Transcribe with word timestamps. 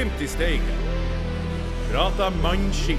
Glimt 0.00 0.20
i 0.20 0.26
Steigen. 0.26 0.62
Prata 1.92 2.30
mannskit. 2.42 2.98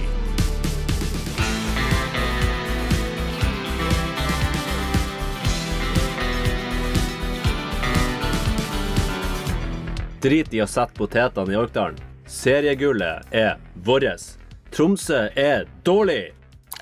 Drit 10.22 10.54
i 10.54 10.62
å 10.62 10.70
sette 10.70 10.94
potetene 10.94 11.50
i 11.50 11.58
Orkdalen. 11.58 11.98
Seriegullet 12.30 13.34
er 13.34 13.58
vårt. 13.74 14.38
Tromsø 14.70 15.26
er 15.34 15.66
dårlig. 15.82 16.36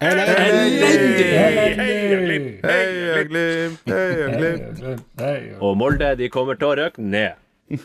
Elendig! 0.04 1.28
Heia 1.32 2.20
Glimt! 2.28 2.66
Heia 2.68 3.24
Glimt, 3.24 3.88
heia 3.88 4.32
Glimt. 4.36 5.62
Og 5.64 5.78
Molde 5.80 6.18
de 6.20 6.28
kommer 6.28 6.60
til 6.60 6.74
å 6.74 6.80
røke 6.84 7.00
ned. 7.00 7.40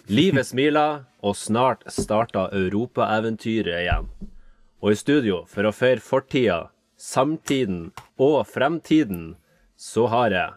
Livet 0.08 0.46
smiler, 0.48 1.02
og 1.20 1.34
snart 1.36 1.82
starter 1.92 2.52
europaeventyret 2.56 3.82
igjen. 3.82 4.06
Og 4.80 4.94
i 4.94 4.96
studio, 4.96 5.42
for 5.48 5.68
å 5.68 5.72
feire 5.76 6.00
fortida, 6.00 6.58
samtiden 6.96 7.90
og 8.16 8.46
fremtiden, 8.48 9.34
så 9.76 10.06
har 10.08 10.32
jeg 10.32 10.54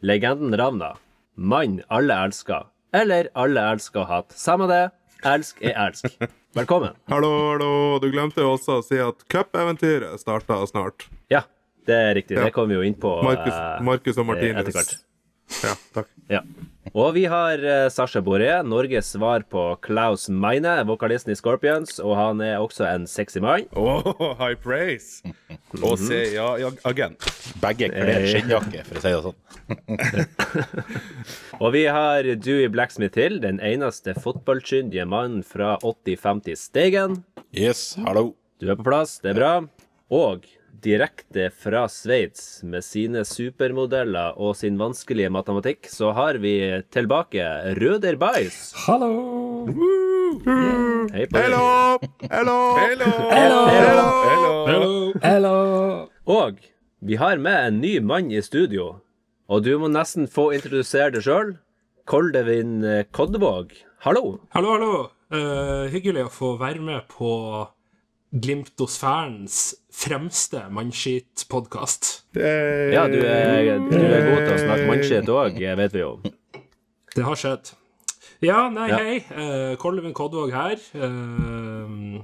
legenden 0.00 0.56
Ravna. 0.56 0.94
Mann 1.36 1.82
alle 1.92 2.16
elsker. 2.24 2.70
Eller 2.96 3.28
alle 3.36 3.66
elsker 3.74 4.08
hatt. 4.08 4.32
Samme 4.32 4.68
det. 4.70 4.86
Elsk 5.28 5.60
er 5.60 5.76
elsk. 5.84 6.16
Velkommen. 6.56 6.96
Hallo, 7.12 7.30
hallo. 7.52 7.70
Du 8.00 8.08
glemte 8.10 8.40
jo 8.40 8.54
også 8.56 8.80
å 8.80 8.84
si 8.84 8.96
at 9.04 9.20
cupeventyret 9.28 10.24
starter 10.24 10.64
snart. 10.72 11.04
Ja, 11.28 11.44
det 11.86 12.00
er 12.00 12.14
riktig. 12.16 12.40
Ja. 12.40 12.48
Det 12.48 12.56
kommer 12.56 12.72
vi 12.72 12.80
jo 12.80 12.88
inn 12.88 12.96
på 12.96 13.12
Markus, 13.28 14.16
eh, 14.16 14.24
og 14.24 14.36
etter 14.40 14.72
hvert. 14.72 15.00
Ja, 15.60 15.76
takk. 15.92 16.12
Ja. 16.32 16.44
Og 16.96 17.12
vi 17.14 17.26
har 17.28 17.60
uh, 17.60 17.88
Sasha 17.92 18.22
Boré, 18.24 18.48
Norges 18.66 19.12
svar 19.12 19.44
på 19.52 19.62
Klaus 19.84 20.28
Meine, 20.32 20.72
vokalisten 20.88 21.34
i 21.34 21.36
Scorpions, 21.38 21.98
og 22.02 22.16
han 22.18 22.40
er 22.42 22.56
også 22.58 22.86
en 22.88 23.04
sexy 23.06 23.38
mann. 23.44 23.68
Oh, 23.78 24.00
high 24.40 24.56
praise. 24.58 25.20
Og 25.82 26.00
se, 26.00 26.22
ja, 26.34 26.48
ja, 26.58 26.72
agent. 26.88 27.26
Begge 27.62 27.90
kler 27.92 28.26
skinnjakke, 28.26 28.82
for 28.88 28.98
å 28.98 29.04
si 29.04 29.12
det 29.12 29.22
sånn. 29.26 29.38
Og 31.62 31.74
vi 31.76 31.84
har 31.92 32.26
Dewey 32.40 32.70
Blacksmith 32.72 33.20
Hill, 33.20 33.38
den 33.44 33.60
eneste 33.62 34.16
fotballkyndige 34.18 35.04
mannen 35.06 35.44
fra 35.46 35.76
80-50 35.84 36.58
Steigen. 36.58 37.20
Yes, 37.52 37.92
hallo. 38.06 38.32
Du 38.60 38.66
er 38.72 38.80
på 38.80 38.88
plass, 38.88 39.18
det 39.22 39.34
er 39.34 39.38
bra. 39.38 39.52
Og 40.10 40.48
direkte 40.82 41.50
fra 41.52 41.84
Sveits, 41.90 42.62
med 42.64 42.84
sine 42.84 43.24
supermodeller 43.28 44.38
og 44.40 44.56
sin 44.58 44.78
vanskelige 44.80 45.30
matematikk, 45.32 45.88
så 45.90 46.12
har 46.16 46.38
vi 46.42 46.54
tilbake 46.92 47.44
Røder 47.78 48.16
Bais. 48.20 48.58
Hallo! 48.86 49.10
Hei 51.12 51.26
på 51.28 51.36
deg. 51.36 51.44
Hello! 51.44 51.66
Hello! 52.30 52.58
Hello! 52.80 53.62
Hello! 53.70 54.08
Hello! 54.70 54.90
Hello! 55.24 55.54
Og 56.30 56.60
vi 57.00 57.18
har 57.20 57.40
med 57.42 57.66
en 57.66 57.80
ny 57.82 57.96
mann 58.00 58.30
i 58.32 58.42
studio. 58.44 59.00
Og 59.50 59.64
du 59.66 59.74
må 59.82 59.90
nesten 59.90 60.30
få 60.30 60.50
introdusere 60.56 61.12
deg 61.16 61.26
sjøl. 61.26 61.56
Koldevin 62.10 62.80
Koddevåg, 63.14 63.74
hallo. 64.06 64.38
Hallo, 64.54 64.76
hallo. 64.78 64.94
Eh, 65.30 65.90
hyggelig 65.92 66.24
å 66.26 66.32
få 66.34 66.54
være 66.58 66.82
med 66.82 67.04
på 67.12 67.30
Glimtosfærens 68.30 69.74
fremste 69.90 70.62
mannskitpodkast. 70.70 72.10
Ja, 72.36 73.08
du 73.10 73.18
er, 73.26 73.80
du 73.90 73.96
er 73.98 74.28
god 74.28 74.44
til 74.46 74.54
å 74.54 74.60
snakke 74.62 74.86
mannskitt 74.86 75.32
òg, 75.34 75.58
vet 75.80 75.96
vi 75.96 76.04
jo. 76.04 76.12
Det 77.16 77.24
har 77.26 77.38
skjedd. 77.40 77.72
Ja, 78.40 78.68
nei, 78.72 78.86
Ja. 78.88 78.98
hei. 79.02 79.16
Uh, 79.34 79.74
Kollevin 79.76 80.14
Kodvåg 80.14 80.52
her. 80.54 80.78
Uh, 80.94 82.22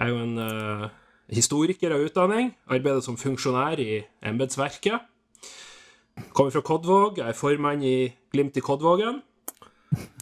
jeg 0.00 0.06
er 0.06 0.08
jo 0.08 0.22
en 0.24 0.38
uh, 0.40 0.88
historiker 1.30 1.92
av 1.94 2.02
utdanning. 2.08 2.54
Arbeider 2.66 3.04
som 3.04 3.18
funksjonær 3.20 3.78
i 3.78 4.00
embetsverket. 4.26 5.04
Kommer 6.32 6.50
fra 6.50 6.64
Kodvåg. 6.64 7.20
Jeg 7.20 7.28
er 7.28 7.36
formann 7.38 7.84
i 7.84 8.10
Glimt 8.32 8.56
i 8.56 8.64
Kodvågen. 8.64 9.20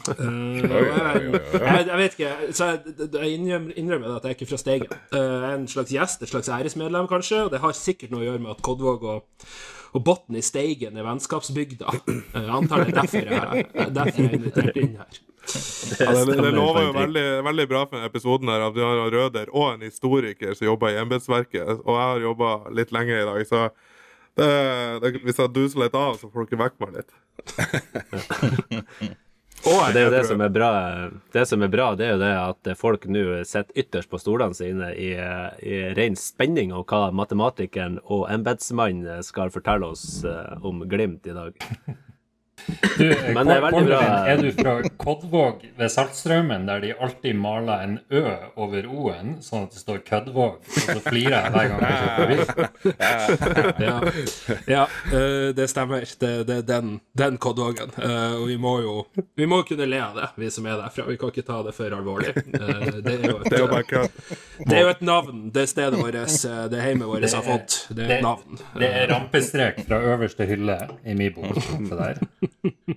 Eh, 0.08 1.86
jeg, 1.88 1.98
vet 1.98 2.14
ikke 2.16 2.52
Så 2.56 2.68
jeg, 2.70 2.96
jeg 3.12 3.32
innrømmer, 3.36 4.16
at 4.16 4.24
jeg 4.26 4.32
er 4.32 4.36
ikke 4.36 4.50
fra 4.50 4.60
Steigen. 4.60 4.92
Eh, 5.12 5.18
jeg 5.18 5.48
er 5.50 5.56
en 5.56 5.68
slags 5.70 5.92
gjest, 5.94 6.22
et 6.22 6.32
slags 6.32 6.48
æresmedlem, 6.52 7.08
kanskje. 7.10 7.44
Og 7.46 7.52
det 7.54 7.60
har 7.64 7.76
sikkert 7.76 8.14
noe 8.14 8.24
å 8.24 8.28
gjøre 8.30 8.42
med 8.44 8.54
at 8.56 8.62
Kodvåg 8.64 9.06
og, 9.08 9.46
og 9.94 10.04
Botn 10.04 10.38
i 10.38 10.44
Steigen 10.44 10.98
er 10.98 11.06
vennskapsbygda. 11.06 11.94
Eh, 12.08 12.20
Jeg 12.38 12.52
antar 12.60 12.84
det 12.84 12.92
er 12.92 13.00
derfor 13.00 13.32
jeg, 13.32 13.66
derfor 13.96 14.22
jeg 14.22 14.30
er 14.30 14.38
invitert 14.40 14.80
inn 14.82 14.94
her. 15.00 15.24
Ja, 15.48 16.12
det, 16.12 16.34
det 16.44 16.50
lover 16.52 16.82
jo 16.84 16.90
veldig, 16.92 17.26
veldig 17.46 17.64
bra 17.70 17.84
for 17.86 17.96
denne 17.96 18.08
episoden 18.10 18.50
her, 18.52 18.66
at 18.66 18.74
vi 18.76 18.82
har 18.84 18.98
en 19.00 19.12
Røder 19.14 19.48
og 19.56 19.70
en 19.70 19.86
historiker 19.86 20.52
som 20.58 20.68
jobber 20.68 20.92
i 20.92 20.98
embetsverket. 21.00 21.70
Og 21.86 21.94
jeg 21.94 22.10
har 22.10 22.26
jobba 22.26 22.50
litt 22.76 22.92
lenge 22.92 23.16
i 23.16 23.24
dag, 23.30 23.40
så 23.48 23.62
det, 24.38 24.50
det, 25.02 25.14
hvis 25.24 25.40
jeg 25.40 25.54
duser 25.56 25.80
litt 25.86 25.96
av, 25.98 26.18
så 26.20 26.28
får 26.30 26.50
dere 26.50 26.60
vekk 26.66 26.76
meg 26.84 27.00
litt. 27.00 27.16
Og 29.68 29.92
Det 29.92 30.00
er 30.00 30.06
jo 30.06 30.12
det 30.14 30.24
som 30.28 30.40
er 30.40 30.52
bra. 30.52 30.70
Det 31.34 31.44
som 31.48 31.62
er 31.64 31.72
bra, 31.72 31.90
det 31.98 32.06
er 32.06 32.14
jo 32.14 32.20
det 32.22 32.32
at 32.40 32.70
folk 32.80 33.04
nå 33.10 33.24
sitter 33.48 33.82
ytterst 33.84 34.10
på 34.10 34.20
stolene 34.20 34.56
sine 34.56 34.90
i, 34.96 35.10
i 35.12 35.78
ren 35.98 36.16
spenning 36.16 36.72
om 36.72 36.86
hva 36.88 37.08
matematikeren 37.12 37.98
og 38.06 38.26
embetsmannen 38.32 39.24
skal 39.26 39.52
fortelle 39.52 39.92
oss 39.92 40.24
eh, 40.24 40.54
om 40.64 40.84
Glimt 40.88 41.28
i 41.28 41.36
dag. 41.36 41.68
Du, 42.98 43.04
Men 43.34 43.46
det 43.46 43.56
er 43.56 43.62
veldig 43.62 43.84
bra. 43.86 44.00
Er 44.28 44.42
du 44.42 44.48
fra 44.56 44.74
Kodvåg 45.00 45.62
ved 45.78 45.92
Saltstraumen, 45.92 46.66
der 46.68 46.82
de 46.82 46.92
alltid 46.98 47.38
maler 47.38 47.84
en 47.84 47.98
Ø 48.10 48.24
over 48.58 48.88
O-en, 48.90 49.36
sånn 49.44 49.68
at 49.68 49.76
det 49.76 49.82
står 49.82 50.02
Kødvåg? 50.08 50.58
Og 50.58 50.90
så 50.90 50.98
flirer 51.06 51.36
jeg 51.36 51.54
hver 51.54 51.70
gang 51.72 51.84
jeg 51.86 51.98
kjører 52.02 52.18
forbi. 52.18 52.66
Ja, 53.88 53.94
ja 54.66 54.84
eh, 55.14 55.50
det 55.56 55.68
stemmer. 55.70 56.04
Det, 56.20 56.32
det 56.48 56.56
er 56.62 56.66
den, 56.66 56.98
den 57.18 57.38
kodvågen. 57.40 57.92
Eh, 57.96 58.34
og 58.40 58.48
vi 58.50 58.56
må 58.60 58.78
jo 58.82 58.94
vi 59.38 59.46
må 59.46 59.60
kunne 59.62 59.86
le 59.86 60.00
av 60.02 60.16
det, 60.18 60.28
vi 60.36 60.50
som 60.50 60.66
er 60.66 60.78
derfra. 60.80 61.06
Vi 61.08 61.16
kan 61.20 61.32
ikke 61.32 61.46
ta 61.46 61.60
det 61.66 61.74
for 61.76 61.94
alvorlig. 61.94 62.34
Eh, 62.34 63.00
det, 63.04 63.14
er 63.14 63.30
jo 63.30 63.38
et, 63.38 63.48
Det 63.50 63.58
er 63.58 63.62
jo 63.62 64.04
det 64.66 64.76
er 64.76 64.82
jo 64.82 64.92
et 64.92 65.04
navn. 65.06 65.44
Det 65.54 65.66
stedet 65.70 66.00
vårt, 66.00 66.18
det 66.72 66.82
heimet 66.82 67.08
vårt 67.08 67.28
har 67.32 67.46
fått. 67.46 67.78
Det 67.94 68.06
er 68.06 68.16
et 68.18 68.26
navn. 68.26 68.60
Det 68.78 68.90
er 69.02 69.10
rampestrek 69.12 69.82
fra 69.86 70.00
øverste 70.12 70.48
hylle 70.48 70.78
i 71.04 71.14
min 71.18 71.34
bok. 71.34 71.58
Det 71.58 71.98
der. 71.98 72.47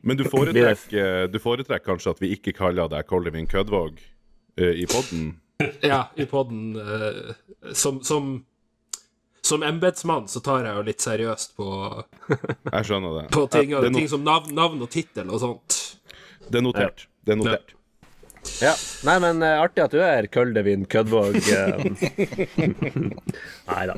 Men 0.01 0.17
du 0.19 0.25
foretrekker, 0.33 1.27
du 1.31 1.39
foretrekker 1.41 1.85
kanskje 1.93 2.15
at 2.15 2.21
vi 2.23 2.33
ikke 2.37 2.53
kaller 2.57 2.91
deg 2.91 3.07
Kollevin 3.09 3.49
Kødvåg 3.51 3.99
uh, 3.99 4.71
i 4.73 4.87
podden? 4.89 5.35
Ja, 5.85 6.07
i 6.17 6.25
podden 6.25 6.71
Uh, 6.73 7.35
som, 7.77 7.99
som 8.01 8.39
som 9.41 9.63
embetsmann 9.63 10.27
så 10.29 10.39
tar 10.39 10.65
jeg 10.65 10.77
jo 10.77 10.83
litt 10.85 11.01
seriøst 11.03 11.55
på, 11.57 11.67
Jeg 12.75 12.87
skjønner 12.87 13.15
det. 13.17 13.27
på 13.33 13.45
ting, 13.49 13.73
Ja, 13.73 13.81
det, 13.81 13.93
ting 13.97 14.09
som 14.09 14.23
navn, 14.25 14.53
navn 14.55 14.81
og 14.85 14.89
tittel 14.93 15.29
og 15.33 15.41
sånt. 15.41 15.77
det 16.47 16.61
er 16.61 16.65
notert. 16.65 17.07
Det 17.25 17.33
er 17.33 17.39
notert. 17.41 17.73
Ja. 18.61 18.73
Nei, 19.05 19.17
men 19.21 19.43
eh, 19.45 19.59
artig 19.61 19.83
at 19.83 19.93
du 19.93 19.99
er 20.01 20.25
Køldevin 20.33 20.87
Kødvåg. 20.89 21.37
Nei 23.69 23.83
da. 23.89 23.97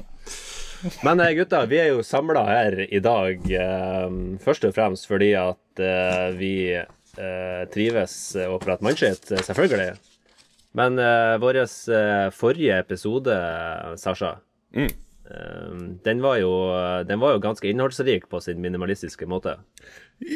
Men 1.03 1.19
eh, 1.23 1.33
gutta, 1.38 1.63
vi 1.69 1.77
er 1.79 1.91
jo 1.94 2.03
samla 2.05 2.44
her 2.47 2.77
i 2.85 2.99
dag 3.03 3.45
eh, 3.51 4.07
først 4.44 4.66
og 4.67 4.73
fremst 4.75 5.07
fordi 5.09 5.31
at 5.39 5.81
eh, 5.83 6.31
vi 6.39 6.53
eh, 6.75 7.63
trives 7.73 8.16
og 8.47 8.59
prater 8.63 8.83
mannskitt, 8.88 9.29
selvfølgelig. 9.31 9.94
Men 10.73 10.97
vår 11.38 11.59
forrige 12.33 12.79
episode, 12.81 13.35
Sasha, 14.01 14.35
Mm. 14.74 14.89
den, 16.03 16.21
var 16.21 16.39
jo, 16.41 16.50
den 17.06 17.19
var 17.21 17.35
jo 17.35 17.41
ganske 17.44 17.69
innholdsrik 17.69 18.25
på 18.30 18.39
sin 18.41 18.57
minimalistiske 18.62 19.27
måte. 19.30 19.53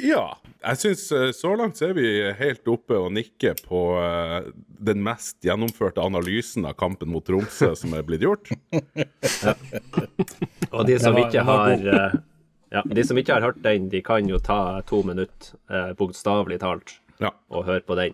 Ja. 0.07 0.23
Jeg 0.67 0.79
syns 0.81 1.03
så 1.37 1.51
langt 1.55 1.77
så 1.79 1.91
er 1.91 1.93
vi 1.95 2.07
helt 2.39 2.65
oppe 2.67 2.97
og 2.99 3.11
nikker 3.15 3.59
på 3.67 3.81
eh, 4.01 4.47
den 4.83 5.03
mest 5.05 5.37
gjennomførte 5.45 6.01
analysen 6.03 6.65
av 6.67 6.73
kampen 6.79 7.11
mot 7.13 7.23
Tromsø 7.27 7.69
som 7.77 7.93
er 7.95 8.03
blitt 8.07 8.25
gjort. 8.25 8.49
Og 10.71 10.85
de 10.87 10.97
som 10.99 11.15
ikke 11.19 11.43
har 11.47 11.71
eh, 11.77 12.15
ja, 12.73 12.81
de 12.83 13.03
som 13.07 13.17
ikke 13.19 13.37
har 13.37 13.45
hørt 13.45 13.61
den, 13.63 13.87
de 13.93 14.01
kan 14.05 14.27
jo 14.27 14.39
ta 14.43 14.81
to 14.87 14.99
minutter, 15.07 15.55
eh, 15.71 15.91
bokstavelig 15.97 16.59
talt, 16.63 16.97
Ja. 17.21 17.31
og 17.49 17.65
høre 17.65 17.81
på 17.87 17.95
den. 17.97 18.13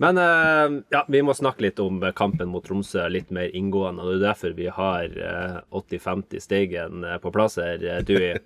Men 0.00 0.18
eh, 0.20 0.78
ja, 0.92 1.02
vi 1.08 1.22
må 1.24 1.32
snakke 1.36 1.64
litt 1.64 1.80
om 1.82 1.98
kampen 2.16 2.48
mot 2.52 2.64
Tromsø 2.68 3.08
litt 3.10 3.30
mer 3.34 3.50
inngående. 3.56 4.02
og 4.04 4.12
Det 4.12 4.18
er 4.20 4.26
derfor 4.28 4.54
vi 4.56 4.68
har 4.68 5.04
eh, 5.16 5.58
80-50 5.72 6.40
Steigen 6.44 7.04
eh, 7.04 7.18
på 7.18 7.32
plass 7.34 7.56
her, 7.58 7.78
Dui. 7.80 8.02
Dewey. 8.04 8.36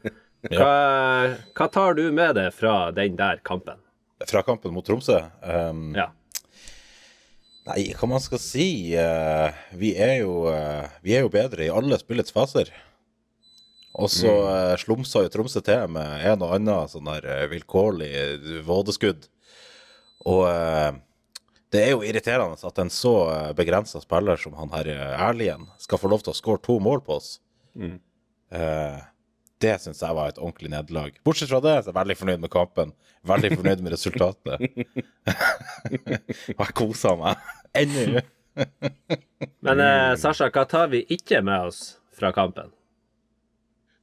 Hva, 0.52 1.36
hva 1.56 1.66
tar 1.72 1.94
du 1.96 2.04
med 2.12 2.34
deg 2.36 2.50
fra 2.52 2.90
den 2.92 3.16
der 3.16 3.38
kampen? 3.46 3.78
Fra 4.28 4.42
kampen 4.44 4.74
mot 4.76 4.84
Tromsø. 4.86 5.20
Um, 5.42 5.90
Ja. 5.96 6.10
Nei, 7.64 7.94
hva 7.96 8.08
man 8.10 8.20
skal 8.20 8.40
si 8.42 8.66
Uh, 8.92 9.48
vi, 9.72 9.94
er 9.96 10.18
jo, 10.20 10.42
uh, 10.52 10.84
vi 11.00 11.14
er 11.16 11.24
jo 11.24 11.30
bedre 11.32 11.64
i 11.64 11.70
alle 11.72 11.96
spillets 12.00 12.34
faser. 12.34 12.68
Og 13.94 14.10
så 14.12 14.28
uh, 14.28 14.74
slumsa 14.76 15.22
jo 15.24 15.30
Tromsø 15.32 15.62
til 15.64 15.88
med 15.94 16.26
en 16.28 16.42
og 16.44 16.52
annen 16.58 16.90
sånn 16.92 17.08
der 17.08 17.24
eh, 17.30 17.46
vilkårlig 17.52 18.10
vådeskudd. 18.66 19.28
Og 20.28 20.42
eh, 20.48 20.92
Det 21.72 21.80
er 21.82 21.90
jo 21.94 22.04
irriterende 22.06 22.56
at 22.68 22.78
en 22.78 22.90
så 22.92 23.14
begrensa 23.56 24.00
spiller 24.02 24.36
som 24.40 24.54
han 24.58 24.70
her 24.74 24.88
eh, 24.92 25.16
Erlien 25.28 25.66
skal 25.82 25.98
få 26.00 26.08
lov 26.12 26.22
til 26.24 26.32
å 26.34 26.38
skåre 26.38 26.62
to 26.64 26.76
mål 26.82 27.00
på 27.06 27.16
oss. 27.18 27.38
Eh, 27.78 29.00
det 29.62 29.74
syns 29.82 30.02
jeg 30.02 30.16
var 30.16 30.32
et 30.32 30.40
ordentlig 30.40 30.70
nederlag. 30.72 31.18
Bortsett 31.26 31.50
fra 31.52 31.60
det, 31.64 31.74
så 31.82 31.88
er 31.88 31.92
jeg 31.92 31.98
veldig 32.00 32.16
fornøyd 32.20 32.42
med 32.42 32.52
kampen. 32.52 32.94
Veldig 33.24 33.50
fornøyd 33.54 33.82
med 33.84 33.94
resultatet. 33.94 34.64
Og 36.54 36.62
jeg 36.66 36.76
kosa 36.76 37.14
meg. 37.20 37.44
Ennå. 37.78 38.24
Men 39.64 39.82
eh, 39.82 40.12
Sasha, 40.20 40.50
hva 40.54 40.66
tar 40.70 40.90
vi 40.92 41.04
ikke 41.14 41.40
med 41.44 41.70
oss 41.70 41.80
fra 42.14 42.30
kampen? 42.36 42.70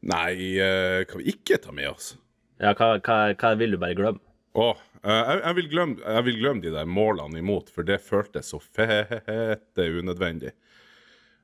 Nei, 0.01 0.57
eh, 0.57 1.03
kan 1.07 1.21
vi 1.21 1.36
ikke 1.36 1.59
ta 1.62 1.75
med 1.75 1.92
oss? 1.92 2.15
Ja, 2.62 2.74
hva, 2.77 2.95
hva, 2.97 3.19
hva 3.38 3.54
vil 3.59 3.75
du 3.75 3.80
bare 3.81 3.97
glemme? 3.97 4.24
Å, 4.57 4.71
eh, 5.06 5.21
jeg, 5.21 5.38
jeg, 5.44 5.57
vil 5.59 5.69
glemme, 5.71 6.01
jeg 6.01 6.27
vil 6.27 6.42
glemme 6.42 6.65
de 6.65 6.74
der 6.74 6.89
målene 6.89 7.39
imot, 7.39 7.69
for 7.71 7.88
det 7.88 8.01
føltes 8.04 8.51
så 8.51 8.59
fete 8.59 9.88
unødvendig. 10.01 10.56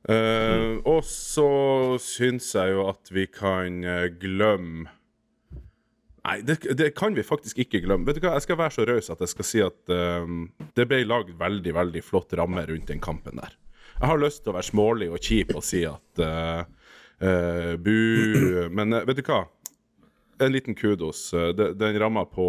Eh, 0.07 0.77
Og 0.87 1.01
så 1.03 1.47
syns 1.99 2.53
jeg 2.55 2.71
jo 2.71 2.85
at 2.87 3.09
vi 3.11 3.25
kan 3.27 3.81
eh, 3.83 4.05
glemme 4.21 4.87
Nei, 6.27 6.41
det, 6.43 6.57
det 6.75 6.89
kan 6.95 7.13
vi 7.15 7.23
faktisk 7.23 7.59
ikke 7.63 7.79
glemme. 7.85 8.03
Vet 8.07 8.17
du 8.19 8.25
hva, 8.25 8.33
Jeg 8.35 8.43
skal 8.43 8.57
være 8.59 8.73
så 8.75 8.85
raus 8.87 9.07
at 9.13 9.21
jeg 9.23 9.31
skal 9.31 9.47
si 9.47 9.61
at 9.63 9.91
eh, 9.95 10.25
det 10.75 10.85
ble 10.89 11.01
lagd 11.07 11.29
veldig 11.39 11.73
veldig 11.77 12.01
flott 12.03 12.33
ramme 12.35 12.63
rundt 12.67 12.89
den 12.91 12.99
kampen 13.03 13.39
der. 13.39 13.53
Jeg 13.97 14.09
har 14.11 14.19
lyst 14.19 14.43
til 14.43 14.51
å 14.51 14.57
være 14.57 14.67
smålig 14.67 15.07
og 15.11 15.21
kjip 15.23 15.53
og 15.57 15.63
si 15.65 15.79
at 15.87 16.19
uh, 16.21 16.59
uh, 17.23 17.71
bu 17.81 18.67
Men 18.69 18.93
vet 19.07 19.17
du 19.17 19.23
hva? 19.25 19.39
En 20.43 20.51
liten 20.53 20.75
kudos. 20.77 21.31
De- 21.57 21.71
Den 21.79 21.97
ramma 21.97 22.25
på 22.29 22.45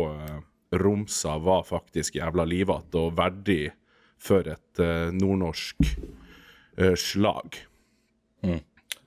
Romsa 0.77 1.39
var 1.41 1.63
faktisk 1.65 2.19
jævla 2.19 2.45
livete 2.45 3.01
og 3.01 3.15
verdig 3.17 3.71
for 4.21 4.45
et 4.51 4.83
nordnorsk 5.17 5.81
eh, 6.79 6.95
slag. 6.99 7.61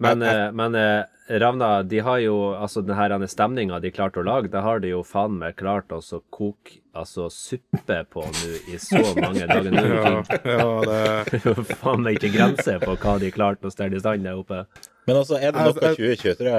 Men, 0.01 0.21
jeg, 0.25 0.53
men 0.57 0.75
eh, 0.75 1.03
Ravna, 1.39 1.83
de 1.83 1.99
har 1.99 2.17
jo 2.19 2.35
altså 2.57 2.81
den 2.83 2.97
her 2.97 3.13
stemninga 3.29 3.79
de 3.79 3.91
klarte 3.93 4.19
å 4.19 4.25
lage, 4.25 4.49
det 4.51 4.63
har 4.65 4.81
de 4.83 4.89
jo 4.91 5.03
faen 5.05 5.37
meg 5.39 5.55
klart 5.59 5.93
å 5.93 6.01
koke 6.33 6.81
altså 6.97 7.29
suppe 7.31 8.01
på 8.11 8.23
nå 8.25 8.55
i 8.67 8.79
så 8.81 8.99
mange 9.15 9.45
dager. 9.47 9.69
Nå 9.71 9.83
Ja, 9.85 10.23
ja, 10.43 10.71
det 10.89 10.97
er 11.37 11.45
jo 11.45 11.53
faen 11.69 12.03
meg 12.03 12.17
ikke 12.17 12.33
grense 12.33 12.79
på 12.81 12.97
hva 12.97 13.13
de 13.21 13.29
klarte 13.31 13.69
å 13.69 13.73
stelle 13.73 13.99
i 13.99 14.03
stand 14.03 14.25
der 14.27 14.41
oppe. 14.41 14.65
Men 15.07 15.21
altså, 15.21 15.37
er 15.37 15.53
det 15.53 15.61
noe 15.61 15.71
Altså, 15.71 15.93
2023 16.01 16.57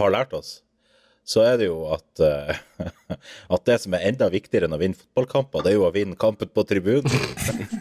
har 0.00 0.14
lært 0.16 0.34
oss, 0.36 0.50
så 1.28 1.44
er 1.44 1.60
det 1.60 1.68
jo 1.68 1.84
at, 1.92 2.24
uh, 2.24 2.88
at 3.54 3.68
det 3.68 3.78
som 3.84 3.94
er 3.94 4.08
enda 4.08 4.30
viktigere 4.32 4.66
enn 4.66 4.74
å 4.74 4.80
vinne 4.80 4.96
fotballkamper, 4.96 5.62
det 5.64 5.74
er 5.74 5.78
jo 5.78 5.86
å 5.86 5.92
vinne 5.94 6.18
kampen 6.18 6.50
på 6.50 6.66
tribunen. 6.68 7.06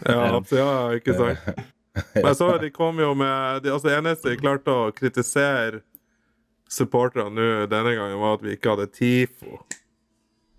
Ja, 0.08 0.38
ja, 0.56 0.70
ikke 0.96 1.16
sant. 1.18 1.66
Men 2.24 2.36
så 2.36 2.50
de 2.62 2.70
kom 2.74 3.00
jo 3.02 3.14
med 3.18 3.64
de, 3.64 3.72
altså 3.74 3.90
Det 3.90 3.98
eneste 3.98 4.30
de 4.34 4.38
klarte 4.42 4.74
å 4.74 4.92
kritisere 4.96 5.82
supporterne 6.70 7.32
nå 7.32 7.68
denne 7.72 7.94
gangen, 7.96 8.18
var 8.20 8.34
at 8.38 8.42
vi 8.44 8.56
ikke 8.58 8.74
hadde 8.76 8.90
TIFO. 8.92 9.60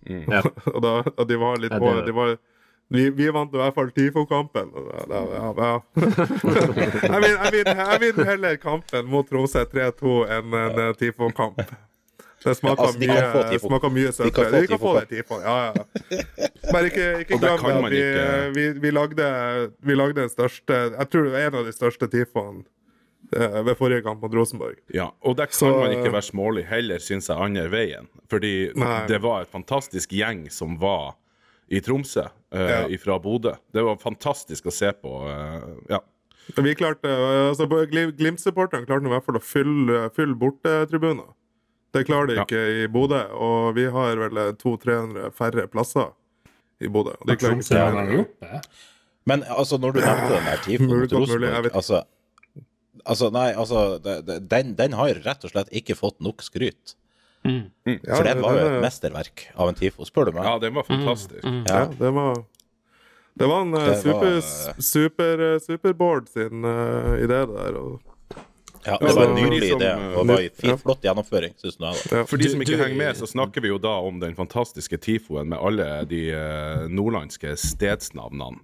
Ja. 0.08 0.40
Og 0.75 0.79
da 0.85 0.93
og 1.11 1.25
de 1.29 1.37
var 1.40 1.58
litt 1.61 1.75
Ja, 1.75 1.81
på 1.82 1.90
det- 1.99 2.06
de 2.08 2.14
var, 2.17 2.37
vi, 2.88 3.02
vi 3.12 3.26
vant 3.29 3.52
i 3.52 3.58
hvert 3.61 3.75
fall 3.76 3.90
TIFO-kampen. 3.93 4.70
Ja, 5.12 5.19
ja. 5.29 5.73
Jeg 5.99 7.20
vil, 7.20 7.35
jeg, 7.35 7.52
vil, 7.52 7.69
jeg 7.69 7.99
vil 8.00 8.25
heller 8.25 8.56
kampen 8.62 9.11
mot 9.12 9.29
Tromsø 9.29 9.67
3-2 9.69 10.14
enn 10.38 10.56
en 10.56 10.81
eh, 10.87 10.94
TIFO-kamp. 10.96 11.61
Det 12.44 12.55
smaker 12.55 12.82
Altså, 12.85 12.99
de 13.00 13.06
kan 13.06 13.32
få 13.32 13.38
mye, 13.43 13.50
TIFO. 13.50 13.69
smaker 13.69 13.90
mye 13.90 14.12
søtere. 14.14 14.61
De 14.62 14.67
kan 14.70 14.79
få 14.79 14.93
det 15.00 15.08
TIFO. 15.11 15.38
Ja, 15.43 15.55
ja. 15.75 16.19
Bare 16.73 16.87
ikke, 16.90 17.06
ikke 17.25 17.38
glem 17.38 17.58
kan 17.58 17.69
det. 17.69 17.82
man 17.82 17.85
at 17.85 17.93
Vi, 17.93 18.02
vi, 18.55 18.67
vi, 18.85 18.90
lagde, 18.94 19.29
vi 19.82 19.94
lagde 19.99 20.14
den 20.20 20.29
største 20.31 20.76
Jeg 20.94 21.08
tror 21.11 21.25
det 21.26 21.32
var 21.32 21.46
en 21.49 21.55
av 21.61 21.64
de 21.67 21.73
største 21.75 22.08
TIFO-ene 22.12 22.62
eh, 23.35 23.58
ved 23.67 23.75
forrige 23.76 24.02
kamp 24.06 24.23
mot 24.23 24.35
Rosenborg. 24.38 24.76
Ja, 24.94 25.08
og 25.26 25.37
der 25.37 25.46
kan 25.50 25.58
Så- 25.58 25.73
man 25.81 25.90
ikke 25.96 26.12
være 26.14 26.23
smålig, 26.31 26.67
heller 26.70 26.99
syns 27.02 27.26
jeg 27.29 27.37
andre 27.37 27.69
veien. 27.73 28.06
Fordi 28.31 28.73
Nei. 28.76 29.06
det 29.11 29.19
var 29.23 29.43
et 29.43 29.50
fantastisk 29.50 30.11
gjeng 30.14 30.46
som 30.50 30.79
var 30.79 31.17
i 31.70 31.81
Tromsø 31.81 32.23
Ja. 32.55 32.87
eh, 32.87 32.96
fra 33.02 33.19
Bodø. 33.19 33.52
Det 33.75 33.82
var 33.85 33.96
fantastisk 33.96 34.64
å 34.67 34.73
se 34.73 34.93
på. 34.93 35.26
eh, 35.29 35.75
ja. 35.90 35.99
Vi 36.56 36.75
klarte, 36.75 37.05
eh, 37.05 37.49
altså 37.50 37.67
Glimt-supporterne 37.67 38.87
klarte 38.87 39.05
i 39.05 39.12
hvert 39.12 39.25
fall 39.26 39.37
å 39.37 39.43
fylle, 39.44 40.08
fylle 40.17 40.35
bortetribuner. 40.38 41.35
Det 41.94 42.05
klarer 42.06 42.26
de 42.29 42.35
Ja. 42.37 42.43
ikke 42.44 42.85
i 42.85 42.87
Bodø, 42.93 43.23
og 43.32 43.75
vi 43.75 43.85
har 43.90 44.17
vel 44.20 44.38
200-300 44.61 45.31
færre 45.32 45.67
plasser 45.73 46.11
i 46.81 46.88
Bodø. 46.88 47.14
Og 47.20 47.26
de 47.26 47.37
klarer 47.37 47.56
ikke 47.56 48.26
det? 48.40 48.61
Men 49.26 49.43
altså, 49.49 49.79
når 49.81 49.93
du 49.96 50.00
nevnte 50.00 50.29
den 50.35 50.44
der 50.44 50.62
TIFO 50.64 50.85
Mulig, 50.85 51.00
mot 51.00 51.12
Rosenborg 51.20 51.75
altså, 51.75 52.02
altså, 53.06 53.31
nei, 53.31 53.52
altså 53.52 53.99
det- 54.05 54.26
det- 54.26 54.49
den, 54.50 54.75
den 54.75 54.93
har 54.93 55.08
rett 55.25 55.44
og 55.44 55.50
slett 55.50 55.69
ikke 55.73 55.94
fått 55.96 56.20
nok 56.20 56.40
skryt. 56.43 56.94
Mm. 57.44 57.70
For 58.05 58.23
den 58.25 58.40
var 58.43 58.52
jo 58.52 58.58
et 58.67 58.73
er- 58.76 58.81
mesterverk 58.82 59.46
av 59.56 59.69
en 59.69 59.75
TIFO, 59.75 60.05
spør 60.05 60.26
du 60.26 60.32
meg. 60.32 60.44
ja, 60.44 60.58
den 60.58 60.75
var 60.75 60.82
fantastisk. 60.85 61.44
Ja, 61.69 61.87
det 61.87 62.12
var 62.14 62.44
Det 63.38 63.46
var 63.46 63.61
en 63.62 63.75
eh, 63.75 63.87
Det 63.87 64.02
super, 64.02 64.35
var- 64.35 64.81
super, 64.82 65.40
eh, 65.55 65.58
Superboard 65.61 66.29
sin 66.29 66.64
uh, 66.64 67.14
idé 67.23 67.46
der. 67.46 67.76
Og, 67.79 68.00
Ja, 68.88 68.96
det 69.02 69.12
var 69.19 69.26
en 69.29 69.37
nydelig 69.37 69.69
idé, 69.76 69.90
eh, 69.93 70.17
og 70.19 70.26
var 70.31 70.40
en 70.46 70.70
Ja. 70.73 70.76
flott 70.81 71.02
gjennomføring, 71.05 71.55
syns 71.61 71.76
jeg. 71.76 71.85
da. 71.85 72.17
ja. 72.19 72.25
For 72.31 72.40
de 72.40 72.49
som 72.55 72.62
ikke 72.64 72.79
henger 72.81 72.96
med, 73.02 73.17
så 73.20 73.29
snakker 73.29 73.64
vi 73.64 73.69
jo 73.73 73.79
da 73.85 73.94
om 74.08 74.19
den 74.23 74.35
fantastiske 74.38 74.96
tifoen 75.05 75.50
med 75.52 75.58
alle 75.61 75.88
de 76.08 76.23
eh, 76.32 76.87
nordlandske 76.88 77.52
stedsnavnene. 77.61 78.62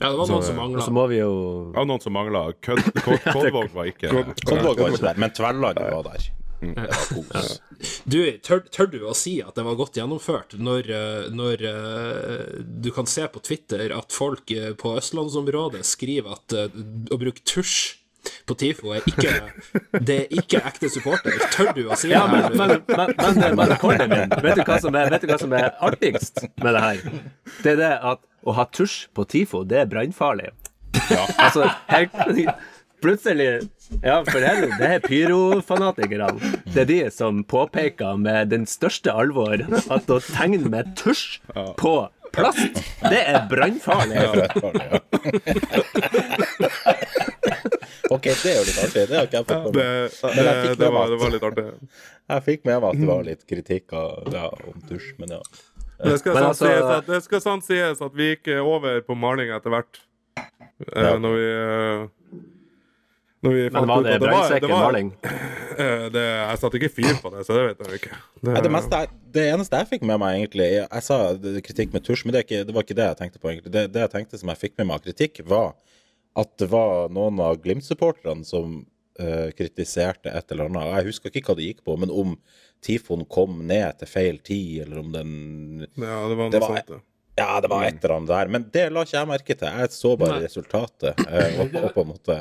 Ja, 0.00 0.10
det 0.10 0.16
var 0.18 0.26
noen 0.28 0.42
som 0.44 0.58
Og 0.58 0.60
mangla. 0.60 0.82
så 0.84 0.92
må 0.92 1.06
vi 1.08 1.20
jo 1.22 1.30
Ja, 1.74 1.84
noen 1.88 2.00
som 2.04 2.12
mangla. 2.12 2.46
Kodvåg 2.64 3.70
var 3.72 3.88
ikke 3.88 4.10
Kodvåg 4.44 4.76
var 4.80 4.92
ikke 4.92 5.06
der, 5.08 5.20
men 5.20 5.30
Tverland 5.32 5.80
var 5.80 6.04
der. 6.04 6.28
Det 6.60 6.76
var. 6.84 7.56
Du, 8.04 8.18
tør, 8.44 8.60
tør 8.68 8.90
du 8.92 8.98
å 9.08 9.14
si 9.16 9.38
at 9.40 9.54
det 9.56 9.64
var 9.64 9.78
godt 9.78 9.96
gjennomført, 9.96 10.52
når, 10.60 10.90
eh, 10.92 11.30
når 11.32 11.62
eh, 11.64 12.58
du 12.84 12.90
kan 12.92 13.08
se 13.08 13.24
på 13.32 13.40
Twitter 13.40 13.88
at 13.96 14.12
folk 14.12 14.50
eh, 14.52 14.74
på 14.76 14.92
østlandsområdet 15.00 15.80
skriver 15.88 16.36
at 16.36 16.52
eh, 16.52 16.76
å 17.08 17.16
bruke 17.20 17.40
tusj 17.48 17.96
på 18.48 18.56
TIFO 18.60 18.94
er 18.96 19.06
ikke 19.10 19.32
Det 20.06 20.16
er 20.24 20.34
ikke 20.42 20.60
ekte 20.70 20.90
supporter. 20.92 21.36
Tør 21.54 21.72
du 21.76 21.82
å 21.90 21.98
si 21.98 22.10
Ja, 22.12 22.24
det? 22.30 22.32
men, 22.32 22.42
her? 22.44 22.80
men, 22.88 23.14
men, 23.18 23.38
men, 23.40 23.56
men 23.60 23.76
Kåre 23.82 24.06
min, 24.10 24.34
vet 24.44 24.60
du, 24.60 24.64
hva 24.66 24.80
som 24.82 24.96
er, 24.98 25.10
vet 25.14 25.22
du 25.26 25.30
hva 25.32 25.38
som 25.40 25.54
er 25.58 25.70
artigst 25.90 26.42
med 26.62 26.74
det 26.76 26.82
her? 26.86 27.04
Det 27.64 27.74
er 27.76 27.80
det 27.84 27.92
at 28.14 28.22
å 28.48 28.54
ha 28.56 28.64
tusj 28.72 29.02
på 29.16 29.26
TIFO, 29.28 29.64
det 29.68 29.82
er 29.82 29.88
brannfarlig. 29.90 30.50
Altså, 31.40 31.66
her, 31.90 32.06
plutselig 33.02 33.50
Ja, 34.04 34.20
for 34.26 34.38
det 34.38 34.48
er, 34.48 34.64
det 34.78 34.88
er 34.94 35.02
pyrofanatikerne. 35.04 36.52
Det 36.70 36.84
er 36.84 36.88
de 36.88 36.98
som 37.12 37.42
påpeker 37.48 38.16
med 38.20 38.50
den 38.52 38.64
største 38.70 39.10
alvor 39.12 39.60
at 39.90 40.10
å 40.14 40.20
tegne 40.30 40.70
med 40.70 40.92
tusj 41.00 41.40
på 41.80 41.94
plast, 42.30 42.78
det 43.10 43.24
er 43.26 43.48
brannfarlig. 43.50 44.22
Ok, 48.10 48.26
det 48.26 48.50
er 48.50 48.56
jo 48.58 48.66
litt 48.66 48.80
artig. 48.82 49.02
Det 49.06 49.16
har 49.18 49.28
ikke 49.28 49.38
jeg 49.40 49.46
fått 49.50 49.66
med 49.66 49.80
meg. 49.80 50.14
Men 50.36 50.48
jeg 50.50 50.60
fikk 50.64 50.78
det, 50.80 50.84
med 50.84 50.94
var, 50.96 51.10
det 51.12 51.18
var 51.20 51.34
litt 51.36 51.48
artig. 51.50 51.66
Jeg 52.30 52.42
fikk 52.46 52.60
med 52.68 52.76
meg 52.78 52.92
at 52.92 52.98
det 53.00 53.06
var 53.08 53.24
litt 53.26 53.40
kritikk 53.50 53.92
av, 53.98 54.28
ja, 54.30 54.44
om 54.70 54.82
tusj, 54.86 55.08
men 55.18 55.32
ja. 55.34 55.40
Det 56.00 56.18
skal, 56.20 56.36
Men 56.36 56.44
altså- 56.46 56.68
sies 56.68 56.92
at, 56.94 57.08
det 57.10 57.18
skal 57.24 57.40
sant 57.42 57.66
sies 57.66 58.02
at 58.06 58.14
vi 58.14 58.28
gikk 58.30 58.52
over 58.62 59.00
på 59.02 59.16
maling 59.18 59.50
etter 59.50 59.74
hvert. 59.74 59.98
Eh, 60.38 61.02
Ja. 61.02 61.18
Når 61.18 61.34
vi 61.36 61.48
eh, 61.50 62.08
Når 63.42 63.50
vi 63.56 63.70
Men 63.70 63.86
var 63.88 64.02
det 64.04 64.68
var 64.68 64.84
maling? 64.86 65.12
eh, 65.24 66.06
det, 66.12 66.24
Jeg 66.24 66.58
satte 66.58 66.80
ikke 66.80 66.92
fyr 66.94 67.20
på 67.20 67.32
det, 67.34 67.44
så 67.46 67.56
det 67.56 67.66
vet 67.66 67.84
jeg 67.86 68.00
ikke. 68.00 68.16
Det, 68.40 68.62
det, 68.62 68.72
meste, 68.72 69.02
det 69.34 69.44
eneste 69.52 69.76
jeg 69.76 69.90
fikk 69.94 70.02
med 70.08 70.20
meg, 70.20 70.38
egentlig 70.40 70.70
Jeg, 70.72 71.02
sa 71.02 71.20
kritikk 71.36 71.92
med 71.92 72.04
tusj, 72.04 72.24
men 72.24 72.32
det, 72.32 72.40
er 72.42 72.48
ikke, 72.48 72.64
det 72.68 72.74
var 72.74 72.86
ikke 72.86 72.96
det 72.96 73.08
jeg 73.10 73.20
tenkte 73.20 73.38
på, 73.42 73.52
egentlig. 73.52 73.72
Det, 73.72 73.86
det 73.92 74.00
jeg 74.06 74.12
tenkte 74.16 74.40
som 74.40 74.52
jeg 74.52 74.62
fikk 74.62 74.78
med 74.78 74.86
meg 74.88 75.00
av 75.00 75.04
kritikk, 75.04 75.42
var 75.44 75.74
at 76.38 76.52
det 76.62 76.68
var 76.70 77.08
noen 77.10 77.40
av 77.42 77.56
Glimt-supporterne 77.64 78.44
som 78.46 78.86
uh, 79.20 79.50
kritiserte 79.56 80.30
et 80.30 80.52
eller 80.52 80.68
annet. 80.70 80.90
Jeg 81.00 81.08
husker 81.10 81.30
ikke 81.34 81.50
hva 81.50 81.56
det 81.58 81.66
gikk 81.70 81.84
på, 81.84 81.96
men 81.98 82.10
om 82.14 82.36
Tifon 82.84 83.24
kom 83.28 83.58
ned 83.68 83.98
til 84.00 84.08
feil 84.08 84.38
tid, 84.46 84.84
eller 84.86 85.00
om 85.02 85.10
den 85.12 85.32
ja, 85.98 86.20
det 86.30 86.36
var 86.38 86.44
noe 86.46 86.50
Det 86.54 86.60
var- 86.62 86.76
sånt. 86.76 86.94
ja. 86.96 87.00
Ja, 87.40 87.60
det 87.62 87.70
var 87.72 87.84
et 87.86 88.02
eller 88.04 88.16
annet 88.18 88.28
der. 88.28 88.48
Men 88.52 88.64
det 88.74 88.82
la 88.92 89.00
ikke 89.06 89.16
jeg 89.16 89.28
merke 89.30 89.54
til. 89.56 89.68
Jeg 89.80 89.90
så 89.94 90.10
bare 90.18 90.40
resultatet. 90.42 91.20
Uh, 91.24 91.60
og, 91.62 91.76
og 91.86 91.92
på 91.94 92.02
en 92.04 92.10
måte 92.10 92.34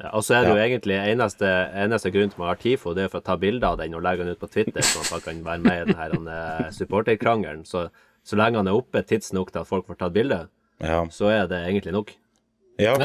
Ja, 0.00 0.08
og 0.16 0.24
så 0.26 0.34
er 0.34 0.42
det 0.48 0.54
jo 0.56 0.62
egentlig 0.64 0.96
eneste, 1.12 1.46
eneste 1.78 2.10
grunn 2.10 2.32
til 2.32 2.40
man 2.40 2.48
har 2.50 2.58
TIFO, 2.58 2.94
det 2.98 3.04
er 3.04 3.12
for 3.12 3.22
å 3.22 3.26
ta 3.28 3.36
bilder 3.38 3.68
av 3.68 3.78
den 3.78 3.94
og 3.94 4.02
legge 4.02 4.24
den 4.26 4.34
ut 4.34 4.40
på 4.42 4.48
Twitter, 4.50 4.82
sånn 4.82 5.04
at 5.06 5.12
man 5.14 5.22
kan 5.22 5.44
være 5.46 5.62
med 5.62 5.76
i 5.76 5.92
den 5.92 6.00
her 6.00 6.16
eh, 6.34 6.70
supporterkrangelen. 6.74 7.62
Så, 7.68 7.84
så 8.26 8.36
lenge 8.40 8.58
han 8.58 8.66
er 8.72 8.74
oppe 8.74 9.04
tidsnok 9.06 9.52
til 9.54 9.62
at 9.62 9.70
folk 9.70 9.86
får 9.86 10.00
tatt 10.00 10.16
bilde, 10.16 10.40
Ja. 10.82 11.04
så 11.14 11.30
er 11.30 11.46
det 11.46 11.60
egentlig 11.68 11.94
nok. 11.94 12.10
Ja. 12.78 12.96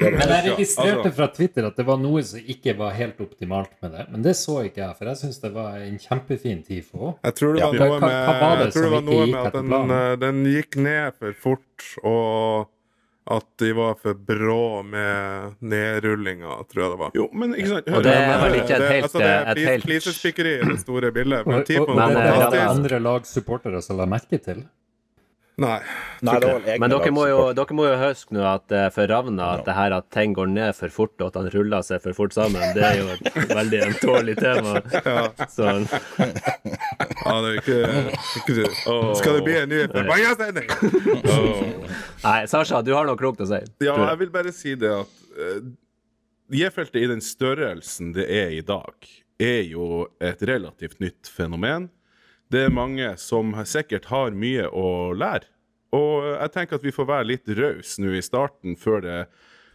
Men 0.00 0.14
Men 0.16 0.28
jeg 0.32 0.44
registrerte 0.54 0.96
altså- 1.02 1.12
fra 1.16 1.26
Twitter 1.28 1.66
at 1.66 1.76
det 1.76 1.84
var 1.84 1.98
noe 2.00 2.22
som 2.24 2.40
ikke 2.40 2.72
var 2.78 2.94
helt 2.96 3.18
optimalt 3.20 3.72
med 3.82 3.92
det. 3.92 4.06
Men 4.10 4.22
det 4.22 4.32
så 4.38 4.64
ikke 4.64 4.80
jeg, 4.80 4.96
for 4.96 5.04
jeg 5.10 5.16
syns 5.20 5.40
det 5.42 5.52
var 5.52 5.76
en 5.76 5.98
kjempefin 5.98 6.62
TIFO. 6.64 7.18
Jeg 7.24 7.34
tror 7.34 7.54
det 7.54 7.62
var 7.62 7.72
noe 7.74 8.00
med, 8.00 8.18
hva 8.28 8.36
var 8.40 8.56
det 8.64 8.72
det 8.72 8.90
var 8.90 9.02
noe 9.02 9.26
med 9.26 9.46
at 9.46 9.52
den, 9.52 9.90
eh, 9.90 10.16
den 10.16 10.44
gikk 10.46 10.76
ned 10.76 11.12
for 11.18 11.32
fort, 11.36 11.88
og 12.02 12.68
at 13.30 13.44
de 13.58 13.72
var 13.76 13.94
for 14.00 14.14
brå 14.14 14.82
med 14.82 15.54
nedrullinga, 15.60 16.56
tror 16.70 16.82
jeg 16.82 16.90
det 16.90 16.98
var. 16.98 17.10
Jo, 17.14 17.28
men 17.36 17.52
ikke 17.54 17.68
sant 17.68 17.88
Og 17.92 18.02
det 18.02 18.14
er 18.16 18.40
vel 18.40 18.54
ikke 18.58 18.74
et 18.74 18.80
Det- 18.80 18.90
helt, 18.90 19.04
altså, 19.04 19.18
det 19.18 19.68
er 19.68 19.78
Flisespikkeri 19.84 20.54
i 20.62 20.64
det 20.64 20.80
store 20.80 21.12
bildet. 21.12 21.46
Men 21.46 21.60
og, 21.60 21.66
Tifoen 21.66 21.90
og 21.90 21.96
Men, 21.96 22.08
det 22.16 22.24
eh, 22.24 22.50
det 22.50 22.60
andre 22.60 22.98
lags 22.98 23.28
supportere 23.28 23.82
som 23.82 23.98
la 23.98 24.06
merke 24.06 24.42
til. 24.42 24.64
Nei. 25.60 25.78
Nei, 26.24 26.34
det 26.40 26.48
var 26.48 26.78
Men 26.80 26.92
dere 26.92 27.10
må, 27.12 27.24
jo, 27.28 27.40
dere 27.56 27.74
må 27.76 27.84
jo 27.84 27.96
huske 28.00 28.32
nå 28.36 28.44
at 28.48 28.72
eh, 28.72 28.86
for 28.94 29.10
Ravna 29.10 29.50
at 29.58 29.66
det 29.66 29.74
her 29.76 29.92
at 29.96 30.06
ting 30.12 30.32
går 30.36 30.48
ned 30.52 30.72
for 30.76 30.92
fort, 30.94 31.12
og 31.20 31.26
at 31.28 31.36
han 31.36 31.50
ruller 31.52 31.84
seg 31.84 32.00
for 32.04 32.16
fort 32.16 32.36
sammen, 32.36 32.62
det 32.76 32.84
er 32.86 32.96
jo 33.00 33.08
et 33.12 33.52
veldig 33.52 33.80
ømtålig 33.90 34.36
tema. 34.40 34.80
Så 35.52 35.68
Ja, 37.20 37.34
det 37.44 37.50
er 37.50 37.58
ikke, 37.60 37.78
ikke 38.40 38.70
Skal 39.20 39.36
det 39.36 39.44
bli 39.44 39.58
en 39.60 39.70
ny 39.70 39.82
forbanna 39.92 40.14
Nei, 42.24 42.38
Sasha, 42.50 42.80
du 42.84 42.94
har 42.96 43.08
noe 43.08 43.20
klokt 43.20 43.44
å 43.44 43.48
si. 43.48 43.60
Ja, 43.84 43.92
jeg. 43.92 44.08
jeg 44.08 44.20
vil 44.24 44.34
bare 44.34 44.56
si 44.56 44.74
det 44.80 44.90
at 44.96 45.22
uh, 45.36 45.60
J-feltet 46.50 47.04
i 47.04 47.08
den 47.12 47.20
størrelsen 47.22 48.14
det 48.16 48.26
er 48.26 48.56
i 48.56 48.64
dag, 48.66 48.96
er 49.40 49.62
jo 49.68 50.06
et 50.24 50.40
relativt 50.48 50.98
nytt 51.04 51.28
fenomen. 51.30 51.88
Det 52.50 52.64
er 52.66 52.74
mange 52.74 53.12
som 53.22 53.52
sikkert 53.68 54.08
har 54.10 54.34
mye 54.34 54.66
å 54.66 55.12
lære. 55.14 55.46
Og 55.94 56.26
jeg 56.36 56.52
tenker 56.54 56.78
at 56.78 56.86
vi 56.86 56.94
får 56.94 57.06
være 57.06 57.28
litt 57.32 57.50
rause 57.58 58.02
nå 58.02 58.12
i 58.14 58.22
starten, 58.22 58.76
før 58.78 59.06
det 59.06 59.22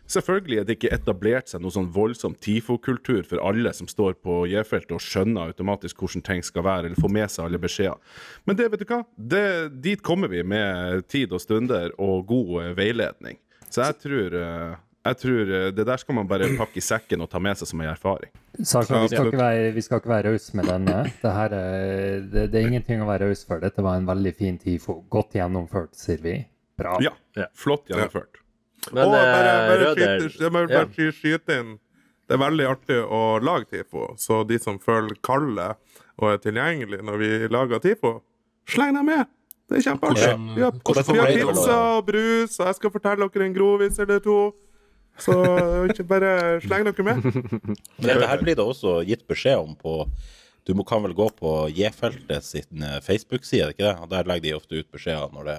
Selvfølgelig 0.05 0.59
er 0.61 0.65
det 0.67 0.75
ikke 0.77 0.91
etablert 0.93 1.49
seg 1.49 1.63
noe 1.63 1.73
sånn 1.73 1.87
voldsom 1.89 2.35
TIFO-kultur 2.37 3.23
for 3.25 3.41
alle 3.41 3.71
som 3.73 3.87
står 3.89 4.13
på 4.21 4.43
J-feltet 4.51 4.93
og 4.93 5.01
skjønner 5.01 5.49
automatisk 5.49 6.03
hvordan 6.03 6.21
ting 6.27 6.43
skal 6.45 6.65
være, 6.67 6.91
eller 6.91 7.01
får 7.01 7.13
med 7.15 7.33
seg 7.33 7.47
alle 7.47 7.61
beskjeder. 7.63 8.19
Men 8.45 8.59
det, 8.59 8.67
vet 8.69 8.83
du 8.83 8.91
hva? 8.91 8.99
Det, 9.17 9.47
dit 9.81 10.03
kommer 10.05 10.29
vi 10.29 10.43
med 10.45 11.07
tid 11.09 11.33
og 11.33 11.41
stunder 11.41 11.89
og 11.97 12.27
god 12.29 12.53
eh, 12.61 12.75
veiledning. 12.77 13.39
Så 13.65 13.81
jeg 13.81 13.97
tror, 14.05 14.37
eh, 14.37 14.77
jeg 15.05 15.17
tror 15.21 15.51
eh, 15.57 15.67
det 15.75 15.85
der 15.85 16.01
skal 16.01 16.17
man 16.17 16.29
bare 16.29 16.47
pakke 16.61 16.81
i 16.81 16.83
sekken 16.83 17.23
og 17.25 17.29
ta 17.31 17.41
med 17.43 17.59
seg 17.59 17.69
som 17.69 17.83
en 17.83 17.91
erfaring. 17.91 18.31
Saken, 18.57 19.03
vi 19.03 19.11
skal 19.13 19.29
ikke 19.29 19.41
være, 19.41 19.69
vi 19.75 19.83
skal 19.85 20.01
ikke 20.01 20.13
være 20.13 20.31
raus 20.31 20.47
med 20.57 20.69
denne. 20.71 20.97
Det, 21.21 21.33
her 21.37 21.57
er, 21.59 22.25
det, 22.31 22.47
det 22.53 22.61
er 22.61 22.69
ingenting 22.71 23.03
å 23.03 23.09
være 23.09 23.29
raus 23.29 23.45
for. 23.47 23.61
Dette 23.63 23.85
var 23.85 23.99
en 23.99 24.09
veldig 24.09 24.33
fin 24.37 24.57
TIFO. 24.61 25.01
Godt 25.13 25.37
gjennomført, 25.37 25.93
sier 25.99 26.23
vi. 26.23 26.39
Bra. 26.79 26.97
Ja, 27.03 27.13
flott 27.55 27.87
gjennomført. 27.91 28.41
Men 28.91 29.05
og 29.07 29.15
bare, 29.15 29.29
eh, 29.29 29.67
bare, 29.69 29.77
Røder 29.81 30.29
skyte, 30.29 30.49
bare, 30.53 30.69
bare 30.69 31.05
ja. 31.07 31.13
skyte 31.15 31.55
inn 31.57 31.71
Det 32.29 32.35
er 32.35 32.41
veldig 32.41 32.65
artig 32.69 32.97
å 33.01 33.21
lage 33.41 33.69
TIFO, 33.71 34.11
så 34.21 34.43
de 34.49 34.59
som 34.61 34.77
føler 34.81 35.17
kalde 35.25 35.71
og 36.15 36.29
er 36.31 36.39
tilgjengelig 36.41 37.01
når 37.05 37.21
vi 37.21 37.31
lager 37.53 37.81
TIFO, 37.83 38.17
sleng 38.69 38.95
dem 38.97 39.09
med! 39.11 39.27
Det 39.69 39.79
er 39.79 39.83
kjempeartig. 39.87 40.21
Vi 40.55 40.61
har, 40.61 40.73
vi 41.09 41.19
har 41.19 41.31
pizza 41.33 41.75
og 41.97 42.05
brus, 42.05 42.57
og 42.59 42.67
jeg 42.69 42.77
skal 42.77 42.91
fortelle 42.93 43.27
dere 43.33 43.47
en 43.47 43.55
grovis 43.55 43.97
eller 44.01 44.21
to. 44.21 44.37
Så 45.21 45.35
ikke 45.91 46.03
bare 46.09 46.31
sleng 46.63 46.83
dere 46.89 47.05
med. 47.07 47.23
Men 47.99 48.07
dette 48.09 48.27
her 48.27 48.41
blir 48.43 48.57
det 48.59 48.65
også 48.65 48.97
gitt 49.07 49.23
beskjed 49.29 49.61
om 49.61 49.75
på 49.79 50.01
Du 50.65 50.73
må, 50.73 50.83
kan 50.87 51.03
vel 51.05 51.13
gå 51.15 51.27
på 51.37 51.53
J-feltet 51.77 52.43
sin 52.43 52.81
eh, 52.83 52.97
Facebook-side, 53.05 53.69
ikke 53.75 53.85
det? 53.85 53.95
Og 54.01 54.09
der 54.11 54.25
legger 54.27 54.47
de 54.49 54.53
ofte 54.57 54.79
ut 54.81 54.89
beskjeder 54.91 55.31
når 55.35 55.45
det 55.51 55.57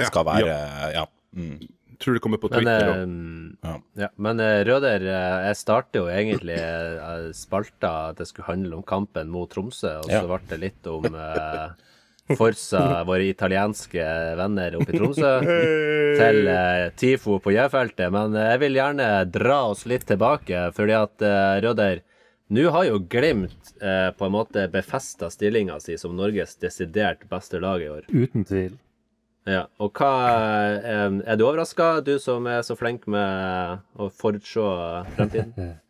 Ja. 0.00 0.08
skal 0.10 0.24
være 0.26 0.54
Ja. 0.96 1.04
Mm. 1.36 1.58
Tror 2.02 2.16
det 2.16 2.22
kommer 2.24 2.40
på 2.42 2.48
Twitter 2.50 2.88
eh, 2.88 2.94
òg. 3.04 3.12
Ja. 3.62 3.74
ja, 4.02 4.08
men 4.18 4.40
eh, 4.42 4.64
Røder, 4.66 5.04
eh, 5.06 5.44
jeg 5.46 5.56
starter 5.60 6.00
jo 6.02 6.08
egentlig 6.10 6.56
eh, 6.58 7.28
spalta 7.36 7.92
at 8.10 8.18
det 8.18 8.26
skulle 8.26 8.48
handle 8.48 8.80
om 8.80 8.82
kampen 8.82 9.30
mot 9.30 9.46
Tromsø, 9.52 9.92
og 10.00 10.08
så 10.10 10.16
Ja. 10.18 10.24
ble 10.26 10.40
det 10.50 10.58
litt 10.64 10.88
om 10.90 11.06
eh, 11.06 11.68
Forsa, 12.32 13.02
våre 13.04 13.26
italienske 13.28 14.04
venner 14.38 14.78
oppe 14.78 14.94
i 14.94 14.98
Tromsø, 14.98 15.32
til 16.20 16.48
eh, 16.48 16.86
TIFO 16.96 17.36
på 17.44 17.52
J-feltet. 17.52 18.08
Men 18.14 18.32
eh, 18.32 18.48
jeg 18.54 18.62
vil 18.64 18.78
gjerne 18.80 19.08
dra 19.28 19.58
oss 19.74 19.84
litt 19.90 20.06
tilbake, 20.08 20.70
fordi 20.76 20.96
at 20.96 21.24
eh, 21.24 21.58
Røder 21.66 22.00
nå 22.54 22.64
har 22.72 22.86
jo 22.88 23.02
Glimt 23.12 23.74
eh, 23.80 24.08
på 24.16 24.26
en 24.26 24.34
måte 24.34 24.66
befesta 24.72 25.30
stillinga 25.32 25.78
si 25.80 25.98
som 26.00 26.16
Norges 26.16 26.56
desidert 26.60 27.24
beste 27.28 27.60
lag 27.60 27.84
i 27.84 27.88
år. 27.92 28.08
Uten 28.08 28.44
tvil. 28.48 28.74
Ja, 29.44 29.66
og 29.76 29.92
hva 30.00 30.12
eh, 30.80 31.18
Er 31.28 31.36
du 31.36 31.44
overraska, 31.44 31.98
du 32.04 32.16
som 32.20 32.46
er 32.48 32.62
så 32.64 32.76
flink 32.80 33.04
med 33.10 33.82
å 34.00 34.08
forutse 34.08 34.64
fremtiden? 35.16 35.74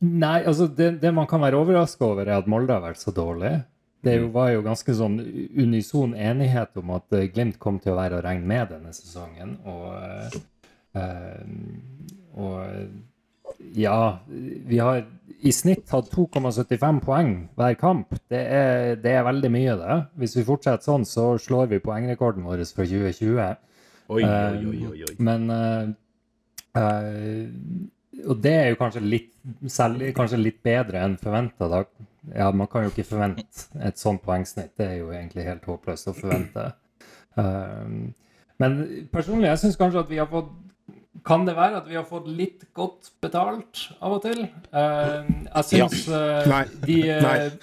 Nei, 0.00 0.38
altså 0.42 0.66
det, 0.66 0.94
det 1.04 1.12
man 1.14 1.28
kan 1.30 1.44
være 1.44 1.60
overraska 1.60 2.08
over, 2.08 2.26
er 2.26 2.40
at 2.40 2.48
Molde 2.50 2.72
har 2.74 2.82
vært 2.84 3.00
så 3.02 3.12
dårlig. 3.14 3.60
Det 4.02 4.16
Mm. 4.16 4.22
jo, 4.24 4.28
var 4.34 4.48
jo 4.50 4.62
ganske 4.66 4.94
sånn 4.98 5.18
unison 5.62 6.14
enighet 6.14 6.76
om 6.76 6.90
at 6.96 7.12
eh, 7.12 7.28
Glimt 7.30 7.58
kom 7.62 7.78
til 7.78 7.92
å 7.92 7.96
være 8.00 8.18
å 8.18 8.22
regne 8.24 8.46
med 8.46 8.68
denne 8.74 8.90
sesongen. 8.92 9.56
Og, 9.64 10.40
eh, 10.98 11.46
og 12.34 12.88
ja, 13.74 14.18
vi 14.66 14.78
har 14.82 15.04
i 15.42 15.52
snitt 15.54 15.90
hatt 15.94 16.10
2,75 16.10 17.00
poeng 17.04 17.32
hver 17.58 17.74
kamp. 17.78 18.14
Det 18.30 18.40
er, 18.42 18.96
det 18.96 19.12
er 19.12 19.22
veldig 19.26 19.50
mye, 19.54 19.76
det. 19.78 19.98
Hvis 20.18 20.36
vi 20.38 20.44
fortsetter 20.46 20.82
sånn, 20.82 21.06
så 21.06 21.32
slår 21.38 21.68
vi 21.70 21.78
poengrekorden 21.84 22.42
vår 22.46 22.64
for 22.74 22.84
2020. 22.84 23.56
Oi, 24.12 24.22
oi, 24.22 24.86
oi, 24.90 25.02
oi. 25.06 25.14
Men 25.22 25.46
eh, 25.50 25.92
eh, 26.74 27.46
Og 28.28 28.36
det 28.44 28.52
er 28.52 28.66
jo 28.72 28.78
kanskje 28.80 29.00
litt, 29.04 29.30
selv, 29.72 30.04
kanskje 30.16 30.40
litt 30.40 30.58
bedre 30.64 31.00
enn 31.06 31.14
forventa. 31.20 31.84
Ja, 32.30 32.50
man 32.54 32.68
kan 32.70 32.84
jo 32.84 32.92
ikke 32.92 33.08
forvente 33.08 33.68
et 33.82 34.00
sånt 34.00 34.22
poengsnitt. 34.26 34.74
Det 34.78 34.88
er 34.88 34.98
jo 35.00 35.12
egentlig 35.14 35.46
helt 35.46 35.64
håpløst 35.66 36.10
å 36.12 36.16
forvente. 36.16 36.68
Um, 37.34 38.12
men 38.60 38.76
personlig, 39.12 39.48
jeg 39.48 39.62
syns 39.62 39.80
kanskje 39.80 40.04
at 40.04 40.12
vi 40.12 40.20
har 40.20 40.28
fått 40.28 40.50
Kan 41.24 41.46
det 41.46 41.54
være 41.56 41.78
at 41.78 41.86
vi 41.88 41.94
har 41.96 42.04
fått 42.04 42.26
litt 42.28 42.66
godt 42.76 43.08
betalt 43.22 43.80
av 44.02 44.18
og 44.18 44.22
til? 44.26 44.42
Um, 44.74 45.46
jeg 45.46 45.68
syns 45.70 46.06
ja. 46.10 46.60
uh, 46.60 46.72
de 46.84 46.98
eh, 47.14 47.54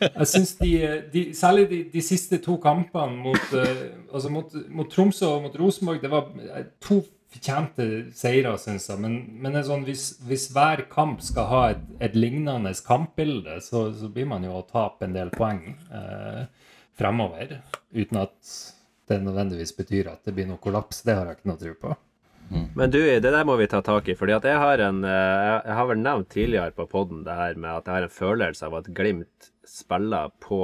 jeg 0.00 0.28
syns 0.32 0.54
de, 0.58 0.70
de 1.12 1.24
Særlig 1.36 1.68
de, 1.70 1.80
de 1.92 2.02
siste 2.02 2.40
to 2.42 2.56
kampene 2.62 3.18
mot, 3.22 3.54
uh, 3.54 3.82
altså 4.10 4.32
mot, 4.32 4.56
mot 4.68 4.90
Tromsø 4.90 5.28
og 5.36 5.46
mot 5.46 5.58
Rosenborg, 5.60 6.02
det 6.02 6.10
var 6.10 6.32
to 6.82 7.02
fortjente 7.32 7.86
seire, 8.16 8.54
syns 8.60 8.88
jeg. 8.90 9.00
Men, 9.02 9.16
men 9.40 9.54
det 9.54 9.62
er 9.62 9.68
sånn, 9.70 9.86
hvis, 9.88 10.06
hvis 10.28 10.50
hver 10.54 10.84
kamp 10.92 11.24
skal 11.24 11.48
ha 11.50 11.62
et, 11.72 11.82
et 12.04 12.18
lignende 12.18 12.74
kampbilde, 12.86 13.58
så, 13.64 13.88
så 13.96 14.12
blir 14.12 14.28
man 14.30 14.46
jo 14.46 14.58
å 14.58 14.66
tape 14.68 15.08
en 15.08 15.16
del 15.16 15.32
poeng 15.34 15.64
eh, 15.72 16.44
fremover. 16.98 17.58
Uten 17.96 18.22
at 18.22 18.54
det 19.10 19.20
nødvendigvis 19.24 19.74
betyr 19.76 20.12
at 20.12 20.24
det 20.24 20.36
blir 20.36 20.48
noe 20.48 20.62
kollaps. 20.62 21.02
Det 21.06 21.16
har 21.18 21.28
jeg 21.28 21.40
ikke 21.40 21.52
noe 21.52 21.62
tro 21.62 21.76
på. 21.86 21.98
Men 22.76 22.90
du, 22.92 22.98
det 23.00 23.32
der 23.32 23.44
må 23.48 23.56
vi 23.56 23.66
ta 23.70 23.80
tak 23.84 24.08
i. 24.12 24.16
fordi 24.18 24.34
at 24.36 24.44
jeg 24.44 24.60
har 24.60 24.80
en 24.84 25.04
eh, 25.08 25.62
Jeg 25.64 25.76
har 25.78 25.86
vel 25.88 26.02
nevnt 26.02 26.28
tidligere 26.32 26.74
på 26.76 26.86
poden 26.90 27.24
det 27.24 27.36
her 27.36 27.54
med 27.56 27.70
at 27.78 27.86
jeg 27.86 27.94
har 27.96 28.06
en 28.08 28.16
følelse 28.16 28.66
av 28.68 28.76
at 28.80 28.90
Glimt 28.92 29.52
spiller 29.64 30.32
på 30.42 30.60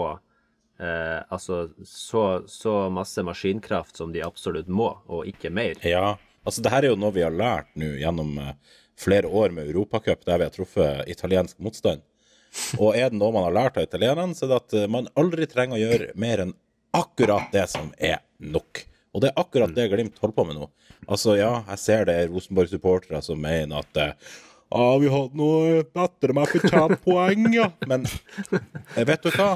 eh, 0.80 1.20
altså 1.32 1.68
så, 1.84 2.42
så 2.46 2.74
masse 2.92 3.22
maskinkraft 3.24 3.96
som 3.96 4.12
de 4.12 4.24
absolutt 4.26 4.68
må, 4.68 4.90
og 5.06 5.28
ikke 5.30 5.52
mer. 5.54 5.80
Ja, 5.86 6.18
altså 6.46 6.64
det 6.64 6.72
her 6.72 6.84
er 6.84 6.92
jo 6.92 7.00
noe 7.00 7.14
vi 7.14 7.24
har 7.24 7.34
lært 7.34 7.70
nå 7.78 7.94
gjennom 8.00 8.36
eh, 8.42 8.54
flere 8.98 9.30
år 9.30 9.54
med 9.54 9.70
Europacup, 9.70 10.24
der 10.26 10.40
vi 10.40 10.48
har 10.48 10.54
truffet 10.54 11.10
italiensk 11.10 11.58
motstand. 11.62 12.04
Og 12.78 12.96
er 12.96 13.12
det 13.12 13.18
noe 13.20 13.34
man 13.34 13.46
har 13.46 13.56
lært 13.56 13.78
av 13.78 13.86
italienerne, 13.86 14.34
så 14.34 14.46
er 14.46 14.52
det 14.52 14.60
at 14.62 14.76
eh, 14.80 14.90
man 14.90 15.10
aldri 15.18 15.48
trenger 15.50 15.78
å 15.78 15.82
gjøre 15.82 16.12
mer 16.18 16.44
enn 16.46 16.54
akkurat 16.96 17.52
det 17.52 17.66
som 17.70 17.92
er 17.98 18.22
nok. 18.38 18.84
Og 19.14 19.22
det 19.22 19.30
er 19.30 19.40
akkurat 19.40 19.72
det 19.74 19.88
Glimt 19.92 20.18
holder 20.20 20.36
på 20.36 20.46
med 20.48 20.58
nå. 20.58 20.68
Altså, 21.08 21.34
ja, 21.38 21.62
jeg 21.72 21.82
ser 21.82 22.06
det 22.08 22.16
er 22.18 22.30
Rosenborg-supportere 22.32 23.20
som 23.24 23.40
mener 23.40 23.80
at 23.80 23.98
ja, 23.98 24.12
ah, 24.76 24.98
vi 25.00 25.08
hadde 25.08 25.38
noe 25.40 25.82
bedre 25.96 26.34
med 26.36 26.50
fortjent 26.52 27.00
poeng, 27.06 27.46
ja. 27.54 27.70
Men 27.88 28.04
eh, 28.04 29.04
vet 29.08 29.24
du 29.24 29.30
hva? 29.32 29.54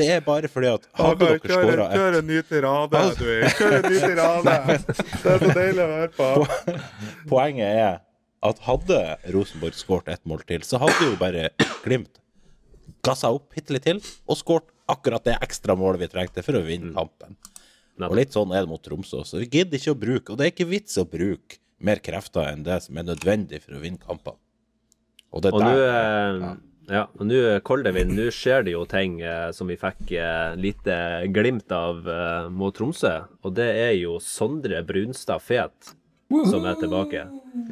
Det 0.00 0.06
er 0.08 0.22
bare 0.24 0.48
fordi 0.48 0.70
at 0.72 0.86
hadde 0.96 1.26
dere 1.28 1.40
skåra 1.42 1.86
ett 1.90 1.98
kjør 1.98 2.16
en 2.18 2.30
ny 2.30 2.38
tirade, 2.48 3.02
du. 3.18 3.26
Kjør 3.58 3.74
en 3.76 3.86
ny 3.90 3.98
tirade. 4.06 4.54
Det 4.86 5.34
er 5.34 5.44
så 5.44 5.52
deilig 5.52 5.84
å 5.84 5.90
høre 5.90 6.10
på. 6.16 6.28
Poenget 7.28 7.76
er 7.82 8.00
at 8.42 8.62
hadde 8.66 9.00
Rosenborg 9.34 9.76
skåret 9.78 10.08
ett 10.14 10.24
mål 10.26 10.42
til, 10.48 10.64
så 10.66 10.80
hadde 10.82 11.10
jo 11.10 11.14
bare 11.20 11.50
Glimt 11.84 12.18
gassa 13.04 13.30
opp 13.34 13.52
litt 13.58 13.84
til 13.84 13.98
og 14.00 14.38
skåret 14.38 14.68
akkurat 14.92 15.24
det 15.26 15.36
ekstra 15.44 15.76
målet 15.78 16.02
vi 16.04 16.10
trengte 16.12 16.44
for 16.46 16.58
å 16.58 16.64
vinne 16.66 16.94
kampen. 16.96 17.36
Og 18.02 18.16
litt 18.16 18.32
sånn 18.34 18.50
er 18.54 18.64
det 18.64 18.70
mot 18.72 18.82
Tromsø 18.82 19.20
også. 19.22 19.42
Vi 19.44 19.50
gidder 19.58 19.78
ikke 19.78 19.92
å 19.94 19.98
bruke, 19.98 20.32
og 20.32 20.38
det 20.40 20.46
er 20.46 20.52
ikke 20.54 20.70
vits 20.72 20.96
å 20.98 21.04
bruke 21.08 21.60
mer 21.82 22.00
krefter 22.02 22.48
enn 22.50 22.64
det 22.66 22.80
som 22.84 22.98
er 22.98 23.06
nødvendig 23.06 23.60
for 23.62 23.76
å 23.76 23.82
vinne 23.82 24.00
kampene. 24.02 24.38
Og 25.32 25.44
det 25.44 25.52
Og 25.54 25.62
nå 25.62 25.70
der 25.70 25.82
eh, 25.86 26.40
ja, 26.42 26.50
og 26.90 27.22
nå, 27.28 27.36
Koldevin, 27.64 28.10
nå 28.16 28.26
skjer 28.34 28.64
det 28.66 28.72
jo 28.74 28.82
ting 28.90 29.20
eh, 29.22 29.50
som 29.54 29.68
vi 29.70 29.76
fikk 29.78 30.10
eh, 30.18 30.54
lite 30.58 30.96
glimt 31.32 31.70
av 31.72 32.02
eh, 32.10 32.48
mot 32.50 32.74
Tromsø. 32.74 33.12
Og 33.46 33.54
det 33.54 33.68
er 33.84 33.92
jo 34.00 34.16
Sondre 34.20 34.82
Brunstad 34.86 35.42
Fet 35.44 35.92
som 36.50 36.64
er 36.66 36.78
tilbake. 36.80 37.26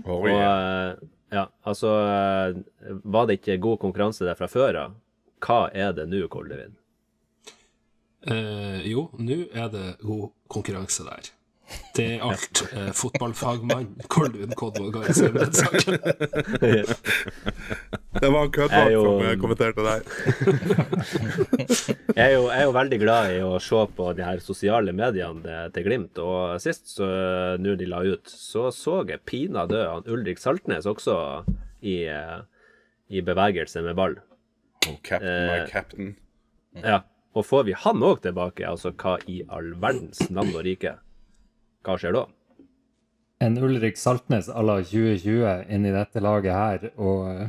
Oh, 0.05 0.21
Og 0.21 0.29
yeah. 0.31 0.93
eh, 0.93 1.09
ja, 1.33 1.45
altså 1.65 1.91
eh, 2.05 2.59
Var 3.03 3.27
det 3.31 3.39
ikke 3.41 3.57
god 3.63 3.79
konkurranse 3.83 4.27
der 4.27 4.37
fra 4.39 4.49
før 4.51 4.79
av? 4.85 4.97
Hva 5.41 5.61
er 5.73 5.95
det 5.97 6.07
nå, 6.11 6.27
Koldevin? 6.29 6.77
Eh, 8.29 8.83
jo, 8.91 9.09
nå 9.17 9.47
er 9.57 9.71
det 9.73 9.85
god 10.05 10.29
konkurranse 10.53 11.07
der. 11.09 11.31
Det 11.95 12.05
er 12.17 12.23
alt 12.27 12.61
eh, 12.73 12.89
fotballfagmann 12.97 13.89
Kolvin 14.11 14.53
Kodvåg 14.59 14.97
har 15.01 15.11
å 15.11 15.15
si 15.15 15.27
om 15.29 15.37
den 15.37 15.53
saken. 15.55 15.99
Det 18.21 18.31
var 18.31 18.43
en 18.47 18.53
køddvakt 18.55 18.93
jo- 18.95 19.03
som 19.07 19.27
eh, 19.27 19.37
kommenterte 19.43 19.85
der. 19.87 20.01
Jeg 22.17 22.25
er, 22.25 22.33
jo, 22.35 22.43
jeg 22.51 22.59
er 22.59 22.65
jo 22.67 22.75
veldig 22.75 22.99
glad 23.03 23.35
i 23.37 23.41
å 23.47 23.53
se 23.63 23.83
på 23.97 24.09
de 24.19 24.25
her 24.27 24.43
sosiale 24.45 24.95
mediene 24.97 25.45
eh, 25.47 25.69
til 25.75 25.87
Glimt, 25.87 26.19
og 26.23 26.57
sist, 26.63 26.91
så 26.97 27.07
når 27.63 27.79
de 27.81 27.89
la 27.91 28.03
ut, 28.07 28.27
så 28.31 28.69
så 28.75 29.01
jeg 29.09 29.23
pinadø 29.29 29.83
Ulrik 30.11 30.41
Saltnes 30.43 30.89
også 30.91 31.17
i, 31.87 32.01
eh, 32.11 32.41
i 33.15 33.23
bevegelse 33.27 33.83
med 33.87 33.95
ball. 33.99 34.19
Oh, 34.89 34.97
captain, 35.05 35.47
my 35.47 35.59
eh, 35.61 35.69
captain. 35.71 36.15
Ja. 36.83 37.03
Og 37.37 37.45
får 37.47 37.69
vi 37.69 37.75
han 37.79 38.03
òg 38.03 38.23
tilbake, 38.25 38.67
altså 38.67 38.91
hva 38.99 39.19
i 39.31 39.43
all 39.55 39.71
verdens 39.79 40.25
navn 40.35 40.51
og 40.57 40.65
rike? 40.67 40.97
Hva 41.87 41.97
skjer 42.01 42.13
da? 42.17 42.27
En 43.41 43.57
Ulrik 43.57 43.97
Saltnes 43.97 44.51
à 44.53 44.61
la 44.63 44.81
2020 44.85 45.71
inn 45.73 45.87
i 45.89 45.93
dette 45.95 46.21
laget 46.21 46.53
her, 46.53 46.83
og 47.01 47.23
eh, 47.31 47.47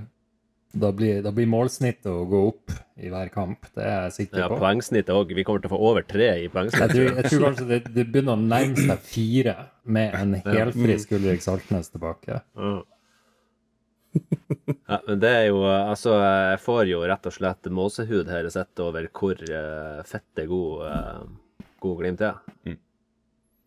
da 0.71 0.91
blir, 0.95 1.17
da 1.25 1.33
blir 1.35 1.49
målsnittet 1.51 2.07
å 2.07 2.21
gå 2.31 2.39
opp 2.47 2.71
i 2.95 3.09
hver 3.11 3.27
kamp. 3.33 3.65
Det 3.75 3.83
er 3.83 4.05
jeg 4.05 4.13
sikker 4.21 4.39
Ja, 4.39 4.47
på. 4.47 4.59
poengsnittet 4.61 5.11
òg. 5.11 5.33
Vi 5.35 5.43
kommer 5.43 5.59
til 5.65 5.67
å 5.67 5.73
få 5.73 5.81
over 5.89 6.05
tre 6.07 6.29
i 6.37 6.45
Jeg 6.45 6.53
poengsnitt. 6.53 6.93
tror, 6.93 7.09
jeg 7.19 7.27
tror 7.27 7.43
kanskje 7.49 7.67
det, 7.73 7.79
det 7.97 8.05
begynner 8.07 8.37
å 8.37 8.45
nærme 8.45 8.79
seg 8.87 9.03
fire 9.03 9.55
med 9.83 10.15
en 10.15 10.37
helfrisk 10.45 11.11
Ulrik 11.17 11.43
Saltnes 11.43 11.91
tilbake. 11.91 12.39
Ja, 14.15 14.97
men 15.07 15.19
det 15.23 15.29
er 15.31 15.45
jo 15.47 15.61
eh, 15.63 15.89
Altså, 15.91 16.15
jeg 16.19 16.59
får 16.63 16.87
jo 16.89 17.03
rett 17.07 17.27
og 17.29 17.35
slett 17.35 17.67
måsehud 17.71 18.31
her 18.31 18.47
jeg 18.47 18.55
sitter 18.55 18.87
over 18.89 19.05
hvor 19.15 19.39
uh, 19.47 20.01
fette 20.07 20.43
god, 20.49 20.87
uh, 20.87 21.67
god 21.83 21.99
Glimt 22.01 22.23
er. 22.27 22.39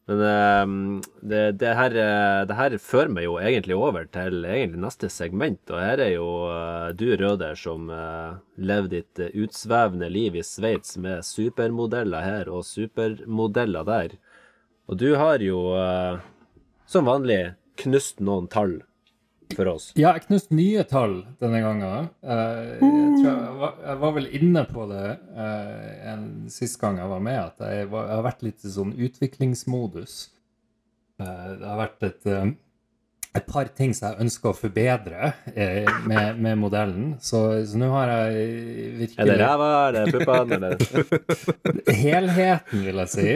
Men 0.06 0.20
eh, 0.20 1.00
det, 1.20 1.42
det, 1.60 1.72
her, 1.78 1.94
eh, 1.96 2.40
det 2.48 2.56
her 2.58 2.76
fører 2.82 3.12
meg 3.16 3.24
jo 3.24 3.38
egentlig 3.40 3.76
over 3.78 4.04
til 4.12 4.44
egentlig 4.44 4.82
neste 4.82 5.08
segment, 5.12 5.62
og 5.72 5.80
her 5.80 6.02
er 6.04 6.12
jo 6.12 6.28
eh, 6.52 6.90
du, 6.98 7.06
Røder, 7.16 7.56
som 7.56 7.88
uh, 7.88 8.36
lever 8.60 8.90
ditt 8.98 9.22
eh, 9.24 9.32
utsvevende 9.44 10.10
liv 10.12 10.36
i 10.36 10.44
Sveits 10.44 10.98
med 11.00 11.24
supermodeller 11.24 12.26
her 12.26 12.52
og 12.52 12.66
supermodeller 12.68 13.88
der. 13.88 14.16
Og 14.92 15.00
du 15.00 15.14
har 15.16 15.40
jo, 15.40 15.70
eh, 15.80 16.20
som 16.84 17.08
vanlig, 17.08 17.54
knust 17.80 18.20
noen 18.20 18.50
tall 18.52 18.82
for 19.54 19.70
oss. 19.74 19.90
Ja, 19.98 20.14
jeg 20.14 20.24
knuste 20.28 20.56
nye 20.56 20.84
tall 20.88 21.20
denne 21.42 21.60
gangen. 21.64 22.10
Uh, 22.24 22.74
jeg, 22.80 22.80
tror 22.80 23.28
jeg, 23.28 23.54
var, 23.60 23.78
jeg 23.84 24.00
var 24.04 24.16
vel 24.18 24.28
inne 24.40 24.64
på 24.70 24.88
det 24.90 25.06
uh, 25.36 26.12
en, 26.12 26.26
sist 26.52 26.80
gang 26.80 27.00
jeg 27.02 27.12
var 27.12 27.24
med, 27.28 27.40
at 27.40 27.64
jeg, 27.68 27.88
var, 27.92 28.08
jeg 28.10 28.20
har 28.20 28.28
vært 28.30 28.44
litt 28.46 28.66
i 28.66 28.74
sånn 28.74 28.94
utviklingsmodus. 29.08 30.18
Uh, 31.20 31.48
det 31.60 31.68
har 31.68 31.80
vært 31.84 32.08
et, 32.08 32.30
et 33.34 33.46
par 33.50 33.70
ting 33.74 33.94
som 33.96 34.12
jeg 34.12 34.24
ønsker 34.24 34.50
å 34.52 34.56
forbedre 34.56 35.32
eh, 35.54 35.88
med, 36.06 36.38
med 36.42 36.58
modellen. 36.60 37.06
Så, 37.22 37.40
så 37.66 37.80
nå 37.80 37.90
har 37.96 38.12
jeg 38.12 38.44
virkelig 39.00 39.24
Er 39.24 39.30
det 39.32 39.38
ræva, 39.40 39.70
er 39.88 39.96
det 39.96 40.04
puppene, 40.14 40.58
eller? 40.60 40.76
helheten, 42.04 42.84
vil 42.86 43.02
jeg 43.02 43.10
si. 43.10 43.28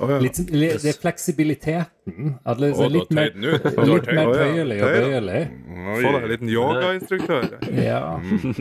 Å, 0.00 0.06
ja. 0.08 0.18
Litt, 0.22 0.38
litt, 0.48 0.78
det 0.80 0.88
er 0.94 0.96
fleksibiliteten. 0.98 2.30
At 2.48 2.58
det 2.58 2.70
er 2.72 2.92
litt 2.94 3.10
mer, 3.12 3.34
litt 3.92 4.08
mer 4.08 4.30
tøyelig 4.32 4.78
og 4.80 4.94
bøyelig. 4.96 5.42
Få 5.82 6.12
deg 6.14 6.16
en 6.16 6.32
liten 6.32 6.52
yogainstruktør. 6.52 7.46
Ja. 7.82 8.00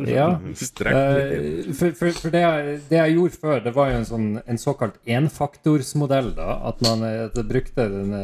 ja. 0.07 0.27
Litt 0.43 0.83
inn. 0.83 0.91
Eh, 0.91 1.71
for 1.77 1.95
for, 1.97 2.19
for 2.19 2.33
det, 2.33 2.43
jeg, 2.43 2.75
det 2.89 2.99
jeg 2.99 3.15
gjorde 3.15 3.39
før, 3.45 3.63
det 3.63 3.73
var 3.77 3.93
jo 3.93 4.01
en, 4.01 4.07
sånn, 4.11 4.27
en 4.43 4.61
såkalt 4.61 4.99
enfaktorsmodell. 5.17 6.33
da, 6.37 6.59
At 6.71 6.83
man 6.85 7.07
eh, 7.07 7.25
at 7.29 7.41
brukte 7.47 7.87
denne, 7.95 8.21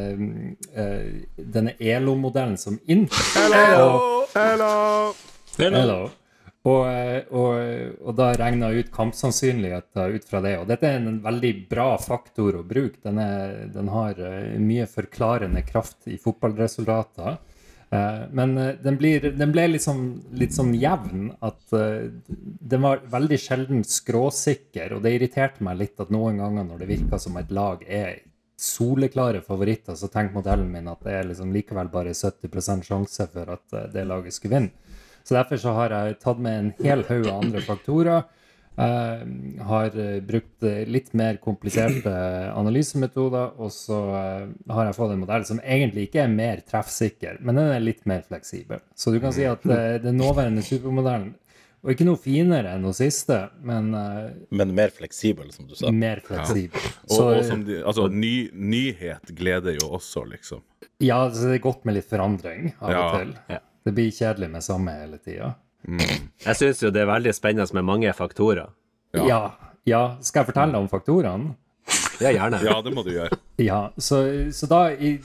eh, 0.76 1.10
denne 1.58 1.78
ELO-modellen 1.80 2.60
som 2.60 2.80
input. 2.86 3.24
Og, 3.48 4.32
Hello! 4.36 4.72
Hello. 5.58 6.00
Og, 6.68 7.34
og, 7.38 7.98
og 8.02 8.16
da 8.18 8.32
regna 8.36 8.72
ut 8.74 8.90
kampsannsynligheter 8.94 10.16
ut 10.18 10.26
fra 10.28 10.42
det. 10.44 10.56
Og 10.60 10.70
dette 10.70 10.90
er 10.90 10.98
en 11.00 11.20
veldig 11.24 11.52
bra 11.70 11.92
faktor 12.02 12.60
å 12.60 12.66
bruke. 12.68 13.00
Den, 13.04 13.20
er, 13.24 13.68
den 13.72 13.92
har 13.94 14.18
eh, 14.20 14.56
mye 14.60 14.88
forklarende 14.90 15.64
kraft 15.68 16.10
i 16.12 16.18
fotballresultater. 16.22 17.38
Eh, 17.94 18.24
Men 18.36 18.58
eh, 18.58 18.74
den, 18.84 18.98
blir, 19.00 19.30
den 19.38 19.54
ble 19.56 19.68
liksom, 19.76 20.02
litt 20.42 20.58
sånn 20.58 20.74
jevn 20.76 21.30
at 21.46 21.62
den 21.72 22.84
var 22.84 23.06
veldig 23.14 23.40
sjelden 23.44 23.86
skråsikker. 23.88 24.98
Og 24.98 25.06
det 25.06 25.14
irriterte 25.16 25.64
meg 25.64 25.80
litt 25.84 26.04
at 26.04 26.12
noen 26.14 26.42
ganger 26.42 26.68
når 26.68 26.84
det 26.84 26.92
virka 26.96 27.22
som 27.22 27.38
et 27.40 27.54
lag 27.54 27.86
er 27.86 28.26
soleklare 28.58 29.44
favoritter, 29.46 29.94
så 29.94 30.10
tenker 30.10 30.34
modellen 30.34 30.72
min 30.74 30.90
at 30.90 31.04
det 31.06 31.14
er 31.14 31.28
liksom 31.30 31.52
likevel 31.54 31.92
bare 31.94 32.16
70 32.18 32.82
sjanse 32.88 33.28
for 33.30 33.52
at 33.54 33.76
det 33.94 34.08
laget 34.10 34.34
skulle 34.34 34.58
vinne. 34.58 34.87
Så 35.28 35.36
derfor 35.36 35.60
så 35.60 35.76
har 35.76 35.92
jeg 35.92 36.20
tatt 36.24 36.40
med 36.40 36.60
en 36.62 36.74
hel 36.80 37.04
haug 37.10 37.26
av 37.28 37.42
andre 37.44 37.64
faktorer. 37.66 38.28
Uh, 38.78 39.24
har 39.66 39.96
eh, 39.98 40.20
brukt 40.22 40.62
eh, 40.62 40.84
litt 40.86 41.08
mer 41.18 41.40
kompliserte 41.42 42.12
analysemetoder, 42.54 43.56
og 43.58 43.72
så 43.74 43.98
har 44.70 44.84
jeg 44.86 44.94
fått 45.00 45.16
en 45.16 45.24
modell 45.24 45.48
som 45.50 45.58
egentlig 45.64 46.06
ikke 46.08 46.22
er 46.28 46.30
mer 46.30 46.62
treffsikker, 46.62 47.40
men 47.42 47.58
den 47.58 47.72
er 47.74 47.82
litt 47.82 48.06
mer 48.06 48.22
fleksibel. 48.28 48.84
Så 48.94 49.16
du 49.16 49.18
kan 49.24 49.34
si 49.34 49.48
at 49.50 49.66
den 49.66 50.22
nåværende 50.22 50.62
supermodellen 50.62 51.34
og 51.88 51.94
ikke 51.94 52.08
noe 52.08 52.20
finere 52.20 52.72
enn 52.74 52.86
den 52.88 52.96
siste, 52.98 53.36
men 53.64 53.92
uh, 53.96 54.32
Men 54.52 54.74
mer 54.76 54.92
fleksibel, 54.92 55.52
som 55.54 55.70
du 55.70 55.76
sa. 55.78 55.92
mer 55.94 56.20
fleksibel. 56.26 56.82
Og, 57.06 57.14
Så, 57.14 57.28
og 57.32 57.44
som 57.48 57.62
de, 57.68 57.78
altså, 57.86 58.08
ny, 58.12 58.50
nyhet 58.52 59.32
gleder 59.38 59.78
jo 59.78 59.92
også, 59.96 60.26
liksom. 60.34 60.64
ja, 61.04 61.20
så 61.32 61.52
det 61.52 61.60
er 61.60 61.64
godt 61.64 61.86
med 61.88 62.00
litt 62.00 62.10
forandring 62.10 62.74
av 62.82 62.92
Ja. 62.92 63.04
og 63.06 63.20
til. 63.20 63.34
Ja. 63.54 63.62
Det 63.88 63.94
blir 63.96 64.12
kjedelig 64.12 64.50
med 64.52 64.66
samme 64.66 64.94
hele 64.98 65.18
tida. 65.24 65.54
Jeg 65.88 66.60
syns 66.60 66.82
jo 66.84 66.92
det 66.92 67.06
er 67.06 67.08
veldig 67.08 67.32
spennende 67.36 67.78
med 67.78 67.86
mange 67.88 68.12
faktorer. 68.16 68.74
Ja. 69.16 69.54
ja. 69.88 70.02
Skal 70.20 70.44
jeg 70.44 70.52
fortelle 70.52 70.82
om 70.82 70.90
faktorene? 70.92 71.56
Ja, 72.20 72.34
gjerne. 72.34 72.60
Ja, 72.66 72.82
det 72.84 72.92
må 72.92 73.06
du 73.06 73.14
gjøre. 73.14 73.38
Ja, 73.62 73.88
så, 73.98 74.20
så 74.52 74.68
da, 74.70 74.82
i, 74.92 75.16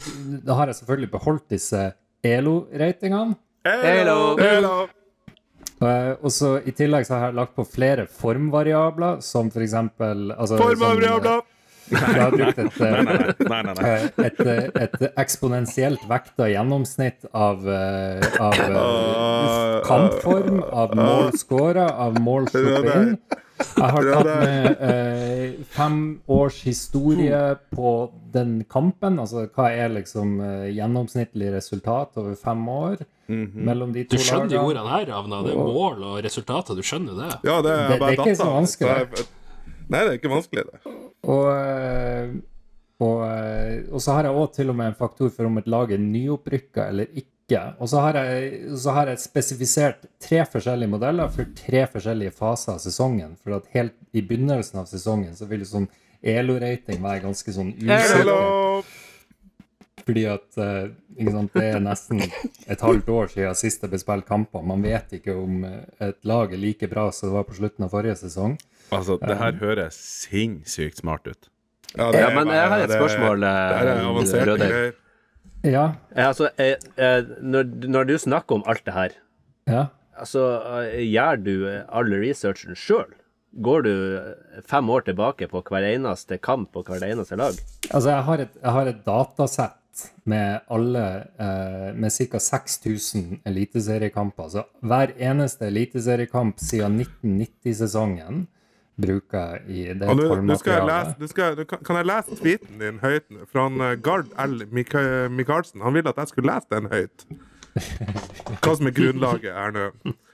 da 0.44 0.60
har 0.60 0.70
jeg 0.70 0.78
selvfølgelig 0.78 1.10
beholdt 1.10 1.46
disse 1.50 1.88
ELO-ratingene. 2.22 3.34
ELO! 3.66 4.18
ELO! 4.38 4.74
Eh, 5.82 6.12
og 6.22 6.30
så 6.30 6.56
I 6.62 6.74
tillegg 6.76 7.06
så 7.08 7.16
har 7.16 7.30
jeg 7.30 7.38
lagt 7.40 7.56
på 7.58 7.64
flere 7.66 8.06
formvariabler, 8.06 9.18
som 9.24 9.50
for 9.50 9.64
eksempel 9.64 10.30
altså, 10.36 10.60
Formvariabler! 10.60 11.42
Som, 11.42 11.51
eh, 12.02 12.22
har 12.22 12.30
brukt 12.36 12.58
et, 12.58 12.80
Nei, 13.48 13.62
nei, 13.62 13.74
nei. 13.74 13.90
eh, 13.90 14.08
et, 14.26 14.40
eh, 14.40 14.82
et 14.86 15.12
eksponentielt 15.22 16.02
vekta 16.10 16.48
gjennomsnitt 16.52 17.28
av, 17.32 17.66
av 18.40 18.58
kampform, 19.86 20.62
av 20.72 20.96
mål 20.96 21.32
scora, 21.38 21.86
av 22.06 22.18
mål 22.22 22.48
sluppet 22.52 22.92
inn. 22.96 23.16
Jeg 23.62 23.90
har 23.94 24.06
tatt 24.08 24.26
med 24.26 24.80
eh, 24.82 25.50
fem 25.70 25.98
års 26.34 26.56
historie 26.66 27.42
på 27.70 27.92
den 28.34 28.56
kampen. 28.70 29.20
Altså 29.22 29.44
hva 29.54 29.68
er 29.70 29.92
liksom 29.94 30.32
eh, 30.42 30.64
gjennomsnittlig 30.74 31.52
resultat 31.54 32.18
over 32.18 32.34
fem 32.40 32.64
år 32.72 33.04
mellom 33.32 33.92
de 33.94 34.02
to 34.04 34.18
Du 34.18 34.20
skjønner 34.20 34.50
de 34.50 34.58
ordene 34.60 34.90
her, 34.90 35.06
Ravna. 35.08 35.38
Det 35.46 35.54
er 35.54 35.62
mål 35.62 36.02
og 36.10 36.18
resultater. 36.26 36.76
Du 36.76 36.82
skjønner 36.84 37.14
det. 37.22 37.30
Ja, 37.48 37.60
det 37.62 37.70
Det- 37.70 37.78
er 37.78 37.88
det 37.94 38.00
bare 38.02 38.10
er 38.10 38.18
ikke 38.26 38.36
så 38.42 38.50
vanskelig. 38.50 39.26
Nei, 39.92 40.06
det 40.06 40.14
er 40.14 40.20
ikke 40.20 40.32
vanskelig, 40.32 40.64
det. 40.70 40.94
Og, 41.28 41.44
eh, 41.52 42.32
og, 43.02 43.18
eh, 43.26 43.82
og 43.92 44.00
så 44.00 44.16
har 44.16 44.28
jeg 44.28 44.40
òg 44.40 44.54
til 44.56 44.72
og 44.72 44.78
med 44.78 44.92
en 44.92 44.98
faktor 44.98 45.30
for 45.34 45.50
om 45.50 45.60
et 45.60 45.68
lag 45.70 45.92
er 45.92 46.00
nyopprykka 46.00 46.88
eller 46.88 47.10
ikke. 47.12 47.28
Og 47.82 47.90
så 47.90 48.00
har, 48.00 48.16
jeg, 48.16 48.62
så 48.80 48.94
har 48.96 49.10
jeg 49.10 49.20
spesifisert 49.20 50.06
tre 50.22 50.40
forskjellige 50.48 50.88
modeller 50.94 51.28
for 51.34 51.50
tre 51.58 51.84
forskjellige 51.90 52.32
faser 52.38 52.78
av 52.78 52.80
sesongen. 52.80 53.36
For 53.42 53.58
at 53.58 53.68
helt 53.74 53.98
i 54.16 54.24
begynnelsen 54.24 54.80
av 54.80 54.88
sesongen 54.88 55.36
så 55.36 55.50
vil 55.50 55.66
sånn 55.68 55.90
ELO-rating 56.22 57.02
være 57.02 57.26
ganske 57.26 57.52
sånn 57.52 57.74
usikker. 57.76 58.88
Fordi 60.02 60.24
at 60.32 60.58
eh, 60.58 60.88
ikke 61.18 61.34
sant, 61.36 61.52
det 61.58 61.68
er 61.68 61.82
nesten 61.84 62.22
et 62.24 62.80
halvt 62.80 63.12
år 63.12 63.34
siden 63.34 63.58
sist 63.58 63.84
det 63.84 63.92
ble 63.92 64.00
spilt 64.00 64.26
kamper. 64.30 64.64
Man 64.64 64.82
vet 64.86 65.18
ikke 65.18 65.36
om 65.36 65.66
et 65.66 66.22
lag 66.26 66.54
er 66.54 66.62
like 66.62 66.88
bra 66.88 67.10
som 67.12 67.28
det 67.28 67.36
var 67.36 67.50
på 67.50 67.60
slutten 67.60 67.84
av 67.84 67.92
forrige 67.92 68.22
sesong. 68.24 68.56
Altså, 68.92 69.18
det 69.22 69.36
her 69.40 69.52
høres 69.60 69.94
sinnssykt 70.26 71.00
smart 71.00 71.26
ut. 71.26 71.48
det 71.94 72.00
Ja, 72.20 72.28
er 72.28 72.34
men 72.36 72.48
jeg 72.52 72.68
har 72.68 72.84
et 72.84 72.90
spørsmål, 72.92 73.42
er 73.42 73.90
eh, 73.92 74.58
greier. 74.58 74.92
Ja, 75.64 75.92
Eh, 76.16 76.26
Altså, 76.26 76.48
jeg, 76.58 76.76
eh, 76.98 77.22
når, 77.40 77.64
når 77.88 78.04
du 78.08 78.16
snakker 78.18 78.56
om 78.58 78.64
alt 78.66 78.84
det 78.84 78.94
her, 78.94 79.10
ja. 79.68 79.84
altså, 80.18 80.42
gjør 80.98 81.36
du 81.44 81.52
all 81.88 82.10
researchen 82.24 82.74
sjøl? 82.74 83.12
Går 83.62 83.82
du 83.84 83.92
fem 84.66 84.88
år 84.90 85.04
tilbake 85.04 85.46
på 85.48 85.60
hver 85.68 85.84
eneste 85.84 86.38
kamp 86.40 86.74
og 86.76 86.86
hvert 86.88 87.04
eneste 87.04 87.36
lag? 87.36 87.52
Altså, 87.92 88.08
jeg 88.10 88.22
har 88.24 88.38
et, 88.46 88.54
jeg 88.62 88.72
har 88.72 88.86
et 88.90 89.02
datasett 89.04 90.06
med 90.24 90.60
alle 90.72 91.02
eh, 91.38 91.92
Med 91.94 92.10
ca. 92.10 92.38
6000 92.40 93.42
eliteseriekamper. 93.44 94.48
Så 94.48 94.62
hver 94.80 95.12
eneste 95.20 95.66
eliteseriekamp 95.68 96.58
siden 96.58 96.96
1990-sesongen 97.04 98.46
bruker 99.00 99.62
i 99.68 99.86
det 99.94 100.08
Og 100.08 100.16
nå, 100.18 100.56
skal 100.60 100.72
jeg 100.78 100.88
lese, 100.88 101.14
nå 101.20 101.28
skal, 101.30 101.56
nå 101.56 101.64
kan, 101.70 101.80
kan 101.84 101.96
jeg 101.96 102.06
lese 102.10 102.36
tweeten 102.42 102.78
din 102.82 102.98
høyt? 103.02 103.24
Fra 103.52 103.68
eh, 103.70 103.96
Gard 104.04 104.28
L. 104.38 104.66
Mika- 104.72 105.28
Michaelsen. 105.32 105.80
Han 105.82 105.94
ville 105.96 106.08
at 106.12 106.20
jeg 106.20 106.28
skulle 106.34 106.52
lese 106.52 106.68
den 106.70 106.90
høyt. 106.92 107.24
Hva 108.62 108.74
som 108.76 108.86
er 108.90 108.94
grunnlaget 108.96 109.54
her 109.56 109.72
nå. 109.72 109.86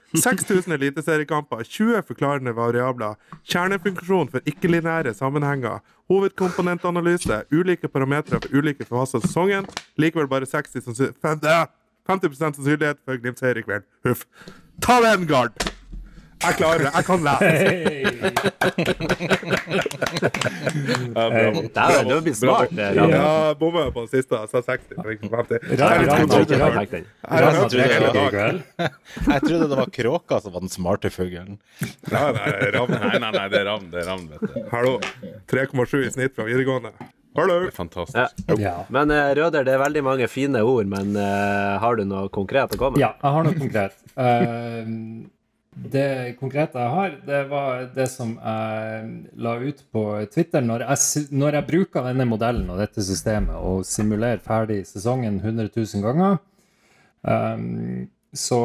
6000 0.09 0.73
eliteseriekamper, 0.73 1.61
20 1.69 2.01
forklarende 2.07 2.55
variabler, 2.57 3.13
kjernefunksjon 3.45 4.31
for 4.33 4.41
ikke-linære 4.49 5.11
sammenhenger, 5.13 5.83
hovedkomponentanalyse, 6.09 7.43
ulike 7.53 7.87
parametere 7.93 8.39
for 8.41 8.57
ulike 8.57 8.87
faser 8.89 9.19
av 9.21 9.27
sesongen, 9.27 9.67
likevel 10.01 10.25
bare 10.31 10.49
60 10.49 10.81
sannsynlighet 10.87 11.21
fem- 11.21 11.43
ja, 11.45 11.67
50 12.09 12.33
sannsynlighet 12.41 12.97
for 13.05 13.21
Glimt-seier 13.21 13.61
i 13.61 13.65
kveld. 13.67 13.85
Huff. 14.07 14.25
Ta 14.81 14.97
den, 15.05 15.27
Gard! 15.29 15.53
Jeg 16.39 16.55
klarer 16.55 16.85
det. 16.85 16.91
Jeg 16.95 17.03
kan 17.05 17.19
lese. 17.27 17.45
Dæven, 21.75 22.09
du 22.09 22.21
blir 22.23 22.33
smart. 22.37 22.71
det. 22.71 22.87
Ja, 22.95 23.53
bomma 23.59 23.91
på 23.91 24.05
den 24.05 24.11
siste. 24.13 24.39
Jeg 24.39 24.47
sa 24.53 24.61
60. 24.63 24.95
men 24.97 25.11
ikke 25.17 25.29
50. 25.35 25.59
Jeg 25.59 25.77
det 29.29 29.41
trodde 29.43 29.67
det 29.67 29.77
var 29.77 29.89
kråka 29.99 30.39
som 30.39 30.53
var 30.55 30.61
den 30.63 30.71
smarte 30.71 31.09
fuglen. 31.11 31.59
Nei, 32.07 32.31
nei. 32.31 32.49
Nei, 32.71 33.19
nei, 33.19 33.31
nei, 33.35 33.47
det 33.51 33.59
er 33.59 33.65
ravn, 33.67 33.87
det 33.91 33.99
er 34.03 34.07
ravn, 34.13 34.27
vet 34.31 34.41
du. 34.41 34.59
Hallo. 34.71 34.99
3,7 35.51 36.05
i 36.05 36.11
snitt 36.13 36.35
fra 36.37 36.47
videregående. 36.47 36.93
Hallo. 37.37 37.59
Det 37.65 37.73
er 37.73 37.75
fantastisk. 37.75 38.17
Ja. 38.17 38.55
Ja. 38.59 38.75
Men 38.89 39.11
uh, 39.11 39.31
Røder, 39.37 39.67
det 39.67 39.75
er 39.75 39.81
veldig 39.83 40.03
mange 40.07 40.27
fine 40.31 40.63
ord, 40.65 40.87
men 40.89 41.13
uh, 41.19 41.77
har 41.83 41.99
du 41.99 42.05
noe 42.07 42.31
konkret 42.33 42.73
å 42.75 42.79
komme 42.79 42.97
med? 42.97 43.03
Ja, 43.03 43.11
jeg 43.19 43.35
har 43.35 43.45
noe 43.45 43.59
konkret. 43.59 43.99
Eh, 44.19 44.87
det 45.79 46.35
konkrete 46.39 46.79
jeg 46.81 46.91
har, 46.93 47.15
det 47.25 47.39
var 47.49 47.85
det 47.95 48.07
som 48.11 48.35
jeg 48.35 49.09
la 49.39 49.55
ut 49.61 49.81
på 49.93 50.03
Twitter. 50.33 50.61
Når 50.65 50.83
jeg, 50.85 51.25
når 51.31 51.57
jeg 51.59 51.67
bruker 51.69 52.07
denne 52.09 52.27
modellen 52.27 52.69
og 52.73 52.81
dette 52.81 53.03
systemet 53.05 53.55
og 53.55 53.85
simulerer 53.87 54.43
ferdig 54.43 54.81
sesongen 54.89 55.39
100 55.39 55.71
000 55.75 56.03
ganger, 56.03 56.39
um, 57.23 58.07
så 58.35 58.61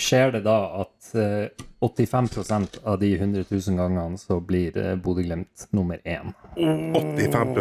skjer 0.00 0.32
det 0.32 0.40
da 0.46 0.56
at 0.82 1.14
eh, 1.18 1.64
85% 1.82 2.78
av 2.88 2.98
de 3.00 3.10
100 3.16 3.44
000 3.50 3.76
gangene 3.76 4.18
så 4.20 4.38
blir 4.40 4.76
eh, 4.78 4.94
Bodø-Glimt 4.96 5.66
nummer 5.76 5.98
én. 6.08 6.32
85 6.56 7.54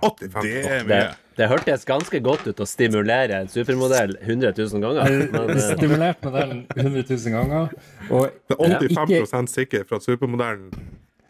85 0.00 0.42
Det 0.42 0.52
er 0.66 0.84
Det, 0.84 0.86
mye. 0.88 1.08
det 1.40 1.48
hørtes 1.50 1.86
ganske 1.88 2.20
godt 2.22 2.46
ut 2.46 2.60
å 2.62 2.68
stimulere 2.68 3.40
en 3.42 3.50
supermodell 3.50 4.14
100 4.20 4.52
000 4.58 4.84
ganger. 4.84 5.16
Men, 5.32 5.50
eh, 5.56 5.64
Stimulert 5.72 6.22
modellen 6.26 6.62
100 6.76 7.04
000 7.08 7.34
ganger. 7.38 7.74
Og 8.10 8.28
Det 8.48 8.58
er 8.60 8.86
ikke, 8.92 9.46
sikker 9.56 9.88
for 9.88 9.96
at 9.98 10.06
supermodellen 10.06 10.70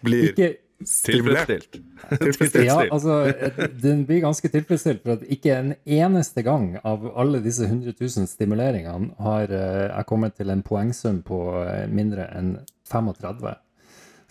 blir 0.03 0.33
ikke 0.33 0.53
Tilfredsstilt. 0.87 1.79
tilfredsstilt. 2.11 2.67
Ja, 2.67 2.79
altså, 2.91 3.17
den 3.83 4.05
blir 4.09 4.21
ganske 4.25 4.49
tilfredsstilt, 4.53 5.03
for 5.05 5.17
at 5.19 5.27
ikke 5.33 5.57
en 5.59 5.75
eneste 5.87 6.43
gang 6.47 6.77
av 6.85 7.05
alle 7.17 7.41
disse 7.45 7.65
100 7.69 7.95
000 8.01 8.29
stimuleringene 8.31 9.13
har 9.23 9.51
eh, 9.53 9.89
jeg 9.93 10.09
kommet 10.11 10.35
til 10.39 10.51
en 10.55 10.63
poengsum 10.67 11.23
på 11.27 11.43
eh, 11.65 11.85
mindre 11.91 12.29
enn 12.39 12.57
35. 12.93 13.55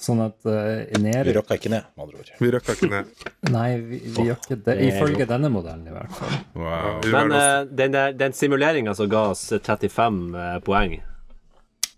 Sånn 0.01 0.17
at 0.23 0.47
uh, 0.49 0.79
Vi 0.95 0.97
nede 1.03 1.33
røkka 1.37 1.59
ikke 1.59 1.69
ned, 1.69 1.83
med 1.93 2.03
andre 2.07 2.21
ord. 2.23 2.29
Vi 2.41 2.47
røkker 2.55 2.73
ikke 2.73 2.87
ned. 2.89 3.09
Nei, 3.53 3.67
vi, 3.85 3.99
vi 4.15 4.23
gjør 4.31 4.39
ikke 4.39 4.55
det. 4.65 4.73
Ifølge 4.87 5.27
denne 5.29 5.51
modellen, 5.53 5.83
i 5.85 5.93
hvert 5.93 6.15
fall. 6.17 6.31
Wow. 6.57 6.95
Men 7.13 7.35
eh, 7.37 7.57
den, 7.69 7.93
der- 7.93 8.15
den 8.17 8.33
simuleringa 8.33 8.95
som 8.97 9.11
ga 9.13 9.27
oss 9.35 9.43
35 9.53 10.17
uh, 10.33 10.55
poeng, 10.65 10.95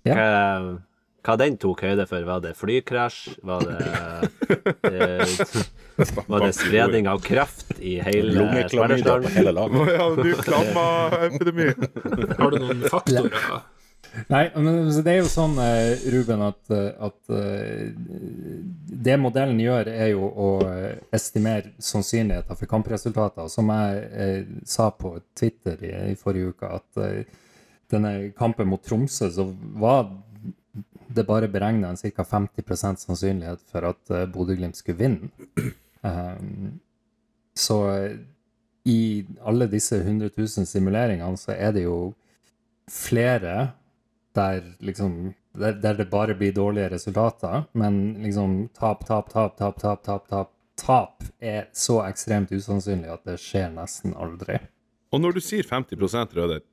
Ja. 0.03 0.17
hva, 0.19 0.33
hva 1.23 1.37
den 1.39 1.55
tok 1.61 1.85
høyde 1.85 2.05
for? 2.09 2.25
Var 2.27 2.41
det 2.43 2.53
flykrasj? 2.59 3.37
Var 3.47 3.67
det 3.69 3.77
eh, 4.89 5.35
Var 6.27 6.45
det 6.45 6.53
spredning 6.57 7.07
av 7.07 7.21
kraft 7.23 7.77
i 7.79 7.99
hele 8.03 8.33
Lungeklamydia 8.33 9.19
Ja, 9.21 10.07
du 10.17 10.33
klamma 10.41 10.87
klammaepidemi. 11.13 11.69
Har 12.39 12.51
du 12.51 12.59
noen 12.59 12.83
faktorer? 12.89 13.63
Nei, 14.29 14.43
men 14.53 14.67
altså, 14.83 15.01
det 15.01 15.13
er 15.13 15.21
jo 15.23 15.29
sånn, 15.31 15.55
eh, 15.63 16.03
Ruben, 16.13 16.43
at, 16.45 16.59
eh, 16.73 16.89
at 17.01 17.31
eh, 17.33 17.87
det 19.07 19.15
modellen 19.17 19.57
gjør, 19.61 19.89
er 19.89 20.11
jo 20.11 20.27
å 20.29 20.49
estimere 21.13 21.73
sannsynligheter 21.81 22.59
for 22.59 22.69
kampresultater. 22.69 23.49
Som 23.49 23.71
jeg 23.73 24.43
sa 24.69 24.91
på 24.93 25.15
Twitter 25.37 25.81
i, 25.81 25.95
i 26.13 26.19
forrige 26.19 26.53
uke, 26.53 26.69
at 26.77 27.33
denne 27.93 28.13
kampen 28.37 28.69
mot 28.69 28.85
Tromsø, 28.85 29.31
så 29.33 29.47
var 29.81 30.11
det 31.15 31.25
bare 31.27 31.49
beregna 31.51 31.91
en 31.93 31.97
ca. 31.97 32.23
50 32.23 32.97
sannsynlighet 33.05 33.61
for 33.71 33.89
at 33.91 34.11
eh, 34.11 34.25
Bodø-Glimt 34.29 34.77
skulle 34.77 34.99
vinne. 34.99 35.29
Um, 36.03 36.79
så 37.55 37.77
eh, 37.91 38.17
i 38.89 39.25
alle 39.45 39.69
disse 39.71 40.01
100 40.01 40.33
000 40.35 40.67
simuleringene 40.67 41.39
så 41.39 41.53
er 41.55 41.71
det 41.71 41.85
jo 41.85 42.13
flere 42.91 43.69
der 44.35 44.65
liksom 44.83 45.33
der, 45.53 45.93
det 45.93 46.09
bare 46.09 46.33
blir 46.35 46.53
dårlige 46.53 46.89
resultater, 46.89 47.63
men 47.77 48.15
liksom 48.23 48.69
tap, 48.73 49.05
tap, 49.05 49.29
tap, 49.29 49.57
tap, 49.57 49.79
tap, 49.79 50.03
tap, 50.03 50.27
tap, 50.29 50.51
tap 50.75 51.23
er 51.39 51.67
så 51.77 51.99
ekstremt 52.07 52.51
usannsynlig 52.51 53.11
at 53.13 53.21
det 53.29 53.37
skjer 53.41 53.69
nesten 53.75 54.15
aldri. 54.17 54.57
Og 55.13 55.21
når 55.21 55.37
du 55.37 55.43
sier 55.45 55.67
50% 55.69 56.33
Røde, 56.33 56.63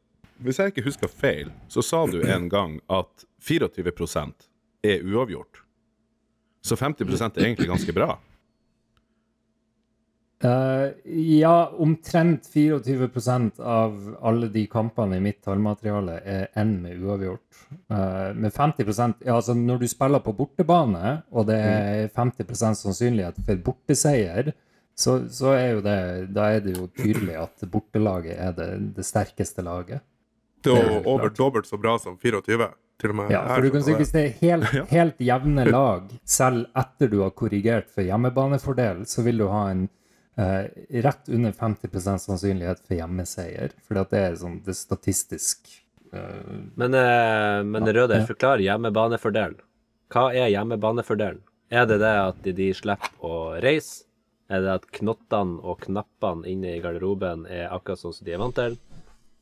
hvis 0.44 0.60
jeg 0.60 0.72
ikke 0.72 0.86
husker 0.86 1.12
feil, 1.12 1.50
så 1.68 1.84
sa 1.84 2.04
du 2.08 2.20
en 2.22 2.48
gang 2.52 2.78
at 2.92 3.26
24% 3.44 4.48
er 4.86 5.04
uavgjort. 5.04 5.62
Så 6.64 6.76
50% 6.76 7.38
er 7.38 7.46
egentlig 7.46 7.70
ganske 7.70 7.94
bra. 7.96 8.14
Uh, 10.40 10.88
ja, 11.04 11.68
omtrent 11.76 12.46
24% 12.48 13.60
av 13.60 14.16
alle 14.24 14.48
de 14.48 14.62
kampene 14.72 15.18
i 15.18 15.20
mitt 15.20 15.42
tallmateriale 15.44 16.14
er 16.24 16.46
enn 16.56 16.78
med 16.80 17.02
uavgjort. 17.04 17.58
Uh, 17.92 18.32
med 18.32 18.48
50% 18.48 19.26
ja, 19.26 19.34
altså 19.34 19.52
Når 19.54 19.82
du 19.82 19.88
spiller 19.92 20.24
på 20.24 20.32
bortebane, 20.38 21.18
og 21.28 21.50
det 21.50 21.58
er 21.60 22.08
50% 22.16 22.80
sannsynlighet 22.80 23.42
for 23.44 23.60
borteseier, 23.66 24.54
så, 24.96 25.18
så 25.28 25.52
er 25.58 25.68
jo 25.74 25.84
det 25.84 25.98
Da 26.32 26.48
er 26.54 26.64
det 26.64 26.74
jo 26.78 26.88
tydelig 26.96 27.36
at 27.40 27.68
bortelaget 27.72 28.40
er 28.40 28.56
det, 28.56 28.70
det 28.96 29.04
sterkeste 29.04 29.64
laget. 29.64 30.00
Det 30.64 30.76
er 30.76 31.06
over 31.08 31.30
dobbelt 31.32 31.66
så 31.66 31.78
bra 31.80 31.96
som 31.98 32.18
24. 32.20 32.70
Til 33.00 33.14
og 33.14 33.16
med 33.16 33.30
Ja, 33.32 33.46
for 33.48 33.64
du 33.64 33.70
kan 33.72 33.84
si 33.86 33.94
Hvis 33.96 34.10
det 34.12 34.22
er 34.26 34.34
helt, 34.42 34.74
helt 34.92 35.22
jevne 35.24 35.64
lag, 35.70 36.10
selv 36.28 36.66
etter 36.76 37.08
du 37.08 37.22
har 37.22 37.30
korrigert 37.32 37.88
for 37.88 38.04
hjemmebanefordel, 38.04 39.06
så 39.08 39.24
vil 39.24 39.40
du 39.40 39.46
ha 39.48 39.62
en 39.70 39.86
eh, 40.36 40.66
rett 41.06 41.28
under 41.32 41.52
50% 41.56 42.20
sannsynlighet 42.26 42.82
for 42.84 42.98
hjemmeseier. 42.98 43.72
For 43.88 43.96
det 44.02 44.20
er 44.20 44.36
sånn 44.42 44.60
det 44.66 44.74
er 44.74 44.80
statistisk 44.82 45.72
eh, 46.12 46.52
Men, 46.76 46.92
eh, 46.94 47.62
men 47.64 47.88
Røde, 47.88 48.20
Ja. 48.20 48.26
forklar 48.28 48.60
hjemmebanefordelen. 48.60 49.56
Hva 50.12 50.28
er 50.34 50.52
hjemmebanefordelen? 50.52 51.40
Er 51.70 51.86
det 51.86 52.00
det 52.02 52.14
at 52.18 52.38
de, 52.44 52.52
de 52.52 52.72
slipper 52.74 53.24
å 53.24 53.34
reise? 53.62 54.04
Er 54.50 54.64
det 54.64 54.72
at 54.80 54.86
knottene 54.98 55.60
og 55.62 55.84
knappene 55.86 56.42
inne 56.50 56.72
i 56.76 56.80
garderoben 56.82 57.44
er 57.46 57.68
akkurat 57.70 58.00
sånn 58.02 58.12
som 58.16 58.26
de 58.26 58.32
er 58.34 58.40
vant 58.42 58.56
til? 58.58 58.74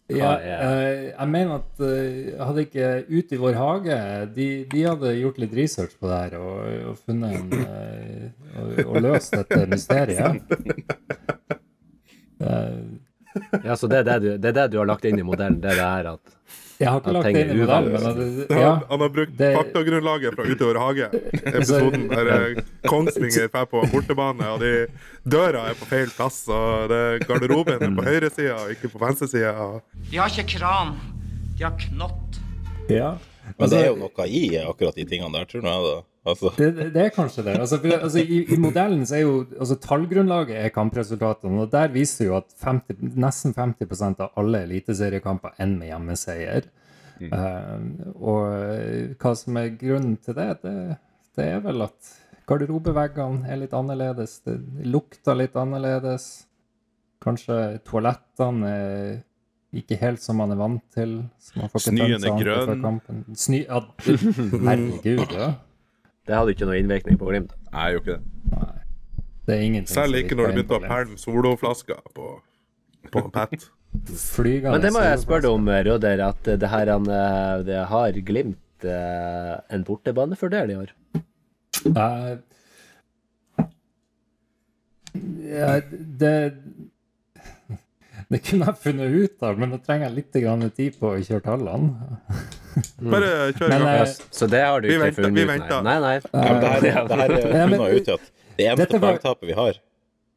Ja, 0.09 0.31
er- 0.41 0.63
eh, 0.65 1.01
jeg 1.11 1.29
mener 1.29 1.59
at 1.59 1.83
eh, 1.85 2.39
hadde 2.41 2.63
ikke 2.65 2.87
Ut 3.13 3.33
i 3.33 3.41
vår 3.43 3.59
hage 3.61 3.99
de, 4.39 4.47
de 4.73 4.85
hadde 4.87 5.11
gjort 5.21 5.41
litt 5.43 5.53
research 5.59 5.99
på 6.01 6.09
det 6.09 6.21
her 6.23 6.39
og, 6.41 6.63
og 6.93 6.97
funnet 7.03 7.37
en 7.37 7.53
eh, 7.59 8.31
og, 8.57 8.79
og 8.87 9.03
løst 9.05 9.37
dette 9.37 9.67
mysteriet. 9.75 10.41
Det, 12.39 12.55
Ja, 13.63 13.77
så 13.77 13.87
det 13.87 13.99
er 14.01 14.07
det, 14.09 14.15
du, 14.25 14.29
det 14.41 14.49
er 14.51 14.55
det 14.57 14.65
du 14.73 14.79
har 14.81 14.89
lagt 14.89 15.05
inn 15.07 15.21
i 15.21 15.27
modellen? 15.27 15.61
Det 15.63 15.71
er 15.71 15.77
det 15.79 15.85
her 15.85 16.07
at 16.15 16.33
jeg 16.79 16.89
har 16.89 17.01
ikke 17.01 17.13
lagt 17.17 17.27
det 17.35 17.41
inn 17.43 17.51
i 17.51 17.59
modellen, 17.59 18.47
ja, 18.55 18.73
Han, 18.89 19.01
har 19.03 19.09
brukt 19.15 19.37
det- 19.39 19.51
faktagrunnlaget 19.57 20.37
fra 20.37 20.45
Ute 20.47 20.69
i 20.69 20.83
hage. 20.83 21.09
Episoden 21.57 22.09
der 22.13 22.31
eh, 22.35 22.61
Kongsvinger 22.87 23.49
drar 23.51 23.67
på 23.71 23.83
bortebane, 23.93 24.47
og 24.55 24.61
de 24.63 24.73
døra 25.27 25.65
er 25.71 25.79
på 25.81 25.89
feil 25.91 26.11
plass. 26.15 26.45
Og 26.49 26.89
det, 26.93 27.03
garderoben 27.27 27.83
er 27.83 27.95
på 27.99 28.05
høyresida 28.07 28.61
og 28.63 28.71
ikke 28.77 28.93
på 28.95 29.03
venstresida. 29.03 29.55
De 30.11 30.21
har 30.23 30.31
ikke 30.31 30.59
kran, 30.59 30.95
de 31.59 31.65
har 31.67 31.75
knott. 31.89 32.41
ja. 32.89 33.17
Men 33.59 33.71
det 33.73 33.79
er 33.81 33.87
jo 33.89 33.97
noe 33.97 34.25
i 34.29 34.41
akkurat 34.61 34.95
de 34.95 35.05
tingene 35.09 35.33
der, 35.33 35.47
tror 35.49 35.65
jeg. 35.65 35.85
da. 35.89 35.93
Altså, 36.27 36.51
Det, 36.59 36.69
det, 36.95 37.03
er 37.03 37.13
kanskje 37.15 37.45
det. 37.47 37.55
Altså, 37.61 37.79
for, 37.81 37.95
altså, 37.95 38.19
i, 38.19 38.41
I 38.53 38.59
modellen 38.61 39.07
så 39.07 39.17
er 39.17 39.23
jo 39.23 39.37
altså, 39.59 39.77
tallgrunnlaget 39.81 40.59
er 40.59 40.73
kampresultatene, 40.75 41.63
og 41.63 41.71
der 41.73 41.93
viser 41.95 42.29
jo 42.29 42.37
at 42.41 42.51
50, 42.65 43.15
nesten 43.17 43.55
50 43.57 44.03
av 44.21 44.35
alle 44.37 44.65
eliteseriekamper 44.67 45.55
ender 45.59 45.79
med 45.79 45.93
hjemmeseier. 45.93 46.69
Eh, 47.19 47.79
og 48.15 48.43
eh, 48.55 49.15
hva 49.19 49.35
som 49.39 49.57
er 49.59 49.73
grunnen 49.79 50.19
til 50.23 50.37
det, 50.39 50.51
det, 50.63 50.75
det 51.39 51.47
er 51.57 51.63
vel 51.65 51.87
at 51.89 52.13
garderobeveggene 52.49 53.49
er 53.51 53.63
litt 53.63 53.75
annerledes. 53.77 54.39
Det 54.47 54.59
lukter 54.89 55.39
litt 55.39 55.57
annerledes. 55.59 56.29
Kanskje 57.25 57.79
toalettene 57.87 58.69
er 58.71 59.17
ikke 59.79 59.99
helt 60.01 60.23
som 60.23 60.39
man 60.41 60.55
er 60.55 60.61
vant 60.61 60.85
til. 60.95 61.19
Snøen 61.43 62.23
er 62.25 62.39
grønn. 62.41 63.01
Sny, 63.37 63.65
ja, 63.67 63.83
herregud, 64.07 65.35
ja. 65.35 65.51
Det 66.29 66.37
hadde 66.37 66.53
ikke 66.53 66.69
noe 66.69 66.77
innvirkning 66.77 67.17
på 67.21 67.31
Glimt. 67.31 67.55
Nei, 67.73 67.89
jeg 67.89 67.97
gjør 67.97 68.05
ikke 68.05 68.19
det. 68.19 68.69
Det 69.49 69.57
er 69.57 69.65
ingenting 69.65 69.95
Selv 69.95 70.19
ikke 70.19 70.37
når 70.37 70.51
du 70.51 70.59
begynte 70.59 70.77
å 70.77 70.85
pælme 70.85 71.17
soloflasker 71.17 72.01
på, 72.17 72.33
på 73.15 73.23
Pat. 73.33 73.55
Flygende 74.37 74.75
Men 74.75 74.85
det 74.85 74.91
må 74.93 75.01
jeg 75.07 75.23
spørre 75.23 75.47
deg 75.47 75.55
om, 75.57 75.71
Røder, 75.89 76.23
at 76.27 76.51
det 76.61 76.69
her 76.69 76.93
han, 76.93 77.09
eh, 77.09 77.55
det 77.65 77.81
har 77.89 78.19
Glimt 78.29 78.85
eh, 78.85 79.55
en 79.73 79.87
bortebanefordel 79.89 80.75
i 80.75 80.79
år? 80.83 80.93
Eh, 81.89 82.37
ja, 85.49 85.81
det 86.21 86.35
Det 88.29 88.43
kunne 88.45 88.69
jeg 88.69 88.81
funnet 88.83 89.15
ut 89.17 89.49
av, 89.49 89.57
men 89.57 89.73
da 89.73 89.81
trenger 89.81 90.11
jeg 90.11 90.19
litt 90.19 90.41
grann 90.45 90.71
tid 90.77 91.01
på 91.01 91.15
å 91.15 91.21
kjøre 91.25 91.47
tallene. 91.49 92.13
Bare 92.99 93.33
kjør 93.57 93.67
i 93.67 93.79
gang. 93.79 93.89
eh, 93.93 94.15
så 94.31 94.49
det 94.51 94.63
har 94.65 94.81
du 94.81 94.89
ikke 94.89 95.03
venter, 95.05 95.23
funnet 95.23 95.37
vi 95.39 95.45
ut? 95.45 95.51
venter. 95.53 95.85
Nei, 95.87 95.99
nei. 96.05 96.15
Ja, 96.23 96.47
men 96.47 96.63
det 96.63 96.73
her, 96.73 96.81
det 96.83 97.21
her 97.23 97.37
er 97.37 97.45
funnet 97.53 97.99
ut 97.99 98.09
i 98.09 98.17
at 98.17 98.33
det 98.59 98.73
eneste 98.73 99.03
poengtapet 99.03 99.51
vi 99.51 99.55
har, 99.59 99.79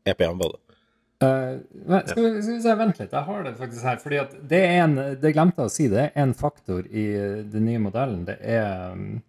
er 0.06 0.18
på 0.18 0.28
hjemmebane. 0.28 0.60
Uh, 1.22 1.60
men 1.86 2.08
skal, 2.08 2.24
vi, 2.24 2.30
skal 2.42 2.56
vi 2.56 2.62
se, 2.64 2.76
vent 2.80 3.02
litt. 3.02 3.12
Jeg 3.14 3.28
har 3.28 3.44
det 3.46 3.52
faktisk 3.60 3.84
her. 3.86 3.98
fordi 4.02 4.18
at 4.18 4.32
det 4.50 4.62
er 4.66 4.80
en 4.88 4.96
Det 5.22 5.34
glemte 5.36 5.62
jeg 5.62 5.70
å 5.70 5.74
si. 5.74 5.90
Det 5.92 6.08
er 6.08 6.24
en 6.24 6.34
faktor 6.38 6.88
i 6.90 7.04
eh, 7.14 7.44
den 7.46 7.68
nye 7.70 7.82
modellen. 7.82 8.24
Det 8.26 8.40
er 8.42 8.96
um, 8.96 9.20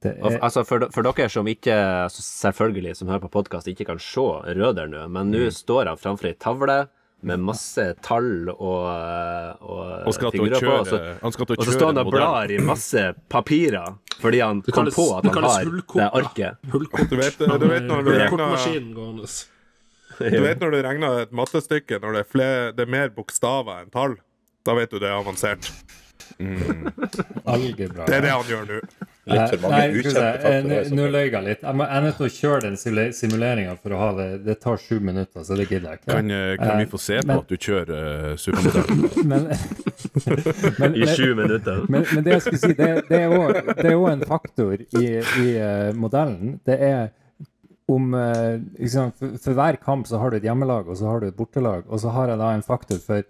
Det 0.00 0.14
er 0.14 0.38
altså 0.38 0.62
for, 0.64 0.86
for 0.94 1.04
dere 1.04 1.28
som 1.28 1.48
ikke, 1.50 1.74
altså 2.06 2.24
selvfølgelig, 2.24 2.96
som 2.96 3.10
hører 3.12 3.26
på 3.26 3.34
podkast, 3.34 3.68
ikke 3.68 3.90
kan 3.90 4.00
se 4.00 4.24
Røder 4.56 4.88
nå, 4.88 5.04
men 5.12 5.34
nå 5.34 5.50
står 5.52 5.90
han 5.90 6.00
framfor 6.00 6.30
ei 6.30 6.38
tavle 6.38 6.78
med 7.20 7.40
masse 7.42 7.84
tall 8.04 8.48
og, 8.52 8.84
og, 9.60 9.80
Og 10.06 10.12
å 10.14 10.30
figurer 10.34 10.62
på. 10.62 10.74
Og 10.74 10.86
så, 10.86 11.00
han 11.22 11.34
skal 11.34 11.48
til 11.48 11.56
å 11.56 11.60
og 11.60 11.66
så 11.66 11.74
står 11.74 11.90
han 11.90 12.00
og 12.04 12.12
blar 12.14 12.52
i 12.54 12.58
masse 12.62 13.02
papirer 13.32 13.96
fordi 14.18 14.40
han 14.42 14.60
Det 14.66 14.74
kom 14.74 14.86
kalles, 14.86 14.96
på 14.98 15.06
at 15.14 15.26
han 15.26 15.34
har 15.36 15.66
har 15.66 16.00
det 16.00 16.08
arket. 16.20 16.58
Hullkort. 16.72 17.10
Du 17.10 17.16
vet, 17.18 17.38
du 17.38 17.66
vet 17.70 17.86
når 17.86 18.02
du 18.06 18.10
regner 18.14 18.48
Du 20.18 20.40
vet 20.42 20.62
når 20.62 20.74
du 20.74 20.78
regner 20.82 21.20
et 21.22 21.34
mattestykke 21.34 22.00
når 22.02 22.16
det 22.16 22.24
er, 22.24 22.30
flere, 22.32 22.72
det 22.74 22.86
er 22.86 22.90
mer 22.90 23.12
bokstaver 23.14 23.84
enn 23.84 23.92
tall? 23.94 24.16
Da 24.66 24.74
vet 24.78 24.90
du 24.90 24.98
det 24.98 25.06
er 25.10 25.18
avansert. 25.18 25.70
algebra. 27.48 28.06
Det 28.06 28.18
er 28.18 28.26
det 28.26 28.34
han 28.34 28.50
gjør 28.50 28.66
nå. 28.68 28.80
Litt 29.28 29.52
for 29.54 29.64
mange 29.64 29.78
Nei, 29.78 30.00
ukjente 30.00 30.26
Eh. 30.48 30.90
Nå 30.94 31.06
løy 31.12 31.26
jeg 31.28 31.44
litt. 31.44 31.62
Jeg, 31.62 31.76
må, 31.76 31.84
jeg 31.84 31.96
er 31.98 32.04
nødt 32.06 32.18
til 32.18 32.26
å 32.26 32.30
kjøre 32.32 32.60
den 32.64 33.12
simuleringa 33.16 33.76
for 33.82 33.94
å 33.94 34.00
ha 34.00 34.08
det. 34.18 34.28
Det 34.46 34.56
tar 34.62 34.80
sju 34.80 34.98
minutter, 35.04 35.44
så 35.44 35.58
det 35.58 35.68
gidder 35.68 35.94
jeg 35.94 36.00
ikke. 36.00 36.10
Kan, 36.12 36.32
eh, 36.34 36.54
kan 36.60 36.80
vi 36.80 36.88
få 36.90 37.00
se 37.02 37.20
på 37.20 37.28
Men- 37.28 37.42
at 37.42 37.52
du 37.52 37.56
kjører 37.56 38.32
uh, 38.32 38.36
supermodell? 38.40 38.88
Men, 39.32 39.48
men, 40.78 40.94
I 40.94 41.06
sju 41.06 41.34
minutter. 41.36 41.84
men, 41.88 42.04
men 42.14 42.24
det 42.24 42.32
jeg 42.36 42.42
skulle 42.46 42.60
si, 42.62 42.74
det, 42.78 42.90
det 43.08 43.22
er 43.22 43.96
òg 43.96 44.10
en 44.12 44.24
faktor 44.28 44.76
i, 44.78 45.06
i 45.42 45.48
uh, 45.58 45.90
modellen. 45.98 46.58
Det 46.66 46.78
er 46.78 47.08
om 47.88 48.12
eh, 48.14 48.58
ikke 48.84 49.06
for, 49.16 49.36
for 49.40 49.56
hver 49.56 49.78
kamp 49.80 50.08
så 50.08 50.20
har 50.20 50.30
du 50.30 50.38
et 50.38 50.46
hjemmelag 50.46 50.90
og 50.90 50.98
så 51.00 51.08
har 51.08 51.22
du 51.22 51.30
et 51.30 51.36
bortelag. 51.36 51.86
Og 51.88 52.02
så 52.02 52.12
har 52.12 52.32
jeg 52.32 52.40
da 52.40 52.52
en 52.54 52.64
faktor 52.66 53.00
for 53.04 53.24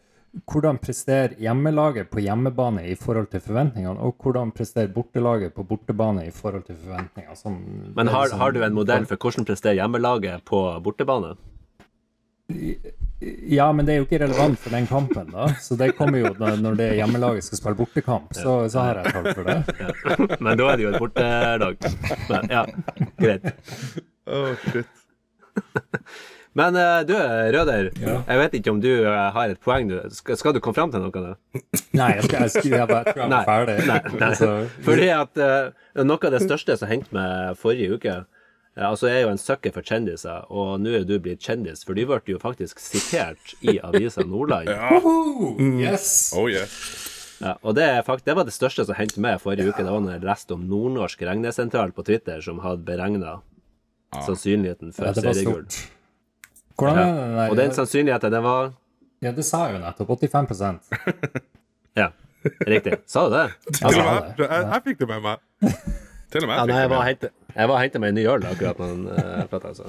hvordan 0.47 0.79
presterer 0.83 1.35
hjemmelaget 1.41 2.11
på 2.11 2.23
hjemmebane 2.23 2.87
i 2.91 2.95
forhold 2.99 3.31
til 3.33 3.43
forventningene, 3.45 3.99
og 3.99 4.17
hvordan 4.23 4.53
presterer 4.55 4.91
bortelaget 4.95 5.55
på 5.57 5.65
bortebane 5.67 6.27
i 6.29 6.33
forhold 6.35 6.67
til 6.69 6.79
forventningene. 6.83 7.37
Sånn, 7.39 7.61
Men 7.97 8.11
har, 8.13 8.31
sånn, 8.31 8.43
har 8.43 8.55
du 8.55 8.63
en 8.65 8.77
modell 8.77 9.07
for 9.09 9.21
hvordan 9.21 9.49
presterer 9.49 9.81
hjemmelaget 9.81 10.45
på 10.49 10.63
bortebane? 10.85 11.37
Ja, 13.51 13.67
men 13.73 13.85
det 13.85 13.93
er 13.93 13.99
jo 13.99 14.07
ikke 14.07 14.21
relevant 14.23 14.61
for 14.63 14.73
den 14.73 14.87
kampen, 14.89 15.33
da. 15.35 15.49
Så 15.61 15.77
det 15.77 15.91
kommer 15.99 16.23
jo 16.23 16.31
når, 16.39 16.61
når 16.63 16.79
det 16.79 16.89
hjemmelaget 17.01 17.45
skal 17.45 17.61
spille 17.61 17.81
bortekamp, 17.81 18.33
så, 18.37 18.55
så 18.73 18.87
har 18.87 19.03
jeg 19.03 19.13
tall 19.13 19.29
for 19.35 19.45
det. 19.49 20.39
Men 20.45 20.61
da 20.61 20.71
er 20.71 20.79
det 20.79 20.87
jo 20.87 20.93
et 20.95 21.03
bortelag. 21.03 21.89
Men, 22.31 22.49
ja, 22.55 22.65
greit. 23.19 23.51
Oh, 24.29 24.55
shit. 24.69 24.87
Men 26.59 26.79
eh, 26.79 27.01
du, 27.07 27.15
Røder. 27.55 27.91
Ja. 28.03 28.17
Jeg 28.27 28.41
vet 28.43 28.57
ikke 28.59 28.73
om 28.75 28.81
du 28.83 28.91
eh, 28.91 29.19
har 29.35 29.53
et 29.53 29.61
poeng. 29.63 29.91
Du. 29.91 29.99
Skal, 30.15 30.39
skal 30.41 30.57
du 30.57 30.63
komme 30.65 30.79
fram 30.79 30.95
til 30.95 31.05
noe? 31.05 31.13
Da? 31.13 31.37
Nei, 31.95 32.09
jeg, 32.17 32.25
skal, 32.27 32.41
jeg, 32.41 32.55
skal, 32.57 32.73
jeg, 32.73 32.89
bare, 32.91 33.13
tror 33.13 33.23
jeg 33.23 33.31
Nei, 33.31 33.43
var 33.45 33.53
ferdig. 33.53 33.77
nei, 33.87 34.01
nei. 34.19 34.31
Altså, 34.33 34.51
Fordi 34.87 35.13
at 35.15 35.43
uh, 35.43 36.03
noe 36.03 36.19
av 36.19 36.35
det 36.35 36.43
største 36.45 36.79
som 36.81 36.91
hendte 36.91 37.15
med 37.15 37.61
forrige 37.61 37.99
uke 37.99 38.19
Altså, 38.79 39.09
jeg 39.11 39.25
er 39.25 39.25
jo 39.27 39.31
en 39.35 39.41
sucker 39.43 39.73
for 39.75 39.83
kjendiser, 39.83 40.45
og 40.55 40.77
nå 40.79 40.93
er 41.01 41.03
du 41.03 41.17
blitt 41.19 41.43
kjendis, 41.43 41.81
for 41.83 41.99
du 41.99 42.05
ble 42.07 42.21
jo 42.31 42.39
faktisk 42.39 42.79
sitert 42.79 43.57
i 43.59 43.75
Avisa 43.83 44.23
Nordland. 44.23 44.71
Woohoo! 45.03 45.57
Yes! 45.83 46.31
Oh 46.39 46.47
yeah. 46.47 46.71
Ja, 47.43 47.57
og 47.67 47.75
det, 47.75 47.89
er 47.91 48.07
fakt, 48.07 48.23
det 48.27 48.37
var 48.39 48.47
det 48.47 48.55
største 48.55 48.87
som 48.87 48.95
hendte 48.99 49.19
meg 49.23 49.43
forrige 49.43 49.73
uke. 49.73 49.83
Det 49.83 49.91
var 49.91 50.05
når 50.05 50.21
jeg 50.21 50.27
leste 50.31 50.55
om 50.55 50.63
Nordnorsk 50.71 51.27
regnesentral 51.27 51.91
på 51.97 52.07
Twitter, 52.07 52.39
som 52.45 52.63
hadde 52.63 52.87
beregna 52.87 53.41
sannsynligheten 54.15 54.95
for 54.95 55.11
Ja, 55.11 55.27
seriegull. 55.27 55.67
Hvordan 56.79 56.99
er 56.99 57.15
det 57.15 57.37
der? 57.37 57.51
Og 57.51 57.57
den 57.59 57.73
sannsynligheten, 57.75 58.33
den 58.33 58.43
var 58.45 58.73
Ja, 59.23 59.33
det 59.35 59.45
sa 59.45 59.65
jeg 59.67 59.75
jo 59.75 59.81
nettopp. 59.83 60.09
85% 60.23 60.79
Ja, 61.99 62.09
riktig. 62.69 62.99
Sa 63.07 63.25
du 63.29 63.35
det? 63.35 63.47
Jeg 63.67 63.75
Til 63.75 63.87
og 63.87 63.93
sa 63.95 64.05
med, 64.05 64.29
det. 64.39 64.47
jeg, 64.47 64.67
jeg 64.73 64.83
fikk 64.85 64.99
det 65.03 65.09
med 65.09 65.21
meg. 65.25 65.37
Til 66.31 66.45
og 66.45 66.49
med 66.49 66.55
jeg 66.55 66.67
fikk 66.69 66.75
var 66.75 66.83
det 66.83 66.89
med. 66.91 67.07
hente- 67.09 67.33
jeg 67.59 67.69
var 67.69 67.75
og 67.75 67.81
henta 67.83 67.99
meg 67.99 68.09
en 68.09 68.15
ny 68.21 68.27
øl 68.31 68.45
akkurat 68.47 68.79
da 68.79 68.85
han 68.85 69.49
prata, 69.51 69.69
altså. 69.69 69.85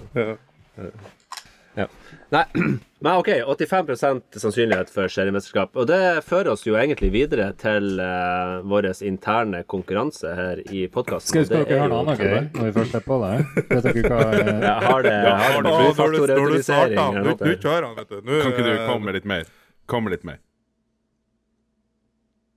Ja. 1.79 1.85
Nei, 2.33 2.43
men 3.03 3.13
OK. 3.13 3.29
85% 3.47 4.37
sannsynlighet 4.41 4.91
for 4.93 5.11
seriemesterskap. 5.11 5.77
Og 5.79 5.87
det 5.89 5.99
fører 6.27 6.51
oss 6.53 6.65
jo 6.67 6.75
egentlig 6.79 7.11
videre 7.13 7.49
til 7.59 8.01
uh, 8.01 8.59
vår 8.69 8.89
interne 9.07 9.63
konkurranse 9.69 10.33
her 10.35 10.61
i 10.67 10.85
podkasten. 10.91 11.31
Skal, 11.31 11.47
skal 11.47 11.63
dere 11.63 11.79
høre 11.85 11.93
noe 11.93 12.03
annet 12.03 12.21
gøy 12.23 12.59
når 12.59 12.67
vi 12.67 12.75
først 12.81 12.99
er 12.99 13.05
på 13.07 13.21
det? 13.23 13.31
Vet 13.71 13.87
dere 13.87 14.03
hva 14.09 14.19
Har 14.89 15.05
det, 15.05 15.15
har 15.15 15.63
det 15.63 15.63
du, 15.63 15.63
når 15.63 15.63
du 15.63 15.87
flyfaktorautorisering 15.87 16.67
starter, 16.67 16.99
eller 16.99 17.31
nå, 17.31 17.33
noe? 17.33 17.47
nå 17.47 17.55
kjører 17.63 17.87
han, 17.87 17.97
vet 18.01 18.11
du. 18.11 18.19
Nå, 18.19 18.43
Kan 18.43 18.53
ikke 18.53 18.67
du 18.67 18.73
eh, 18.75 18.85
komme 18.89 19.15
litt 19.15 19.27
mer? 19.33 19.49
Komme 19.89 20.13
litt 20.13 20.27
mer. 20.27 20.39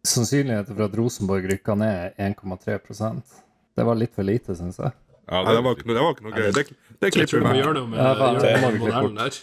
Sannsynligheten 0.03 0.75
for 0.75 0.89
at 0.89 0.99
Rosenborg 0.99 1.47
rykker 1.47 1.79
ned, 1.79 2.19
er 2.19 2.35
1,3% 2.35 3.39
Det 3.79 3.85
var 3.87 3.99
litt 3.99 4.15
for 4.17 4.27
lite, 4.27 4.57
syns 4.59 4.81
jeg. 4.83 4.91
Ja, 5.31 5.43
det 5.47 5.63
var 5.65 5.77
ikke 5.77 5.87
noe, 5.89 5.97
det 5.97 6.03
var 6.03 6.15
ikke 6.17 6.27
noe 6.27 6.35
gøy. 6.37 6.51
Det, 6.53 6.65
det 7.03 7.11
klipper 7.15 7.39
vi 7.39 7.45
med. 7.47 7.59
Gjør 7.61 7.77
noe 7.79 7.91
med, 7.93 7.99
gjøre 7.99 8.17
det 8.17 9.13
med. 9.15 9.41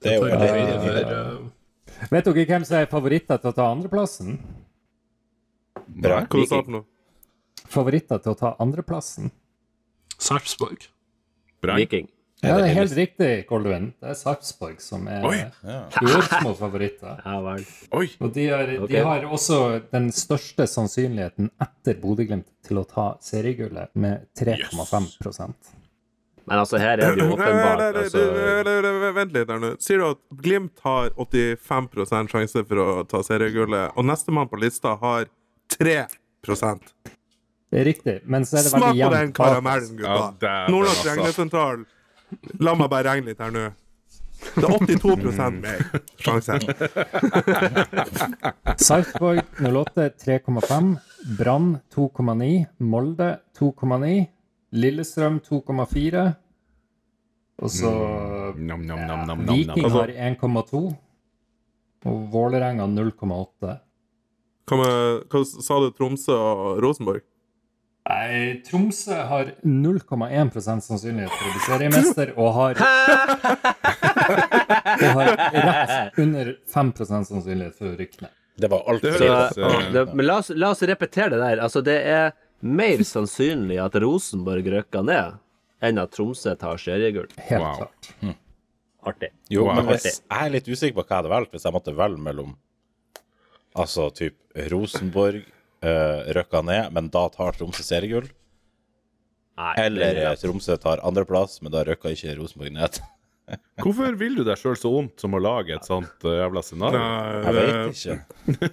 Det 0.00 0.10
er 0.10 0.16
jo 0.16 0.28
Ta 0.30 0.38
veldig 0.40 1.02
eh, 1.04 2.06
Vet 2.10 2.24
dere 2.30 2.46
hvem 2.48 2.64
som 2.64 2.78
er 2.78 2.88
favoritter 2.90 3.40
til 3.42 3.52
å 3.52 3.56
ta 3.56 3.66
andreplassen? 3.70 4.38
bra. 5.90 6.22
Hva 6.24 6.40
du 6.40 6.46
sa 6.48 6.62
for 6.62 6.72
noe? 6.74 6.86
Favoritter 7.70 8.22
til 8.24 8.32
å 8.32 8.38
ta 8.38 8.54
andreplassen? 8.62 9.30
Sarpsborg. 10.20 10.88
Brann. 11.60 11.80
Viking. 11.80 12.08
Ja, 12.40 12.54
det 12.56 12.70
er 12.70 12.76
helt 12.78 12.94
riktig, 12.96 13.30
Goldwin. 13.50 13.90
Det 14.00 14.12
er 14.14 14.16
Sarpsborg 14.16 14.78
som 14.80 15.04
er 15.12 15.24
Oi. 15.28 15.34
favoritter. 16.56 17.18
Ja 17.26 17.34
vel. 17.44 17.66
Oi! 17.92 18.06
Og 18.20 18.32
de 18.32 18.46
har, 18.48 18.70
Ok. 18.80 18.88
de 18.88 19.02
har 19.04 19.26
også 19.28 19.58
den 19.92 20.08
største 20.16 20.64
sannsynligheten 20.66 21.50
etter 21.60 22.00
Bodø-Glimt 22.00 22.48
til 22.64 22.80
å 22.80 22.86
ta 22.88 23.10
seriegullet, 23.20 23.92
med 23.94 24.24
3,5 24.38 25.10
yes. 25.26 25.42
Men 26.50 26.58
altså, 26.58 26.80
her 26.80 26.98
er 26.98 27.14
det 27.14 27.22
jo 27.22 27.34
åpenbart 27.36 28.00
altså, 28.00 28.24
Vent 29.14 29.36
litt 29.36 29.52
her 29.52 29.60
nå. 29.62 29.74
Sier 29.78 30.00
du 30.00 30.06
at 30.08 30.22
Glimt 30.42 30.80
har 30.82 31.12
85% 31.20 32.32
sjanse 32.32 32.64
for 32.66 32.80
å 32.82 32.88
ta 33.06 33.20
seriegullet, 33.26 33.92
og 33.94 34.08
nestemann 34.08 34.48
på 34.50 34.58
lista 34.58 34.96
har 35.02 35.28
3% 35.76 36.88
Det 37.70 37.78
er 37.78 37.86
riktig, 37.86 38.16
men 38.24 38.48
så 38.48 38.58
er 38.58 38.66
det 38.66 38.72
Smak 38.72 38.96
på 38.96 39.12
den 39.14 39.32
karamellen, 39.36 40.00
Ja, 40.00 40.16
gutta! 40.16 40.48
Ja, 40.48 40.68
Nordnorsk 40.72 41.04
altså. 41.04 41.10
regnesentral. 41.20 41.84
La 42.60 42.74
meg 42.78 42.90
bare 42.92 43.10
regne 43.10 43.32
litt 43.32 43.40
her 43.42 43.54
nå. 43.54 43.68
Det 44.40 44.64
er 44.64 44.96
82 44.96 45.60
mer 45.60 45.82
sjanse. 46.24 46.56
Sarpsborg 48.86 49.42
08 49.60 50.06
3,5. 50.24 50.94
Brann 51.38 51.74
2,9. 51.94 52.48
Molde 52.92 53.30
2,9. 53.58 54.14
Lillestrøm 54.80 55.40
2,4. 55.44 56.24
Og 57.60 57.72
så 57.74 57.92
mm. 58.56 58.66
nam, 59.28 59.44
Viking 59.50 59.90
har 59.92 60.14
1,2. 60.30 60.82
Og 62.08 62.20
Vålerenga 62.32 62.88
0,8. 62.88 63.76
Hva, 64.70 64.86
hva 65.26 65.42
sa 65.44 65.80
du, 65.82 65.90
Tromsø 65.96 66.36
og 66.36 66.80
Rosenborg? 66.84 67.26
Nei, 68.08 68.62
Tromsø 68.64 69.14
har 69.28 69.50
0,1 69.62 70.54
sannsynlighet 70.64 71.30
for 71.30 71.46
å 71.46 71.52
bli 71.52 71.60
seriemester, 71.66 72.32
og 72.40 72.54
har 72.56 72.80
Og 75.00 75.08
har 75.18 75.32
rett 75.52 76.18
under 76.18 76.54
5 76.74 76.92
sannsynlighet 77.04 77.76
for 77.76 77.92
å 77.92 77.98
rykke 77.98 78.24
ned. 78.24 78.32
Det 78.60 78.68
var 78.72 78.88
alt 78.92 79.02
Det 79.04 79.12
Så, 79.18 79.68
eh, 79.68 79.92
det, 79.92 80.06
men 80.14 80.26
la 80.26 80.38
oss, 80.40 80.50
la 80.54 80.70
oss 80.74 80.82
repetere 80.82 81.30
det 81.36 81.40
der. 81.40 81.62
Altså, 81.64 81.82
det 81.84 81.98
er 82.08 82.32
mer 82.60 83.04
sannsynlig 83.06 83.78
at 83.80 83.94
Rosenborg 84.02 84.66
røkker 84.74 85.04
ned 85.06 85.38
enn 85.80 86.00
at 86.02 86.12
Tromsø 86.12 86.56
tar 86.60 86.80
seriegull. 86.80 87.28
Helt 87.48 87.62
Wow. 87.62 87.76
klart. 87.76 88.10
Artig. 89.00 89.30
Jo, 89.48 89.64
men 89.72 89.86
hvis, 89.88 90.20
jeg 90.20 90.46
er 90.46 90.50
litt 90.52 90.66
usikker 90.68 90.98
på 90.98 91.04
hva 91.06 91.08
jeg 91.08 91.16
hadde 91.22 91.32
valgt 91.32 91.54
hvis 91.54 91.64
jeg 91.64 91.72
måtte 91.72 91.94
velge 91.96 92.20
mellom 92.20 92.56
Altså 93.80 94.08
typ 94.12 94.34
Rosenborg 94.68 95.44
uh, 95.84 96.20
røkka 96.36 96.62
ned, 96.66 96.92
men 96.96 97.08
da 97.12 97.26
tar 97.32 97.56
Tromsø 97.56 97.84
seriegull. 97.86 98.28
Eller 99.76 100.16
er 100.16 100.30
eh, 100.30 100.38
Tromsø 100.40 100.76
tar 100.80 101.02
andreplass, 101.04 101.60
men 101.64 101.72
da 101.74 101.84
røkka 101.84 102.12
ikke 102.14 102.36
Rosenborg 102.38 102.76
ned. 102.76 103.00
Hvorfor 103.82 104.16
vil 104.20 104.38
du 104.38 104.42
deg 104.46 104.60
sjøl 104.60 104.76
så 104.78 104.92
vondt 104.92 105.22
som 105.22 105.34
å 105.36 105.40
lage 105.42 105.74
et 105.76 105.86
sånt 105.88 106.26
eh, 106.28 106.38
jævla 106.40 106.62
scenario? 106.64 107.02
Jeg 107.44 107.56
vet 107.58 108.00
ikke. 108.00 108.16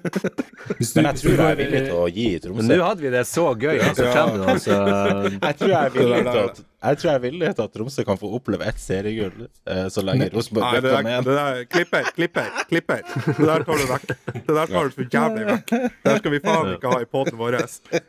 Hvis 0.78 0.94
du, 0.94 1.00
Men 1.00 1.10
jeg 1.12 1.20
tror 1.22 1.36
jeg 1.36 1.50
er 1.50 1.60
villig 1.62 1.82
til 1.88 1.98
å 1.98 2.08
gi 2.12 2.30
Men 2.32 2.42
Tromsø 2.48 2.78
nå 2.78 2.88
hadde 2.88 3.06
vi 3.06 3.12
det 3.14 3.26
så 3.30 3.46
gøy, 3.54 3.76
og 3.78 3.94
så 3.98 4.08
kommer 4.16 4.42
det 4.42 4.50
altså 4.56 4.80
Jeg 5.48 5.60
tror 5.60 5.70
jeg 5.72 5.80
er 5.82 5.94
villig 5.98 6.24
til 6.28 6.42
at 6.46 6.64
Jeg 6.88 7.00
tror 7.02 7.10
jeg 7.10 7.18
er 7.18 7.22
villig 7.24 7.48
til 7.58 7.64
at 7.64 7.72
Tromsø 7.74 8.04
kan 8.06 8.20
få 8.22 8.30
oppleve 8.38 8.68
ett 8.70 8.78
seriegull, 8.80 9.48
eh, 9.68 9.88
så 9.92 10.04
lenge 10.06 10.28
Rosenborg 10.34 10.76
bøtter 10.78 11.08
ned. 11.08 11.26
det 11.26 11.38
der 11.40 11.64
Klipper, 11.74 12.10
klipper, 12.16 12.52
klipper. 12.70 13.02
Det 13.26 13.48
der 13.50 13.66
tar 13.66 13.82
du 13.82 13.86
vekk. 13.90 14.06
Det 14.36 14.58
der 14.60 14.72
tar 14.74 14.92
du 14.92 14.94
for 14.94 15.16
jævlig 15.18 15.48
vekk. 15.48 15.74
Det 15.74 16.06
der 16.06 16.22
skal 16.22 16.36
vi 16.36 16.42
faen 16.46 16.70
ikke 16.76 16.92
ha 16.94 17.00
i 17.02 17.10
poden 17.18 17.40
vår. 17.42 17.58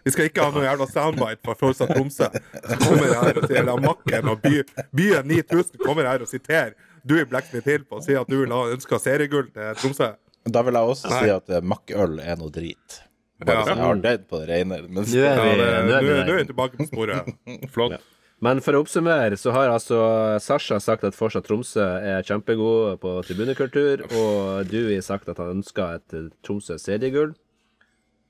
Vi 0.05 0.13
skal 0.15 0.29
ikke 0.29 0.45
ha 0.45 0.53
noe 0.55 0.67
jævla 0.67 0.89
soundbite 0.93 1.41
fra 1.49 1.57
Forsa 1.63 1.89
Tromsø. 1.89 2.29
Så 2.29 2.79
kommer 2.85 3.09
jeg 3.09 3.19
her 3.25 3.41
og 3.41 3.49
sier 3.49 3.73
Makken 3.89 4.31
og 4.35 4.45
by, 4.45 4.61
Byen 5.01 5.33
9000 5.33 5.81
kommer 5.81 6.11
her 6.13 6.27
og 6.27 6.31
siterer 6.31 6.77
du 7.09 7.17
i 7.19 7.25
Blacksmith 7.29 7.69
Hill 7.69 7.85
på 7.89 7.99
å 7.99 8.05
si 8.05 8.17
at 8.19 8.29
du 8.31 8.37
vil 8.43 8.53
ha 8.55 8.63
ønska 8.75 9.01
seriegull 9.03 9.49
til 9.55 9.75
Tromsø. 9.81 10.13
Da 10.49 10.63
vil 10.65 10.79
jeg 10.79 10.93
også 10.95 11.11
Nei. 11.13 11.21
si 11.25 11.33
at 11.35 11.51
eh, 11.59 11.65
makkøl 11.75 12.21
er 12.25 12.39
noe 12.41 12.53
drit. 12.55 13.01
Bare 13.43 13.59
Ja. 13.61 13.65
så 13.67 13.75
jeg 13.75 13.83
har 13.85 13.99
det 14.05 14.15
på 14.31 14.39
det 14.43 14.47
rene. 14.51 14.79
Men 14.89 15.03
Nå 15.05 15.19
er 15.19 15.25
Ja, 15.25 15.43
vi, 15.45 15.57
det, 15.59 15.67
nå 15.89 15.97
er 15.99 16.07
vi 16.07 16.15
nå 16.15 16.33
er 16.37 16.39
vi 16.43 16.47
tilbake 16.53 16.79
på 16.81 16.87
sporet. 16.89 17.29
Flott. 17.75 17.99
Men 18.41 18.61
for 18.63 18.77
å 18.79 18.85
oppsummere, 18.85 19.35
så 19.35 19.51
har 19.51 19.67
altså 19.73 19.99
Sasha 20.41 20.77
sagt 20.81 21.03
at 21.05 21.17
fortsatt 21.19 21.49
Tromsø 21.49 21.83
er 21.83 22.23
kjempegod 22.23 23.01
på 23.03 23.17
tribunekultur, 23.27 24.05
og 24.15 24.69
Dewey 24.71 25.01
sagt 25.03 25.29
at 25.33 25.41
han 25.43 25.57
ønsker 25.59 25.97
et 25.99 26.15
eh, 26.15 26.29
Tromsø 26.47 26.77
seriegull. 26.79 27.33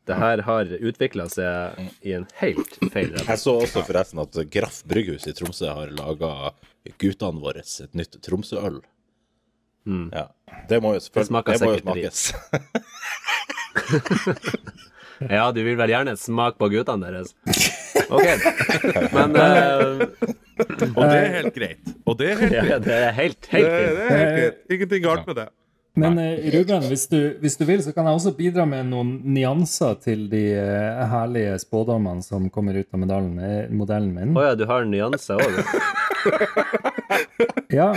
Det 0.09 0.17
her 0.17 0.41
har 0.47 0.71
utvikla 0.91 1.29
seg 1.29 1.81
i 2.01 2.15
en 2.17 2.25
helt 2.41 2.79
feil 2.93 3.11
retning. 3.13 3.29
jeg 3.29 3.41
så 3.43 3.53
også 3.61 3.83
forresten 3.85 4.23
at 4.23 4.39
Graff 4.55 4.81
brygghus 4.89 5.29
i 5.29 5.35
Tromsø 5.37 5.69
har 5.69 5.93
laga 5.93 6.31
guttene 6.97 7.43
våre 7.43 7.61
et 7.61 7.95
nytt 7.99 8.17
Tromsø-øl. 8.25 8.81
Ja. 10.13 10.27
Det 10.69 10.81
må 10.85 10.95
jo 10.97 11.01
selvfølgelig 11.05 11.45
Det 11.45 11.59
det 11.59 11.67
må 11.67 11.73
jo 11.75 11.81
smakes. 11.85 12.21
Ja, 15.19 15.49
du 15.51 15.65
vil 15.67 15.75
vel 15.75 15.91
gjerne 15.91 16.13
smake 16.15 16.61
på 16.61 16.69
guttene 16.71 17.09
deres? 17.11 17.33
OK. 18.07 18.29
Men 19.17 19.35
uh... 19.35 20.05
Og 20.95 21.03
det 21.03 21.17
er 21.19 21.33
helt 21.35 21.55
greit. 21.57 21.91
Og 22.07 22.19
det 22.21 22.29
er 22.31 22.43
helt 22.45 22.55
ja, 22.55 22.79
det 22.83 22.95
er 22.95 23.11
helt, 23.17 23.49
helt 23.51 23.67
det 23.67 24.05
er 24.05 24.13
helt 24.13 24.37
greit. 24.37 24.61
Ingenting 24.77 25.03
galt 25.03 25.27
med 25.27 25.41
det. 25.41 25.49
Men 25.99 26.19
eh, 26.23 26.49
Ruben, 26.55 26.85
hvis 26.91 27.07
du, 27.11 27.19
hvis 27.43 27.57
du 27.59 27.65
vil, 27.69 27.83
så 27.85 27.93
kan 27.97 28.07
jeg 28.09 28.19
også 28.21 28.33
bidra 28.39 28.67
med 28.69 28.89
noen 28.93 29.17
nyanser 29.35 29.99
til 30.05 30.27
de 30.31 30.45
eh, 30.59 31.03
herlige 31.11 31.57
spådommene 31.65 32.25
som 32.25 32.49
kommer 32.55 32.79
ut 32.79 32.89
av 32.95 33.03
medaljen, 33.03 33.39
eh, 33.43 33.71
modellen 33.75 34.15
min. 34.15 34.37
Å 34.39 34.51
ja, 34.51 34.55
du 34.59 34.67
har 34.71 34.87
nyanser 34.89 35.43
òg? 35.43 35.61
Ja, 37.71 37.93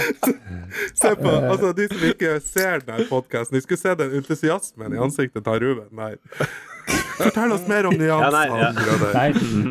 Se 0.93 1.13
på, 1.15 1.29
altså 1.31 1.71
De 1.75 1.87
som 1.89 2.03
ikke 2.05 2.35
ser 2.43 2.83
denne 2.85 3.05
podkasten, 3.09 3.55
de 3.57 3.63
skulle 3.63 3.79
se 3.81 3.93
den 3.97 4.17
entusiasmen 4.19 4.93
i 4.95 4.99
ansiktet 5.01 5.45
til 5.47 5.63
Ruben 5.63 6.01
der. 6.01 6.17
Fortell 7.25 7.55
oss 7.55 7.65
mer 7.69 7.87
om 7.89 7.95
Ja, 7.97 8.19
ja. 8.21 8.29
nyansene. 8.31 9.09
Nei, 9.15 9.25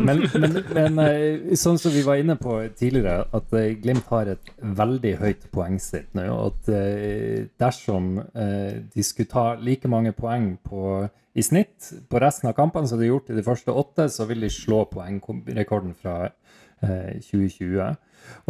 men, 0.08 0.22
men, 0.42 0.58
men 0.76 1.00
eh, 1.04 1.54
sånn 1.60 1.78
som 1.80 1.94
vi 1.94 2.02
var 2.06 2.20
inne 2.22 2.36
på 2.40 2.56
tidligere, 2.78 3.26
at 3.36 3.54
eh, 3.58 3.72
Glimt 3.80 4.08
har 4.12 4.32
et 4.34 4.52
veldig 4.80 5.14
høyt 5.22 5.46
poengsnitt 5.54 6.12
nå. 6.18 6.26
Og 6.34 6.52
at 6.52 6.70
eh, 6.76 7.48
dersom 7.60 8.12
de 8.30 9.04
skulle 9.06 9.30
ta 9.30 9.46
like 9.60 9.88
mange 9.90 10.12
poeng 10.16 10.52
på, 10.66 11.08
i 11.34 11.42
snitt 11.46 11.90
på 12.10 12.20
resten 12.22 12.50
av 12.50 12.56
kampene 12.58 12.90
som 12.90 12.98
de 12.98 13.06
har 13.06 13.14
gjort 13.14 13.30
i 13.30 13.38
de 13.38 13.46
første 13.46 13.74
åtte, 13.82 14.08
så 14.10 14.26
vil 14.30 14.42
de 14.46 14.50
slå 14.52 14.84
poengrekorden 14.90 15.94
fra 15.98 16.16
eh, 16.26 17.18
2020. 17.22 17.98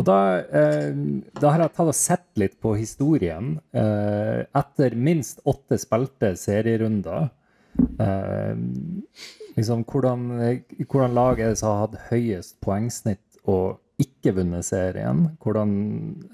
Og 0.01 0.07
da, 0.07 0.17
eh, 0.61 0.91
da 1.41 1.53
har 1.55 1.65
jeg 1.65 1.75
tatt 1.77 1.91
og 1.93 1.97
sett 1.97 2.41
litt 2.41 2.57
på 2.63 2.75
historien. 2.79 3.55
Eh, 3.73 4.41
etter 4.61 4.97
minst 4.97 5.43
åtte 5.49 5.79
spilte 5.81 6.35
serierunder 6.41 7.31
Eh, 7.79 8.57
liksom, 9.57 9.85
hvordan, 9.85 10.27
hvordan 10.87 11.15
lag 11.15 11.41
er 11.41 11.53
det 11.53 11.61
som 11.61 11.75
har 11.75 11.87
hatt 11.87 12.01
høyest 12.11 12.59
poengsnitt 12.65 13.41
og 13.49 13.79
ikke 14.01 14.35
vunnet 14.41 14.67
serien? 14.67 15.29
Hvordan 15.43 15.73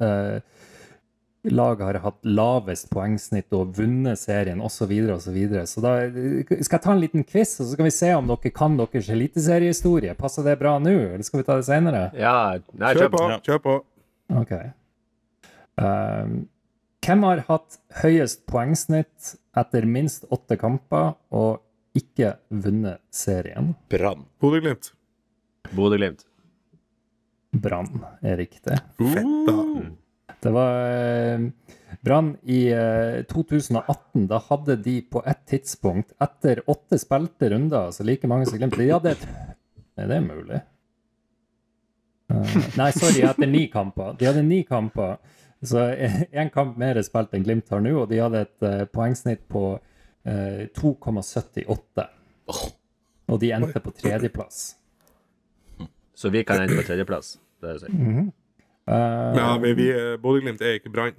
eh, 0.02 0.38
lag 1.50 1.82
har 1.82 1.98
hatt 2.02 2.18
lavest 2.26 2.88
poengsnitt 2.90 3.52
og 3.54 3.76
vunnet 3.76 4.18
serien, 4.18 4.60
osv., 4.60 4.86
Så, 4.86 4.86
videre, 4.90 5.14
og 5.14 5.22
så, 5.22 5.30
videre. 5.34 5.66
så 5.66 5.80
da 5.80 5.94
skal 6.10 6.78
jeg 6.78 6.82
ta 6.82 6.92
en 6.92 7.02
liten 7.02 7.24
quiz, 7.24 7.58
og 7.60 7.66
så 7.66 7.72
skal 7.74 7.88
vi 7.88 7.94
se 7.94 8.12
om 8.14 8.26
dere 8.30 8.50
kan 8.54 8.76
deres 8.78 9.08
eliteseriehistorie. 9.12 10.14
Passer 10.18 10.42
det 10.46 10.58
bra 10.58 10.78
nå, 10.78 10.90
eller 11.14 11.22
skal 11.26 11.40
vi 11.42 11.46
ta 11.46 11.56
det 11.56 11.68
senere? 11.68 12.10
Ja, 12.18 12.58
nei, 12.72 12.92
Kjør 12.94 13.14
på. 13.14 13.24
Kjør 13.46 13.62
på. 13.62 13.78
Ok. 14.42 14.52
Um, 15.76 16.46
hvem 17.06 17.22
har 17.28 17.44
hatt 17.46 17.76
høyest 18.02 18.46
poengsnitt 18.50 19.36
etter 19.56 19.86
minst 19.88 20.26
åtte 20.32 20.58
kamper 20.60 21.14
og 21.34 21.62
ikke 21.96 22.34
vunnet 22.52 23.00
serien? 23.14 23.72
Brann. 23.90 24.26
Bodø-Glimt. 24.42 24.92
Bodø-Glimt. 25.72 26.26
Brann 27.56 28.02
er 28.20 28.36
riktig. 28.36 28.76
Fett, 28.98 29.32
da. 29.48 29.56
Det 30.46 30.52
var 30.52 30.76
eh, 30.92 31.46
Brann 32.04 32.34
i 32.44 32.66
eh, 32.68 33.24
2018. 33.30 34.26
Da 34.30 34.40
hadde 34.50 34.76
de 34.84 35.00
på 35.10 35.22
et 35.26 35.42
tidspunkt, 35.48 36.12
etter 36.22 36.62
åtte 36.70 37.00
spilte 37.00 37.50
runder, 37.54 37.88
altså 37.88 38.06
like 38.06 38.28
mange 38.30 38.48
som 38.50 38.60
Glimt 38.60 38.76
De 38.78 38.90
hadde 38.92 39.16
et 39.16 39.28
Er 39.96 40.10
det 40.12 40.20
mulig? 40.26 40.60
Uh, 42.26 42.56
nei, 42.74 42.90
sorry, 42.90 43.22
etter 43.22 43.48
ni 43.48 43.66
kamper. 43.72 44.16
De 44.18 44.26
hadde 44.28 44.42
ni 44.44 44.60
kamper. 44.66 45.16
Så 45.62 45.82
én 46.40 46.50
kamp 46.52 46.76
mer 46.80 47.00
spilt 47.06 47.34
enn 47.34 47.44
Glimt 47.46 47.70
har 47.72 47.84
nå, 47.84 47.94
og 48.02 48.10
de 48.10 48.20
hadde 48.20 48.44
et 48.46 48.66
eh, 48.66 48.84
poengsnitt 48.92 49.46
på 49.52 49.68
eh, 50.26 50.66
2,78. 50.76 52.08
Og 53.26 53.40
de 53.42 53.52
endte 53.56 53.82
på 53.82 53.94
tredjeplass. 53.96 54.76
Så 56.16 56.30
vi 56.32 56.44
kan 56.44 56.62
ende 56.62 56.78
på 56.78 56.86
tredjeplass. 56.86 57.36
Det 57.60 57.70
er 57.70 57.78
det 57.78 57.92
mm 57.92 58.16
-hmm. 58.16 58.26
uh, 58.92 59.36
Ja, 59.36 59.58
men 59.58 59.76
vi, 59.76 59.90
eh, 59.90 60.18
Bodø-Glimt 60.20 60.60
er 60.60 60.72
ikke 60.78 60.90
Brann. 60.90 61.14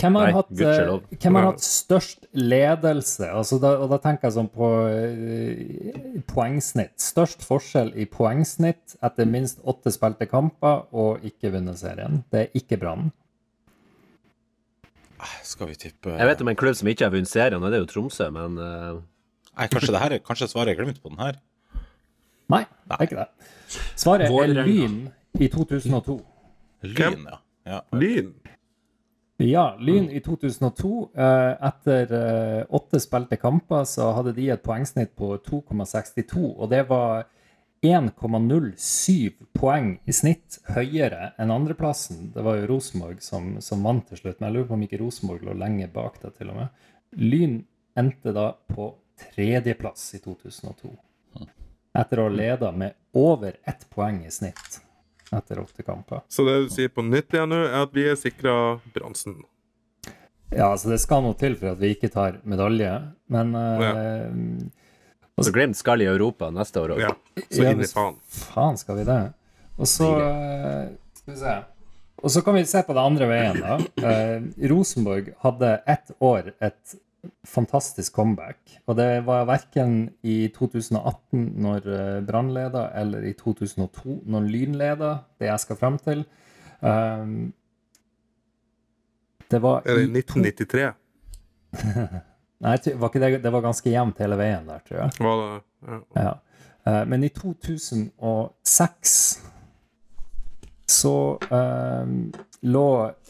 Hvem 0.00 0.14
har, 0.14 0.26
Nei, 0.26 0.32
hatt, 0.32 0.50
eh, 0.60 1.18
hvem 1.22 1.34
har 1.34 1.44
hatt 1.44 1.60
størst 1.60 2.26
ledelse? 2.32 3.30
Altså 3.30 3.58
da, 3.58 3.76
og 3.76 3.90
da 3.90 3.98
tenker 3.98 4.28
jeg 4.28 4.32
sånn 4.32 4.48
på 4.48 4.68
uh, 4.86 6.20
poengsnitt. 6.26 6.94
Størst 7.02 7.42
forskjell 7.46 7.92
i 7.96 8.04
poengsnitt 8.04 8.96
etter 9.02 9.26
minst 9.26 9.60
åtte 9.64 9.90
spilte 9.90 10.26
kamper 10.26 10.86
og 10.92 11.24
ikke 11.24 11.52
vunnet 11.52 11.78
serien. 11.78 12.24
Det 12.30 12.40
er 12.40 12.48
ikke 12.54 12.78
Brann. 12.78 13.10
Skal 15.42 15.70
vi 15.70 15.78
tippe 15.78 16.14
Jeg 16.14 16.26
vet 16.28 16.42
om 16.44 16.50
en 16.52 16.58
klubb 16.58 16.76
som 16.78 16.88
ikke 16.90 17.06
har 17.06 17.14
vunnet 17.14 17.30
serien, 17.30 17.62
og 17.62 17.70
det 17.70 17.78
er 17.78 17.84
jo 17.84 17.90
Tromsø, 17.92 18.28
men 18.34 18.58
uh... 18.58 18.98
Nei, 19.58 19.66
kanskje 19.72 19.94
det 19.94 20.02
her 20.02 20.14
er 20.14 20.20
Kanskje 20.22 20.50
svaret 20.52 20.72
er 20.72 20.78
glemt 20.78 21.00
på 21.02 21.10
den 21.10 21.18
her? 21.18 21.40
Nei, 22.48 22.62
det 22.88 22.96
er 22.96 23.08
ikke 23.08 23.18
det. 23.18 23.48
Svaret 23.98 24.30
er 24.30 24.52
Lyn 24.64 25.00
i 25.38 25.48
2002. 25.52 26.14
Lyn, 26.86 27.26
ja. 27.28 27.40
ja. 27.68 27.80
Lyn. 27.92 28.30
Ja, 29.44 29.64
Lyn 29.78 30.08
i 30.10 30.22
2002. 30.24 31.10
eh, 31.14 31.50
etter 31.68 32.14
eh, 32.18 32.62
åtte 32.74 33.00
spilte 33.02 33.36
kamper 33.38 33.84
så 33.86 34.08
hadde 34.16 34.32
de 34.38 34.48
et 34.50 34.64
poengsnitt 34.64 35.12
på 35.18 35.34
2,62, 35.44 36.40
og 36.56 36.70
det 36.72 36.86
var 36.88 37.28
1,07 37.82 39.46
poeng 39.54 39.92
i 40.04 40.14
snitt 40.14 40.58
høyere 40.74 41.32
enn 41.38 41.52
andreplassen. 41.54 42.32
Det 42.34 42.42
var 42.42 42.58
jo 42.58 42.70
Rosenborg 42.72 43.22
som, 43.22 43.56
som 43.62 43.84
vant 43.86 44.08
til 44.08 44.18
slutt, 44.18 44.40
men 44.40 44.48
jeg 44.48 44.56
lurer 44.56 44.70
på 44.70 44.78
om 44.78 44.86
ikke 44.86 45.00
Rosenborg 45.02 45.44
lå 45.46 45.54
lenge 45.58 45.90
bak 45.92 46.18
det, 46.22 46.32
til 46.38 46.50
og 46.52 46.58
med. 46.58 46.88
Lyn 47.18 47.60
endte 47.98 48.34
da 48.34 48.50
på 48.74 48.90
tredjeplass 49.18 50.10
i 50.18 50.22
2002. 50.24 50.90
Etter 51.98 52.20
å 52.20 52.28
ha 52.28 52.34
leda 52.34 52.72
med 52.74 52.98
over 53.18 53.56
ett 53.66 53.86
poeng 53.94 54.20
i 54.26 54.34
snitt 54.34 54.82
etter 55.34 55.60
åtte 55.60 55.84
kamper. 55.84 56.20
Så 56.28 56.44
det 56.46 56.56
du 56.64 56.70
sier 56.72 56.90
på 56.92 57.04
nytt 57.04 57.34
igjen 57.34 57.50
nå, 57.52 57.60
er 57.68 57.82
at 57.82 57.94
vi 57.94 58.06
er 58.08 58.18
sikra 58.18 58.54
bronsen. 58.94 59.36
Ja, 60.48 60.70
altså 60.70 60.88
det 60.94 61.00
skal 61.02 61.26
noe 61.26 61.36
til 61.36 61.58
for 61.60 61.74
at 61.74 61.80
vi 61.82 61.92
ikke 61.92 62.08
tar 62.12 62.38
medalje, 62.48 62.92
men 63.28 63.52
eh, 63.58 64.30
så 65.46 65.52
Glimt 65.54 65.76
skal 65.76 66.00
i 66.02 66.06
Europa 66.08 66.50
neste 66.50 66.80
år 66.82 66.94
òg. 66.96 67.00
Ja, 67.04 67.12
så 67.50 67.66
inn 67.70 67.82
i 67.84 67.88
faen. 67.90 68.16
Faen, 68.28 68.78
skal 68.80 68.96
vi 69.00 69.04
det? 69.08 69.18
Og 69.78 69.86
så 69.86 70.08
eh, 70.22 70.86
Skal 71.20 71.34
vi 71.34 71.40
se. 71.42 71.56
Og 72.18 72.32
så 72.34 72.40
kan 72.42 72.56
vi 72.58 72.64
se 72.66 72.80
på 72.82 72.94
det 72.96 73.02
andre 73.04 73.26
veien, 73.30 73.60
da. 73.62 73.76
Eh, 74.02 74.40
Rosenborg 74.72 75.28
hadde 75.44 75.68
ett 75.86 76.10
år 76.18 76.48
et 76.58 76.96
fantastisk 77.46 78.12
comeback. 78.14 78.58
Og 78.86 78.96
det 78.98 79.24
var 79.26 79.44
verken 79.46 80.08
i 80.26 80.48
2018 80.54 81.44
når 81.62 81.86
eh, 81.94 82.20
Brann 82.26 82.50
leda, 82.54 82.88
eller 82.98 83.22
i 83.28 83.34
2002 83.38 84.18
når 84.26 84.48
Lyn 84.50 84.74
leda, 84.80 85.12
det 85.38 85.50
jeg 85.52 85.62
skal 85.66 85.78
frem 85.78 85.98
til. 86.02 86.24
Um, 86.80 87.52
det 89.50 89.58
var 89.64 89.82
Er 89.86 89.98
det 89.98 90.08
i 90.18 90.22
to- 90.22 90.40
1993? 90.42 90.92
Nei, 92.64 92.74
var 92.98 93.10
det, 93.14 93.38
det 93.44 93.50
var 93.54 93.62
ganske 93.62 93.90
jevnt 93.92 94.18
hele 94.22 94.36
veien 94.40 94.66
der, 94.66 94.80
tror 94.86 94.98
jeg. 95.04 95.10
Var 95.22 95.42
det, 95.42 95.60
ja. 95.86 95.98
Ja. 96.18 96.32
Eh, 96.88 97.04
Men 97.06 97.24
i 97.24 97.30
2006 97.30 99.14
så 100.88 101.14
eh, 101.52 102.06
lå 102.66 102.86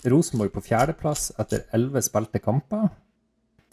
Rosenborg 0.09 0.53
på 0.55 0.63
fjerdeplass 0.71 1.33
etter 1.43 1.67
11 1.77 2.07
spilte 2.07 2.41
kamper. 2.41 2.89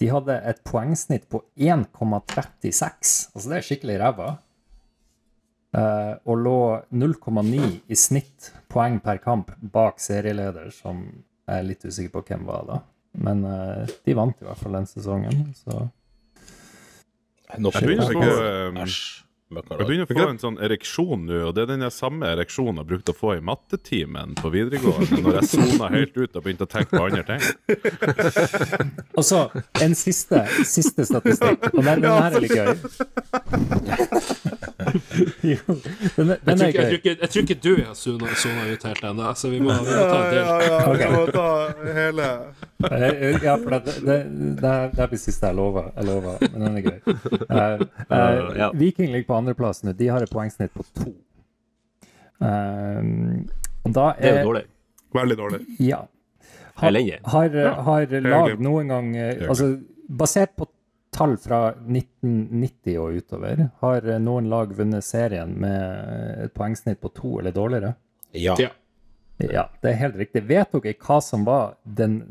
De 0.02 0.10
hadde 0.12 0.36
et 0.50 0.60
poengsnitt 0.68 1.30
på 1.32 1.40
1,36, 1.56 3.14
altså 3.32 3.48
det 3.52 3.58
er 3.60 3.68
skikkelig 3.70 4.00
ræva. 4.02 4.34
Eh, 5.76 6.14
og 6.28 6.42
lå 6.42 6.58
0,9 6.92 7.70
i 7.88 7.96
snitt 8.00 8.52
poeng 8.72 9.00
per 9.04 9.22
kamp 9.24 9.54
bak 9.60 10.02
serieleder, 10.04 10.68
som 10.76 11.06
jeg 11.46 11.62
er 11.62 11.68
litt 11.70 11.86
usikker 11.86 12.12
på 12.18 12.26
hvem 12.28 12.44
var 12.50 12.68
da. 12.68 12.82
Men 13.18 13.44
uh, 13.46 13.86
de 14.06 14.14
vant 14.18 14.42
i 14.42 14.46
hvert 14.46 14.58
fall 14.58 14.74
den 14.80 14.86
sesongen, 14.90 15.54
så 15.56 15.88
jeg- 18.34 18.70
um, 18.70 18.78
Æsj. 18.84 19.25
Jeg 19.46 19.62
begynner 19.86 20.08
å 20.08 20.10
få 20.10 20.24
en 20.26 20.40
sånn 20.42 20.56
ereksjon 20.66 21.28
nå, 21.28 21.36
og 21.46 21.52
det 21.54 21.62
er 21.66 21.70
den 21.76 21.86
samme 21.94 22.26
ereksjonen 22.34 22.80
jeg 22.82 22.88
brukte 22.90 23.14
å 23.14 23.18
få 23.20 23.36
i 23.38 23.44
mattetimen 23.46 24.34
på 24.40 24.50
videregående, 24.50 25.20
når 25.22 25.38
jeg 25.38 25.50
sona 25.52 25.90
helt 25.94 26.18
ut 26.18 26.34
og 26.34 26.42
begynte 26.48 26.66
å 26.66 26.72
tenke 26.72 26.98
på 26.98 27.04
andre 27.06 27.22
ting. 27.30 27.44
Og 29.20 29.24
så 29.24 29.44
en 29.86 29.94
siste, 29.96 30.42
siste 30.66 31.06
statistikk, 31.06 31.70
og 31.70 31.78
den, 31.86 32.02
den 32.04 32.18
her 32.18 32.34
er 32.34 32.42
litt 32.42 32.58
gøy. 32.58 32.74
Jo, 35.46 35.58
den, 36.16 36.30
Jeg 36.30 36.40
den 36.46 36.58
tror, 36.58 36.66
er 36.66 36.68
ikke, 36.68 36.82
jeg, 36.82 36.90
tror 36.90 36.98
ikke, 36.98 37.14
jeg 37.22 37.30
tror 37.30 37.44
ikke 37.44 37.58
du 37.62 37.72
har 37.86 37.96
sona 37.98 38.66
ut 38.70 38.84
helt 38.90 39.04
ennå, 39.10 39.32
så 39.38 39.50
vi 39.54 39.60
må, 39.62 39.74
vi 39.86 39.94
må 39.94 40.04
ta 40.10 40.18
en 40.20 40.34
del. 40.34 40.42
ja, 40.42 40.56
ja. 40.66 40.78
Ok. 40.90 41.02
Vi 41.02 41.10
må 41.14 41.26
ta 41.34 41.48
hele 42.00 42.30
Eh, 42.92 43.44
Ja, 43.44 43.58
for 43.58 43.70
det, 43.70 43.80
det, 44.06 44.18
det, 44.62 44.74
det 44.98 45.08
blir 45.10 45.20
siste 45.20 45.48
jeg 45.50 45.56
lover. 45.58 45.90
Jeg 45.96 46.06
lover, 46.10 46.42
men 46.54 46.66
den 46.66 46.78
er 46.78 46.84
gøy. 46.86 47.00
Uh, 47.50 47.86
uh, 48.12 48.58
Ja. 48.60 48.70
Viking 48.76 49.12
ligger 49.14 49.28
på 49.30 49.35
andreplass 49.38 49.84
nå. 49.86 49.94
De 49.98 50.08
har 50.12 50.24
et 50.26 50.32
poengsnitt 50.32 50.74
på 50.76 50.86
to. 50.98 51.14
Um, 52.40 53.48
da 53.86 54.12
er, 54.16 54.22
Det 54.22 54.32
er 54.32 54.40
jo 54.42 54.50
dårlig. 54.52 54.64
Veldig 55.16 55.38
dårlig. 55.40 55.60
Ja. 55.80 56.02
Har, 56.76 56.92
har, 57.32 57.54
har 57.88 58.16
lag 58.26 58.58
noen 58.60 58.90
gang 58.92 59.14
eh, 59.16 59.46
Altså, 59.48 59.70
basert 60.12 60.58
på 60.60 60.68
tall 61.16 61.38
fra 61.40 61.70
1990 61.88 62.98
og 63.00 63.16
utover, 63.22 63.62
har 63.80 64.10
eh, 64.12 64.20
noen 64.20 64.50
lag 64.52 64.74
vunnet 64.76 65.06
serien 65.08 65.54
med 65.64 66.44
et 66.50 66.54
poengsnitt 66.58 67.00
på 67.00 67.14
to 67.16 67.38
eller 67.40 67.56
dårligere? 67.56 67.94
Ja. 68.36 68.58
Ja. 68.60 68.74
Ja, 69.40 69.66
det 69.84 69.90
er 69.92 69.98
helt 70.00 70.20
riktig. 70.20 70.46
Vet 70.48 70.72
dere 70.72 70.94
hva 71.00 71.18
som 71.24 71.44
var 71.48 71.74
den 71.84 72.22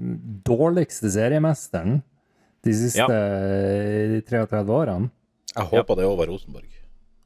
dårligste 0.44 1.11
seriemesteren 1.12 1.98
de 2.64 2.72
siste 2.76 3.05
Ja. 3.05 3.09
eh, 3.09 4.20
33 4.24 4.62
årene? 4.72 5.11
Jeg 5.55 5.68
håper 5.72 5.96
det 5.96 6.05
er 6.05 6.16
var 6.16 6.26
Rosenborg. 6.32 6.70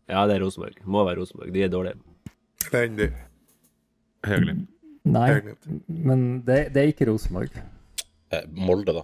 Ja, 0.09 0.25
det 0.29 0.35
er 0.39 0.45
Rosenborg. 0.45 0.77
Må 0.89 1.05
være 1.05 1.21
Rosenborg. 1.21 1.53
De 1.53 1.63
er 1.65 1.69
dårlige. 1.73 1.99
Elendig. 2.73 3.11
Egentlig. 4.27 4.57
Nei, 5.09 5.41
men 5.87 6.43
det, 6.45 6.75
det 6.75 6.83
er 6.83 6.89
ikke 6.93 7.07
Rosenborg. 7.09 7.51
Eh, 8.35 8.45
Molde, 8.53 8.93
da. 8.97 9.03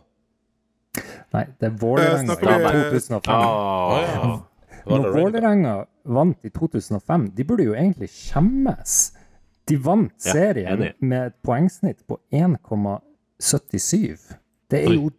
Nei, 1.35 1.45
det 1.59 1.67
er 1.69 1.75
Vålerenga 1.81 2.37
snakker 2.37 2.67
i 2.69 2.71
2005. 2.93 3.35
Ah, 3.35 3.39
ja. 4.05 4.11
Når 4.85 5.01
Vålerenga 5.17 5.75
vant 6.15 6.41
i 6.45 6.51
2005, 6.55 7.31
de 7.35 7.43
burde 7.49 7.65
jo 7.67 7.75
egentlig 7.77 8.09
skjemmes. 8.13 8.93
De 9.65 9.77
vant 9.81 10.13
serien 10.21 10.83
ja, 10.85 10.91
med 11.01 11.27
et 11.31 11.37
poengsnitt 11.45 12.01
på 12.07 12.19
1,77. 12.37 14.37
Det 14.71 14.79
er 14.85 14.93
jo 14.93 15.11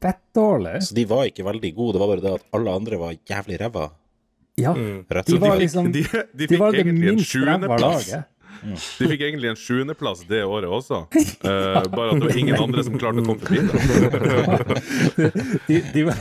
fett 0.00 0.22
dårlig. 0.36 0.82
Så 0.86 0.94
de 0.96 1.04
var 1.10 1.26
ikke 1.28 1.44
veldig 1.46 1.72
gode, 1.76 1.92
det 1.96 2.02
var 2.02 2.10
bare 2.14 2.24
det 2.24 2.34
at 2.38 2.46
alle 2.56 2.70
andre 2.80 2.96
var 3.02 3.12
jævlig 3.18 3.56
ræva. 3.60 3.86
Ja, 4.60 4.74
mm. 4.76 5.00
de 5.26 5.38
var 5.42 5.56
liksom 5.60 5.88
De, 5.94 6.04
de 6.04 6.44
De 6.44 6.48
fikk 6.52 6.60
var 6.60 6.76
det 6.76 6.84
minst 6.92 7.34
ræva 7.40 7.80
laget. 7.80 8.28
De 8.60 9.08
fikk 9.08 9.22
egentlig 9.24 9.48
en 9.54 9.56
sjuendeplass 9.56 10.24
det 10.28 10.42
året 10.44 10.68
også. 10.68 11.04
uh, 11.08 11.80
bare 11.96 12.10
at 12.12 12.20
det 12.20 12.28
var 12.28 12.38
ingen 12.42 12.60
andre 12.60 12.84
som 12.84 12.98
klarte 13.00 13.22
å 13.22 13.28
komme 13.30 13.40
forbi 13.40 13.60
det. 13.66 15.32
De, 15.68 15.82
de 15.94 16.08
var 16.10 16.18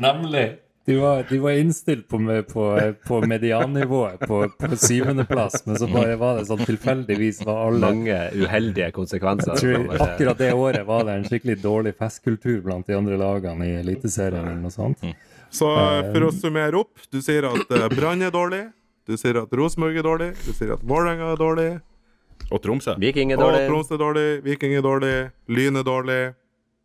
Nemlig. 0.00 0.44
De 0.86 0.96
var, 0.96 1.24
de 1.28 1.38
var 1.38 1.50
innstilt 1.50 2.08
på, 2.08 2.18
med- 2.18 2.46
på, 2.48 2.64
på 3.06 3.20
mediannivået 3.26 4.20
på, 4.26 4.38
på 4.58 4.76
syvendeplass, 4.76 5.66
men 5.66 5.76
så 5.78 5.86
bare 5.86 6.16
var 6.16 6.38
det 6.38 6.46
sånn 6.48 6.62
tilfeldigvis 6.66 7.42
var 7.46 7.66
alle 7.68 7.90
mange 7.92 8.16
uheldige 8.40 8.88
konsekvenser. 8.96 9.52
Jeg 9.60 9.60
tror 9.60 10.06
akkurat 10.06 10.40
det 10.40 10.48
året 10.56 10.86
var 10.88 11.04
det 11.06 11.18
en 11.18 11.26
skikkelig 11.28 11.58
dårlig 11.62 11.92
festkultur 12.00 12.62
blant 12.64 12.88
de 12.88 12.96
andre 12.96 13.18
lagene 13.20 13.68
i 13.68 13.76
Eliteserien 13.82 14.40
eller 14.46 14.62
noe 14.64 14.74
sånt. 14.74 15.04
Så 15.50 15.68
eh, 15.74 16.10
for 16.12 16.28
å 16.28 16.32
summere 16.34 16.78
opp, 16.80 17.06
du 17.10 17.20
sier 17.24 17.46
at 17.50 17.72
eh, 17.76 17.86
Brann 17.94 18.22
er 18.22 18.34
dårlig, 18.34 18.64
du 19.08 19.16
sier 19.18 19.40
at 19.42 19.54
Rosenborg 19.56 19.98
er 19.98 20.06
dårlig, 20.06 20.32
du 20.44 20.52
sier 20.54 20.74
at 20.76 20.82
Vålerenga 20.86 21.32
er 21.34 21.40
dårlig, 21.40 21.70
Og 22.50 22.58
Tromsø. 22.62 22.96
Viking 22.98 23.32
er 23.34 23.42
og. 23.42 23.66
Tromsø 23.68 23.94
er 23.94 24.02
dårlig, 24.02 24.26
Viking 24.46 24.76
er 24.78 24.84
dårlig, 24.86 25.14
Lyn 25.50 25.80
er 25.82 25.86
dårlig, 25.86 26.20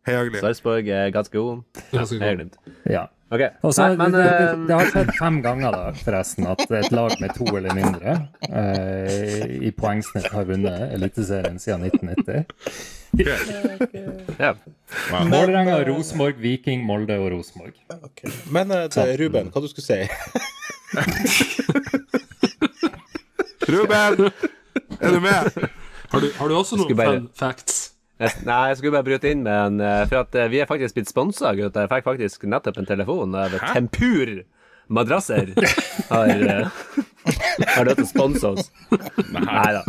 Heia 0.06 0.22
Glimt. 0.26 0.42
Sarpsborg 0.44 0.88
er 0.94 1.10
ganske 1.14 1.34
god. 1.34 1.62
Helt 1.90 2.12
glimt. 2.38 2.58
Ja. 2.86 3.08
OK. 3.34 3.42
Også, 3.66 3.82
Nei, 3.82 3.96
men 3.98 4.12
det, 4.14 4.22
eh, 4.22 4.52
det 4.68 4.76
har 4.78 4.90
skjedd 4.92 5.08
fem 5.18 5.40
ganger 5.42 5.74
da, 5.74 5.86
forresten, 5.98 6.46
at 6.46 6.62
et 6.70 6.92
lag 6.94 7.16
med 7.18 7.34
to 7.34 7.46
eller 7.58 7.74
mindre 7.74 8.14
eh, 8.46 9.56
i 9.66 9.72
poengsnitt 9.74 10.28
har 10.30 10.46
vunnet 10.46 10.92
Eliteserien 10.94 11.58
siden 11.58 11.88
1990. 11.88 12.46
ja. 14.38 14.54
Målrenga, 15.30 15.78
Rosenborg, 15.88 16.36
Viking, 16.42 16.84
Molde 16.86 17.16
og 17.22 17.30
Rosenborg. 17.32 17.72
Okay. 18.10 18.30
Men 18.52 18.70
eh, 18.74 18.86
til 18.92 19.14
Ruben, 19.22 19.50
hva 19.54 19.62
du 19.64 19.68
skulle 19.70 19.86
si? 19.86 20.00
Ruben! 23.68 24.30
Er 25.00 25.10
du 25.12 25.20
med? 25.20 25.50
Har 26.12 26.20
du, 26.22 26.30
har 26.38 26.48
du 26.48 26.54
også 26.56 26.76
noen 26.78 26.96
bare- 26.96 27.16
fun 27.18 27.28
facts? 27.34 27.92
Jeg- 28.20 28.44
Nei, 28.46 28.68
jeg 28.70 28.76
skulle 28.78 28.92
bare 28.96 29.04
bryte 29.04 29.28
inn 29.30 29.42
med 29.44 29.52
en 29.66 29.80
eh, 29.84 30.06
For 30.08 30.22
at 30.22 30.34
eh, 30.40 30.46
vi 30.48 30.60
er 30.62 30.66
faktisk 30.70 30.94
blitt 30.96 31.10
sponsa, 31.10 31.50
gutter. 31.58 31.84
Jeg 31.84 31.90
fikk 31.92 32.04
faktisk 32.06 32.46
nettopp 32.48 32.78
en 32.80 32.86
telefon 32.88 33.34
av 33.36 33.52
Tempur 33.74 34.30
madrasser. 34.88 35.52
Har 36.10 36.28
uh, 36.28 36.68
Har 37.74 37.84
det 37.88 37.96
til 37.98 38.04
å 38.04 38.08
sponse 38.08 38.50
oss? 38.54 38.68
Nei 39.34 39.66
da. 39.74 39.80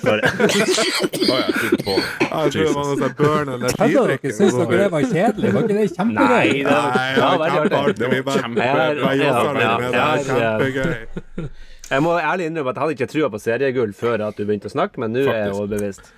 Sorry. 0.00 0.22
Oh, 0.24 1.36
jeg 1.36 1.52
trodde 1.52 1.82
på. 1.84 1.96
Jeg 1.96 2.52
tror 2.54 2.56
det 2.56 2.72
var 2.72 2.88
noe 2.88 2.96
sånn 3.02 3.16
burn 3.18 3.50
Kødder 3.52 3.58
energidrikk. 3.58 4.26
Syns 4.38 4.56
dere 4.56 4.78
det 4.80 4.90
var 4.94 5.08
kjedelig? 5.10 5.52
Var 5.56 5.66
ikke 5.66 5.76
det 5.76 5.82
Nei, 5.82 5.88
kjempegøy? 5.98 6.50
det 6.56 6.72
var, 6.72 6.88
Nei, 6.96 7.08
det 7.12 7.22
var 7.22 7.38
veldig 7.44 7.70
var 7.70 7.80
artig. 7.84 8.02
ja, 8.02 8.48
med 8.48 9.90
det. 9.92 10.00
har- 10.00 10.24
Kjempegøy. 10.30 11.48
Jeg 11.86 12.02
må 12.02 12.16
ærlig 12.18 12.46
innrømme 12.50 12.70
at 12.72 12.78
jeg 12.78 12.82
hadde 12.82 12.94
ikke 12.96 13.06
trua 13.12 13.28
på 13.30 13.38
seriegull 13.38 13.92
før 13.94 14.24
at 14.26 14.38
du 14.38 14.42
begynte 14.48 14.66
å 14.66 14.72
snakke, 14.72 14.98
men 14.98 15.12
nå 15.14 15.20
er 15.28 15.44
jeg 15.44 15.52
overbevist. 15.54 16.08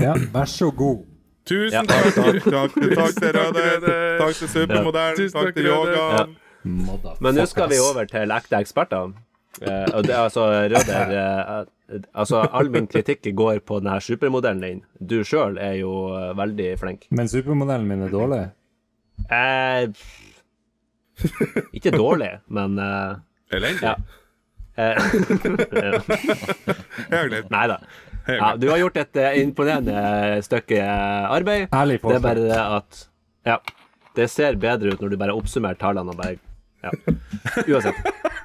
Ja, 0.00 0.14
vær 0.32 0.48
så 0.48 0.70
god. 0.72 1.02
Tusen 1.50 1.88
takk. 1.90 2.14
Takk, 2.14 2.38
takk, 2.46 2.78
takk 2.94 3.18
til 3.18 3.34
Røde, 3.36 3.96
takk 4.20 4.38
til 4.38 4.48
Supermodell, 4.54 5.20
takk 5.34 5.52
til 5.56 5.68
Røde. 5.68 6.28
Men 6.64 7.34
nå 7.36 7.46
skal 7.48 7.70
vi 7.72 7.78
over 7.80 8.08
til 8.10 8.32
ekte 8.34 8.60
eksperter. 8.60 9.12
Eh, 9.60 9.86
og 9.96 10.04
det, 10.06 10.14
er 10.14 10.22
altså, 10.22 10.44
Røder 10.70 11.10
eh, 11.20 11.64
Altså, 12.14 12.44
all 12.54 12.68
min 12.70 12.86
kritikk 12.86 13.26
går 13.34 13.58
på 13.66 13.80
denne 13.82 13.96
supermodellen 14.04 14.62
din. 14.62 14.82
Du 15.00 15.24
sjøl 15.26 15.58
er 15.58 15.80
jo 15.80 15.92
eh, 16.14 16.30
veldig 16.38 16.68
flink. 16.78 17.08
Men 17.10 17.28
supermodellen 17.28 17.88
min 17.90 18.04
er 18.06 18.12
dårlig. 18.14 18.42
Eh, 19.26 19.90
ikke 21.76 21.90
dårlig, 21.96 22.30
men 22.48 22.78
eh, 22.78 23.18
Elendig. 23.58 23.82
Ja. 23.82 23.96
eh, 24.78 24.96
Nei 27.56 27.66
da. 27.72 27.80
Ja, 28.30 28.52
du 28.56 28.68
har 28.70 28.78
gjort 28.80 29.00
et 29.00 29.18
eh, 29.18 29.40
imponerende 29.42 30.38
stykke 30.46 30.78
eh, 30.78 31.26
arbeid. 31.32 31.68
Ærlig 31.74 31.98
Det 32.04 32.16
er 32.16 32.24
bare 32.24 32.46
det 32.46 32.60
at 32.60 33.06
Ja. 33.46 33.58
Det 34.16 34.26
ser 34.30 34.56
bedre 34.58 34.90
ut 34.92 35.00
når 35.00 35.12
du 35.12 35.16
bare 35.16 35.34
oppsummerer 35.38 35.78
tallene 35.78 36.10
og 36.10 36.18
bare 36.18 36.36
Ja. 36.82 36.90
Uansett. 37.68 37.94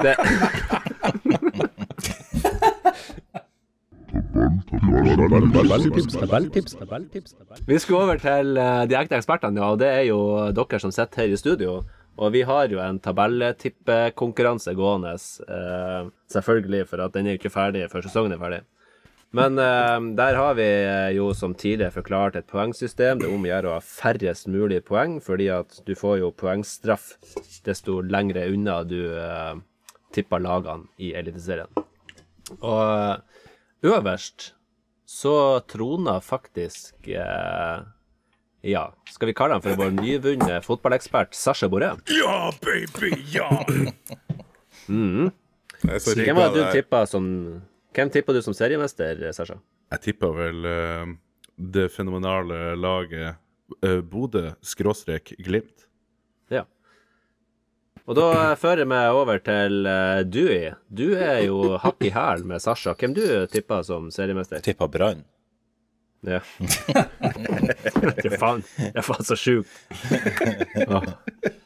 Det, 0.01 0.15
Vi 7.65 7.77
skal 7.79 7.95
over 7.95 8.19
til 8.21 8.57
eh, 8.59 8.81
de 8.89 8.97
ekte 8.99 9.17
ekspertene, 9.17 9.61
ja, 9.61 9.71
og 9.71 9.79
det 9.81 9.91
er 9.91 10.03
jo 10.09 10.19
dere 10.55 10.79
som 10.81 10.93
sitter 10.93 11.23
her 11.23 11.33
i 11.33 11.39
studio. 11.39 11.79
Og 12.15 12.31
vi 12.31 12.45
har 12.47 12.71
jo 12.71 12.79
en 12.79 12.99
tabelltippekonkurranse 13.03 14.75
gående, 14.77 15.15
eh, 15.15 16.11
selvfølgelig, 16.31 16.85
for 16.91 17.03
at 17.03 17.15
den 17.15 17.27
er 17.27 17.35
jo 17.35 17.41
ikke 17.41 17.51
ferdig 17.53 17.89
før 17.91 18.05
sesongen 18.05 18.35
er 18.35 18.41
ferdig. 18.41 18.61
Men 19.35 19.59
uh, 19.59 20.15
der 20.15 20.37
har 20.39 20.53
vi 20.55 20.65
eh, 20.65 21.09
jo 21.17 21.31
som 21.35 21.55
tidligere 21.57 21.91
forklart 21.97 22.37
et 22.39 22.47
poengsystem. 22.47 23.19
Det 23.19 23.27
er 23.27 23.35
om 23.35 23.43
å 23.43 23.49
gjøre 23.49 23.71
å 23.71 23.77
ha 23.77 23.83
færrest 23.83 24.47
mulig 24.51 24.81
poeng, 24.87 25.17
fordi 25.23 25.49
at 25.51 25.81
du 25.87 25.91
får 25.97 26.21
jo 26.21 26.31
poengstraff 26.39 27.15
desto 27.67 27.99
lengre 28.05 28.45
unna 28.53 28.79
du 28.87 28.99
uh, 29.11 29.57
tipper 30.15 30.43
lagene 30.43 30.87
i 31.03 31.11
Eliteserien. 31.17 31.71
Og 32.61 33.19
øverst 33.85 34.53
så 35.09 35.35
troner 35.67 36.23
faktisk 36.23 37.09
uh, 37.09 37.83
Ja, 38.65 38.87
skal 39.11 39.29
vi 39.29 39.35
kalle 39.37 39.57
han 39.57 39.65
for 39.65 39.77
vår 39.77 39.91
nyvunne 39.99 40.61
fotballekspert 40.65 41.35
Sasha 41.37 41.67
Boré? 41.69 41.91
Ja, 42.13 42.53
baby, 42.63 43.11
ja! 43.35 43.51
Er 45.85 45.99
Hvem 45.99 46.37
var 46.37 46.53
det 46.53 46.61
du 46.61 46.71
tippa 46.73 47.03
som 47.09 47.25
Hvem 47.95 48.11
tipper 48.11 48.35
du 48.35 48.41
som 48.43 48.55
seriemester, 48.55 49.21
Sasha? 49.35 49.55
Jeg 49.93 50.01
tipper 50.03 50.33
vel 50.35 50.67
uh, 50.67 51.05
det 51.55 51.87
fenomenale 51.93 52.75
laget 52.75 53.37
uh, 53.85 54.01
Bodø-Glimt. 54.03 55.85
Ja. 56.51 56.65
Og 58.05 58.17
da 58.19 58.55
fører 58.59 58.83
jeg 58.83 58.91
meg 58.91 59.15
over 59.15 59.39
til 59.45 59.87
uh, 59.87 60.25
Dewey. 60.27 60.75
Du 60.91 61.07
er 61.15 61.45
jo 61.47 61.77
hakk 61.81 62.03
i 62.03 62.11
hæl 62.13 62.43
med 62.45 62.61
Sasha. 62.61 62.93
Hvem 62.99 63.15
du 63.15 63.23
tipper 63.51 63.85
som 63.87 64.11
seriemester? 64.11 64.59
Tipper 64.65 64.91
Brann. 64.91 65.23
Ja. 66.25 66.39
det, 68.17 68.25
er 68.25 68.37
faen, 68.41 68.63
det 68.79 68.91
er 68.97 69.05
faen 69.05 69.27
så 69.27 69.37
sjukt. 69.37 69.69
Åh. 70.85 71.05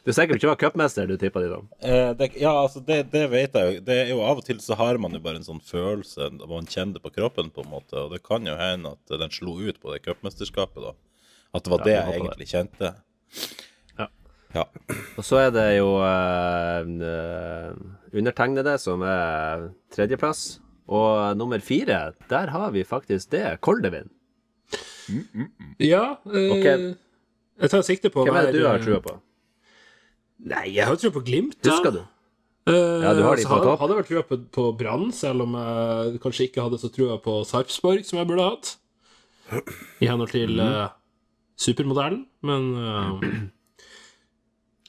Du 0.00 0.12
er 0.12 0.16
sikker 0.16 0.32
på 0.32 0.38
ikke 0.38 0.46
det 0.46 0.50
var 0.50 0.60
cupmester 0.60 1.08
du 1.08 1.16
tippa 1.20 1.42
de 1.42 1.50
da? 1.52 1.60
Eh, 1.84 2.10
det, 2.18 2.30
ja, 2.40 2.52
altså, 2.52 2.82
det, 2.84 3.02
det 3.12 3.26
vet 3.32 3.56
jeg 3.56 3.74
jo. 3.74 3.82
Det 3.86 3.96
er 4.04 4.12
jo 4.12 4.22
Av 4.24 4.40
og 4.40 4.46
til 4.46 4.60
så 4.64 4.76
har 4.80 5.00
man 5.02 5.16
jo 5.16 5.22
bare 5.24 5.40
en 5.40 5.46
sånn 5.46 5.62
følelse 5.64 6.30
man 6.40 6.68
kjenner 6.70 6.98
det 6.98 7.04
på 7.04 7.12
kroppen, 7.18 7.52
på 7.54 7.64
en 7.64 7.72
måte. 7.72 7.96
Og 8.00 8.14
det 8.14 8.22
kan 8.26 8.48
jo 8.48 8.56
hende 8.58 8.94
at 8.96 9.16
den 9.22 9.34
slo 9.34 9.58
ut 9.60 9.80
på 9.80 9.94
det 9.94 10.02
cupmesterskapet, 10.06 10.90
da. 10.90 10.94
At 11.56 11.66
det 11.66 11.72
var 11.72 11.84
det 11.86 11.96
jeg 11.96 12.20
egentlig 12.20 12.48
kjente. 12.50 12.92
Ja. 13.98 14.06
Ja. 14.54 14.64
Og 15.18 15.26
så 15.26 15.44
er 15.44 15.52
det 15.54 15.66
jo 15.78 15.92
eh, 16.02 16.88
eh, 17.10 18.16
undertegnede 18.16 18.76
som 18.82 19.04
er 19.06 19.70
tredjeplass. 19.94 20.60
Og 20.90 21.36
nummer 21.38 21.62
fire, 21.62 22.16
der 22.30 22.50
har 22.50 22.72
vi 22.74 22.82
faktisk 22.86 23.30
det. 23.30 23.60
Koldevin. 23.62 24.10
Ja. 25.78 26.18
eh, 26.26 26.50
Ok. 26.54 26.96
Jeg 27.60 27.70
tar 27.70 27.82
sikte 27.84 28.10
på 28.12 28.24
Hvem 28.24 28.36
er 28.40 28.46
det 28.52 28.60
du 28.60 28.66
har 28.66 28.78
trua 28.80 29.00
på? 29.04 29.18
Nei, 30.50 30.66
jeg 30.72 30.86
har 30.88 30.96
trua 30.96 31.12
på 31.12 31.22
Glimt. 31.26 31.58
da. 31.62 31.70
Husker 31.74 31.92
du? 31.92 32.00
Eh, 32.70 33.02
Ja, 33.04 33.12
du 33.14 33.22
har 33.22 33.36
de 33.36 33.42
altså, 33.42 33.48
på 33.48 33.54
hadde- 33.56 33.68
topp. 33.68 33.80
Hadde 33.80 33.96
vel 33.98 34.04
trua 34.08 34.22
på, 34.28 34.38
på 34.56 34.64
Brann, 34.78 35.10
selv 35.12 35.42
om 35.42 35.52
jeg 35.58 36.20
kanskje 36.22 36.46
ikke 36.48 36.62
hadde 36.64 36.78
så 36.80 36.88
trua 36.92 37.18
på 37.20 37.40
Sarpsborg, 37.44 38.04
som 38.04 38.18
jeg 38.20 38.28
burde 38.30 38.48
hatt. 38.48 38.76
I 40.00 40.06
henhold 40.06 40.30
til 40.30 40.60
eh, 40.60 40.88
supermodellen, 41.58 42.26
men 42.42 42.70
eh, 42.76 43.40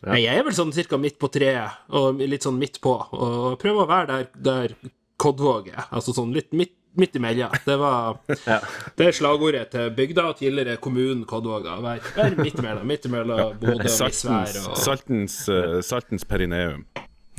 Nei, 0.01 0.23
jeg 0.23 0.33
er 0.39 0.43
vel 0.47 0.53
sånn 0.57 0.71
cirka 0.73 0.97
midt 0.97 1.19
på 1.21 1.29
treet, 1.29 1.75
og 1.93 2.17
litt 2.17 2.41
sånn 2.41 2.57
midt 2.57 2.79
på. 2.81 2.93
Og 3.13 3.59
prøver 3.61 3.83
å 3.83 3.89
være 3.89 4.07
der, 4.07 4.29
der 4.33 4.73
Kodvåg 5.21 5.67
er. 5.69 5.83
Altså 5.93 6.15
sånn 6.17 6.31
litt 6.33 6.49
midt, 6.57 6.73
midt 6.97 7.15
imellom. 7.15 7.51
Det 7.65 7.75
var 7.79 8.17
Ja. 8.51 8.57
Det 8.97 9.07
er 9.07 9.11
slagordet 9.15 9.69
til 9.71 9.89
bygda 9.95 10.25
og 10.31 10.37
tidligere 10.41 10.77
kommunen 10.77 11.23
Kodvåg. 11.25 11.63
da. 11.63 11.77
Vær, 11.83 12.01
vær 12.17 12.35
midt 12.41 12.59
imellom. 12.59 12.87
Midt 12.87 13.05
imellom 13.07 13.55
Bodø 13.61 13.83
og 13.85 13.89
Saltens, 13.89 14.25
Misvær 14.25 14.71
og 14.73 14.77
saltens, 14.77 15.37
uh, 15.49 15.79
saltens 15.85 16.25
perineum. 16.27 16.85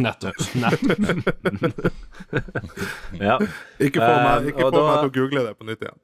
Nettopp. 0.03 0.39
Nettopp. 0.57 1.93
Ja. 3.21 3.37
Ikke 3.83 4.01
få 4.01 4.13
meg, 4.23 4.47
Eh, 4.47 4.47
ikke 4.53 4.63
få 4.65 4.71
da- 4.73 4.85
meg 4.87 5.03
til 5.03 5.11
å 5.11 5.13
google 5.17 5.43
det 5.47 5.53
på 5.59 5.67
nytt 5.69 5.83
igjen. 5.85 5.99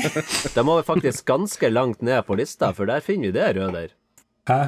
Da 0.56 0.62
må 0.64 0.78
vi 0.78 0.86
faktisk 0.86 1.26
ganske 1.28 1.68
langt 1.70 2.00
ned 2.02 2.24
på 2.26 2.36
lista, 2.40 2.72
for 2.72 2.88
der 2.88 3.04
finner 3.04 3.28
vi 3.30 3.34
det, 3.36 3.50
Røder. 3.58 3.92
Hæ? 4.48 4.60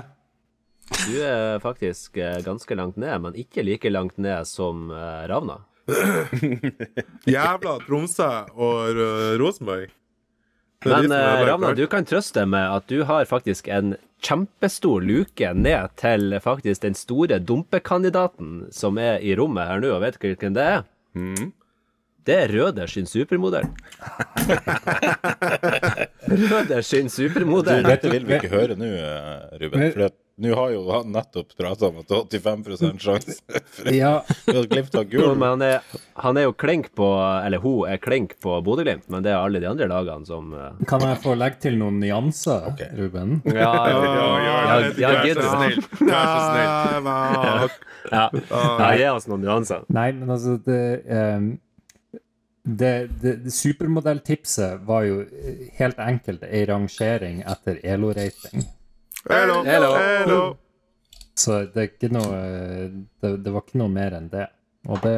Du 1.07 1.16
er 1.24 1.59
faktisk 1.64 2.16
eh, 2.20 2.37
ganske 2.47 2.76
langt 2.78 2.97
ned, 3.01 3.16
men 3.24 3.34
ikke 3.41 3.64
like 3.66 3.91
langt 3.91 4.18
ned 4.22 4.45
som 4.47 4.91
Ravna. 4.93 5.62
Jævla 7.37 7.76
Tromsø 7.87 8.30
og 8.55 8.99
Rosenborg. 9.41 9.93
Det 10.87 10.93
Men 10.93 11.12
eh, 11.16 11.45
Ravna, 11.49 11.70
du 11.74 11.87
kan 11.91 12.05
trøste 12.07 12.43
deg 12.43 12.51
med 12.53 12.66
at 12.76 12.84
du 12.91 13.01
har 13.09 13.24
faktisk 13.26 13.68
en 13.72 13.95
kjempestor 14.22 15.01
luke 15.05 15.49
ned 15.57 15.89
til 15.99 16.37
faktisk 16.45 16.82
den 16.84 16.95
store 16.99 17.39
dumpekandidaten 17.43 18.66
som 18.74 18.99
er 19.01 19.18
i 19.24 19.32
rommet 19.39 19.66
her 19.70 19.80
nå, 19.82 19.95
og 19.97 20.03
vet 20.05 20.18
ikke 20.18 20.34
hvilken 20.34 20.55
det 20.59 20.66
er? 20.74 20.84
Det 22.26 22.34
er 22.43 22.51
Røder 22.53 22.91
sin 22.91 23.07
supermodell. 23.07 23.68
Røder 26.28 26.80
sin 26.82 27.07
Du, 27.09 27.14
supermodell. 27.14 27.84
dette 27.87 28.11
vil 28.12 28.26
vi 28.28 28.34
ikke 28.41 28.51
høre 28.53 28.76
nå, 28.78 28.84
eh, 28.84 29.59
Ruben. 29.62 29.84
For 29.95 30.09
at 30.11 30.16
nå 30.39 30.51
har 30.55 30.70
jo 30.74 30.82
han 30.93 31.12
nettopp 31.14 31.55
prata 31.57 31.89
om 31.89 32.03
at 32.03 32.11
det 32.30 32.37
er 32.37 32.43
85 32.45 32.99
sjanse 33.01 33.37
for 33.72 33.89
Ja, 33.97 34.11
Glimt 34.68 34.93
har 34.99 35.07
gull. 35.09 35.41
han 35.41 35.62
er, 35.64 35.78
han 36.20 36.37
er 36.37 36.45
jo 36.45 36.53
klink 36.53 36.91
på 36.99 37.07
Eller 37.41 37.62
hun 37.62 37.87
er 37.89 37.97
klink 38.05 38.34
på 38.45 38.59
Bodø-Glimt, 38.66 39.07
men 39.09 39.24
det 39.24 39.32
er 39.32 39.39
alle 39.41 39.62
de 39.64 39.70
andre 39.70 39.89
lagene 39.89 40.28
som 40.28 40.53
eh, 40.53 40.82
kan 40.91 41.01
jeg 41.07 41.22
få 41.24 41.32
legge 41.41 41.62
til 41.64 41.78
noen 41.80 41.97
nyanser, 42.03 42.68
Ruben? 42.99 43.39
Ja, 43.49 43.72
ja, 43.89 44.03
ja, 44.45 44.78
ja, 45.01 45.12
gidd. 45.24 45.41
så 45.41 45.57
snill. 45.57 45.80
Vær 46.05 46.28
så 46.28 46.41
snill. 46.51 46.70
Jævla- 46.93 47.70
ja, 48.12 48.26
ja, 48.37 48.91
gi 49.01 49.09
oss 49.16 49.26
noen 49.32 49.43
nyanser. 49.49 49.87
Nei, 49.89 50.11
men 50.20 50.30
altså 50.37 50.59
det, 50.68 50.82
ehm, 51.11 51.49
det, 52.66 52.93
det, 53.22 53.32
det 53.47 53.53
Supermodelltipset 53.57 54.84
var 54.87 55.05
jo 55.09 55.20
eh, 55.24 55.68
helt 55.80 55.99
enkelt 56.03 56.45
ei 56.47 56.64
rangering 56.68 57.41
etter 57.47 57.80
ELO-rating. 57.82 58.68
Hello. 59.28 59.62
Hello. 59.64 59.90
Hello. 59.96 60.40
Så 61.36 61.64
det 61.72 61.82
er 61.82 61.88
ikke 61.90 62.12
noe 62.14 62.36
det, 63.20 63.32
det 63.44 63.52
var 63.52 63.64
ikke 63.64 63.80
noe 63.80 63.92
mer 63.92 64.14
enn 64.16 64.28
det. 64.32 64.46
Og 64.86 65.02
det, 65.02 65.16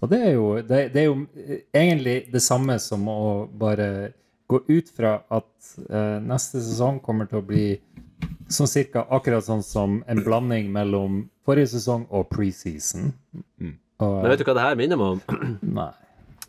og 0.00 0.12
det 0.12 0.20
er 0.22 0.32
jo 0.36 0.46
det, 0.62 0.80
det 0.94 1.02
er 1.02 1.08
jo 1.08 1.16
eh, 1.42 1.64
egentlig 1.74 2.16
det 2.32 2.42
samme 2.44 2.78
som 2.82 3.02
å 3.10 3.20
bare 3.50 3.88
gå 4.46 4.60
ut 4.68 4.90
fra 4.94 5.16
at 5.34 5.50
uh, 5.90 6.22
neste 6.22 6.62
sesong 6.62 7.00
kommer 7.02 7.26
til 7.26 7.40
å 7.40 7.46
bli 7.46 7.66
sånn 8.46 8.70
cirka 8.70 9.02
akkurat 9.10 9.42
sånn 9.42 9.64
som 9.66 9.98
en 10.06 10.22
blanding 10.22 10.70
mellom 10.70 11.24
forrige 11.46 11.72
sesong 11.74 12.06
og 12.14 12.28
preseason. 12.30 13.10
Og, 13.98 14.20
Men 14.22 14.30
vet 14.30 14.38
du 14.38 14.46
hva 14.46 14.54
det 14.54 14.66
her 14.68 14.78
minner 14.78 15.00
meg 15.00 15.16
om? 15.16 15.40
Nei. 15.80 15.90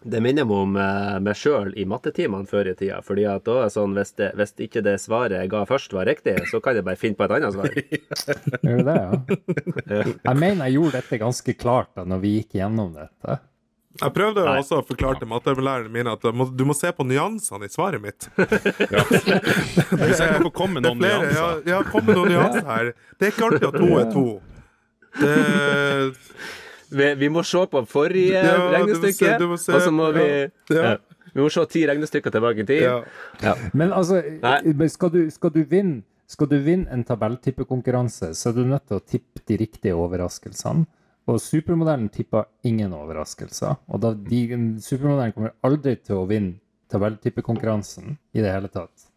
Det 0.05 0.21
minner 0.21 0.45
meg 0.45 0.59
om 0.61 0.77
eh, 0.79 1.17
meg 1.25 1.37
sjøl 1.39 1.71
i 1.79 1.85
mattetimene 1.89 2.47
før 2.47 2.69
i 2.71 2.75
tida. 2.77 2.99
Fordi 3.05 3.25
at 3.27 3.45
da 3.47 3.57
er 3.65 3.73
sånn, 3.73 3.95
hvis, 3.97 4.13
det, 4.19 4.31
hvis 4.37 4.53
ikke 4.67 4.83
det 4.85 4.97
svaret 5.03 5.39
jeg 5.41 5.51
ga 5.51 5.63
først, 5.67 5.95
var 5.97 6.07
riktig, 6.09 6.37
så 6.51 6.61
kan 6.63 6.77
jeg 6.77 6.85
bare 6.87 6.99
finne 6.99 7.17
på 7.17 7.25
et 7.25 7.35
annet 7.39 7.57
svar. 7.57 7.73
Gjør 8.67 8.81
du 8.81 8.87
det, 8.87 8.97
ja? 9.01 10.01
Jeg 10.13 10.37
mener 10.37 10.67
jeg 10.67 10.77
gjorde 10.77 11.01
dette 11.01 11.21
ganske 11.25 11.57
klart 11.57 11.93
da 11.97 12.05
når 12.07 12.23
vi 12.23 12.33
gikk 12.37 12.59
gjennom 12.61 12.93
dette. 12.95 13.39
Jeg 13.97 14.13
prøvde 14.13 14.43
Nei. 14.45 14.59
også 14.61 14.81
å 14.81 14.85
forklare 14.85 15.17
til 15.21 15.29
mattelæreren 15.31 15.89
min 15.93 16.09
at 16.11 16.21
du 16.21 16.29
må, 16.35 16.45
du 16.53 16.63
må 16.69 16.75
se 16.77 16.91
på 16.93 17.05
nyansene 17.07 17.65
i 17.65 17.71
svaret 17.73 18.03
mitt. 18.03 18.27
Hvis 18.37 20.21
jeg 20.21 20.27
kan 20.35 20.45
få 20.45 20.51
komme 20.53 20.83
noen 20.85 21.01
flere, 21.01 21.31
ja, 21.33 21.47
nyanser 21.57 21.71
ja, 21.71 21.79
kom 21.89 22.05
med 22.05 22.19
noen 22.19 22.35
nyanser 22.35 22.67
her. 22.67 22.91
Det 23.17 23.29
er 23.29 23.33
ikke 23.33 23.47
alltid 23.49 23.67
at 23.71 23.79
to 23.81 23.89
er 23.97 24.11
to. 24.13 24.25
Det, 25.17 25.33
Vi, 26.91 27.07
vi 27.19 27.29
må 27.29 27.43
se 27.43 27.63
på 27.67 27.81
forrige 27.89 28.33
Ja, 28.39 28.55
du 28.55 28.61
må 28.61 28.67
se- 28.69 28.77
regnestykke, 28.77 29.37
du 29.39 29.47
må 29.51 29.57
se- 29.59 29.73
og 29.75 29.81
så 29.81 29.91
må 29.91 30.11
vi 30.15 30.25
ja. 30.25 30.49
ja. 30.75 30.97
Vi 31.33 31.41
må 31.43 31.49
se 31.53 31.65
ti 31.69 31.85
regnestykker 31.87 32.31
tilbake 32.31 32.63
i 32.63 32.65
tid. 32.65 32.81
ja. 33.43 33.55
Men 33.73 33.91
altså, 33.93 34.21
skal 34.89 35.09
du, 35.13 35.29
skal 35.31 35.51
du 35.53 35.63
vinne 35.63 36.03
skal 36.27 36.47
du 36.51 36.57
vinne 36.59 36.89
en 36.91 37.05
tabelltippekonkurranse, 37.07 38.33
så 38.35 38.49
er 38.49 38.53
du 38.57 38.65
nødt 38.67 38.83
til 38.89 38.97
å 38.97 39.03
tippe 39.05 39.39
de 39.47 39.55
riktige 39.61 39.93
overraskelsene. 39.95 40.83
Og 41.27 41.39
supermodellen 41.39 42.09
tipper 42.11 42.45
ingen 42.67 42.91
overraskelser. 42.95 43.77
Og 43.87 44.01
da 44.03 44.11
de, 44.13 44.41
supermodellen 44.83 45.31
kommer 45.35 45.53
aldri 45.63 45.95
til 46.03 46.19
å 46.19 46.25
vinne 46.27 46.57
tabelltippekonkurransen 46.91 48.17
i 48.35 48.43
det 48.43 48.51
hele 48.53 48.67
tatt. 48.71 49.07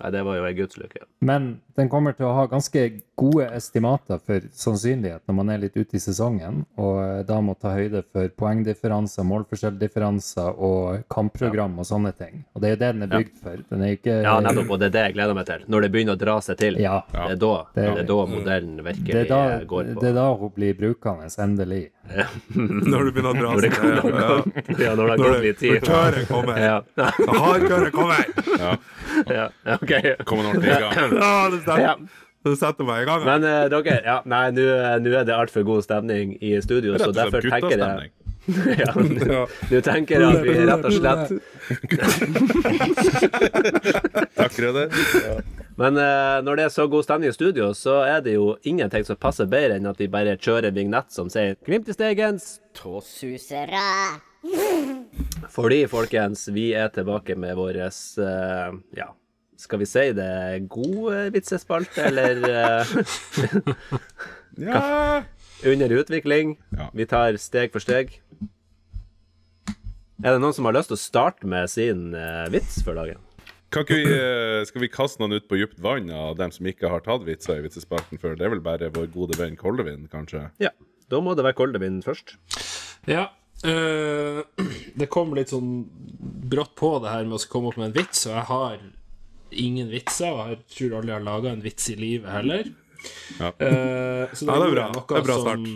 Nei, 0.00 0.10
det 0.12 0.22
var 0.28 0.36
jo 0.36 0.44
ei 0.44 0.54
gudslykke. 0.58 1.06
Men 1.24 1.54
den 1.76 1.88
kommer 1.92 2.12
til 2.16 2.26
å 2.26 2.34
ha 2.34 2.46
ganske 2.50 2.86
gode 3.16 3.46
estimater 3.56 4.18
for 4.20 4.40
sannsynlighet 4.52 5.22
når 5.28 5.34
man 5.38 5.50
er 5.54 5.58
litt 5.62 5.76
ute 5.76 5.96
i 5.96 6.00
sesongen, 6.02 6.64
og 6.76 6.98
eh, 7.00 7.22
da 7.28 7.38
må 7.40 7.54
ta 7.58 7.72
høyde 7.76 8.02
for 8.12 8.28
poengdifferanser, 8.36 9.24
målforskjelldifferanser 9.24 10.58
og 10.58 11.04
kampprogram 11.12 11.78
og 11.80 11.86
sånne 11.88 12.12
ting. 12.18 12.42
Og 12.54 12.60
det 12.62 12.68
er 12.68 12.74
jo 12.74 12.80
det 12.82 12.90
den 12.96 13.06
er 13.06 13.12
bygd 13.14 13.40
for. 13.42 13.62
Den 13.70 13.82
er 13.86 13.94
ikke 13.96 14.16
Ja, 14.22 14.34
nettopp, 14.44 14.70
og 14.76 14.80
det 14.82 14.88
er 14.90 14.94
det 14.96 15.04
jeg 15.06 15.16
gleder 15.16 15.34
meg 15.38 15.46
til. 15.48 15.64
Når 15.72 15.86
det 15.86 15.90
begynner 15.94 16.16
å 16.16 16.20
dra 16.20 16.36
seg 16.44 16.58
til. 16.60 16.78
Ja. 16.82 16.98
Det 17.12 17.24
er 17.36 17.40
da, 17.40 17.52
det 17.74 17.86
Det- 17.86 17.98
er 18.04 18.08
da 18.12 18.18
modellen 18.26 18.76
virkelig 18.84 19.14
er, 19.16 19.28
da, 19.30 19.40
går 19.64 19.94
på. 19.94 20.00
det 20.00 20.08
er 20.10 20.14
da 20.20 20.26
hun 20.36 20.50
blir 20.56 20.74
brukende, 20.76 21.30
endelig. 21.46 21.82
Når 22.54 23.04
du 23.08 23.10
begynner 23.16 23.32
å 23.32 23.40
dra 23.40 23.52
seg 23.60 23.72
til. 23.74 23.96
Ja. 24.06 24.34
Ja, 24.78 24.94
når 24.94 25.02
det 25.02 25.10
har 25.10 25.18
gått 25.18 25.32
det- 25.32 25.42
litt 25.42 25.58
tid. 25.58 25.72
når 25.72 25.86
køret 25.86 26.28
kommer. 26.28 26.58
Ja, 26.62 26.80
Da 26.96 27.10
har 27.10 27.58
Ja. 28.56 28.76
ja, 29.26 29.48
ja, 29.66 29.74
ok. 29.74 30.24
Kommer 30.24 30.50
ordentlig 30.52 30.76
gang. 30.78 31.16
Ja, 31.18 31.48
det 31.66 31.80
Ja. 31.82 31.94
setter, 32.46 32.56
setter 32.60 32.84
meg 32.88 33.02
i 33.02 33.04
gang. 33.10 33.22
Men 33.26 33.40
uh, 33.46 33.66
dere, 33.72 33.96
ja, 34.04 34.18
nei, 34.24 34.50
nå 34.54 34.62
nå 35.02 35.10
er 35.20 35.24
det 35.26 35.34
altfor 35.34 35.62
god 35.66 35.82
stemning 35.86 36.36
i 36.40 36.60
studio, 36.62 36.98
så 36.98 37.10
derfor 37.14 37.40
tenker 37.42 37.78
jeg. 37.78 38.10
Ja, 38.46 38.92
du 39.70 39.80
tenker 39.82 40.22
at 40.22 40.44
vi 40.46 40.52
rett 40.68 40.84
og 40.86 40.92
slett 40.94 41.32
Takk, 44.38 44.54
Røde. 44.62 44.84
Men 45.76 45.98
uh, 45.98 46.38
når 46.46 46.56
det 46.60 46.64
er 46.68 46.72
så 46.72 46.86
god 46.88 47.02
stemning 47.04 47.30
i 47.32 47.34
studio, 47.34 47.72
så 47.74 47.96
er 48.06 48.20
det 48.22 48.36
jo 48.36 48.52
ingenting 48.62 49.04
som 49.08 49.16
passer 49.18 49.46
bedre 49.50 49.76
enn 49.80 49.90
at 49.90 49.98
vi 50.00 50.06
bare 50.12 50.36
kjører 50.38 50.70
vignett 50.76 51.10
som 51.12 51.26
sier 51.32 51.56
'Glimt 51.58 51.88
i 51.90 51.92
stegens'. 51.96 52.60
Tåsusere. 52.78 53.82
Fordi, 55.50 55.82
folkens, 55.90 56.46
vi 56.54 56.70
er 56.78 56.88
tilbake 56.94 57.34
med 57.36 57.56
vår 57.58 57.74
uh, 57.82 58.70
Ja, 58.94 59.10
skal 59.60 59.80
vi 59.80 59.88
si 59.88 60.04
det 60.16 60.26
er 60.26 60.66
gode 60.70 61.26
vitsespalte, 61.34 62.08
eller 62.10 62.42
eh, 62.50 62.92
Ja. 64.66 65.22
under 65.64 65.92
utvikling? 65.98 66.56
Ja. 66.76 66.90
Vi 66.96 67.06
tar 67.08 67.36
steg 67.40 67.72
for 67.74 67.84
steg. 67.84 68.18
Er 70.24 70.32
det 70.32 70.40
noen 70.40 70.54
som 70.56 70.64
har 70.68 70.76
lyst 70.76 70.88
til 70.88 70.96
å 70.96 71.00
starte 71.02 71.48
med 71.50 71.68
sin 71.68 72.08
uh, 72.16 72.46
vits 72.52 72.78
for 72.84 72.96
dagen? 72.96 73.20
Kan 73.74 73.84
ikke 73.84 73.98
vi, 73.98 74.16
uh, 74.16 74.62
skal 74.64 74.84
vi 74.84 74.88
kaste 74.92 75.20
noen 75.20 75.36
ut 75.36 75.48
på 75.50 75.58
dypt 75.60 75.80
vann 75.84 76.08
av 76.14 76.38
dem 76.40 76.52
som 76.54 76.68
ikke 76.70 76.88
har 76.88 77.04
tatt 77.04 77.26
vitser 77.26 77.60
i 77.60 77.66
vitsespalten 77.66 78.20
før? 78.22 78.36
Det 78.38 78.46
er 78.46 78.54
vel 78.54 78.64
bare 78.64 78.88
vår 78.94 79.10
gode 79.12 79.36
venn 79.36 79.58
Koldevin, 79.60 80.06
kanskje? 80.12 80.46
Ja. 80.62 80.72
Da 81.06 81.20
må 81.22 81.36
det 81.38 81.44
være 81.46 81.54
Koldevin 81.58 82.00
først. 82.02 82.32
Ja. 83.06 83.28
Uh, 83.60 84.40
det 84.98 85.10
kom 85.12 85.36
litt 85.36 85.52
sånn 85.52 85.84
brått 86.48 86.72
på 86.80 86.96
det 87.04 87.12
her 87.12 87.28
med 87.28 87.36
å 87.38 87.50
komme 87.52 87.70
opp 87.70 87.78
med 87.80 87.90
en 87.90 87.98
vits, 88.00 88.24
og 88.26 88.38
jeg 88.38 88.46
har 88.48 88.80
ingen 89.50 89.90
vitser, 89.92 90.32
og 90.32 90.52
jeg 90.52 90.60
tror 90.74 90.98
aldri 90.98 91.12
jeg 91.12 91.18
har 91.18 91.26
laga 91.26 91.52
en 91.52 91.64
vits 91.64 91.90
i 91.92 91.96
livet 91.98 92.32
heller. 92.32 92.70
Ja. 93.38 93.52
Uh, 93.60 94.32
så 94.34 94.46
da 94.48 94.56
Ja, 94.56 94.60
det 94.60 94.66
er 94.66 94.74
bra. 94.74 94.84
jeg 94.86 94.94
noe 94.96 95.06
Det 95.06 95.18
er 95.18 95.26
bra 95.26 95.36
som 95.44 95.66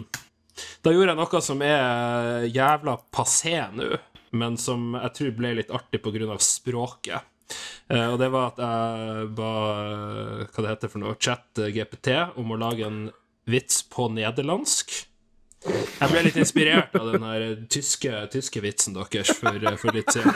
Da 0.83 0.93
gjorde 0.95 1.12
jeg 1.12 1.21
noe 1.21 1.43
som 1.45 1.62
er 1.62 2.47
jævla 2.51 2.97
passé 3.14 3.55
nå, 3.77 3.91
men 4.33 4.57
som 4.61 4.95
jeg 4.99 5.14
tror 5.18 5.37
ble 5.39 5.53
litt 5.61 5.71
artig 5.75 6.01
av 6.03 6.43
språket. 6.45 7.29
Uh, 7.91 8.12
og 8.12 8.18
det 8.23 8.31
var 8.31 8.53
at 8.53 8.61
jeg 8.62 9.31
ba 9.35 9.53
eh, 9.83 10.43
hva 10.47 10.62
det 10.62 10.71
heter 10.71 10.93
for 10.93 11.03
noe, 11.03 11.16
chat 11.18 11.59
GPT 11.75 12.12
om 12.39 12.53
å 12.55 12.61
lage 12.61 12.87
en 12.87 13.01
vits 13.51 13.83
på 13.91 14.07
nederlandsk. 14.14 15.09
Jeg 15.61 16.08
ble 16.08 16.22
litt 16.24 16.38
inspirert 16.40 16.94
av 16.96 17.11
den 17.12 17.24
her 17.26 17.42
tyske, 17.68 18.12
tyske 18.32 18.62
vitsen 18.64 18.94
deres 18.96 19.32
for, 19.36 19.58
for 19.82 19.96
litt 19.96 20.12
siden. 20.14 20.32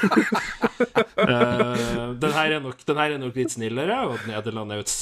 Uh, 1.17 2.13
den, 2.21 2.33
her 2.35 2.59
er 2.59 2.61
nok, 2.61 2.83
den 2.85 3.01
her 3.01 3.15
er 3.15 3.23
nok 3.23 3.39
litt 3.39 3.55
snillere, 3.55 4.03
og 4.11 4.27
Nederland 4.29 4.75
er 4.75 4.83
et, 4.85 4.97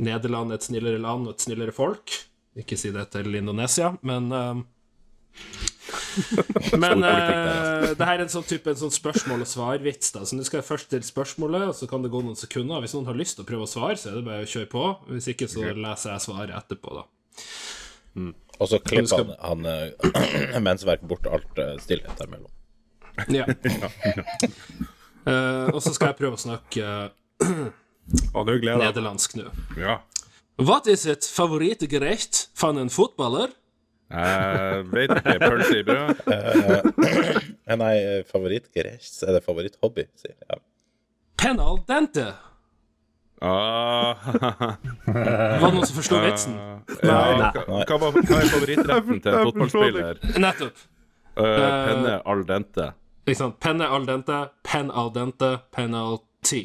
Nederland 0.00 0.54
er 0.54 0.62
et 0.62 0.68
snillere 0.70 1.02
land 1.02 1.28
og 1.28 1.36
et 1.36 1.44
snillere 1.44 1.76
folk. 1.76 2.16
Ikke 2.56 2.78
si 2.80 2.94
det 2.94 3.10
til 3.12 3.36
Indonesia, 3.36 3.92
men 4.06 4.32
uh, 4.32 4.62
Men 6.78 7.02
uh, 7.02 7.90
det 7.98 8.06
her 8.06 8.16
er 8.16 8.24
en 8.24 8.32
sånn 8.32 8.46
type 8.46 8.70
en 8.70 8.78
sånn 8.78 8.92
spørsmål 8.94 9.44
og 9.44 9.50
svar-vits. 9.50 10.12
Så 10.14 10.38
nå 10.38 10.46
skal 10.46 10.60
jeg 10.60 10.68
først 10.68 10.88
stille 10.88 11.06
spørsmålet, 11.06 11.68
og 11.68 11.76
så 11.76 11.88
kan 11.90 12.04
det 12.04 12.12
gå 12.14 12.22
noen 12.24 12.38
sekunder. 12.38 12.80
Hvis 12.80 12.94
noen 12.96 13.10
har 13.10 13.18
lyst 13.18 13.36
til 13.38 13.44
å 13.44 13.48
prøve 13.48 13.66
å 13.66 13.70
svare, 13.70 13.98
så 14.00 14.12
er 14.12 14.20
det 14.20 14.26
bare 14.28 14.46
å 14.46 14.50
kjøre 14.50 14.70
på. 14.72 14.84
Hvis 15.10 15.28
ikke, 15.34 15.50
så 15.50 15.66
leser 15.74 16.14
jeg 16.14 16.26
svaret 16.28 16.56
etterpå, 16.56 17.02
da. 17.02 17.06
Og 18.60 18.68
så 18.70 18.78
klipper 18.78 19.06
skal- 19.10 19.32
han, 19.40 19.64
han 19.64 20.54
eh, 20.54 20.60
mensverk 20.68 21.02
bort 21.10 21.26
alt 21.26 21.58
eh, 21.58 21.74
stillhet 21.82 22.18
der 22.20 22.30
mellom. 22.30 22.50
Ja. 23.30 23.44
uh, 25.26 25.68
og 25.74 25.80
så 25.82 25.92
skal 25.94 26.10
jeg 26.10 26.18
prøve 26.18 26.34
å 26.38 26.40
snakke 26.42 26.86
uh, 27.44 27.68
nederlandsk 28.34 29.36
nå. 29.38 29.50
Ja. 29.78 30.00
What 30.58 30.86
is 30.90 31.06
it 31.10 31.26
favorittgerecht 31.26 32.48
for 32.54 32.78
en 32.78 32.90
fotballer? 32.90 33.50
Jeg 34.14 34.84
vet 34.92 35.10
ikke. 35.16 35.38
Pølse 35.42 35.78
i 35.80 35.84
brød? 35.86 36.20
Eh, 36.30 37.76
Nei, 37.82 37.94
favorittgerecht 38.28 39.22
Er 39.26 39.38
det 39.38 39.40
favoritthobby? 39.46 40.04
Ja. 40.28 40.58
Penal 41.40 41.80
dente. 41.88 42.28
Ah, 43.44 44.14
Var 45.04 45.60
det 45.60 45.68
noen 45.74 45.84
som 45.86 45.96
forsto 45.98 46.16
vitsen? 46.22 46.54
ja, 46.56 46.62
Nei. 47.04 47.50
hva, 47.52 47.84
hva, 47.84 47.96
var- 48.00 48.12
hva 48.24 48.36
er 48.40 48.48
favorittretten 48.54 49.18
til 49.24 49.32
en 49.34 49.38
fotballspiller? 49.50 50.14
Nettopp. 50.40 50.76
Uh, 51.34 51.44
penne 51.44 52.12
al 52.30 52.40
dente. 52.48 52.86
Ikke 53.26 53.36
sant? 53.40 53.56
Penne 53.60 53.84
al 53.90 54.04
dente, 54.08 54.38
pen 54.64 54.88
al 54.94 55.10
dente, 55.12 55.50
penalty. 55.74 56.62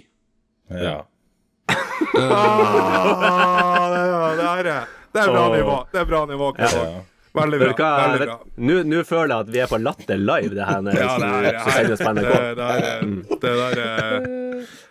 Ja. 0.70 1.00
Ah, 1.70 1.74
det, 3.90 4.00
er- 4.00 4.38
det, 4.38 4.46
er, 4.46 4.64
det 5.14 5.22
er 5.24 5.28
bra 5.34 5.46
nivå. 5.56 5.76
Det 5.92 6.00
er 6.02 6.06
bra 6.10 6.22
nivå. 6.30 6.48
Ja. 6.60 6.66
Veldig 7.44 7.60
bra. 7.62 7.72
hva, 7.78 7.90
Veldig 8.04 8.28
bra. 8.28 8.36
Nå 8.90 9.00
føler 9.08 9.32
jeg 9.34 9.40
at 9.46 9.52
vi 9.54 9.60
er 9.64 9.70
på 9.72 9.80
Latter 9.82 10.20
live, 10.22 10.54
det 10.56 10.66
her. 10.68 10.82
Ja, 11.00 11.14
det 11.24 11.30
er, 11.50 11.60
som 11.64 11.72
sendes 11.76 12.00
på 12.04 12.12
det 12.18 12.24
er, 12.28 12.34
det 12.60 12.66
er, 12.68 13.00
det 13.30 13.54
der 13.62 13.74
er 13.86 14.28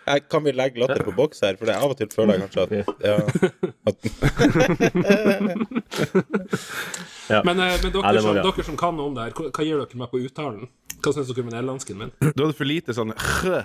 Jeg, 0.09 0.23
kan 0.31 0.41
vi 0.45 0.51
legge 0.57 0.81
latter 0.81 1.03
på 1.05 1.13
boks 1.17 1.43
her? 1.45 1.53
For 1.59 1.65
det, 1.69 1.75
av 1.77 1.89
og 1.93 1.97
til 1.99 2.09
føler 2.13 2.31
jeg 2.33 2.41
kanskje 2.47 2.61
at, 2.65 2.71
ja, 3.05 3.17
at 3.89 3.97
Men, 7.45 7.55
eh, 7.61 7.75
men 7.83 7.91
dere, 7.93 8.13
det 8.15 8.23
som, 8.25 8.33
dere 8.41 8.63
som 8.65 8.77
kan 8.79 8.93
noe 8.97 9.11
om 9.11 9.15
det 9.17 9.23
her, 9.27 9.33
hva, 9.37 9.63
gir 9.65 9.77
dere 9.77 10.01
meg 10.01 10.09
på 10.09 10.23
uttalen? 10.25 10.63
Hva 10.99 11.09
syns 11.15 11.29
dere 11.29 11.45
med 11.45 11.53
nederlandsken 11.53 11.95
min? 12.01 12.11
Du 12.33 12.41
hadde 12.41 12.57
for 12.57 12.67
lite 12.67 12.91
sånn 12.97 13.13
Ja, 13.45 13.61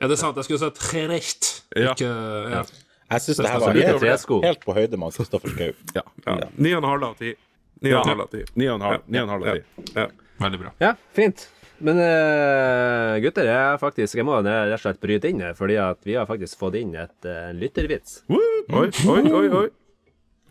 det 0.00 0.08
er 0.08 0.18
sant, 0.18 0.40
jeg 0.40 0.48
skulle 0.48 0.62
sagt 0.64 0.80
gerecht. 0.88 1.42
Ja. 1.76 1.92
Ikke 1.92 2.08
ja. 2.08 2.64
Jeg 3.06 3.22
syns 3.22 3.38
det 3.38 3.50
her 3.52 3.60
var 3.62 3.76
helt, 3.76 4.30
helt 4.42 4.64
på 4.66 4.74
høyde 4.74 4.98
med 4.98 5.14
Kristoffer 5.14 5.52
Schou. 5.52 5.74
Ja. 5.94 6.02
ja. 6.26 6.48
Ni 6.58 6.72
og 6.74 6.80
en 6.82 6.88
halv 6.90 7.04
av 7.06 7.20
ti. 7.20 7.36
Ni 7.84 7.92
og 7.92 8.02
en 8.02 8.12
halv 8.14 8.24
av 8.24 8.32
ti. 8.32 8.44
Ni 8.54 8.70
og 8.70 8.78
en 8.78 8.86
halv. 8.86 9.04
Ni 9.06 9.20
og 9.20 9.26
en 9.26 9.34
halv 9.34 9.46
av 9.46 9.58
ti. 9.58 9.92
Ja. 9.96 10.06
Veldig 10.40 10.60
bra. 10.60 10.72
Ja, 10.82 10.92
fint. 11.16 11.48
Men 11.78 11.98
uh, 12.00 13.16
gutter, 13.20 13.48
jeg, 13.50 13.80
faktisk, 13.80 14.16
jeg 14.16 14.24
må 14.24 14.38
rett 14.40 14.76
og 14.78 14.80
slett 14.80 15.00
bryte 15.02 15.28
inn 15.28 15.42
her, 15.44 15.56
fordi 15.56 15.76
at 15.80 16.00
vi 16.08 16.16
har 16.16 16.28
faktisk 16.28 16.60
fått 16.60 16.78
inn 16.80 16.94
et 16.96 17.28
uh, 17.28 17.50
lyttervits. 17.56 18.22
Oi, 18.32 18.40
oi, 18.72 19.20
oi. 19.28 19.48
oi. 19.64 19.66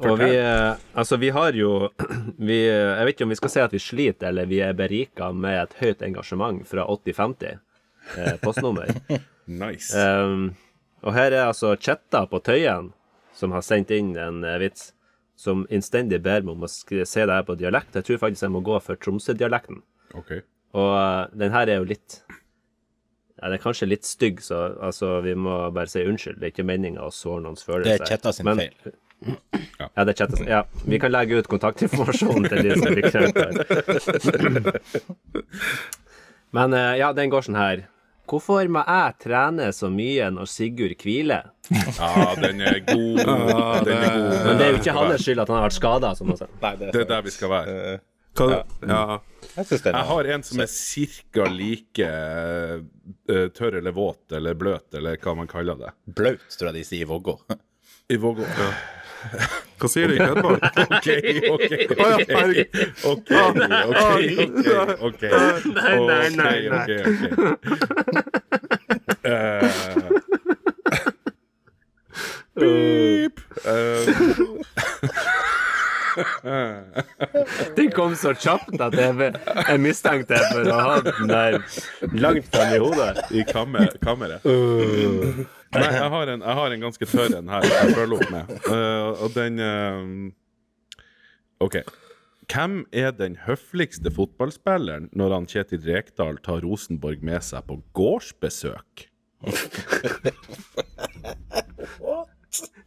Og 0.06 0.20
vi, 0.20 0.28
uh, 0.38 0.76
altså 0.94 1.18
vi 1.18 1.30
har 1.32 1.56
jo 1.56 1.88
vi, 2.50 2.58
Jeg 2.68 3.06
vet 3.08 3.16
ikke 3.16 3.24
om 3.24 3.32
vi 3.32 3.38
skal 3.40 3.54
si 3.54 3.62
at 3.64 3.74
vi 3.74 3.82
sliter, 3.82 4.28
eller 4.30 4.50
vi 4.50 4.60
er 4.62 4.76
berika 4.78 5.32
med 5.32 5.62
et 5.62 5.78
høyt 5.80 6.04
engasjement 6.06 6.66
fra 6.68 6.84
8050 6.92 7.56
eh, 7.56 8.36
postnummer. 8.44 8.92
Nice. 9.46 9.94
Um, 9.94 10.56
og 11.06 11.14
her 11.14 11.30
er 11.30 11.44
altså 11.46 11.76
Chetta 11.78 12.24
på 12.26 12.40
Tøyen 12.42 12.88
som 13.38 13.52
har 13.54 13.62
sendt 13.62 13.92
inn 13.94 14.16
en 14.18 14.40
vits 14.58 14.88
som 15.36 15.66
innstendig 15.74 16.22
ber 16.24 16.46
meg 16.46 16.56
om 16.56 16.64
å 16.66 16.70
se 16.72 17.04
det 17.04 17.28
her 17.34 17.46
på 17.48 17.58
dialekt. 17.60 17.96
Jeg 17.98 18.08
tror 18.08 18.22
faktisk 18.24 18.46
jeg 18.48 18.54
må 18.56 18.62
gå 18.66 18.80
for 18.84 19.00
Tromsø-dialekten. 19.00 19.82
OK. 20.16 20.32
Og 20.76 20.92
uh, 20.96 21.26
den 21.36 21.52
her 21.56 21.70
er 21.72 21.80
jo 21.82 21.88
litt 21.88 22.22
ja, 23.36 23.48
Den 23.50 23.58
er 23.58 23.64
kanskje 23.64 23.88
litt 23.90 24.08
stygg, 24.08 24.40
så 24.44 24.62
altså, 24.84 25.18
vi 25.26 25.34
må 25.36 25.58
bare 25.76 25.92
si 25.92 26.04
unnskyld. 26.08 26.40
Det 26.40 26.50
er 26.50 26.54
ikke 26.54 26.68
meninga 26.68 27.04
å 27.04 27.12
såre 27.12 27.44
noens 27.44 27.66
følelser. 27.68 28.00
Det 28.00 28.08
er 28.08 28.14
Kjetta 28.14 28.32
sin 28.36 28.48
Men- 28.50 28.64
feil. 28.64 28.96
Ja, 29.76 30.04
det 30.06 30.14
er 30.14 30.18
Kjetta 30.20 30.38
sin. 30.40 30.48
Ja, 30.48 30.62
vi 30.88 31.00
kan 31.04 31.12
legge 31.12 31.40
ut 31.40 31.48
kontaktinformasjonen 31.52 32.48
til 32.52 32.64
de 32.64 32.76
som 32.80 32.96
blir 32.96 33.10
krevd. 33.12 33.36
her. 33.44 34.80
Men 36.56 36.76
eh, 36.78 36.94
ja, 37.02 37.12
den 37.16 37.32
går 37.34 37.44
sånn 37.48 37.60
her. 37.60 37.86
Hvorfor 38.26 38.68
må 38.74 38.82
jeg 38.88 39.16
trene 39.22 39.68
så 39.76 39.90
mye 39.94 40.32
når 40.34 40.50
Sigurd 40.50 40.96
hviler? 41.04 41.52
Ja, 41.70 42.34
den 42.42 42.60
er 42.62 42.80
god. 42.88 43.22
Den 43.88 43.96
er 43.96 44.12
god. 44.18 44.34
Men 44.46 44.58
det 44.60 44.66
er 44.66 44.74
jo 44.74 44.82
ikke 44.82 44.96
hans 44.98 45.24
skyld 45.26 45.42
at 45.44 45.50
han 45.54 45.58
har 45.60 45.66
vært 45.68 45.78
skada. 45.78 46.12
Sa. 46.18 46.50
Nei, 46.62 46.74
det 46.82 46.92
Det 46.94 47.02
er 47.06 47.10
der 47.14 47.24
vi 47.26 47.34
skal 47.34 47.54
være. 47.54 47.78
Hva, 48.36 48.48
ja. 48.84 49.20
Jeg 49.56 49.66
Jeg 49.72 49.94
er 49.94 50.02
har 50.10 50.28
en 50.36 50.44
som 50.44 50.60
er 50.60 50.68
cirka 50.68 51.46
like 51.48 52.04
eh, 52.04 53.46
tørr 53.56 53.78
eller 53.80 53.96
våt 53.96 54.36
eller 54.36 54.58
bløt, 54.60 54.90
eller 54.98 55.16
hva 55.24 55.36
man 55.40 55.48
kaller 55.48 55.78
det. 55.80 55.94
blaut, 56.06 56.44
tror 56.60 56.72
jeg 56.74 56.82
de 56.82 56.84
sier 56.90 57.06
i 57.06 57.10
Vågå. 57.10 57.38
I 58.12 58.18
Vågå. 58.20 58.44
Hva 59.80 59.88
sier 59.92 60.08
du 60.08 60.14
i 60.16 60.20
Hedmark? 60.26 60.64
OK, 60.80 61.08
OK. 61.52 61.72
OK, 63.12 63.32
OK, 63.92 64.68
OK. 65.10 65.24
Nei, 65.76 65.98
nei, 66.10 66.28
nei, 66.36 66.60
nei. 66.72 66.86
Eh, 69.26 69.70
Beep. 72.56 73.40
Eh, 73.66 74.08
Den 77.76 77.92
kom 77.92 78.16
så 78.16 78.32
kjapt 78.40 78.80
at 78.82 78.94
jeg, 78.96 79.34
jeg 79.68 79.80
mistenkte 79.84 80.38
jeg 80.38 80.46
for 80.54 80.70
å 80.72 80.78
ha 80.80 80.94
den 81.04 81.28
der 81.32 81.58
langt 82.16 82.48
fram 82.54 82.72
i 82.72 82.80
hodet. 82.80 83.26
I 83.36 83.44
kammer, 83.50 83.92
kammeret. 84.04 84.46
Nei, 85.76 85.92
jeg 85.96 86.10
har, 86.16 86.32
en, 86.34 86.42
jeg 86.46 86.58
har 86.62 86.74
en 86.76 86.84
ganske 86.88 87.08
tørr 87.12 87.38
en 87.40 87.52
her 87.52 87.68
jeg 87.70 87.94
følger 87.98 88.18
opp 88.18 88.32
med. 88.34 88.56
uh, 88.70 89.24
og 89.26 89.36
den 89.36 89.62
uh, 89.62 90.04
OK. 91.66 91.80
Hvem 92.52 92.84
er 92.94 93.12
den 93.18 93.40
høfligste 93.48 94.12
fotballspilleren 94.14 95.10
når 95.18 95.34
han 95.34 95.48
Kjetil 95.50 95.82
Rekdal 95.88 96.38
tar 96.46 96.62
Rosenborg 96.66 97.24
med 97.26 97.42
seg 97.46 97.66
på 97.70 97.80
gårdsbesøk? 97.98 99.08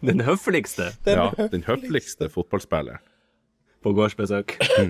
Den 0.01 0.23
høfligste. 0.23 0.93
Ja, 1.07 1.31
den 1.51 1.65
høfligste 1.67 2.29
fotballspilleren. 2.31 3.03
på 3.83 3.93
gårdsbesøk. 3.95 4.57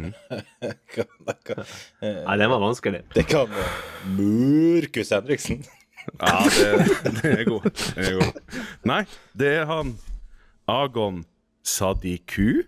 Nei, 2.02 2.36
den 2.40 2.50
var 2.52 2.60
vanskelig. 2.62 3.02
Det 3.14 3.24
kan 3.28 3.48
Murkus 4.16 5.10
Henriksen. 5.12 5.64
Ja, 6.20 6.38
det, 6.48 7.12
det 7.22 7.32
er 7.40 7.44
god. 7.48 7.68
Det 7.96 8.06
er 8.08 8.18
god. 8.20 8.40
Nei, 8.88 9.02
det 9.38 9.52
er 9.60 9.66
han 9.70 9.94
Agon 10.68 11.24
Sadiku. 11.64 12.62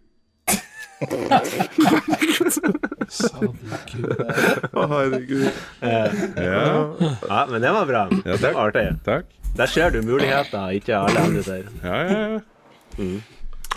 Å, 3.51 4.85
herregud. 4.91 5.47
Ja, 5.81 6.63
Ja, 7.01 7.41
men 7.51 7.63
det 7.65 7.73
var 7.75 7.87
bra. 7.89 8.03
Ja, 8.27 8.37
det 8.37 8.53
var 8.55 8.69
artig. 8.71 8.87
takk. 9.07 9.31
Der 9.57 9.67
ser 9.67 9.91
du 9.91 10.01
muligheter 10.07 10.71
ikke 10.77 10.95
alle 10.99 11.21
andre 11.27 11.43
ser. 11.49 11.65
Ja, 11.83 11.97
ja, 12.07 12.19
ja. 12.37 12.41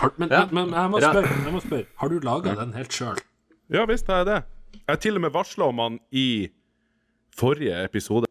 Har, 0.00 0.10
men, 0.18 0.28
Ja. 0.30 0.44
men, 0.50 0.68
men 0.70 0.76
jeg 0.80 0.90
må 0.90 1.00
spørre, 1.00 1.30
jeg 1.44 1.52
må 1.54 1.60
spørre 1.62 1.84
har 2.02 2.08
du 2.12 2.18
laga 2.26 2.54
den 2.58 2.72
helt 2.74 2.92
sjøl? 2.94 3.18
Ja 3.72 3.84
visst 3.88 4.06
har 4.10 4.22
jeg 4.22 4.26
det. 4.28 4.38
Jeg 4.90 5.00
til 5.00 5.16
og 5.18 5.22
med 5.24 5.32
varsla 5.34 5.68
om 5.70 5.78
han 5.80 5.98
i 6.12 6.48
forrige 7.38 7.76
episode. 7.86 8.26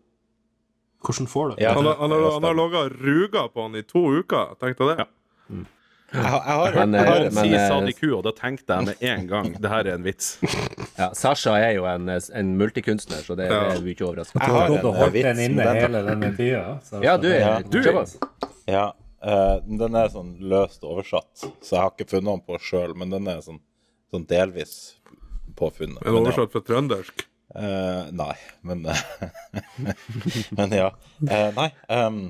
Hvordan 1.03 1.27
får 1.27 1.49
du? 1.49 1.55
Ja. 1.63 1.73
Han, 1.75 1.85
har- 1.85 1.95
han, 1.99 2.11
han 2.33 2.43
har 2.47 2.53
logga 2.55 2.85
ruga 2.89 3.47
på 3.53 3.61
han 3.67 3.75
i 3.75 3.83
to 3.83 4.03
uker. 4.21 4.55
Tenkte 4.61 4.83
du 4.87 4.93
det? 4.95 5.03
Ja. 5.03 5.07
Jeg, 6.13 6.21
har- 6.29 6.43
jeg 6.45 6.55
har 6.61 6.75
Men, 6.85 6.93
jeg 6.93 7.01
eh, 7.01 7.09
har 7.09 7.23
Han 7.23 7.31
sier 7.39 7.55
eh, 7.57 7.69
Sadiku, 7.69 8.07
og 8.19 8.23
da 8.27 8.31
tenkte 8.37 8.75
jeg 8.77 8.85
med 8.85 8.99
en 9.09 9.23
gang 9.31 9.47
det 9.63 9.69
her 9.71 9.87
er 9.89 9.95
en 9.97 10.03
vits. 10.05 10.27
Ja, 10.99 11.07
Sasha 11.17 11.55
er 11.57 11.71
jo 11.73 11.87
en, 11.89 12.05
en 12.07 12.51
multikunstner, 12.59 13.23
så 13.25 13.33
det 13.35 13.47
er 13.49 13.79
vi 13.81 13.95
ikke 13.95 14.05
overraska 14.05 14.37
Jeg 14.37 14.53
har 14.53 14.67
Gått 14.69 14.83
og 14.85 14.93
holdt 14.99 15.17
den 15.25 15.39
inne 15.41 15.63
den- 15.65 15.79
hele 15.81 16.03
denne 16.05 16.29
tida. 16.37 16.79
Ja, 17.01 17.15
du 17.17 17.27
er 17.33 17.63
du 17.65 17.79
er- 17.81 18.05
Ja, 18.69 18.83
uh, 19.25 19.57
den 19.65 19.95
er 19.97 20.13
sånn 20.13 20.35
løst 20.39 20.85
oversatt, 20.85 21.47
så 21.65 21.71
jeg 21.75 21.81
har 21.81 21.89
ikke 21.97 22.07
funnet 22.13 22.29
den 22.29 22.45
på 22.45 22.61
sjøl, 22.61 22.93
men 22.95 23.09
den 23.09 23.27
er 23.33 23.41
sånn, 23.41 23.57
sånn 24.13 24.27
delvis 24.29 24.93
påfunnet. 25.57 25.97
En 26.05 26.13
Men 26.13 26.21
oversatt 26.27 26.53
fra 26.53 26.61
trøndersk. 26.61 27.25
Eh, 27.55 28.05
nei, 28.11 28.35
men 28.61 28.87
Men 30.57 30.73
ja. 30.73 30.89
Uh, 31.21 31.49
nei. 31.53 31.67
Um, 31.87 32.23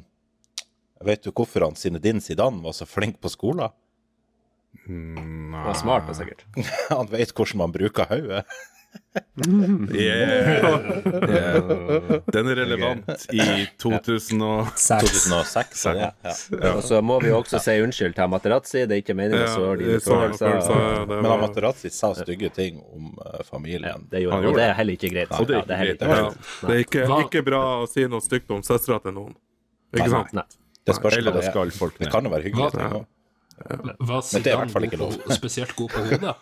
vet 1.03 1.23
du 1.23 1.31
hvorfor 1.31 1.67
han 1.67 1.79
Zinedine 1.79 2.21
Zidane 2.23 2.63
var 2.63 2.75
så 2.75 2.87
flink 2.89 3.21
på 3.23 3.31
skolen? 3.31 3.71
Han 4.87 5.51
var 5.53 5.73
smart, 5.79 6.07
da, 6.09 6.15
sikkert. 6.17 6.45
Han 6.89 7.07
vet 7.11 7.31
hvordan 7.31 7.61
man 7.61 7.71
bruker 7.71 8.09
hodet. 8.09 8.43
Yeah. 9.93 10.59
Yeah. 11.33 12.19
Den 12.33 12.47
er 12.49 12.55
relevant 12.57 13.09
i 13.33 13.65
2000 13.81 14.41
og 14.45 14.71
2006. 14.77 15.85
er? 15.91 15.99
Ja. 16.01 16.71
Og 16.73 16.81
så 16.85 16.99
må 17.05 17.19
vi 17.23 17.31
også 17.33 17.59
si 17.61 17.75
unnskyld 17.83 18.15
til 18.17 18.29
Materazzi. 18.31 18.83
Det 18.89 18.97
er 18.97 19.01
ikke 19.03 19.15
meningen 19.17 19.45
å 19.45 19.51
såre 19.53 19.77
dine 19.81 19.99
følelser. 20.03 20.57
ja, 20.57 21.05
Men 21.09 21.29
Materazzi 21.43 21.91
sa 21.93 22.11
stygge 22.17 22.49
ting 22.55 22.81
om 22.81 23.11
eh, 23.13 23.37
Ja, 23.37 23.45
familien. 23.47 24.07
det 24.11 24.23
gjorde 24.25 24.39
Han 24.41 24.49
og 24.51 24.57
det 24.59 24.65
er 24.67 24.75
heller 24.81 24.97
ikke 24.97 25.13
greit. 25.13 25.33
Det 25.33 25.55
er 25.77 25.93
ikke 25.93 26.09
ja, 26.09 26.29
Det 26.61 26.75
er 26.75 26.83
ikke, 26.87 27.07
ikke 27.27 27.45
bra 27.49 27.63
å 27.83 27.87
si 27.89 28.05
noe 28.09 28.23
stygt 28.25 28.51
om 28.53 28.63
søstera 28.65 28.99
til 29.03 29.17
noen. 29.17 29.33
Ikke 29.93 30.09
sant? 30.13 30.33
Nei. 30.37 30.47
Det 30.83 30.97
spørs 30.97 31.19
hva 31.21 31.31
det 31.37 31.45
skal 31.47 31.71
folk 31.71 31.99
Det 32.01 32.11
kan 32.11 32.25
jo 32.27 32.33
være 32.33 32.49
hyggelig. 32.49 32.71
Hva- 32.73 32.93
også. 32.97 33.05
Var 34.03 34.21
Zidane 34.27 35.35
spesielt 35.39 35.75
god 35.77 35.93
på 35.93 36.05
hodet? 36.09 36.35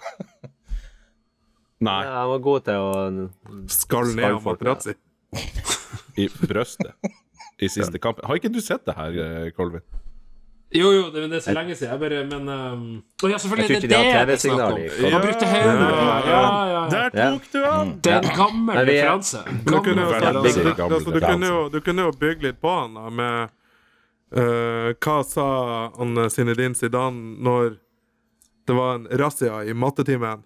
Nei, 1.81 2.03
Ja, 2.05 2.11
han 2.21 2.29
var 2.29 2.41
god 2.45 2.65
til 2.67 2.75
å 2.77 3.29
Skal 3.73 4.11
ned 4.15 4.27
av 4.35 4.41
folk, 4.45 4.61
i 6.19 6.27
brøstet. 6.27 6.93
I 7.61 7.69
siste 7.69 7.99
kamp. 8.01 8.19
Har 8.25 8.37
ikke 8.37 8.51
du 8.53 8.59
sett 8.61 8.85
det 8.85 8.93
her, 8.97 9.49
Colvin? 9.57 9.81
Jo, 10.71 10.87
jo, 10.95 11.07
det, 11.11 11.25
det 11.29 11.35
er 11.41 11.43
så 11.43 11.53
lenge 11.53 11.75
siden. 11.75 11.91
Jeg 11.91 11.99
bare 11.99 12.19
Men 12.29 12.47
um, 12.49 12.83
oh, 13.23 13.29
ja, 13.29 13.37
selvfølgelig. 13.37 13.81
Jeg 13.81 13.89
Det 13.91 13.97
er 13.97 14.25
det 14.25 14.27
det 14.27 14.35
er 14.35 14.39
snakk 14.39 14.59
TV-signal 14.61 14.71
om. 14.71 14.79
i- 14.79 15.11
Han 15.11 15.21
brukte 15.25 15.49
hodet. 15.51 15.73
Ja, 15.81 16.27
ja, 16.27 16.43
ja. 16.71 16.83
Der 16.93 17.09
tok 17.33 17.47
du 17.51 17.57
han! 17.65 17.89
Det 18.01 18.13
er 18.13 18.21
en 18.21 18.37
gammel 18.37 18.77
er- 18.77 18.85
referanse. 18.87 19.41
Du 19.65 19.73
kunne, 19.83 20.01
jo, 20.01 20.13
altså, 20.13 20.31
du, 20.31 20.83
altså, 20.83 21.11
du, 21.11 21.19
kunne 21.19 21.47
jo, 21.51 21.59
du 21.69 21.79
kunne 21.81 22.05
jo 22.07 22.11
bygge 22.21 22.47
litt 22.47 22.61
på 22.63 22.75
han 22.79 22.95
da, 22.95 23.09
med 23.09 23.49
uh, 24.37 24.93
Hva 25.03 25.17
sa 25.27 25.47
han 25.97 26.23
Zinedine 26.31 26.75
Zidane 26.75 27.35
når 27.43 27.75
det 28.69 28.77
var 28.77 28.95
en 29.01 29.07
razzia 29.19 29.63
i 29.67 29.73
mattetimen? 29.75 30.43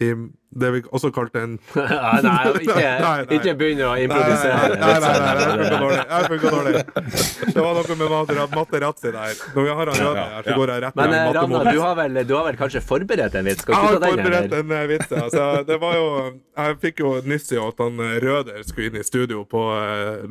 I 0.00 0.14
det 0.52 0.68
vi 0.72 0.80
også 0.88 1.10
kalte 1.12 1.40
en 1.44 1.58
Ja, 1.76 2.12
Nei, 2.24 2.52
ikke, 2.60 2.76
Nei, 2.76 3.00
nei. 3.02 3.36
ikke 3.36 3.52
begynne 3.60 3.88
å 3.88 3.92
Nei, 3.92 4.06
nei, 4.08 4.38
nei, 4.40 4.70
nei, 4.80 5.56
nei, 5.60 5.80
nei, 5.80 5.98
jeg 6.00 6.28
funka 6.32 6.52
dårlig. 6.54 6.72
Jeg. 6.82 7.52
Det 7.52 7.64
var 7.64 7.76
noe 7.76 7.96
med 8.00 8.54
matterazzi 8.56 9.12
der. 9.12 9.42
Når 9.54 9.66
vi 9.66 9.74
har 9.76 9.90
han 9.92 10.00
Røde 10.02 10.24
her, 10.32 10.46
så 10.46 10.56
går 10.56 10.72
jeg 10.72 10.82
rett 10.84 10.98
Men 10.98 11.14
eh, 11.16 11.30
Ragnar, 11.36 11.68
du 11.72 11.80
har, 11.82 11.94
vel, 11.98 12.20
du 12.28 12.34
har 12.36 12.46
vel 12.48 12.58
kanskje 12.60 12.82
forberedt 12.84 13.36
en 13.38 13.48
vits? 13.48 13.64
Skal 13.64 13.76
Jeg 13.76 13.84
har 13.84 13.98
forberedt 14.06 14.56
en 14.60 14.74
eh, 14.76 14.84
vits. 14.92 15.12
Altså, 15.22 15.46
det 15.68 15.78
var 15.82 15.96
jo 15.98 16.06
Jeg 16.32 16.78
fikk 16.84 17.02
jo 17.04 17.14
nyss 17.28 17.52
i 17.52 17.60
at 17.62 17.82
han 17.84 18.00
eh, 18.04 18.16
Røder 18.24 18.62
skulle 18.68 18.90
inn 18.92 19.00
i 19.00 19.06
studio 19.06 19.44
på, 19.48 19.64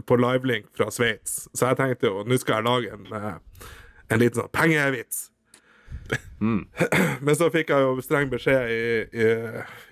på 0.08 0.22
livelink 0.22 0.70
fra 0.78 0.90
Sveits, 0.94 1.46
så 1.54 1.72
jeg 1.72 1.82
tenkte 1.82 2.10
jo 2.12 2.26
nå 2.28 2.38
skal 2.42 2.60
jeg 2.62 2.68
lage 2.70 2.96
en, 2.98 3.38
en 4.12 4.22
liten 4.22 4.42
sånn 4.42 4.52
pengevits. 4.54 5.31
Men 7.26 7.36
så 7.38 7.50
fikk 7.54 7.70
jeg 7.74 7.86
jo 7.86 8.04
streng 8.04 8.30
beskjed 8.32 8.72
i, 8.74 8.84
i, 9.14 9.28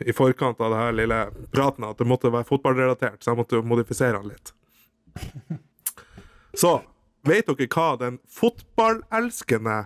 i 0.09 0.15
forkant 0.15 0.61
av 0.61 0.73
det 0.73 0.79
her 0.83 0.95
lille 0.97 1.19
praten 1.53 1.85
at 1.87 1.99
det 1.99 2.07
måtte 2.09 2.31
være 2.33 2.47
fotballrelatert, 2.49 3.21
så 3.23 3.31
jeg 3.33 3.39
måtte 3.41 3.59
jo 3.59 3.65
modifisere 3.65 4.19
den 4.19 4.31
litt. 4.33 4.53
Så 6.57 6.79
vet 7.27 7.47
dere 7.47 7.67
hva 7.69 7.87
den 7.99 8.19
fotballelskende 8.31 9.83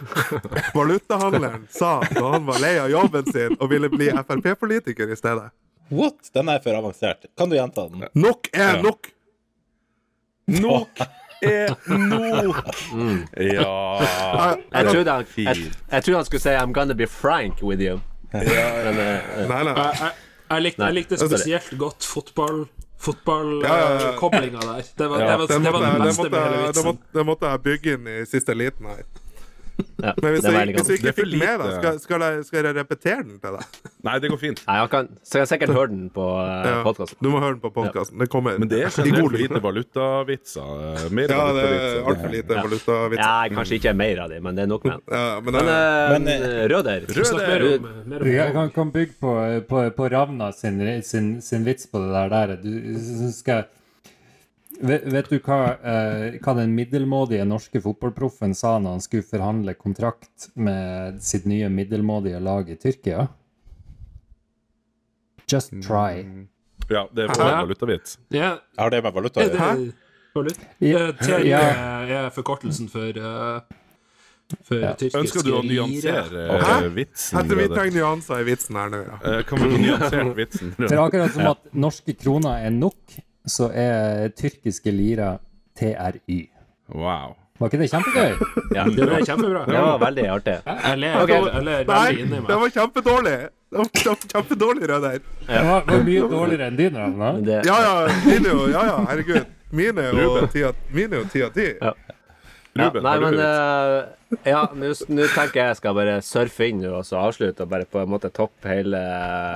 valutahandleren 0.78 1.66
sa 1.70 2.00
da 2.10 2.24
han 2.34 2.46
var 2.48 2.60
lei 2.64 2.76
av 2.80 2.90
jobben 2.90 3.28
sin 3.32 3.56
og 3.58 3.70
ville 3.70 3.90
bli 3.92 4.10
Frp-politiker 4.10 5.12
i 5.12 5.18
stedet? 5.18 5.50
What? 5.92 6.30
Den 6.32 6.48
er 6.48 6.62
for 6.64 6.74
avansert. 6.78 7.26
Kan 7.36 7.52
du 7.52 7.58
gjenta 7.58 7.84
den? 7.88 8.06
Nok 8.16 8.48
er 8.52 8.80
nok! 8.82 9.10
Nok 10.62 10.98
er 11.42 11.74
nok! 11.88 12.62
Ja 13.36 13.72
Jeg, 14.72 14.86
trodde 14.92 15.10
han, 15.10 15.24
jeg, 15.36 15.56
jeg 15.92 16.04
trodde 16.04 16.16
han 16.16 16.24
skulle 16.24 16.40
si 16.44 16.48
'I'm 16.48 16.72
gonna 16.72 16.94
be 16.94 17.06
frank 17.06 17.62
with 17.62 17.80
you'. 17.82 18.00
Men, 18.32 18.42
eh, 18.48 19.48
nei, 19.48 19.62
nei. 19.64 19.74
Jeg, 19.76 19.92
jeg, 20.00 20.12
jeg, 20.50 20.62
likte, 20.62 20.84
jeg 20.84 20.94
likte 20.94 21.18
spesielt 21.18 21.74
godt 21.78 22.04
fotball 22.04 22.66
Ja, 23.02 23.76
ja, 23.76 23.92
ja. 23.92 23.98
fotballkoblinga 24.16 24.60
der. 24.60 24.82
Det 24.98 25.10
var, 25.10 25.20
Ja, 25.20 25.26
det 25.26 25.38
var, 25.38 25.46
Det 25.46 25.48
det 25.48 25.62
måtte, 25.62 25.72
var 25.72 25.92
det, 25.92 26.02
beste 26.06 26.22
måtte, 26.22 26.30
med 26.30 26.40
hele 26.42 26.54
jeg- 26.54 26.62
det, 26.62 26.68
vitsen. 26.68 26.84
måtte, 26.86 27.18
det 27.18 27.26
måtte 27.26 27.46
jeg 27.50 27.62
bygge 27.62 27.92
inn 27.92 28.06
i 28.06 28.24
siste 28.26 28.54
liten 28.54 28.86
her. 28.86 29.02
Ja, 30.02 30.12
Men 30.22 30.32
hvis 30.34 30.42
du 30.44 30.48
jeg, 30.50 30.52
hvis 30.52 30.68
jeg 30.68 30.74
godt. 30.76 30.88
Det 30.88 30.96
ikke 30.98 31.12
fikk 31.16 31.34
med 31.40 31.60
deg, 31.62 31.72
skal, 31.78 31.98
skal, 32.02 32.24
jeg, 32.26 32.44
skal 32.48 32.66
jeg 32.66 32.74
repetere 32.76 33.22
den 33.24 33.38
til 33.42 33.56
deg? 33.56 33.78
Nei, 34.06 34.14
det 34.22 34.30
går 34.32 34.40
fint. 34.42 34.62
Nei, 34.66 34.76
kan, 34.92 35.08
så 35.22 35.32
kan 35.38 35.42
jeg 35.44 35.50
sikkert 35.52 35.72
høre 35.76 35.90
den 35.92 36.04
på 36.14 36.26
uh, 36.26 36.50
Ja. 36.66 36.76
podkasten. 36.86 37.18
Du 37.22 37.28
må 37.32 37.40
høre 37.42 37.56
den 37.56 37.62
på 37.64 37.70
podkasten. 37.76 38.18
Det 38.22 38.28
kommer 38.32 38.58
Men 38.60 38.70
det 38.72 38.80
er 38.86 38.94
generelt 38.96 39.36
lite 39.38 39.62
valutavitser. 39.64 40.72
eh, 40.92 41.04
Mer 41.14 41.34
Ja, 41.34 41.44
det 41.56 41.66
er 41.68 42.08
altfor 42.12 42.32
lite 42.34 42.56
Ja. 42.58 42.64
valutavitser. 42.66 43.22
Ja, 43.22 43.56
kanskje 43.56 43.78
ikke 43.80 43.94
mer 43.96 44.24
av 44.26 44.34
dem, 44.34 44.42
men 44.48 44.58
det 44.58 44.66
er 44.66 44.72
nok 44.72 44.84
med 44.84 44.92
den. 44.98 45.02
Ja, 45.18 45.40
men, 45.40 45.52
Men, 45.52 45.68
uh, 45.68 46.18
Men, 46.18 46.26
Røder 46.72 47.06
Snakk 47.12 47.46
mer 47.46 47.60
Røder, 47.66 47.78
om, 47.78 48.10
mer 48.10 48.26
Jeg 48.32 48.52
kan, 48.58 48.70
kan 48.74 48.90
bygge 48.92 49.14
på, 49.20 49.36
på, 49.68 49.84
på 49.96 50.10
Ravna 50.12 50.52
sin, 50.52 50.82
sin, 51.02 51.40
sin 51.40 51.64
vits 51.64 51.86
på 51.86 52.02
det 52.02 52.10
der. 52.12 52.28
der. 52.28 52.56
Du 52.62 53.30
skal 53.32 53.64
Vet, 54.82 55.04
vet 55.14 55.28
du 55.30 55.36
hva, 55.38 55.58
eh, 55.78 56.38
hva 56.42 56.54
den 56.58 56.72
middelmådige 56.74 57.44
norske 57.46 57.78
fotballproffen 57.84 58.54
sa 58.58 58.78
når 58.82 58.96
han 58.96 59.04
skulle 59.04 59.26
forhandle 59.28 59.74
kontrakt 59.78 60.48
med 60.58 61.20
sitt 61.22 61.46
nye 61.46 61.68
middelmådige 61.70 62.40
lag 62.42 62.70
i 62.70 62.76
Tyrkia? 62.82 63.28
Just 65.46 65.70
try. 65.86 66.24
Ja, 66.90 67.06
det 67.14 67.24
er 67.24 67.28
valuta 67.28 67.44
vår 67.44 67.60
valutavits. 67.66 68.16
Ja, 68.34 68.56
det 68.78 68.90
det 68.90 69.02
med 69.04 69.14
valuta 69.14 69.40
Ja. 69.42 69.48
Hæ? 69.48 69.70
gjøre? 69.76 69.86
det 69.86 69.94
Valut? 70.34 70.58
Ja. 70.80 71.06
Eh, 71.08 71.46
Ja. 71.46 71.60
er 72.26 72.30
forkortelsen 72.30 72.88
for 72.88 73.18
uh, 73.20 73.60
For 74.64 74.80
tyrkiske 74.96 75.18
Ønsker 75.20 75.44
du 75.44 75.52
å 75.56 75.62
nyansere 75.62 76.46
eh, 76.48 76.88
vitsen? 76.94 77.38
jeg 77.38 77.48
tror 77.48 77.60
vi 77.60 77.68
trenger 77.68 77.92
nyanser 77.98 78.40
i 78.40 78.46
vitsen 78.48 78.76
her 78.76 78.88
nå, 78.92 79.02
ja. 79.06 79.18
Uh, 79.24 79.42
Kan 79.48 79.58
vi 79.62 79.78
nyansere 79.84 80.34
vitsen? 80.36 80.74
Det 80.78 80.90
er 80.90 81.02
akkurat 81.04 81.32
som 81.36 81.46
at 81.52 81.68
norske 81.72 82.14
kroner 82.16 82.64
er 82.66 82.70
NOK, 82.70 83.18
så 83.46 83.70
er 83.74 84.28
tyrkiske 84.38 84.92
lira 84.94 85.38
TRY. 85.78 86.48
Wow. 86.94 87.34
Var 87.58 87.70
ikke 87.70 87.78
det 87.78 87.88
kjempegøy? 87.92 88.32
ja, 88.76 88.84
Det 88.84 88.96
det 88.96 89.08
var 89.10 89.24
kjempebra. 89.26 89.64
var 89.66 89.98
veldig 90.02 90.28
artig. 90.28 90.54
Jeg 90.66 90.98
ler, 90.98 91.18
okay. 91.22 91.42
jeg 91.54 91.64
ler 91.64 91.84
veldig 91.90 92.24
inni 92.24 92.40
det 92.48 92.60
var 92.62 92.72
kjempedårlig! 92.76 93.36
Det 93.72 93.78
var 93.78 93.90
kjempe, 94.02 94.28
kjempedårlig, 94.32 94.88
Røder. 94.90 95.18
Det 95.46 95.60
var, 95.68 95.84
var 95.88 96.02
mye 96.04 96.24
dårligere 96.28 96.66
enn 96.68 96.76
din, 96.76 96.96
Ravna. 96.98 97.30
Ja, 97.64 97.76
ja, 97.86 97.92
mine 98.26 98.50
jo, 98.52 98.66
ja, 98.68 98.82
ja, 98.90 98.96
herregud. 99.08 99.54
Mine 99.72 100.08
er 100.10 100.18
jo 100.20 100.46
ti 100.52 100.64
av 101.46 101.54
ti 101.54 101.70
av 102.80 102.92
ti. 102.94 102.98
Ja. 102.98 103.04
Nei, 103.04 103.14
men 103.20 103.38
eh, 103.44 104.48
Ja, 104.48 104.62
nå 104.72 104.92
tenker 105.34 105.58
jeg 105.60 105.66
jeg 105.72 105.76
skal 105.82 105.94
bare 105.98 106.14
surfe 106.24 106.68
inn 106.70 106.80
og 106.88 107.02
så 107.04 107.18
avslutte 107.20 107.66
og 107.66 107.72
bare 107.74 107.84
på 107.84 108.00
en 108.00 108.08
måte 108.08 108.30
toppe 108.32 108.70
hele 108.72 109.00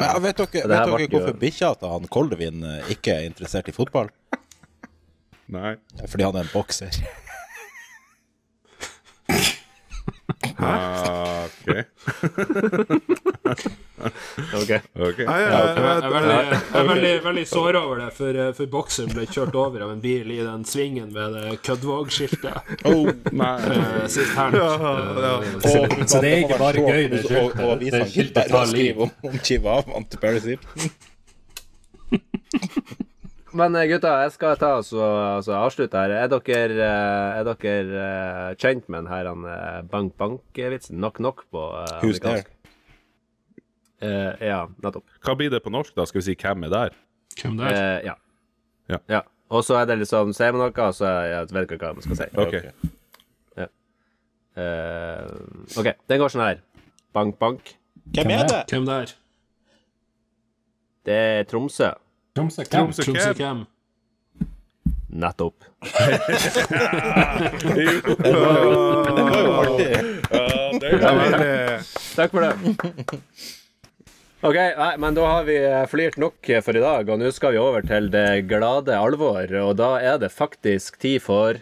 Men, 0.02 0.22
vet 0.26 0.36
dere, 0.42 0.50
vet 0.52 0.68
dere 0.68 1.08
hvorfor 1.08 1.32
jo- 1.32 1.40
bikkja 1.40 1.70
til 1.80 1.94
han 1.94 2.08
Koldevin 2.12 2.64
eh, 2.64 2.90
ikke 2.92 3.14
er 3.16 3.28
interessert 3.30 3.68
i 3.72 3.76
fotball? 3.76 4.10
Nei. 5.48 5.76
Fordi 6.10 6.26
han 6.28 6.36
er 6.36 6.44
en 6.44 6.52
bokser. 6.52 7.00
Ah, 10.58 11.44
Ok. 14.56 14.70
Ok. 15.00 15.18
Jeg, 15.18 15.26
jeg, 15.26 15.26
Jeg 15.26 15.50
er 15.56 16.02
jeg, 16.02 16.10
veldig, 16.12 16.36
jeg 16.36 16.80
er 16.80 16.88
veldig, 16.90 17.12
veldig 17.24 17.44
såra 17.48 17.80
over 17.86 18.00
det, 18.02 18.08
for, 18.16 18.38
eh, 18.42 18.50
for 18.58 18.66
bokseren 18.74 19.10
ble 19.14 19.24
kjørt 19.32 19.56
over 19.58 19.84
av 19.86 19.90
en 19.94 20.02
bil 20.04 20.30
i 20.34 20.38
den 20.44 20.64
svingen 20.68 21.08
med 21.14 21.32
det 21.36 21.56
Køddvåg-skiltet 21.66 22.84
Nei. 23.32 23.54
uh, 23.56 24.04
sist 24.14 24.36
helg. 24.36 24.58
Uh, 24.60 25.58
Så 25.64 26.20
det 26.22 26.30
er 26.32 26.38
ikke 26.44 26.60
bare 26.60 26.84
gøy, 26.84 27.08
det 27.14 27.22
Og, 27.24 27.26
skiltet. 27.26 27.60
og 27.64 27.72
Å 27.72 27.78
Det 27.80 28.04
skiltet 28.12 28.52
tar 28.52 28.66
liv. 28.74 29.00
om, 29.06 29.10
om 29.30 29.38
chihuahuaen 29.40 30.08
til 30.12 30.22
Paris 30.22 30.44
Hilton. 30.52 30.90
Men 33.56 33.76
eh, 33.78 33.86
gutta, 33.88 34.10
jeg 34.24 34.32
skal 34.34 34.58
ta 34.60 34.72
og 34.78 34.84
så- 34.84 35.36
altså, 35.36 35.54
avslutte 35.56 35.96
her. 35.96 36.10
Er 36.10 36.28
dere, 36.28 36.76
eh, 36.86 37.38
er 37.40 37.44
dere 37.44 38.02
eh, 38.02 38.54
kjent 38.60 38.88
med 38.88 39.04
den 39.04 39.12
her 39.12 39.26
han, 39.30 39.44
eh, 39.44 39.82
bank-bank-vitsen? 39.92 40.98
Knock-knock 41.00 41.44
på 41.50 41.62
uh, 41.72 42.00
Who's 42.02 42.20
there? 42.20 42.42
amerikansk? 42.42 42.50
Eh, 44.02 44.46
ja, 44.46 44.66
nettopp. 44.84 45.04
Hva 45.24 45.36
blir 45.38 45.50
det 45.50 45.62
på 45.64 45.72
norsk, 45.72 45.94
da? 45.96 46.04
Skal 46.04 46.20
vi 46.20 46.24
si 46.26 46.34
'Hvem 46.34 46.64
er 46.66 46.68
der'? 46.68 46.94
Hvem 47.40 47.56
der? 47.56 47.72
Uh, 47.72 48.04
ja. 48.04 48.14
Ja. 48.88 48.98
ja. 49.08 49.20
Og 49.50 49.64
så 49.64 49.74
er 49.80 49.86
det 49.86 49.98
liksom 49.98 50.32
Sier 50.34 50.52
man 50.52 50.60
noe, 50.60 50.92
så 50.92 51.06
jeg 51.06 51.48
vet 51.50 51.70
ikke 51.70 51.86
hva 51.86 51.94
man 51.94 52.02
skal 52.02 52.16
si. 52.16 52.24
Ok. 52.36 52.54
Uh, 54.56 55.28
OK, 55.76 55.90
den 56.08 56.20
går 56.20 56.30
sånn 56.32 56.40
her. 56.46 56.60
Bank, 57.12 57.38
bank. 57.38 57.74
Hvem 58.08 58.30
er 58.30 58.46
det? 58.48 58.62
Hvem 58.70 58.86
der? 58.86 59.12
Det 61.04 61.14
er 61.14 61.44
Tromsø. 61.44 61.90
Tromsø 62.36 63.32
hvem? 63.32 63.64
Nettopp. 65.16 65.64
Det 67.76 68.32
var 68.36 68.58
jo 68.60 69.52
artig. 69.56 69.92
jeg 70.82 71.00
veldig 71.00 71.54
Takk 72.16 72.30
for 72.34 72.40
det. 72.44 72.52
Ok, 74.46 74.56
nei, 74.76 74.90
men 75.00 75.16
da 75.16 75.24
har 75.26 75.46
vi 75.48 75.56
eh, 75.56 75.86
flirt 75.88 76.18
nok 76.20 76.50
for 76.62 76.76
i 76.76 76.82
dag, 76.84 77.08
og 77.08 77.18
nå 77.22 77.30
skal 77.32 77.54
vi 77.56 77.60
over 77.62 77.86
til 77.88 78.10
det 78.12 78.44
glade 78.50 78.94
alvor. 78.94 79.48
Og 79.64 79.72
da 79.80 79.96
er 79.98 80.20
det 80.20 80.30
faktisk 80.34 81.00
tid 81.00 81.24
for 81.24 81.56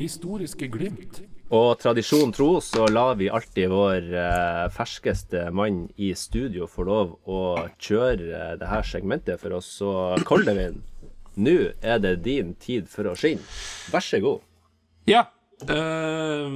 Historiske 0.00 0.66
glimt. 0.72 1.22
Og 1.52 1.74
tradisjon 1.76 2.30
tro 2.32 2.54
så 2.64 2.86
lar 2.88 3.18
vi 3.20 3.28
alltid 3.28 3.68
vår 3.68 4.06
eh, 4.16 4.62
ferskeste 4.72 5.50
mann 5.52 5.84
i 6.00 6.14
studio 6.16 6.64
få 6.70 6.86
lov 6.88 7.10
å 7.28 7.42
kjøre 7.76 8.30
eh, 8.38 8.54
det 8.60 8.70
her 8.70 8.86
segmentet 8.88 9.42
for 9.42 9.58
oss. 9.58 9.68
Så 9.82 9.92
Koldevin, 10.28 10.80
nå 11.36 11.56
er 11.84 12.00
det 12.00 12.22
din 12.24 12.54
tid 12.56 12.88
for 12.88 13.10
å 13.10 13.16
skinne. 13.18 13.44
Vær 13.92 14.06
så 14.06 14.22
god. 14.24 14.48
Ja. 15.10 15.26
Uh, 15.62 16.48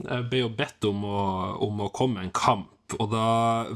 jeg 0.00 0.28
ble 0.30 0.44
jo 0.44 0.52
bedt 0.56 0.86
om 0.88 1.02
å, 1.04 1.24
om 1.66 1.82
å 1.84 1.90
komme 1.92 2.22
en 2.22 2.30
kamp, 2.32 2.94
og 2.96 3.10
da 3.12 3.26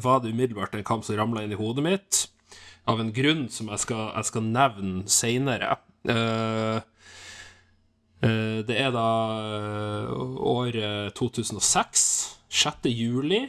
var 0.01 0.23
det 0.23 0.33
umiddelbart 0.33 0.79
en 0.79 0.87
kamp 0.87 1.05
som 1.05 1.19
ramla 1.19 1.43
inn 1.45 1.53
i 1.53 1.59
hodet 1.59 1.85
mitt, 1.85 2.23
av 2.89 3.03
en 3.03 3.13
grunn 3.17 3.49
som 3.53 3.69
jeg 3.73 3.83
skal, 3.85 4.07
jeg 4.15 4.31
skal 4.31 4.49
nevne 4.55 5.05
seinere. 5.11 5.77
Eh, 6.09 6.79
det 8.25 8.77
er 8.81 8.93
da 8.95 9.09
eh, 9.43 10.13
året 10.49 11.15
2006, 11.19 12.05
6. 12.49 12.89
juli. 12.89 13.43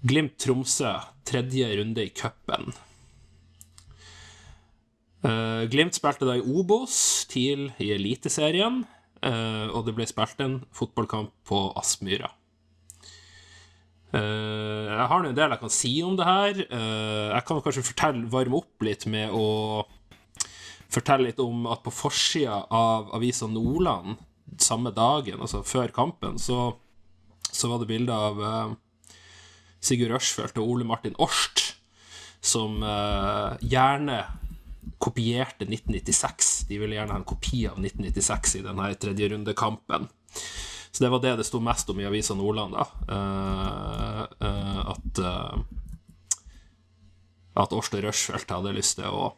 Glimt 0.00 0.36
Tromsø, 0.40 0.94
tredje 1.28 1.68
runde 1.78 2.04
i 2.04 2.12
cupen. 2.12 2.72
Eh, 5.24 5.64
Glimt 5.72 5.96
spilte 5.96 6.28
da 6.28 6.38
i 6.38 6.44
Obos, 6.44 7.26
TIL 7.30 7.68
i 7.80 7.90
Eliteserien, 7.96 8.82
eh, 9.22 9.66
og 9.68 9.84
det 9.86 9.96
ble 9.96 10.08
spilt 10.08 10.40
en 10.44 10.60
fotballkamp 10.76 11.32
på 11.48 11.66
Aspmyra. 11.80 12.32
Eh, 14.10 14.86
jeg 14.90 15.08
har 15.12 15.26
en 15.26 15.36
del 15.36 15.52
jeg 15.54 15.62
kan 15.62 15.72
si 15.72 15.92
om 16.02 16.16
det 16.18 16.26
her. 16.26 16.62
Eh, 16.64 17.26
jeg 17.36 17.46
kan 17.46 17.60
kanskje 17.62 17.86
fortelle, 17.92 18.30
varme 18.32 18.58
opp 18.58 18.86
litt 18.86 19.06
med 19.06 19.30
å 19.36 19.84
fortelle 20.90 21.28
litt 21.28 21.40
om 21.42 21.66
at 21.70 21.82
på 21.84 21.92
forsida 21.94 22.64
av 22.74 23.12
avisa 23.16 23.48
Nordland 23.50 24.18
samme 24.60 24.90
dagen, 24.94 25.40
altså 25.40 25.62
før 25.66 25.92
kampen, 25.94 26.38
så, 26.38 26.72
så 27.50 27.70
var 27.70 27.80
det 27.80 27.90
bilde 27.90 28.14
av 28.14 28.40
eh, 28.42 28.72
Sigurd 29.80 30.16
Rushfeldt 30.16 30.58
og 30.60 30.74
Ole 30.74 30.86
Martin 30.88 31.16
Orst 31.22 31.70
som 32.40 32.82
eh, 32.82 33.56
gjerne 33.70 34.24
kopierte 35.00 35.64
1996. 35.64 36.64
De 36.68 36.78
ville 36.80 36.96
gjerne 36.96 37.14
ha 37.14 37.20
en 37.20 37.28
kopi 37.28 37.64
av 37.68 37.78
1996 37.80 38.56
i 38.60 38.64
denne 38.64 38.90
tredje 39.00 39.28
rundekampen. 39.32 40.08
Så 40.90 41.04
det 41.04 41.10
var 41.12 41.22
det 41.22 41.36
det 41.38 41.46
sto 41.48 41.60
mest 41.62 41.90
om 41.92 42.00
i 42.00 42.08
Avisa 42.08 42.34
Nordland, 42.34 42.74
da. 42.76 42.86
Eh, 43.16 44.24
eh, 44.48 44.80
at 44.94 45.22
uh, 45.24 45.60
At 47.60 47.72
Årste 47.76 48.00
Rushfeldt 48.02 48.50
hadde 48.50 48.74
lyst 48.76 48.98
til 48.98 49.08
å 49.10 49.32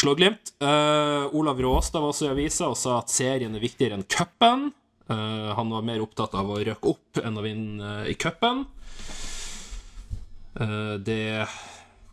slå 0.00 0.14
Glimt. 0.14 0.52
Eh, 0.60 1.34
Olav 1.34 1.60
Råstad 1.60 2.00
var 2.00 2.12
også 2.12 2.26
i 2.28 2.32
avisa 2.34 2.68
og 2.70 2.78
sa 2.78 2.98
at 3.00 3.12
serien 3.12 3.54
er 3.56 3.62
viktigere 3.62 3.96
enn 3.96 4.06
cupen. 4.08 4.70
Uh, 5.06 5.52
han 5.54 5.70
var 5.70 5.84
mer 5.86 6.02
opptatt 6.02 6.32
av 6.34 6.48
å 6.50 6.58
røkke 6.58 6.90
opp 6.90 7.20
enn 7.22 7.38
å 7.38 7.44
vinne 7.44 7.90
uh, 8.02 8.08
i 8.10 8.16
cupen. 8.18 8.64
Eh, 10.58 10.94
det 10.98 11.46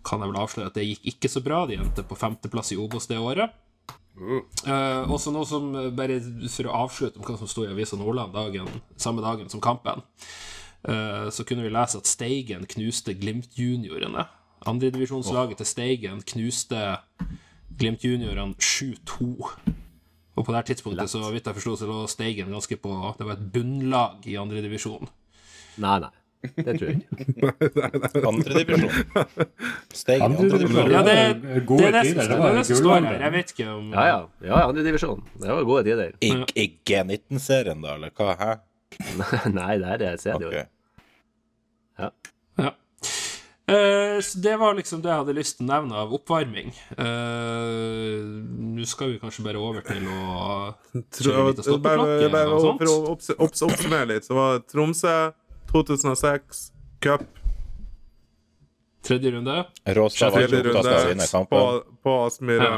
kan 0.05 0.21
jeg 0.21 0.29
vel 0.29 0.37
avsløre 0.37 0.69
at 0.69 0.77
det 0.77 0.85
gikk 0.85 1.07
ikke 1.13 1.31
så 1.31 1.41
bra. 1.41 1.63
De 1.65 1.79
endte 1.79 2.05
på 2.05 2.17
femteplass 2.19 2.73
i 2.75 2.77
Obos 2.77 3.09
det 3.09 3.17
året. 3.17 3.55
Også 5.09 5.31
noe 5.33 5.47
som, 5.49 5.71
bare 5.97 6.19
for 6.51 6.69
å 6.69 6.75
avslutte 6.83 7.17
om 7.17 7.25
hva 7.25 7.37
som 7.39 7.49
sto 7.49 7.63
i 7.65 7.71
Avisa 7.71 7.97
Nordland 7.97 8.35
dagen, 8.35 8.67
samme 8.99 9.23
dagen 9.25 9.49
som 9.49 9.63
kampen, 9.63 10.03
så 10.83 11.45
kunne 11.47 11.65
vi 11.65 11.71
lese 11.73 11.97
at 11.97 12.05
Steigen 12.11 12.67
knuste 12.69 13.15
Glimt-juniorene. 13.17 14.27
Andredivisjonslaget 14.69 15.63
til 15.63 15.71
Steigen 15.71 16.21
knuste 16.29 16.83
Glimt-juniorene 17.83 18.55
7-2. 18.63 19.29
Og 20.33 20.45
på 20.45 20.49
det 20.49 20.57
her 20.57 20.67
tidspunktet, 20.71 21.11
så 21.11 21.21
vidt 21.33 21.45
jeg 21.45 21.57
forsto, 21.59 21.75
så 21.77 21.87
lå 21.89 22.03
Steigen 22.09 22.51
ganske 22.53 22.77
på 22.79 22.97
Det 23.19 23.27
var 23.27 23.35
et 23.35 23.47
bunnlag 23.53 24.27
i 24.29 24.37
andredivisjon. 24.39 25.09
Nei, 25.83 25.97
nei. 26.01 26.13
Det 26.43 26.73
tror 26.75 26.89
jeg 26.89 26.97
ikke. 26.99 28.23
Andredivisjon. 28.31 28.89
Steigen 29.93 30.25
Andre 30.25 30.45
andredivisjon. 30.45 30.91
Ja, 30.91 31.03
det, 31.05 31.13
det 31.13 31.19
er 31.19 31.95
det, 31.95 32.01
er 32.17 32.57
det 32.57 32.65
som 32.67 32.79
står 32.81 33.07
her. 33.07 33.21
Jeg 33.21 33.35
vet 33.37 33.53
ikke 33.55 33.69
om 33.71 33.93
Ja, 33.93 34.05
ja. 34.09 34.19
ja 34.47 34.63
andredivisjon. 34.67 35.23
Det 35.39 35.49
var 35.53 35.63
gode 35.69 35.83
tider. 35.87 36.17
I, 36.21 36.33
I 36.59 36.67
G19-serien, 36.89 37.83
da, 37.83 37.95
eller 37.99 38.15
hva? 38.17 38.35
Hæ? 38.39 38.51
Nei, 39.59 39.71
det 39.81 39.93
er 39.93 40.01
det 40.01 40.11
jeg 40.13 40.23
ser. 40.25 40.47
Okay. 40.49 40.65
Ja. 41.99 42.09
Eh, 43.63 44.19
så 44.21 44.39
det 44.43 44.57
var 44.59 44.73
liksom 44.75 44.99
det 45.01 45.07
jeg 45.07 45.21
hadde 45.21 45.35
lyst 45.37 45.55
til 45.57 45.63
å 45.65 45.69
nevne 45.71 45.95
av 46.01 46.11
oppvarming. 46.17 46.73
Uh, 46.97 48.43
Nå 48.75 48.83
skal 48.89 49.13
vi 49.13 49.21
kanskje 49.21 49.45
bare 49.45 49.61
over 49.63 49.85
til 49.87 50.03
å 50.11 50.73
kjøre 51.15 51.45
litt 51.53 51.61
av 51.63 51.79
bare, 51.85 52.17
bare 52.33 52.57
for 52.59 52.91
å 52.91 52.97
obs- 53.13 53.31
obs- 53.37 53.63
oppsummere 53.63 54.09
litt, 54.11 54.27
så 54.27 54.35
var 54.35 54.57
det 54.57 54.67
Tromsø 54.73 55.15
2006, 55.71 56.65
cup, 57.03 57.23
Tredje 59.03 59.31
runde. 59.31 59.55
Råstad 59.95 60.31
var 60.31 60.45
ikke 60.47 60.61
opptatt 60.63 60.87
av 60.87 61.09
sine 61.09 61.25
kamper. 61.27 61.57
på, 61.57 61.97
på 62.03 62.11
Aspmyra. 62.27 62.69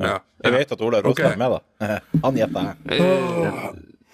Ja. 0.00 0.18
Jeg 0.44 0.52
vet 0.52 0.74
at 0.74 0.82
Ola 0.84 1.00
Råstad 1.04 1.12
okay. 1.12 1.32
er 1.32 1.40
med, 1.40 1.54
da. 1.54 1.60
Han 2.24 2.36
gjetter 2.40 2.68
jeg. 2.72 2.76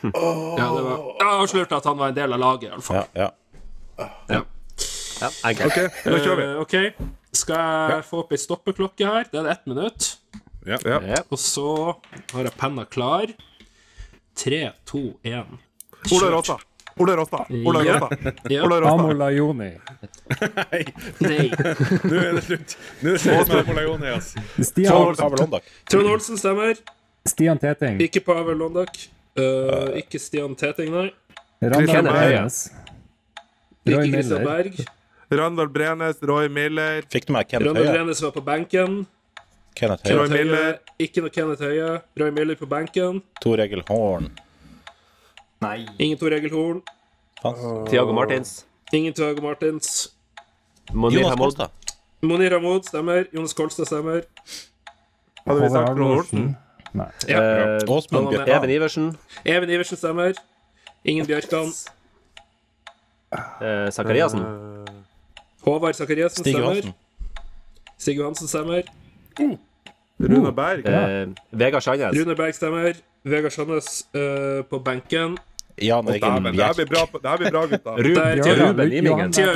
Ja, 0.03 0.67
det 0.71 0.83
var 0.87 1.01
Jeg 1.19 1.33
avslørte 1.33 1.79
at 1.81 1.87
han 1.91 1.99
var 1.99 2.13
en 2.13 2.15
del 2.15 2.35
av 2.37 2.39
laget, 2.39 2.69
iallfall. 2.71 3.01
Ja, 3.19 3.27
ja. 3.99 4.07
Ja, 4.31 4.45
enkelt. 5.27 5.67
OK, 5.69 6.07
nå 6.07 6.21
kjører 6.23 6.41
vi. 6.41 6.47
Uh, 6.49 6.63
okay. 6.63 6.93
Skal 7.37 7.95
jeg 7.95 8.07
få 8.09 8.23
opp 8.25 8.33
ei 8.35 8.41
stoppeklokke 8.41 9.09
her? 9.09 9.29
Det 9.31 9.41
er 9.43 9.49
det 9.49 9.57
ett 9.57 9.69
minutt. 9.71 10.09
Ja. 10.69 10.79
Ja. 10.85 11.01
Ja. 11.15 11.23
Og 11.29 11.41
så 11.43 11.69
har 12.33 12.49
jeg 12.49 12.55
penna 12.61 12.87
klar. 12.89 13.33
Tre, 14.39 14.63
to, 14.87 15.05
én. 15.27 15.59
Ole 16.15 16.33
Rotta. 16.35 16.59
Ole 16.99 17.17
Råstad. 17.17 17.47
Ole 17.67 17.85
Rotta. 17.85 18.33
Ja. 18.49 18.91
Amola 18.91 19.31
Joni. 19.31 19.71
Nei. 20.41 20.81
Nå 22.11 22.19
er 22.19 22.33
det 22.35 22.43
slutt. 22.47 22.75
Nå 23.03 23.13
er 23.13 23.15
det 23.15 23.21
slutt 23.23 23.53
med 23.53 23.71
Molajonias. 23.71 24.33
Stian, 24.67 25.15
Pavel 25.15 25.61
Trond 25.91 26.11
Olsen 26.11 26.41
stemmer. 26.41 26.75
Stian 27.29 27.61
Teting. 27.63 28.03
Ikke 28.03 28.23
Pavel 28.27 28.59
Londak. 28.59 28.99
Uh, 29.39 29.95
ikke 30.01 30.19
Stian 30.19 30.59
Teting, 30.59 30.91
nei. 30.95 31.09
Kenneth 31.63 32.15
Høie. 32.15 32.45
Ikke 33.87 34.07
Christian 34.11 34.43
Miller. 34.43 34.47
Berg. 34.49 34.98
Randal 35.31 35.69
Brenes, 35.69 36.17
Roy 36.23 36.49
Miller. 36.49 37.03
Fikk 37.13 37.27
du 37.29 37.33
med 37.37 37.49
Kenneth 37.49 37.69
Randal 37.69 37.85
Randall 37.85 37.99
Brenes 37.99 38.23
var 38.23 38.31
på 38.33 38.41
benken. 38.45 39.07
Kenneth 39.77 40.09
Roy 40.09 40.25
Høie. 40.25 40.29
Høie. 40.29 40.45
Miller. 40.45 40.79
Ikke 40.99 41.25
noe 41.25 41.33
Kenneth 41.35 41.63
Høie. 41.63 41.91
Roy 42.21 42.31
Miller 42.35 42.57
på 42.59 42.69
benken. 42.71 43.21
Tor 43.45 43.61
Egil 43.65 43.83
Horn. 43.91 44.31
Nei. 45.65 45.87
Ingen 45.99 46.19
Tor 46.21 46.33
Egil 46.37 46.55
Horn. 46.55 46.81
Hans. 47.43 47.67
Tiago 47.91 48.15
Martins. 48.17 48.55
Ingen 48.93 49.13
Tiago 49.15 49.45
Martins. 49.45 50.09
Monir 50.93 51.21
Jonas 51.21 51.35
Hamoud. 51.35 51.45
Kolstad. 51.59 51.95
Monir 52.23 52.57
Hamoud 52.57 52.89
stemmer. 52.89 53.29
Jonas 53.33 53.55
Kolstad 53.55 53.87
stemmer. 53.91 54.25
Hadde 55.45 55.61
vi 55.61 55.69
sagt 55.75 55.93
Trond 55.93 56.17
Olsen? 56.17 56.49
Nei. 56.97 57.11
Ja. 57.29 57.43
Eh, 57.43 57.85
Åsmund. 57.93 58.31
Bjørkan. 58.33 58.55
Even 58.57 58.71
Iversen. 58.71 59.11
Even 59.45 59.71
Iversen 59.71 60.01
stemmer. 60.01 60.33
Ingen 61.05 61.29
Bjørkan. 61.29 61.69
Eh, 63.33 63.91
Zakariassen. 63.93 64.43
Håvard 65.69 65.99
Sakariassen 65.99 66.43
Stig 66.45 66.55
stemmer. 66.57 66.81
Johansen. 66.81 66.95
Stig 67.99 68.17
Johansen 68.23 68.49
stemmer. 68.49 68.83
Rune 70.19 70.53
Berg. 70.57 70.87
Uh, 70.89 71.35
Vegard 71.61 71.83
Sandnes. 71.87 72.17
Rune 72.19 72.35
Berg 72.39 72.55
stemmer. 72.57 72.97
Vegard 73.29 73.53
Sandnes 73.55 73.93
uh, 74.17 74.63
på 74.71 74.81
benken. 74.85 75.37
Jan 75.79 76.09
Eggen 76.11 76.35
Dæven, 76.43 76.57
det 76.57 76.65
her 76.65 76.73
blir 76.75 76.87
Bjerk. 76.91 77.11
bra, 77.13 77.21
det 77.23 77.31
her 77.31 77.37
blir 77.39 77.51
bra 77.55 77.61
gutta. 77.73 77.91
Ruben, 78.03 78.39
Ruben, 78.43 79.31
Tida- 79.31 79.53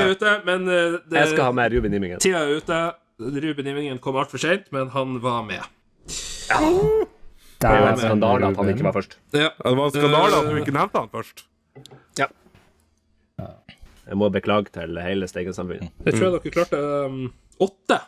er 0.00 0.10
ute. 0.14 0.30
men 0.46 0.62
eh, 0.68 0.94
det, 1.10 1.18
Jeg 1.18 1.28
skal 1.34 1.44
ha 1.44 1.50
med 1.52 1.72
Ruben 1.74 1.92
Imingen. 1.98 2.18
Tida 2.24 2.38
er 2.46 2.56
ute. 2.56 2.78
Ruben 3.20 3.66
Imingen 3.66 3.98
kom 4.00 4.16
altfor 4.16 4.40
sent, 4.40 4.70
men 4.72 4.88
han 4.94 5.18
var 5.20 5.42
med. 5.44 5.60
Det 7.60 7.68
er 7.68 7.90
en 7.90 7.98
skandale 8.00 8.48
at 8.48 8.56
han 8.56 8.68
ikke 8.72 8.88
var 8.88 8.96
først. 8.96 9.18
Ja. 9.36 9.50
Det 9.52 9.76
var 9.76 9.84
en 9.84 9.92
skandale 9.98 10.40
at 10.40 10.48
du 10.48 10.56
ikke 10.62 10.76
nevnte 10.78 10.98
han 11.04 11.12
først. 11.12 11.44
Jeg 14.10 14.18
må 14.18 14.28
beklage 14.34 14.72
til 14.74 14.98
hele 14.98 15.28
Steigensamfunnet. 15.30 15.92
Jeg 16.06 16.16
tror 16.18 16.32
dere 16.34 16.50
klarte 16.54 16.78
um, 17.06 17.20
åtte. 17.62 18.00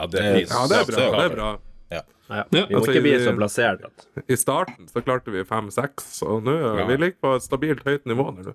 Ja, 0.00 0.06
det 0.08 0.22
er. 0.24 0.38
Ja, 0.48 0.62
det 0.70 0.78
er 0.80 0.86
bra. 0.88 1.02
det 1.18 1.24
er 1.26 1.34
bra. 1.34 1.50
Ja. 1.92 2.00
Ja. 2.30 2.42
Vi 2.54 2.60
må 2.62 2.78
Altså, 2.78 2.94
ikke 2.94 3.02
bli 3.04 3.12
så 3.20 3.34
plassert 3.36 3.84
at 3.84 4.06
I 4.30 4.36
starten 4.38 4.88
så 4.88 5.02
klarte 5.04 5.34
vi 5.34 5.44
fem-seks, 5.44 6.22
og 6.24 6.44
nå 6.46 6.54
Ja. 6.56 6.86
vi 6.88 6.96
ligger 6.96 7.18
på 7.20 7.34
et 7.36 7.44
stabilt 7.44 7.84
høyt 7.84 8.06
nivå. 8.08 8.30
nå. 8.32 8.54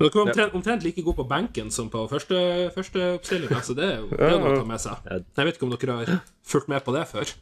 Dere 0.00 0.10
var 0.14 0.22
omtrent, 0.24 0.54
omtrent 0.56 0.82
like 0.82 1.02
gode 1.04 1.16
på 1.20 1.28
benken 1.28 1.68
som 1.70 1.90
på 1.92 2.06
første, 2.10 2.70
første 2.74 3.12
oppstilling. 3.18 3.52
Altså, 3.52 3.74
det 3.76 3.84
er 3.84 3.98
jo 4.00 4.08
det 4.08 4.30
noe 4.40 4.54
å 4.54 4.58
ta 4.62 4.64
med 4.64 4.80
seg. 4.80 5.04
Jeg 5.12 5.46
vet 5.46 5.58
ikke 5.58 5.68
om 5.68 5.74
dere 5.76 5.98
har 6.00 6.20
fulgt 6.48 6.68
med 6.72 6.82
på 6.86 6.94
det 6.96 7.04
før. 7.12 7.34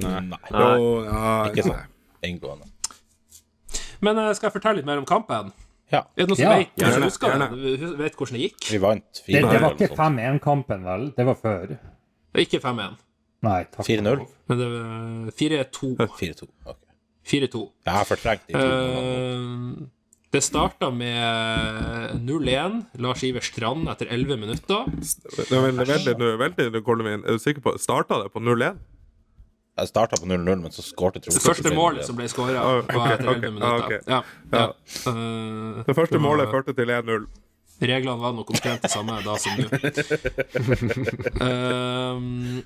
Nei, 0.00 0.20
Nei. 0.30 0.40
Ja, 0.56 1.50
ikke 1.50 1.66
sånn 1.68 1.84
inngående. 2.24 2.66
Men 4.00 4.16
eh, 4.18 4.32
skal 4.32 4.48
jeg 4.48 4.56
fortelle 4.56 4.80
litt 4.80 4.88
mer 4.88 5.02
om 5.02 5.06
kampen? 5.08 5.52
Ja, 5.90 6.00
Er 6.16 6.22
det 6.22 6.28
noen 6.28 6.36
som 6.38 6.44
Ja. 6.44 6.56
vet, 6.58 6.74
Gjerne, 6.78 7.04
husker 7.08 7.32
gjerne. 7.32 7.96
Vet 7.98 8.14
hvordan 8.16 8.36
det 8.38 8.42
gikk? 8.44 8.66
vi 8.70 8.78
vant 8.78 9.12
Det, 9.12 9.22
4-0 9.26 9.50
det 9.50 9.60
var 9.62 9.72
ikke 9.74 9.96
5-1-kampen, 9.98 10.84
vel? 10.86 11.06
Det 11.16 11.26
var 11.26 11.34
før. 11.34 11.78
Ikke 12.38 12.60
5-1, 12.62 12.96
Nei, 13.42 13.64
takk. 13.72 13.86
4-0? 13.88 14.26
men 14.48 14.58
det 14.60 14.68
var 14.70 15.32
4-2. 15.32 15.96
4-2. 16.20 16.48
Okay. 16.66 16.86
4-2. 17.26 17.62
Jeg 17.86 17.94
har 17.94 18.04
fortrengt 18.04 18.46
de 18.46 18.52
to. 18.52 18.58
Eh, 18.60 19.86
det 20.32 20.42
starta 20.46 20.90
med 20.94 22.20
0-1. 22.22 22.86
Lars 23.02 23.22
Iver 23.26 23.40
Strand 23.42 23.88
etter 23.90 24.06
11 24.10 24.36
minutter. 24.38 24.84
Det 24.86 25.50
er 25.50 25.64
vi 27.08 27.14
inn. 27.16 27.24
Er 27.26 27.34
du 27.34 27.42
sikker 27.42 27.60
på 27.64 27.74
Starta 27.82 28.22
det 28.22 28.30
på 28.32 28.38
0-1? 28.38 28.78
Jeg 29.78 29.88
starta 29.88 30.16
på 30.20 30.26
0-0, 30.26 30.60
men 30.60 30.70
så 30.74 30.82
skårte 30.84 31.20
Tromsø. 31.22 31.38
Det 31.38 31.46
første 31.46 31.70
målet 31.74 32.04
som 32.04 32.16
ble 32.18 32.26
skåra, 32.28 32.58
Ah, 32.60 32.80
var 32.82 32.96
ok, 32.96 33.12
etter 33.14 33.28
11 33.28 33.36
okay, 33.36 33.50
minutter. 33.50 34.02
ah. 34.08 34.10
Ja, 34.10 34.22
ja. 34.52 34.66
Eh, 35.12 35.84
Det 35.86 35.94
første 35.96 36.18
var- 36.18 36.24
målet 36.26 36.50
førte 36.50 36.74
til 36.76 36.86
1-0. 36.90 37.26
Reglene 37.80 38.18
var 38.20 38.32
nok 38.36 38.50
omtrent 38.50 38.82
det 38.82 38.90
samme 38.92 39.22
da 39.24 39.36
som 39.40 39.56
nå. 39.56 39.68
Um, 41.40 42.62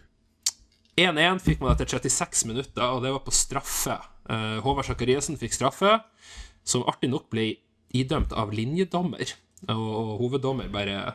1-1 0.99 1.41
fikk 1.43 1.61
man 1.63 1.75
etter 1.75 1.87
36 1.99 2.45
minutter, 2.51 2.83
og 2.87 3.03
det 3.05 3.13
var 3.15 3.23
på 3.27 3.35
straffe. 3.35 3.97
Uh, 4.31 4.59
Håvard 4.65 4.87
Sakariassen 4.89 5.39
fikk 5.39 5.55
straffe, 5.55 5.97
som 6.65 6.83
artig 6.91 7.11
nok 7.13 7.29
ble 7.31 7.51
idømt 7.95 8.33
av 8.35 8.51
linjedommer. 8.55 9.35
Og, 9.69 9.79
og 9.81 10.19
hoveddommer 10.21 10.69
bare 10.73 11.15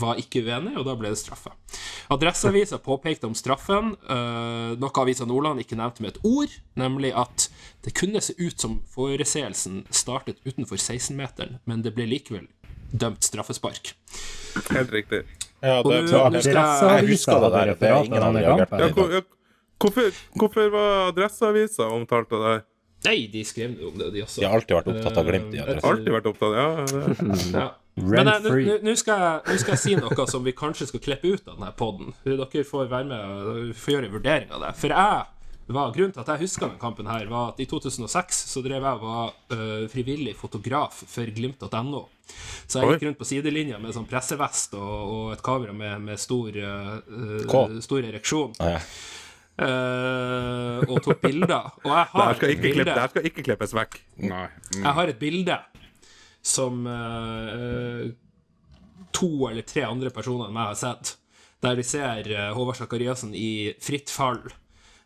var 0.00 0.18
ikke 0.20 0.42
uenig, 0.44 0.74
og 0.78 0.84
da 0.88 0.94
ble 0.98 1.12
det 1.12 1.18
straffe. 1.20 1.52
Adresseavisa 2.12 2.78
påpekte 2.82 3.28
om 3.28 3.34
straffen, 3.36 3.94
uh, 4.08 4.74
noe 4.80 5.02
avisa 5.02 5.26
Nordland 5.28 5.62
ikke 5.62 5.78
nevnte 5.78 6.04
med 6.04 6.14
et 6.16 6.20
ord, 6.26 6.54
nemlig 6.80 7.12
at 7.16 7.48
det 7.84 7.94
kunne 7.98 8.22
se 8.24 8.34
ut 8.38 8.58
som 8.60 8.78
foreseelsen 8.94 9.82
startet 9.90 10.40
utenfor 10.48 10.80
16-meteren, 10.80 11.58
men 11.68 11.82
det 11.84 11.94
ble 11.96 12.08
likevel 12.08 12.46
dømt 12.92 13.22
straffespark. 13.26 13.92
Helt 14.72 14.92
riktig. 14.94 15.24
Ja, 15.60 15.80
Og 15.82 15.90
det 15.90 16.08
skal 16.08 16.32
jeg- 16.32 17.02
Jeg 17.02 17.08
husker 17.08 17.40
det 17.40 17.52
der, 17.52 17.74
det 17.74 17.88
er 17.90 18.04
ingen 18.04 18.22
andre 18.22 18.42
Ja, 18.42 18.88
hvor, 18.94 19.10
ja, 19.12 19.20
hvorfor, 19.78 20.12
hvorfor 20.36 20.70
var 20.70 21.08
Adresseavisa 21.12 21.90
omtalt 21.90 22.32
av 22.32 22.44
det? 22.44 22.64
Nei, 23.04 23.28
de 23.30 23.44
skrev 23.44 23.76
om 23.86 23.98
det, 23.98 24.12
de 24.14 24.22
også. 24.24 24.40
De 24.40 24.46
har 24.46 24.54
alltid 24.58 24.74
vært 24.74 24.88
opptatt 24.90 25.18
av 25.20 25.26
Glimt. 25.28 25.52
De 25.52 25.58
har. 25.58 25.68
Alltid 25.86 26.08
vært 26.16 26.26
opptatt 26.32 26.56
ja, 26.58 26.84
det. 26.84 27.52
Ja. 27.60 27.68
Men 28.02 28.30
nå- 28.84 28.94
skal, 28.98 29.40
skal 29.58 29.74
jeg 29.74 29.82
si 29.82 29.96
noe 29.98 30.28
som 30.30 30.44
vi 30.46 30.54
kanskje 30.56 30.88
skal 30.90 31.02
klippe 31.04 31.34
ut 31.34 31.48
av 31.48 31.56
denne 31.56 31.72
poden. 31.78 32.14
Dere 32.24 32.64
får 32.64 32.88
være 32.92 33.08
med 33.10 33.42
og 33.74 33.90
gjøre 33.92 34.08
en 34.08 34.14
vurdering 34.14 34.54
av 34.54 34.64
det. 34.66 34.72
For 34.78 34.94
jeg 34.94 35.26
var, 35.68 35.90
Grunnen 35.92 36.14
til 36.16 36.22
at 36.22 36.30
jeg 36.32 36.46
husker 36.46 36.64
denne 36.64 36.80
kampen, 36.80 37.08
her 37.10 37.26
var 37.28 37.50
at 37.52 37.58
i 37.60 37.66
2006 37.68 38.38
så 38.48 38.62
drev 38.64 38.86
jeg 38.88 39.00
var 39.02 39.34
uh, 39.52 39.84
frivillig 39.92 40.32
fotograf 40.38 41.02
for 41.04 41.28
glimt.no. 41.34 42.06
Så 42.68 42.80
jeg 42.80 42.96
gikk 42.96 43.04
rundt 43.08 43.20
på 43.20 43.28
sidelinja 43.28 43.80
med 43.80 43.92
sånn 43.96 44.08
pressevest 44.08 44.76
og, 44.78 44.96
og 45.12 45.34
et 45.36 45.44
kamera 45.44 45.74
med, 45.76 46.00
med 46.04 46.20
stor, 46.20 46.56
øh, 46.56 47.78
stor 47.84 48.04
ereksjon. 48.04 48.56
Ah, 48.60 48.74
ja. 48.76 48.80
uh, 49.64 50.82
og 50.88 51.00
tok 51.04 51.20
bilder. 51.24 51.70
Og 51.84 51.92
jeg 51.92 52.04
Det 52.04 52.16
har 52.16 52.28
her 52.28 52.40
skal 52.40 52.48
et 52.48 52.54
ikke, 52.56 52.62
klippe, 52.62 52.76
bilde 52.78 52.90
det 52.94 53.02
her 53.02 53.12
skal 53.14 53.28
ikke 53.30 53.46
klippes 53.50 53.74
vekk. 53.76 54.00
Nei. 54.24 54.44
Mm. 54.74 54.82
jeg 54.82 54.96
har 55.00 55.12
et 55.12 55.20
bilde 55.20 55.58
som 56.48 56.86
eh, 56.88 58.08
to 59.14 59.30
eller 59.50 59.66
tre 59.68 59.84
andre 59.88 60.12
personer 60.14 60.48
enn 60.48 60.56
meg 60.56 60.72
har 60.72 60.78
sett, 60.80 61.16
der 61.64 61.76
vi 61.78 61.84
ser 61.86 62.30
eh, 62.32 62.48
Håvard 62.56 62.78
Sakariassen 62.80 63.34
i 63.36 63.74
fritt 63.82 64.12
fall. 64.12 64.42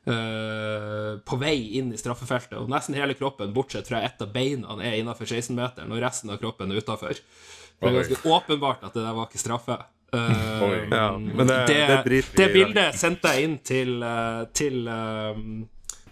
Uh, 0.02 1.20
på 1.22 1.36
vei 1.38 1.76
inn 1.78 1.92
i 1.94 1.98
straffefeltet, 2.00 2.56
og 2.58 2.66
nesten 2.66 2.96
hele 2.98 3.14
kroppen, 3.14 3.52
bortsett 3.54 3.86
fra 3.86 4.00
ett 4.02 4.18
av 4.24 4.32
beina, 4.34 4.74
er 4.82 4.96
innafor 4.98 5.28
16-meteren, 5.30 5.92
og 5.94 6.00
resten 6.02 6.32
av 6.34 6.40
kroppen 6.42 6.74
er 6.74 6.80
utafor. 6.82 7.14
Det 7.14 7.86
er 7.86 7.94
Oi. 7.94 8.00
ganske 8.00 8.32
åpenbart 8.34 8.82
at 8.88 8.96
det 8.96 9.04
der 9.04 9.14
var 9.14 9.30
ikke 9.30 9.38
straffe. 9.38 9.76
Uh, 10.10 10.88
Ja, 10.90 11.18
men 11.18 11.46
det, 11.46 11.60
det, 11.66 12.02
det 12.04 12.22
det 12.36 12.48
bildet 12.52 12.98
sendte 12.98 13.30
jeg 13.32 13.46
inn 13.46 13.54
til, 13.64 13.94
eh, 14.04 14.42
til 14.52 14.82
eh, 14.92 15.38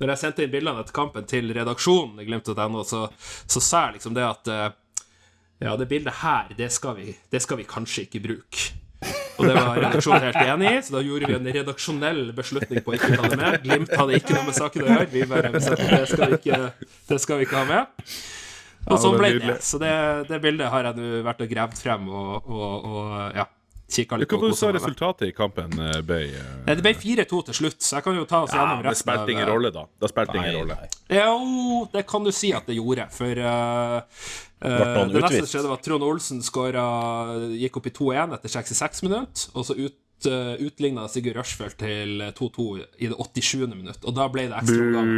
Når 0.00 0.12
jeg 0.14 0.20
sendte 0.22 0.46
inn 0.46 0.54
bildene 0.54 0.80
etter 0.80 0.96
kampen 0.96 1.26
til 1.28 1.52
redaksjonen 1.52 2.22
i 2.22 2.24
Glimt.no, 2.24 2.84
så, 2.86 3.02
så 3.20 3.60
sa 3.60 3.82
jeg 3.88 3.98
liksom 3.98 4.16
det 4.16 4.24
at 4.24 4.48
eh, 4.54 4.70
Ja, 5.61 5.74
det 5.76 5.90
bildet 5.90 6.22
her, 6.22 6.52
det 6.56 6.70
skal 6.72 6.96
vi, 6.96 7.14
det 7.32 7.42
skal 7.44 7.61
vi 7.61 7.66
kanskje 7.68 8.06
ikke 8.06 8.22
bruke. 8.24 8.70
Og 9.40 9.46
det 9.48 9.54
var 9.56 9.78
redaksjonen 9.80 10.26
helt 10.26 10.40
enig 10.42 10.70
i, 10.70 10.80
så 10.84 10.94
da 10.98 11.00
gjorde 11.04 11.28
vi 11.30 11.36
en 11.36 11.48
redaksjonell 11.56 12.20
beslutning 12.36 12.82
på 12.84 12.92
å 12.92 12.96
ikke 12.98 13.16
ta 13.16 13.28
det 13.32 13.38
med. 13.40 13.56
Glimt 13.64 13.94
hadde 13.96 14.18
ikke 14.18 14.36
noe 14.36 14.48
med 14.48 14.56
saken 14.56 14.84
å 14.84 14.90
gjøre. 14.90 15.06
Vi 15.12 15.22
bare 15.30 15.52
bestemte 15.54 15.86
at 15.86 15.94
det 15.94 16.11
skal 16.11 16.32
vi 16.34 16.38
ikke, 16.40 16.58
det 17.08 17.20
skal 17.24 17.40
vi 17.40 17.48
ikke 17.48 17.62
ha 17.62 17.68
med. 17.68 18.11
Og 18.88 19.00
sånn 19.00 19.16
ble 19.20 19.30
det. 19.40 19.56
Så 19.64 19.80
det, 19.80 19.92
det 20.28 20.40
bildet 20.44 20.72
har 20.72 20.90
jeg 20.90 21.00
nå 21.00 21.22
vært 21.24 21.44
og 21.44 21.52
gravd 21.52 21.80
frem 21.80 22.08
og, 22.08 22.48
og, 22.48 22.88
og 22.90 23.08
ja, 23.36 23.46
kikka 23.91 24.16
litt 24.20 24.28
på. 24.30 24.38
Hva 24.41 24.49
du 24.51 24.57
sa 24.57 24.70
det 24.72 24.80
resultatet 24.80 25.28
i 25.28 25.32
kampen 25.36 25.72
eh, 25.82 26.01
ble? 26.07 26.20
eh? 26.38 26.51
Eh, 26.66 26.74
Det 26.78 26.82
ble 26.86 26.93
4-2 26.95 27.41
til 27.51 27.55
slutt, 27.61 27.78
så 27.82 27.99
jeg 27.99 28.05
kan 28.07 28.16
jo 28.16 28.24
ta 28.30 28.43
oss 28.47 28.55
Ja, 28.55 28.62
gjennom 28.62 28.82
det 28.84 28.91
resten 28.93 29.07
spilte 29.09 29.34
ingen 29.34 29.49
rolle, 29.51 29.70
da. 29.74 29.84
Det 30.01 30.11
spilte 30.12 30.36
ingen 30.41 30.55
rolle. 30.61 30.76
Jo, 31.11 31.88
det 31.93 32.07
kan 32.07 32.24
du 32.24 32.30
si 32.32 32.53
at 32.57 32.66
det 32.70 32.76
gjorde, 32.78 33.09
for 33.14 33.43
uh, 33.45 33.97
uh, 34.62 35.09
Det 35.11 35.24
neste 35.24 35.43
som 35.45 35.51
skjedde, 35.55 35.68
var 35.72 35.80
at 35.80 35.84
Trond 35.88 36.07
Olsen 36.07 36.41
skåra 36.47 36.84
Gikk 37.59 37.76
opp 37.82 37.91
i 37.91 37.95
2-1 37.99 38.36
etter 38.38 38.49
66 38.61 39.03
minutter, 39.09 39.51
og 39.57 39.66
så 39.66 39.74
ut, 39.78 39.99
uh, 40.30 40.55
utligna 40.61 41.09
Sigurd 41.09 41.38
Rushfeldt 41.41 41.78
til 41.80 42.20
2-2 42.36 42.68
i 43.01 43.09
det 43.11 43.16
87. 43.16 43.66
minutt, 43.74 44.05
og 44.05 44.14
da 44.16 44.28
ble 44.28 44.47
det 44.53 44.61
ekstraomgang. 44.61 45.11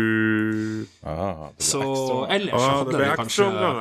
Ah, 1.04 1.48
det 1.58 1.66
Så 1.66 1.82
ekstra. 1.82 2.34
ellers 2.38 2.56
så 2.56 2.66
Ah, 2.70 2.78
hadde 2.78 2.96
det 2.96 3.04
det 3.04 3.16
kanskje. 3.20 3.48
Ja, 3.52 3.72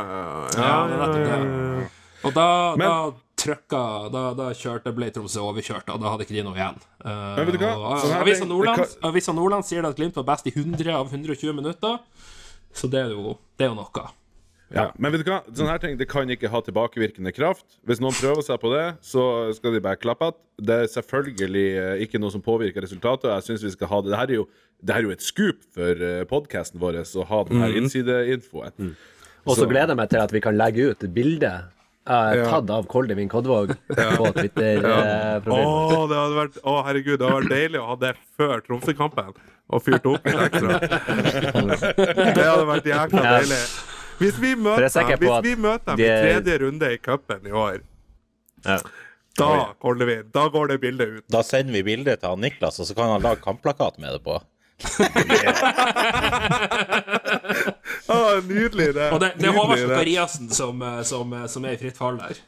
Ja, 0.57 1.07
det 1.15 1.25
ja, 1.29 1.89
Og 2.23 2.33
da, 2.35 2.75
Men- 2.77 2.87
da 2.87 2.95
trykka 3.41 4.11
Da, 4.13 4.23
da 4.37 4.51
kjørte, 4.53 4.93
ble 4.95 5.09
Tromsø 5.13 5.43
overkjørt, 5.49 5.89
og 5.89 6.01
da 6.01 6.13
hadde 6.13 6.27
ikke 6.27 6.37
de 6.37 6.45
noe 6.45 6.57
igjen. 6.57 6.79
Uh, 7.01 7.35
Men 7.37 7.47
vet 7.47 7.57
du 7.57 7.65
hva? 7.65 7.73
og 7.75 7.99
Sånn 8.03 8.15
Avisa 8.19 8.47
Nordland, 8.47 8.95
Avisa 9.09 9.35
Nordland 9.35 9.67
sier 9.67 9.87
at 9.87 9.97
Glimt 9.97 10.17
var 10.19 10.27
best 10.29 10.49
i 10.49 10.53
100 10.55 10.93
av 10.93 11.11
120 11.11 11.55
minutter, 11.57 11.99
så 12.73 12.89
det 12.91 13.05
er 13.07 13.15
jo, 13.15 13.37
det 13.57 13.67
er 13.67 13.71
jo 13.73 13.79
noe. 13.79 14.09
Ja. 14.71 14.85
Men 14.95 15.11
vet 15.11 15.25
du 15.25 15.27
hva? 15.27 15.41
Sånne 15.51 15.73
her 15.73 15.81
ting 15.83 15.97
det 15.99 16.07
kan 16.07 16.29
ikke 16.31 16.47
ha 16.47 16.61
tilbakevirkende 16.63 17.33
kraft. 17.35 17.65
Hvis 17.83 17.99
noen 17.99 18.15
prøver 18.15 18.45
seg 18.45 18.61
på 18.61 18.71
det, 18.71 18.85
så 19.03 19.25
skal 19.57 19.75
de 19.75 19.81
bare 19.83 19.99
klappe 19.99 20.29
at 20.31 20.37
Det 20.61 20.77
er 20.85 20.87
selvfølgelig 20.93 21.65
eh, 21.81 22.03
ikke 22.05 22.21
noe 22.21 22.31
som 22.31 22.43
påvirker 22.45 22.85
resultatet. 22.85 23.27
Jeg 23.33 23.49
synes 23.49 23.65
vi 23.65 23.73
skal 23.73 23.91
ha 23.91 23.99
det. 23.99 24.13
Det 24.13 24.21
her 24.21 24.31
er 24.31 24.37
jo, 24.37 24.45
det 24.79 24.95
er 24.95 25.07
jo 25.07 25.11
et 25.11 25.25
scoop 25.25 25.65
for 25.75 26.05
podkasten 26.29 26.79
vår 26.79 27.01
å 27.03 27.27
ha 27.33 27.41
denne 27.49 27.67
mm. 27.73 27.77
innsideinfoen. 27.81 28.95
Og 29.43 29.57
så 29.57 29.67
gleder 29.67 29.91
jeg 29.91 29.99
meg 29.99 30.13
til 30.13 30.23
at 30.23 30.31
vi 30.31 30.43
kan 30.45 30.55
legge 30.55 30.91
ut 30.93 31.03
et 31.03 31.15
bilde 32.07 32.17
har 32.17 32.35
Ja. 32.37 32.45
tatt 32.49 32.69
av 32.73 32.83
Koldevin 32.89 33.29
Kodvåg 33.29 33.67
på 33.87 34.01
eh, 34.01 34.31
Twitter-profilen. 34.33 35.67
Å, 35.67 36.07
det 36.09 36.17
hadde 36.17 36.35
vært, 36.39 36.55
å, 36.63 36.83
herregud, 36.87 37.19
det 37.21 37.25
hadde 37.29 37.39
vært 37.43 37.49
deilig 37.53 37.79
å 37.81 37.85
ha 37.91 37.95
det 38.01 38.13
før 38.37 38.55
Tromsø-kampen. 38.65 39.29
Og 39.71 39.79
fyrt 39.85 40.05
opp 40.09 40.25
litt 40.27 40.41
ekstra. 40.47 40.69
Det 40.81 42.43
hadde 42.43 42.65
vært 42.67 42.85
jækla 42.89 43.21
deilig. 43.27 43.59
Hvis 44.21 44.35
vi 44.41 44.55
møter 44.59 44.83
er 44.89 44.91
dem 44.91 45.19
Hvis 45.23 45.43
vi 45.45 45.53
møter 45.63 45.85
dem 45.93 45.97
de 46.01 46.03
i 46.03 46.05
tredje 46.25 46.53
runde 46.65 46.85
i 46.93 46.97
cupen 47.01 47.41
i 47.47 47.51
år, 47.55 47.77
Ja. 48.65 48.77
Da, 49.39 49.47
Koldevin, 49.81 50.25
da 50.35 50.43
går 50.51 50.65
det 50.73 50.77
bildet 50.83 51.07
ut. 51.07 51.23
Da 51.31 51.41
sender 51.47 51.71
vi 51.77 51.83
bildet 51.87 52.19
til 52.19 52.29
han 52.33 52.41
Niklas, 52.43 52.79
og 52.83 52.87
så 52.89 52.93
kan 52.97 53.07
han 53.13 53.21
lage 53.23 53.39
kampplakat 53.45 53.95
med 54.03 54.09
det 54.17 54.23
på. 54.25 54.35
Ah, 58.11 58.39
nydelig, 58.45 58.91
det. 58.97 59.09
Og 59.11 59.19
det, 59.23 59.33
det 59.39 59.49
er 59.49 59.57
Håvard 59.57 60.05
det. 60.05 60.55
Som, 60.55 60.81
eh, 60.85 61.01
som, 61.07 61.35
eh, 61.37 61.45
som 61.51 61.67
er 61.67 61.77
i 61.77 61.81
fritt 61.81 61.99
fall 61.99 62.19
der. 62.19 62.39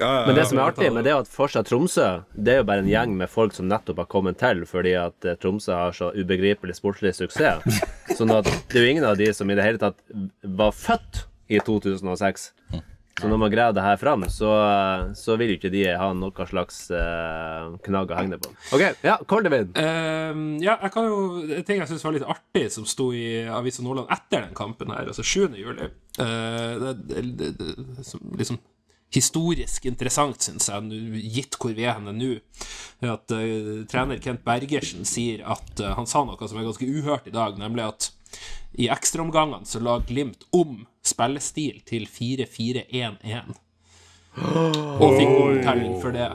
Ja, 0.00 0.20
ja, 0.20 0.26
Men 0.26 0.34
det 0.34 0.46
som 0.50 0.58
er 0.58 0.66
artig 0.72 0.88
med 0.92 1.06
det 1.06 1.12
er 1.12 1.20
at 1.22 1.28
Forsa 1.30 1.62
Tromsø, 1.62 2.06
det 2.34 2.56
er 2.56 2.58
jo 2.60 2.66
bare 2.66 2.82
en 2.82 2.90
gjeng 2.90 3.12
med 3.18 3.30
folk 3.30 3.54
som 3.54 3.68
nettopp 3.70 4.00
har 4.02 4.08
kommet 4.10 4.38
til 4.40 4.64
fordi 4.66 4.96
at 4.98 5.28
eh, 5.28 5.36
Tromsø 5.38 5.76
har 5.78 5.94
så 5.94 6.10
ubegripelig 6.16 6.74
sportslig 6.78 7.14
suksess. 7.14 7.78
Sånn 8.18 8.34
at 8.34 8.48
det 8.48 8.80
er 8.80 8.86
jo 8.86 8.94
ingen 8.96 9.06
av 9.06 9.18
de 9.20 9.30
som 9.36 9.50
i 9.50 9.56
det 9.58 9.66
hele 9.66 9.82
tatt 9.82 10.00
var 10.42 10.74
født 10.74 11.24
i 11.46 11.62
2006. 11.62 12.50
Så 13.16 13.30
når 13.32 13.38
man 13.40 13.52
graver 13.52 13.72
det 13.78 13.84
her 13.84 13.96
fram, 13.96 14.26
så, 14.28 14.50
så 15.16 15.38
vil 15.40 15.54
jo 15.54 15.56
ikke 15.56 15.70
de 15.72 15.86
ha 15.96 16.10
noe 16.12 16.46
slags 16.50 16.82
uh, 16.92 17.72
knagg 17.86 18.12
å 18.12 18.18
henge 18.18 18.36
det 18.36 18.42
på. 18.44 18.52
OK, 18.76 18.84
ja, 19.06 19.16
Koldevin. 19.24 19.70
Uh, 19.72 20.60
ja, 20.60 20.76
jeg 20.82 20.92
kan 20.92 21.08
jo 21.08 21.20
En 21.56 21.64
ting 21.64 21.80
jeg 21.80 21.88
syns 21.88 22.04
var 22.04 22.16
litt 22.18 22.28
artig, 22.28 22.66
som 22.74 22.84
sto 22.88 23.08
i 23.16 23.46
Avisa 23.48 23.84
Nordland 23.86 24.12
etter 24.12 24.44
den 24.44 24.56
kampen 24.58 24.92
her, 24.92 25.08
altså 25.08 25.24
7. 25.24 25.56
juli 25.56 25.88
uh, 25.88 26.72
det, 26.82 26.92
det, 27.08 27.24
det, 27.40 27.52
det, 27.56 28.04
som 28.04 28.20
liksom 28.36 28.60
historisk 29.16 29.86
interessant, 29.88 30.42
syns 30.42 30.68
jeg, 30.68 31.00
gitt 31.32 31.56
hvor 31.60 31.72
vi 31.76 31.86
er 31.86 31.96
henne 31.96 32.12
nå, 32.12 32.34
at 33.06 33.32
uh, 33.32 33.86
trener 33.88 34.20
Kent 34.20 34.44
Bergersen 34.44 35.08
sier 35.08 35.44
at 35.46 35.80
uh, 35.80 35.94
Han 35.96 36.08
sa 36.10 36.24
noe 36.26 36.50
som 36.50 36.60
er 36.60 36.68
ganske 36.68 36.88
uhørt 36.88 37.30
i 37.30 37.34
dag, 37.34 37.56
nemlig 37.60 37.86
at 37.86 38.10
i 38.76 38.88
ekstraomgangene 38.92 39.66
så 39.68 39.80
la 39.80 39.98
Glimt 40.06 40.44
om 40.56 40.84
spillestil 41.06 41.80
til 41.86 42.06
4-4-1-1. 42.10 43.54
Og 44.36 45.14
fikk 45.16 45.32
omtelling 45.32 45.96
for 46.02 46.16
det. 46.16 46.28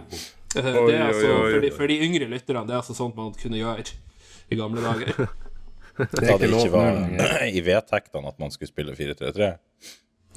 Eh, 0.58 0.66
det 0.66 0.96
er 0.96 1.06
altså, 1.06 1.30
for, 1.38 1.60
de, 1.64 1.72
for 1.76 1.92
de 1.92 2.00
yngre 2.08 2.28
lytterne, 2.32 2.66
det 2.68 2.76
er 2.76 2.82
altså 2.82 2.98
sånt 2.98 3.16
man 3.20 3.36
kunne 3.38 3.62
gjøre 3.62 3.86
i 4.52 4.58
gamle 4.60 4.84
dager. 4.84 5.28
Da 6.02 6.08
det 6.12 6.24
ikke 6.24 6.36
ikke 6.40 6.52
lov 6.56 6.70
var 6.74 7.48
i 7.48 7.64
vedtektene 7.66 8.32
at 8.32 8.42
man 8.42 8.54
skulle 8.54 8.72
spille 8.72 8.96
4-3-3. 8.98 9.52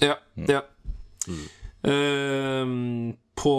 Ja. 0.02 0.16
ja. 0.48 0.60
Ehm, 1.84 3.14
på, 3.34 3.54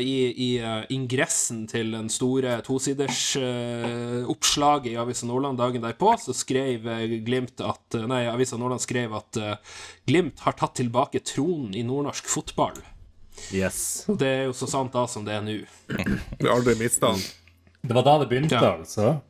i, 0.00 0.14
I 0.32 0.48
eh, 0.58 0.84
ingressen 0.90 1.66
til 1.70 1.92
den 1.94 2.08
store 2.10 2.56
tosidersoppslaget 2.66 4.30
oppslaget 4.32 4.88
i 4.90 4.96
Avisa 4.98 5.28
Nordland 5.28 5.60
dagen 5.60 5.84
derpå, 5.84 6.14
så 6.18 6.34
skrev 6.34 6.88
eh, 6.90 7.04
Glimt 7.26 7.60
at 7.62 7.98
Nei, 8.10 8.24
Avisa 8.32 8.58
Nordland 8.58 8.82
skrev 8.82 9.14
at 9.14 9.38
uh, 9.38 9.52
Glimt 10.08 10.42
har 10.46 10.56
tatt 10.58 10.74
tilbake 10.80 11.20
tronen 11.22 11.76
i 11.78 11.84
nordnorsk 11.86 12.26
fotball. 12.32 12.80
Yes. 13.54 14.06
Det 14.08 14.28
er 14.30 14.44
jo 14.48 14.56
så 14.56 14.66
sant 14.70 14.94
da 14.94 15.04
som 15.10 15.24
det 15.26 15.36
er 15.36 15.44
nå. 15.44 15.58
Vi 16.38 16.46
har 16.48 16.54
aldri 16.56 16.74
mista 16.80 17.12
den. 17.12 17.22
Det 17.84 17.94
var 17.94 18.06
da 18.06 18.18
det 18.22 18.30
begynte, 18.32 18.56
Ja. 18.56 18.78
altså. 18.80 19.20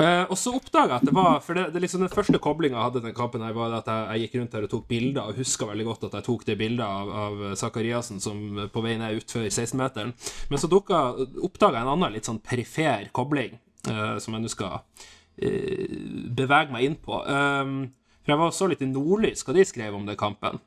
Eh, 0.00 0.22
og 0.32 0.38
så 0.40 0.54
oppdaga 0.56 0.94
jeg 0.94 1.02
at 1.02 1.08
det 1.10 1.12
var 1.12 1.42
For 1.44 1.58
det, 1.58 1.66
det 1.74 1.82
liksom 1.84 2.00
den 2.00 2.12
første 2.12 2.38
koblinga 2.40 2.78
jeg 2.78 2.86
hadde 2.86 3.00
til 3.02 3.08
den 3.10 3.16
kampen, 3.18 3.44
her 3.44 3.56
var 3.56 3.74
at 3.76 3.90
jeg, 3.90 4.06
jeg 4.08 4.24
gikk 4.24 4.36
rundt 4.38 4.56
her 4.56 4.66
og 4.66 4.72
tok 4.72 4.86
bilder, 4.88 5.22
og 5.28 5.40
huska 5.40 5.68
veldig 5.68 5.86
godt 5.90 6.06
at 6.08 6.16
jeg 6.16 6.26
tok 6.30 6.46
det 6.48 6.56
bildet 6.60 6.86
av, 6.86 7.12
av 7.24 7.42
Sakariassen 7.60 8.22
som 8.24 8.40
på 8.72 8.84
vei 8.84 8.96
ned 9.00 9.20
utfor 9.20 9.44
16-meteren. 9.44 10.14
Men 10.48 10.62
så 10.62 10.70
oppdaga 10.72 11.76
jeg 11.76 11.84
en 11.84 11.94
annen 11.96 12.16
litt 12.16 12.28
sånn 12.28 12.40
perifer 12.44 13.10
kobling, 13.16 13.58
uh, 13.90 14.16
som 14.22 14.36
jeg 14.36 14.44
nå 14.46 14.52
skal 14.52 14.80
uh, 14.80 15.96
bevege 16.40 16.72
meg 16.72 16.86
inn 16.86 16.96
på. 17.00 17.20
Um, 17.26 17.76
for 18.22 18.32
jeg 18.32 18.40
var 18.40 18.56
så 18.56 18.70
litt 18.70 18.84
i 18.84 18.88
Nordlys 18.88 19.44
hva 19.44 19.56
de 19.56 19.68
skrev 19.68 19.96
om 19.96 20.08
den 20.08 20.18
kampen. 20.20 20.62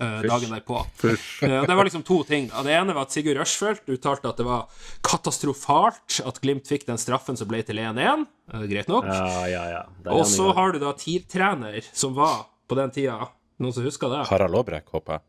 Eh, 0.00 0.22
dagen 0.22 0.50
derpå. 0.54 0.80
Eh, 1.04 1.66
det 1.66 1.74
var 1.74 1.84
liksom 1.84 2.02
to 2.02 2.22
ting. 2.24 2.48
Det 2.50 2.72
ene 2.74 2.94
var 2.96 3.06
at 3.06 3.14
Sigurd 3.14 3.38
Rushfeldt 3.40 3.88
uttalte 3.92 4.30
at 4.30 4.40
det 4.40 4.46
var 4.48 4.68
katastrofalt 5.06 6.20
at 6.26 6.40
Glimt 6.42 6.68
fikk 6.70 6.86
den 6.88 7.00
straffen 7.00 7.38
som 7.38 7.48
ble 7.50 7.62
til 7.66 7.80
1-1. 7.82 8.26
Eh, 8.54 8.66
greit 8.70 8.90
nok. 8.90 9.08
Ja, 9.08 9.46
ja, 9.50 9.64
ja. 9.76 9.84
Og 10.14 10.24
så 10.28 10.50
har 10.56 10.74
du 10.74 10.80
da 10.82 10.94
TIL-trener, 10.96 11.80
som 11.92 12.16
var 12.18 12.48
på 12.70 12.78
den 12.78 12.92
tida 12.94 13.30
Noen 13.60 13.74
som 13.76 13.84
husker 13.84 14.08
det? 14.08 14.22
Harald 14.30 14.56
Aabrekk, 14.56 14.86
håper 14.94 15.18
jeg. 15.18 15.22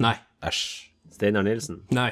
Nei. 0.00 0.14
Æsj. 0.48 0.62
Steinar 1.12 1.44
Nilsen. 1.44 1.82
Nei. 1.92 2.08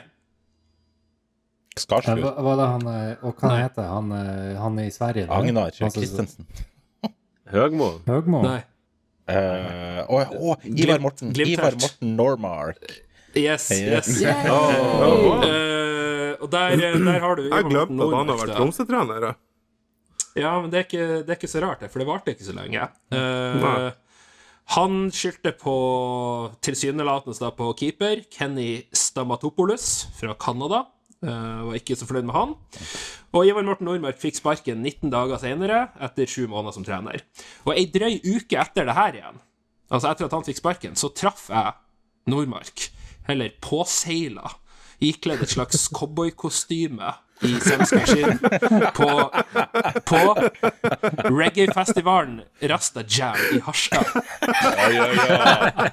Skarsfjord. 1.80 2.20
Hva, 2.20 2.32
hva 2.44 2.56
da 2.60 2.66
han 2.74 2.84
Og 3.24 3.40
hva 3.40 3.54
heter 3.62 3.86
han 3.88 4.12
Han 4.60 4.76
i 4.82 4.90
Sverige? 4.92 5.24
Agnar 5.32 5.72
Christensen. 5.72 6.44
Høgmo. 7.54 7.88
Høgmo? 8.04 8.42
Nei. 8.44 8.60
Eh, 9.30 10.00
Å, 10.02 10.18
å, 10.34 10.56
Ivar 10.66 10.98
Morten. 11.02 11.30
Glimt 11.34 11.50
Ivar 11.54 11.74
Morten 11.78 12.16
Normark. 12.18 12.82
Yes, 13.38 13.70
Yes. 13.70 14.08
yes. 14.20 14.22
Eh, 14.22 14.34
og 16.42 16.48
der, 16.50 16.74
der 16.76 17.20
har 17.22 17.36
du 17.38 17.42
Jeg 17.46 17.52
Ivar 17.52 17.62
Morten 17.70 17.96
glemte 17.96 18.08
at 18.08 18.14
han 18.18 18.28
har 18.32 18.38
vært. 18.42 18.56
Tromsø-trener. 18.58 19.22
Ja, 20.38 20.52
men 20.60 20.70
det 20.72 20.78
er 20.80 20.86
ikke, 20.88 21.06
det 21.26 21.30
er 21.34 21.38
ikke 21.38 21.50
så 21.52 21.60
rart, 21.62 21.82
det, 21.84 21.90
for 21.92 21.98
det 22.02 22.08
varte 22.08 22.32
ikke 22.32 22.46
så 22.46 22.54
lenge. 22.56 22.86
Uh, 23.12 23.90
han 24.72 25.10
skyldte 25.12 25.52
på 25.60 25.74
tilsynelatende 26.64 27.50
på 27.58 27.66
keeper 27.76 28.22
Kenny 28.32 28.86
Stamatopoulos 28.96 29.86
fra 30.16 30.32
Canada. 30.40 30.86
Eh, 31.22 31.58
var 31.68 31.78
ikke 31.78 31.94
så 31.94 32.06
fornøyd 32.08 32.26
med 32.26 32.34
han. 32.34 32.54
Og 33.32 33.46
Ivar 33.46 33.62
Morten 33.66 33.86
Nordmark 33.86 34.18
fikk 34.18 34.40
sparken 34.40 34.82
19 34.82 35.12
dager 35.12 35.38
senere, 35.38 35.84
etter 36.02 36.26
sju 36.26 36.48
måneder 36.50 36.74
som 36.74 36.86
trener. 36.86 37.22
Og 37.62 37.76
ei 37.76 37.86
drøy 37.94 38.18
uke 38.26 38.58
etter 38.58 38.88
det 38.88 38.96
her 38.98 39.20
igjen, 39.20 39.38
altså 39.92 40.10
etter 40.10 40.26
at 40.26 40.34
han 40.34 40.46
fikk 40.48 40.58
sparken, 40.58 40.98
så 40.98 41.12
traff 41.14 41.46
jeg 41.52 41.76
Nordmark, 42.30 42.88
heller 43.28 43.54
påseila, 43.62 44.56
ikledd 45.02 45.46
et 45.46 45.54
slags 45.54 45.86
cowboykostyme 45.94 47.14
i 47.46 47.54
svenska 47.62 48.02
skinn, 48.06 48.36
på, 48.98 49.08
på 50.06 50.20
reggae-festivalen 51.30 52.42
Rasta 52.70 53.06
Jam 53.06 53.38
i 53.54 53.62
Harstad. 53.62 54.10
Ja, 54.42 54.90
ja, 54.90 55.08
ja. 55.14 55.40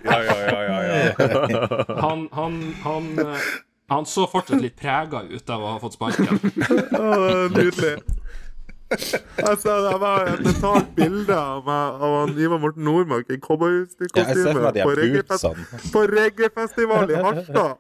ja, 0.04 0.20
ja, 0.26 0.38
ja, 0.50 0.84
ja, 0.84 1.00
ja. 1.10 1.98
Han, 2.02 2.30
han, 2.34 2.62
han, 2.84 3.10
eh, 3.26 3.50
han 3.90 4.06
så 4.06 4.28
fortsatt 4.30 4.62
litt 4.62 4.78
prega 4.80 5.24
ut 5.30 5.50
av 5.50 5.64
å 5.64 5.74
ha 5.76 5.82
fått 5.82 5.98
sparken. 5.98 6.40
oh, 7.00 7.50
nydelig. 7.54 7.98
Altså, 8.90 9.76
det 9.86 9.98
var 10.02 10.32
et 10.32 10.40
mentalt 10.46 10.90
bilde 10.98 11.36
av, 11.38 11.68
av 11.70 12.16
han 12.22 12.40
Ivar 12.42 12.62
Morten 12.62 12.88
Nordmark 12.88 13.30
i 13.30 13.38
Ja, 13.38 13.44
cowboykostyme 13.46 14.72
de 14.74 14.86
på, 14.86 14.96
her 14.96 15.92
på 15.94 16.06
reggaefestival 16.10 17.14
i 17.14 17.22
Harstad. 17.22 17.78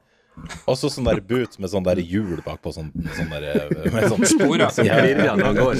Også 0.69 0.89
sånn 0.93 1.07
der 1.07 1.21
boot 1.25 1.57
med 1.61 1.71
sånn 1.71 1.85
der 1.85 2.01
hjul 2.03 2.39
bakpå. 2.45 2.73
Sånn, 2.75 2.91
sånn 3.17 3.31
der, 3.33 3.47
eh, 3.53 3.91
med 3.93 4.07
sånn 4.11 4.25
Sporer. 4.33 4.69
Ja, 4.85 4.99
ja. 5.05 5.53
går. 5.59 5.75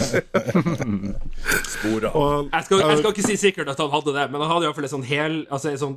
Og 2.14 2.50
Jeg 2.52 2.66
skal, 2.66 2.82
jeg 2.84 2.98
skal 3.02 3.12
ikke 3.14 3.26
si 3.28 3.38
sikkert 3.40 3.72
at 3.72 3.80
han 3.82 3.92
hadde 3.94 4.14
det, 4.16 4.26
men 4.32 4.42
han 4.44 4.52
hadde 4.52 4.68
iallfall 4.68 4.88
en 4.88 4.94
sånn 4.94 5.06
hel 5.08 5.38
altså 5.50 5.72
en 5.74 5.80
sånn, 5.82 5.96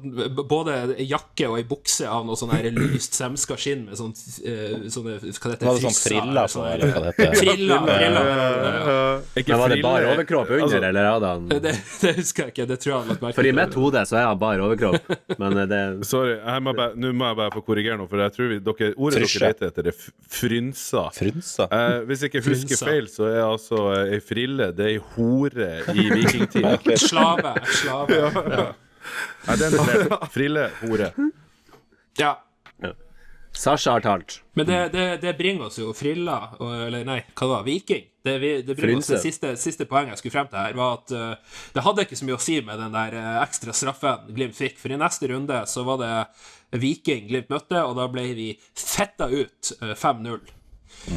Både 0.48 0.76
ei 0.96 1.06
jakke 1.10 1.48
og 1.50 1.58
ei 1.60 1.64
bukse 1.66 2.06
av 2.08 2.26
noe 2.26 2.38
sånn 2.38 2.52
lyst 2.76 3.16
semska 3.18 3.56
skinn 3.60 3.86
med 3.88 3.98
sånn 3.98 4.12
sånne 4.16 5.18
Hva 5.18 5.52
det 5.52 5.56
heter 5.56 5.66
det? 5.66 5.82
sånn 5.86 5.98
friller 5.98 6.52
på, 6.52 6.64
eller 6.68 6.92
hva 6.92 7.02
det 7.04 7.12
heter. 7.12 7.36
Friller, 7.40 7.86
friller. 7.88 8.30
Ikke 9.42 9.52
Men 9.52 9.62
var 9.62 9.72
det 9.74 9.80
bare 9.84 10.12
overkropp 10.12 10.50
under, 10.50 10.64
Altså, 10.66 10.82
eller 10.82 11.08
hadde 11.10 11.32
han 11.32 11.48
Det, 11.52 11.74
det 12.02 12.14
husker 12.18 12.46
jeg 12.46 12.54
ikke. 12.54 12.66
Det 12.72 12.78
tror 12.82 12.92
jeg 12.92 13.00
han 13.00 13.12
lagt 13.12 13.24
merke 13.26 13.38
For 13.38 13.48
i 13.48 13.54
mitt 13.56 13.76
hode 13.78 14.04
så 14.08 14.18
er 14.20 14.28
han 14.28 14.40
bare 14.40 14.66
overkropp. 14.66 15.12
Men 15.40 15.62
eh, 15.64 15.68
det 15.70 15.82
Sorry, 16.08 16.36
nå 17.02 17.12
må 17.16 17.30
jeg 17.30 17.38
bare 17.42 17.54
få 17.54 17.64
korrigere 17.66 17.98
noe, 18.00 18.10
for 18.10 18.22
jeg 18.22 18.34
tror 18.36 18.51
vi, 18.52 18.58
dere, 18.68 18.92
ordet 18.96 19.22
Frysje. 19.22 19.40
dere 19.40 19.50
leter 19.52 19.68
etter, 19.72 19.88
er 19.90 20.28
frynsa. 20.36 21.02
Frynsa. 21.16 21.66
Eh, 21.72 21.96
hvis 22.10 22.22
jeg 22.24 22.32
ikke 22.32 22.44
husker 22.46 22.76
Frynsa. 22.76 22.88
feil, 22.92 23.10
så 23.10 23.26
er 23.30 23.42
altså 23.46 23.82
eh, 23.96 24.14
ei 24.18 24.22
frille 24.22 24.70
Det 24.76 24.86
er 24.86 24.94
ei 24.94 25.02
hore 25.16 25.72
i 25.96 26.06
vikingtida. 26.20 26.76
Slave. 27.00 27.56
Slave. 27.80 28.22
Ja. 28.22 28.70
Nei, 29.48 29.58
den 29.58 29.76
er. 29.82 30.16
Frille, 30.30 30.70
hore. 30.84 31.12
ja. 32.20 32.36
Sasha 33.52 33.92
har 33.92 34.00
talt. 34.00 34.38
Men 34.56 34.64
det, 34.66 34.78
det, 34.94 35.02
det 35.20 35.34
bringer 35.36 35.66
oss 35.66 35.76
jo 35.76 35.90
frilla, 35.92 36.38
eller 36.60 37.02
nei, 37.04 37.18
hva 37.36 37.44
det 37.44 37.50
var 37.52 37.66
Viking. 37.66 38.06
Det, 38.24 38.38
det 38.64 38.76
bringer 38.78 39.02
oss 39.02 39.10
Frynse. 39.10 39.18
det 39.18 39.20
siste, 39.26 39.50
siste 39.60 39.86
poenget 39.90 40.14
jeg 40.14 40.22
skulle 40.22 40.36
frem 40.38 40.48
til 40.48 40.60
her, 40.62 40.76
var 40.78 40.94
at 41.00 41.12
uh, 41.12 41.58
det 41.74 41.84
hadde 41.84 42.06
ikke 42.06 42.16
så 42.16 42.28
mye 42.28 42.38
å 42.38 42.40
si 42.40 42.56
med 42.64 42.80
den 42.80 42.94
der 42.96 43.16
eh, 43.18 43.36
ekstra 43.42 43.74
straffen 43.76 44.30
Glimt 44.32 44.56
fikk, 44.56 44.78
for 44.80 44.94
i 44.94 44.98
neste 45.00 45.28
runde 45.34 45.58
så 45.68 45.84
var 45.84 46.00
det 46.00 46.12
Viking 46.72 47.28
Glimt 47.28 47.50
møtte, 47.52 47.82
og 47.84 47.96
da 47.98 48.06
ble 48.12 48.24
vi 48.36 48.48
fetta 48.78 49.28
ut 49.32 49.72
eh, 49.82 49.94
5-0. 49.98 50.40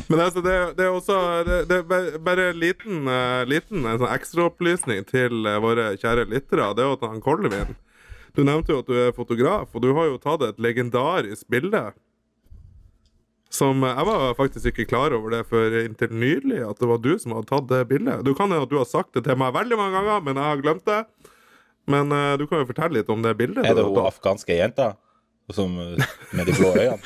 Men 0.10 0.22
altså, 0.23 0.41
det, 0.41 0.53
det 0.77 0.86
er 0.86 0.94
også 0.95 1.15
Det, 1.45 1.57
det 1.69 1.77
er 1.82 2.18
bare- 2.23 2.49
en 2.53 2.60
liten, 2.60 3.07
eh, 3.11 3.44
liten 3.45 3.84
sånn 3.84 4.07
ekstraopplysning 4.14 5.03
til 5.10 5.45
eh, 5.45 5.60
våre 5.64 5.91
kjære 5.99 6.27
lyttere. 6.32 6.69
Det 6.76 6.84
er 6.86 6.90
jo 6.90 6.98
at 6.98 7.06
han 7.10 7.22
Koldevin 7.23 7.76
Du 8.36 8.44
nevnte 8.44 8.72
jo 8.73 8.80
at 8.84 8.88
du 8.90 8.95
er 8.99 9.14
fotograf, 9.15 9.69
og 9.76 9.82
du 9.84 9.94
har 9.95 10.10
jo 10.10 10.18
tatt 10.19 10.41
et 10.48 10.57
legendarisk 10.60 11.48
bilde. 11.52 11.84
Som 13.52 13.84
eh, 13.84 13.94
Jeg 13.95 14.06
var 14.10 14.34
faktisk 14.40 14.72
ikke 14.72 14.88
klar 14.90 15.14
over 15.15 15.32
det 15.38 15.44
før 15.52 15.77
inntil 15.84 16.11
nylig, 16.11 16.60
at 16.65 16.80
det 16.82 16.90
var 16.90 16.99
du 17.03 17.14
som 17.22 17.36
hadde 17.36 17.52
tatt 17.52 17.69
det 17.72 17.84
bildet. 17.91 18.23
Du 18.27 18.34
kan 18.36 18.52
jo 18.52 18.64
at 18.65 18.72
du 18.72 18.77
har 18.80 18.90
sagt 18.90 19.14
det 19.15 19.23
til 19.27 19.38
meg 19.40 19.53
veldig 19.56 19.77
mange 19.80 19.95
ganger, 19.99 20.23
men 20.26 20.40
jeg 20.40 20.49
har 20.52 20.64
glemt 20.65 20.86
det. 20.90 21.02
Men 21.88 22.10
uh, 22.11 22.34
du 22.40 22.48
kan 22.49 22.64
jo 22.64 22.68
fortelle 22.72 22.98
litt 22.98 23.10
om 23.14 23.22
det 23.22 23.36
bildet. 23.38 23.61
Er 23.69 23.76
det 23.77 23.84
hun 23.86 23.99
afghanske 24.02 24.56
jenta? 24.57 24.95
Som 25.53 25.80
eh, 25.80 25.85
med 26.31 26.45
de 26.45 26.53
blå 26.57 26.72
øynene. 26.73 26.97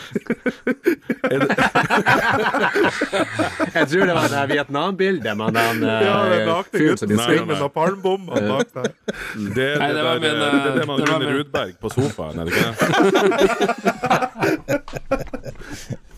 Jeg 3.75 3.87
tror 3.87 4.05
det 4.05 4.13
var 4.15 4.27
det 4.31 4.47
Vietnam-bildet 4.53 5.37
med 5.37 5.51
den 5.57 5.83
eh, 5.83 6.03
Ja, 6.05 6.13
den 6.31 6.47
nakne 6.47 6.79
fyren 6.79 6.97
som 7.01 7.09
nei, 7.11 7.35
med 7.43 7.59
napalmbomber 7.59 8.39
bak 8.47 8.67
der. 8.77 8.87
Det 9.55 9.67
er 9.73 9.77
Nei, 9.83 9.89
det, 9.91 9.95
det 9.95 10.03
der, 10.03 10.13
min, 10.23 10.23
det, 10.23 10.31
eh, 10.39 10.55
er 10.55 10.59
det 10.79 10.85
man 10.87 10.97
det 11.03 11.07
Rune 11.11 11.27
Rudberg 11.35 11.73
på 11.83 11.87
sofaen, 11.91 12.39
er 12.39 12.43
det 12.47 12.51
ikke 12.55 12.71
det? 15.89 15.97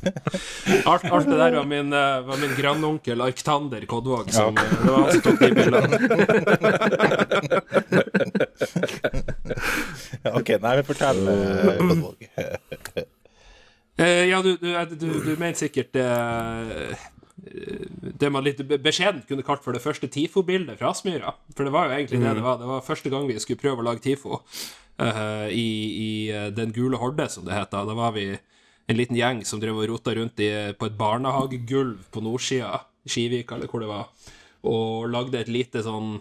Alt, 0.85 1.05
alt 1.05 1.27
det 1.29 1.37
der 1.37 1.55
var 1.57 1.65
min, 1.69 1.93
eh, 1.93 2.21
var 2.27 2.37
min 2.41 2.55
grandonkel 2.57 3.21
Arktander 3.21 3.85
Kodvåg. 3.85 4.31
Som, 4.33 4.55
ja. 4.57 4.63
Det 4.83 4.91
var 4.91 4.99
han 5.01 5.11
som 5.11 5.21
tok 5.27 5.39
de 5.39 5.49
bildene. 5.57 5.95
OK, 10.39 10.49
nei, 10.57 10.75
men 10.75 10.85
fortell, 10.87 11.21
eh, 11.27 11.77
Kodvåg. 11.81 12.19
Eh, 14.01 14.23
ja, 14.31 14.39
du, 14.41 14.55
du, 14.57 14.71
du, 14.95 15.09
du 15.21 15.33
mener 15.35 15.53
sikkert 15.59 15.91
det 15.93 16.07
det 17.41 18.29
man 18.31 18.45
litt 18.45 18.61
beskjedent 18.83 19.25
kunne 19.29 19.45
kalt 19.45 19.63
for 19.65 19.75
det 19.75 19.81
første 19.83 20.09
TIFO-bildet 20.11 20.79
fra 20.79 20.91
Aspmyra. 20.91 21.33
For 21.55 21.67
det 21.67 21.73
var 21.73 21.87
jo 21.87 21.97
egentlig 21.97 22.21
det 22.21 22.35
det 22.37 22.45
var. 22.45 22.59
Det 22.61 22.69
var 22.69 22.85
første 22.85 23.11
gang 23.11 23.27
vi 23.29 23.39
skulle 23.41 23.61
prøve 23.61 23.83
å 23.83 23.87
lage 23.87 24.03
TIFO 24.05 24.37
uh, 24.37 25.47
i, 25.49 25.69
i 26.05 26.11
eh, 26.29 26.49
Den 26.55 26.73
gule 26.75 26.99
horde, 27.01 27.27
som 27.33 27.45
det 27.47 27.57
het. 27.57 27.71
da. 27.73 27.83
Da 27.87 27.97
var 27.97 28.13
vi 28.15 28.29
en 28.91 28.99
liten 28.99 29.17
gjeng 29.17 29.41
som 29.47 29.61
drev 29.61 29.79
og 29.79 29.87
rota 29.93 30.13
rundt 30.17 30.41
i, 30.43 30.49
på 30.77 30.89
et 30.89 30.97
barnehagegulv 30.99 32.09
på 32.11 32.23
nordsida, 32.23 32.83
Skivik 33.07 33.49
eller 33.55 33.71
hvor 33.71 33.81
det 33.81 33.89
var, 33.89 34.11
og 34.69 35.07
lagde 35.09 35.39
et 35.39 35.49
lite 35.49 35.81
sånn 35.81 36.19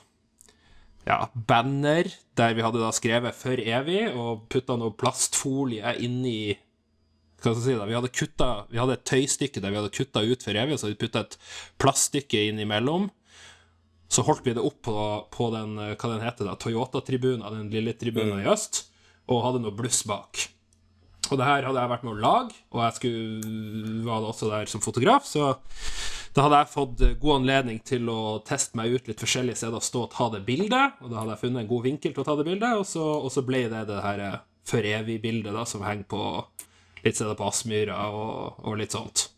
ja, 1.04 1.26
banner 1.34 2.08
der 2.38 2.54
vi 2.56 2.64
hadde 2.64 2.80
da 2.80 2.90
skrevet 2.94 3.36
'For 3.36 3.60
evig' 3.60 4.14
og 4.14 4.46
putta 4.52 4.76
noe 4.80 4.96
plastfolie 4.96 5.96
inni 6.00 6.56
hva 7.40 7.54
skal 7.54 7.56
jeg 7.56 7.64
si 7.64 7.78
da, 7.78 7.86
vi 7.88 7.96
hadde, 7.96 8.12
kutta, 8.12 8.48
vi 8.68 8.80
hadde 8.80 8.98
et 8.98 9.06
tøystykke 9.08 9.62
der 9.64 9.72
vi 9.72 9.80
hadde 9.80 9.94
kutta 9.96 10.20
ut 10.20 10.44
for 10.44 10.58
evig, 10.60 10.74
og 10.76 10.80
så 10.80 10.86
hadde 10.86 10.96
vi 10.98 11.04
putta 11.06 11.22
et 11.24 11.36
plaststykke 11.80 12.42
innimellom. 12.50 13.08
Så 14.12 14.24
holdt 14.26 14.44
vi 14.44 14.52
det 14.52 14.60
opp 14.60 14.82
på, 14.84 14.96
på 15.32 15.46
den, 15.54 15.78
hva 15.78 16.10
den 16.10 16.20
heter 16.20 16.50
da, 16.50 16.58
Toyota-tribunen, 16.60 17.46
den 17.56 17.70
lille 17.72 17.94
tribunen 17.96 18.42
i 18.42 18.48
øst, 18.50 18.82
og 19.30 19.40
hadde 19.46 19.62
noe 19.64 19.72
bluss 19.72 20.02
bak. 20.04 20.50
Og 21.28 21.36
det 21.38 21.46
her 21.46 21.66
hadde 21.68 21.82
jeg 21.82 21.92
vært 21.92 22.06
med 22.06 22.14
å 22.14 22.22
lage, 22.24 22.56
og 22.72 22.80
jeg 22.86 22.96
skulle, 22.96 23.92
var 24.06 24.24
også 24.26 24.48
der 24.50 24.70
som 24.70 24.82
fotograf, 24.82 25.28
så 25.28 25.52
da 26.34 26.46
hadde 26.46 26.60
jeg 26.62 26.72
fått 26.72 27.04
god 27.22 27.34
anledning 27.40 27.80
til 27.86 28.08
å 28.10 28.38
teste 28.46 28.78
meg 28.78 28.94
ut 28.94 29.10
litt 29.10 29.22
forskjellige 29.22 29.60
steder 29.60 29.78
og 29.78 29.86
stå 29.86 30.04
og 30.06 30.12
ta 30.14 30.28
det 30.34 30.44
bildet, 30.46 31.00
og 31.02 31.10
da 31.10 31.20
hadde 31.20 31.34
jeg 31.34 31.42
funnet 31.44 31.64
en 31.64 31.70
god 31.70 31.86
vinkel 31.86 32.14
til 32.14 32.22
å 32.22 32.26
ta 32.26 32.36
det 32.38 32.46
bildet, 32.46 32.78
og 32.78 32.86
så, 32.86 33.06
og 33.18 33.30
så 33.34 33.44
ble 33.46 33.64
det 33.72 33.84
det 33.90 34.00
her 34.04 34.24
eh, 34.26 34.38
for 34.70 34.86
evig-bildet 34.86 35.54
da, 35.54 35.66
som 35.66 35.84
henger 35.86 36.06
på 36.10 36.22
litt 37.04 37.18
steder 37.18 37.38
på 37.38 37.48
Aspmyra 37.48 38.00
og, 38.14 38.62
og 38.66 38.78
litt 38.80 38.94
sånt. 38.94 39.28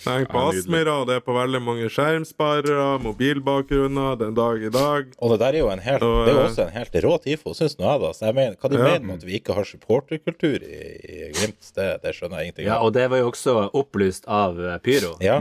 Henger 0.00 0.28
på 0.32 0.42
Aspmyra, 0.48 0.94
og 1.02 1.08
det 1.10 1.16
er 1.18 1.24
på 1.24 1.34
veldig 1.36 1.60
mange 1.60 1.88
skjermsparere, 1.92 2.86
mobilbakgrunner 3.04 4.16
den 4.20 4.36
dag 4.38 4.62
i 4.64 4.70
dag. 4.72 5.10
Og 5.20 5.34
det 5.34 5.38
der 5.42 5.58
er 5.58 5.60
jo 5.60 5.70
en 5.74 5.82
helt, 5.84 6.02
Og, 6.06 6.14
det 6.24 6.32
er 6.32 6.38
jo 6.38 6.44
eh, 6.44 6.50
også 6.50 6.64
en 6.66 6.72
helt 6.76 6.96
rå 7.04 7.12
TIFO, 7.26 7.54
syns 7.58 7.76
nå 7.78 7.84
jeg, 7.84 8.00
da. 8.06 8.12
Så 8.16 8.28
jeg 8.30 8.38
mener, 8.38 8.56
hva 8.60 8.70
de 8.72 8.78
Ja. 8.80 8.86
mener 8.94 9.06
med 9.10 9.16
at 9.20 9.26
vi 9.28 9.36
ikke 9.40 9.56
har 9.58 9.68
supporterkultur 9.68 10.64
i, 10.64 10.80
i 11.04 11.32
Glimt, 11.36 11.72
det, 11.76 11.90
det 12.04 12.14
skjønner 12.16 12.40
jeg 12.40 12.48
ingenting 12.50 12.70
Ja, 12.70 12.78
og 12.80 12.94
det 12.96 13.10
var 13.12 13.20
jo 13.20 13.28
også 13.32 13.58
opplyst 13.76 14.24
av 14.26 14.56
eh, 14.60 14.78
Pyro. 14.84 15.16
Ja. 15.20 15.36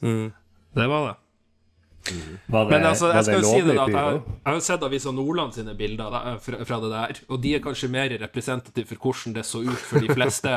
Det 0.00 0.86
var 0.88 1.08
det. 1.10 1.16
Var 2.48 2.64
det, 2.64 2.70
Men 2.72 2.86
altså, 2.88 3.10
jeg 3.12 3.24
skal 3.26 3.42
jo 3.42 3.48
si 3.50 3.60
det 3.60 3.74
da, 3.76 3.82
at 3.84 3.92
jeg, 3.92 4.20
jeg 4.24 4.46
har 4.46 4.54
jo 4.56 4.62
sett 4.64 4.84
Avisa 4.86 5.10
Nordland 5.12 5.52
sine 5.52 5.74
bilder 5.76 6.08
da, 6.14 6.20
fra, 6.40 6.62
fra 6.64 6.78
det 6.80 6.88
der, 6.94 7.18
og 7.28 7.42
de 7.44 7.52
er 7.58 7.60
kanskje 7.66 7.90
mer 7.92 8.14
representative 8.22 8.88
for 8.88 9.02
hvordan 9.04 9.34
det 9.36 9.44
så 9.44 9.60
ut 9.66 9.82
for 9.84 10.00
de 10.00 10.08
fleste 10.16 10.54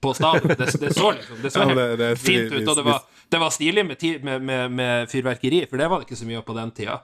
på 0.00 0.14
stadion. 0.16 0.54
Det, 0.56 0.70
det 0.80 0.94
så 0.96 1.12
liksom 1.16 1.42
det 1.42 1.50
så 1.52 1.60
Ja, 1.64 1.66
helt 1.68 1.80
det- 1.80 1.96
det 2.00 2.12
fint 2.18 2.52
ut, 2.52 2.68
og 2.68 2.76
det 2.76 2.86
var, 2.86 3.02
det 3.30 3.38
var 3.42 3.50
stilig 3.54 3.84
med, 3.86 4.06
med, 4.24 4.42
med, 4.42 4.70
med 4.72 5.10
fyrverkeri, 5.12 5.66
for 5.70 5.76
det 5.78 5.90
var 5.92 6.00
det 6.00 6.08
ikke 6.10 6.20
så 6.22 6.26
mye 6.30 6.40
av 6.40 6.46
på 6.48 6.56
den 6.56 6.70
tida. 6.76 7.00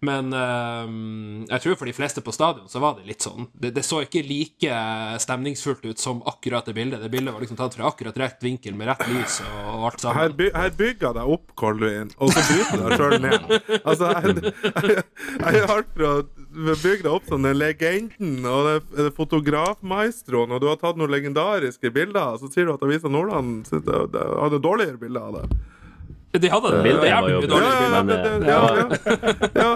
Men 0.00 0.28
øhm, 0.32 1.46
jeg 1.50 1.60
tror 1.64 1.74
for 1.80 1.88
de 1.90 1.92
fleste 1.96 2.22
på 2.22 2.30
stadion 2.30 2.68
så 2.70 2.78
var 2.78 2.92
det 3.00 3.08
litt 3.08 3.24
sånn 3.24 3.48
Det, 3.58 3.72
så 3.82 3.98
ikke 4.04 4.20
like 4.22 4.76
stemningsfullt 5.18 5.82
ut 5.90 5.98
som 5.98 6.20
akkurat 6.30 6.68
det 6.70 6.74
bildet. 6.76 7.02
Det 7.02 7.10
bildet 7.10 7.34
var 7.34 7.42
liksom 7.42 7.58
tatt 7.58 7.74
fra 7.74 7.88
akkurat 7.90 8.14
rett 8.22 8.38
vinkel 8.46 8.76
med 8.78 8.86
rett 8.92 9.02
lys 9.10 9.40
og, 9.42 9.56
og 9.74 9.88
alt 9.88 9.98
Her, 9.98 10.12
sammen. 10.12 10.36
by, 10.38 10.50
her 10.54 10.70
bygger 10.78 11.08
jeg 11.08 11.18
deg 11.18 11.32
opp, 11.34 11.50
Colvin, 11.58 12.12
og 12.18 12.30
så 12.30 12.44
bryter 12.46 12.78
du 12.78 12.84
deg 12.86 13.02
sjøl 13.02 13.18
ned. 13.26 13.56
Altså, 13.82 14.12
jeg, 14.14 14.54
jeg, 14.94 15.04
jeg 15.42 15.66
har 15.66 15.74
alt 15.80 15.98
bygge 16.58 17.02
deg 17.04 17.12
opp 17.12 17.26
som 17.30 17.42
den 17.46 17.56
legenden 17.58 18.44
og 18.48 18.68
det 18.96 19.08
fotografmaestroen, 19.16 20.52
og 20.56 20.60
du 20.62 20.66
har 20.70 20.76
tatt 20.80 20.98
noen 20.98 21.10
legendariske 21.12 21.90
bilder, 21.94 22.36
så 22.40 22.50
sier 22.52 22.66
du 22.68 22.74
at 22.74 22.82
Avisa 22.86 23.08
Nordland 23.12 23.66
hadde 23.72 24.60
dårligere 24.64 24.98
bilder 25.00 25.20
av 25.28 25.32
det. 25.38 25.44
De 26.38 26.48
hadde 26.52 26.68
Ja, 26.68 26.76
ja, 27.08 27.20
bilde. 27.24 27.56
eh, 27.56 28.48
ja, 28.48 28.60
ja. 28.76 28.86
ja. 29.54 29.70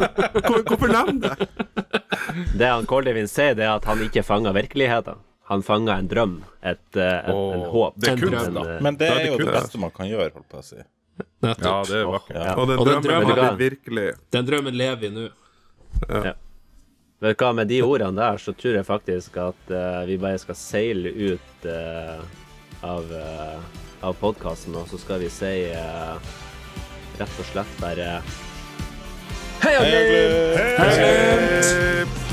Hvorfor 0.68 0.88
nevne 0.92 1.20
det? 1.32 1.48
Det 2.60 2.68
han 2.68 2.86
Koldevin 2.86 3.26
sier, 3.28 3.54
det 3.56 3.64
er 3.66 3.72
at 3.78 3.84
han 3.88 4.00
ikke 4.04 4.22
fanga 4.24 4.52
virkeligheten. 4.54 5.16
Han 5.50 5.62
fanga 5.66 5.96
en 5.98 6.06
drøm, 6.08 6.34
et, 6.62 6.78
et, 6.94 7.00
et, 7.02 7.28
en 7.32 7.64
håp. 7.72 7.96
det 8.00 8.12
er 8.12 8.20
kunst, 8.20 8.46
en, 8.46 8.54
da. 8.56 8.62
eh, 8.76 8.82
Men 8.84 8.96
det 9.00 9.08
Da 9.08 9.16
er 9.16 9.24
er 9.24 9.32
jo 9.32 9.38
det 9.40 9.48
beste 9.56 9.80
man 9.82 9.90
kan 9.96 10.06
gjøre, 10.08 10.28
holdt 10.36 10.48
på 10.52 10.60
å 10.60 10.64
si. 10.64 10.78
Ja, 11.42 11.54
det 11.88 11.96
er 11.98 12.06
vakkert. 12.08 12.36
Ja. 12.36 12.54
Og 12.56 12.68
den 12.70 12.78
Og 12.78 12.86
den 12.88 13.02
drømmen 13.04 13.32
drømmen- 13.36 13.58
virkelig. 13.60 14.06
Den 14.32 14.46
drømmen 14.48 14.76
lever 14.78 15.00
vi 15.02 15.10
nå. 15.16 15.26
Vet 16.08 16.36
du 17.22 17.34
hva, 17.38 17.52
Med 17.54 17.70
de 17.70 17.82
ordene 17.86 18.18
der 18.18 18.40
så 18.42 18.54
tror 18.56 18.78
jeg 18.78 18.88
faktisk 18.88 19.36
at 19.42 19.70
uh, 19.70 20.02
vi 20.08 20.18
bare 20.20 20.40
skal 20.42 20.58
seile 20.58 21.12
ut 21.14 21.68
uh, 21.68 22.18
av, 22.82 23.12
uh, 23.14 23.60
av 24.02 24.18
podkasten, 24.18 24.74
og 24.74 24.90
så 24.90 24.98
skal 24.98 25.22
vi 25.22 25.30
si 25.30 25.54
uh, 25.70 26.18
rett 27.20 27.38
og 27.38 27.50
slett 27.52 27.78
bare 27.82 28.18
Hei, 29.62 29.76
Agnes! 29.78 30.76
Hei, 30.82 30.92
Glimt! 30.98 32.31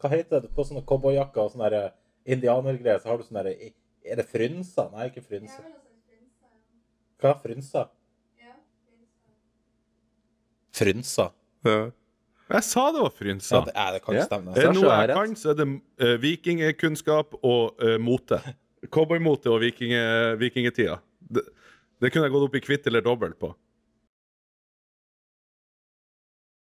Hva 0.00 0.10
heter 0.14 0.44
det 0.44 0.50
på 0.56 0.64
sånne 0.64 0.82
cowboyjakker 0.88 1.42
og 1.44 1.54
sånne 1.54 1.70
eh, 1.76 1.92
indianergreier? 2.32 3.00
Så 3.02 3.10
har 3.10 3.20
du 3.20 3.26
sånne 3.26 3.44
der, 3.46 3.72
Er 4.04 4.16
det 4.16 4.26
frynser? 4.30 4.88
Nei, 4.94 5.10
ikke 5.10 5.24
frynser. 5.26 5.64
Hva 7.20 7.34
er 7.34 7.40
frynser? 7.42 7.88
Frynser? 10.80 11.34
Ja. 11.66 11.90
Jeg 12.50 12.66
sa 12.66 12.86
det 12.90 13.02
var 13.04 13.12
Ja, 13.60 13.64
det, 13.66 13.74
er, 13.76 13.92
det 13.94 14.02
kan 14.02 14.16
ikke 14.16 14.26
stemme. 14.26 14.54
Det 14.56 14.64
Sasha 14.64 14.74
noe 14.74 14.94
jeg 14.96 15.16
kan, 15.18 15.34
så 15.38 15.52
er 15.52 15.58
det 15.60 15.66
uh, 16.02 16.14
vikingkunnskap 16.22 17.36
og 17.46 17.84
uh, 17.84 17.96
mote. 18.02 18.40
Cowboymote 18.90 19.52
og 19.52 19.60
vikinge, 19.62 20.00
vikingtida. 20.40 20.96
Det, 21.20 21.44
det 22.00 22.10
kunne 22.10 22.26
jeg 22.26 22.34
gått 22.34 22.48
opp 22.48 22.56
i 22.56 22.62
kvitt 22.64 22.88
eller 22.90 23.04
dobbelt 23.04 23.38
på. 23.38 23.52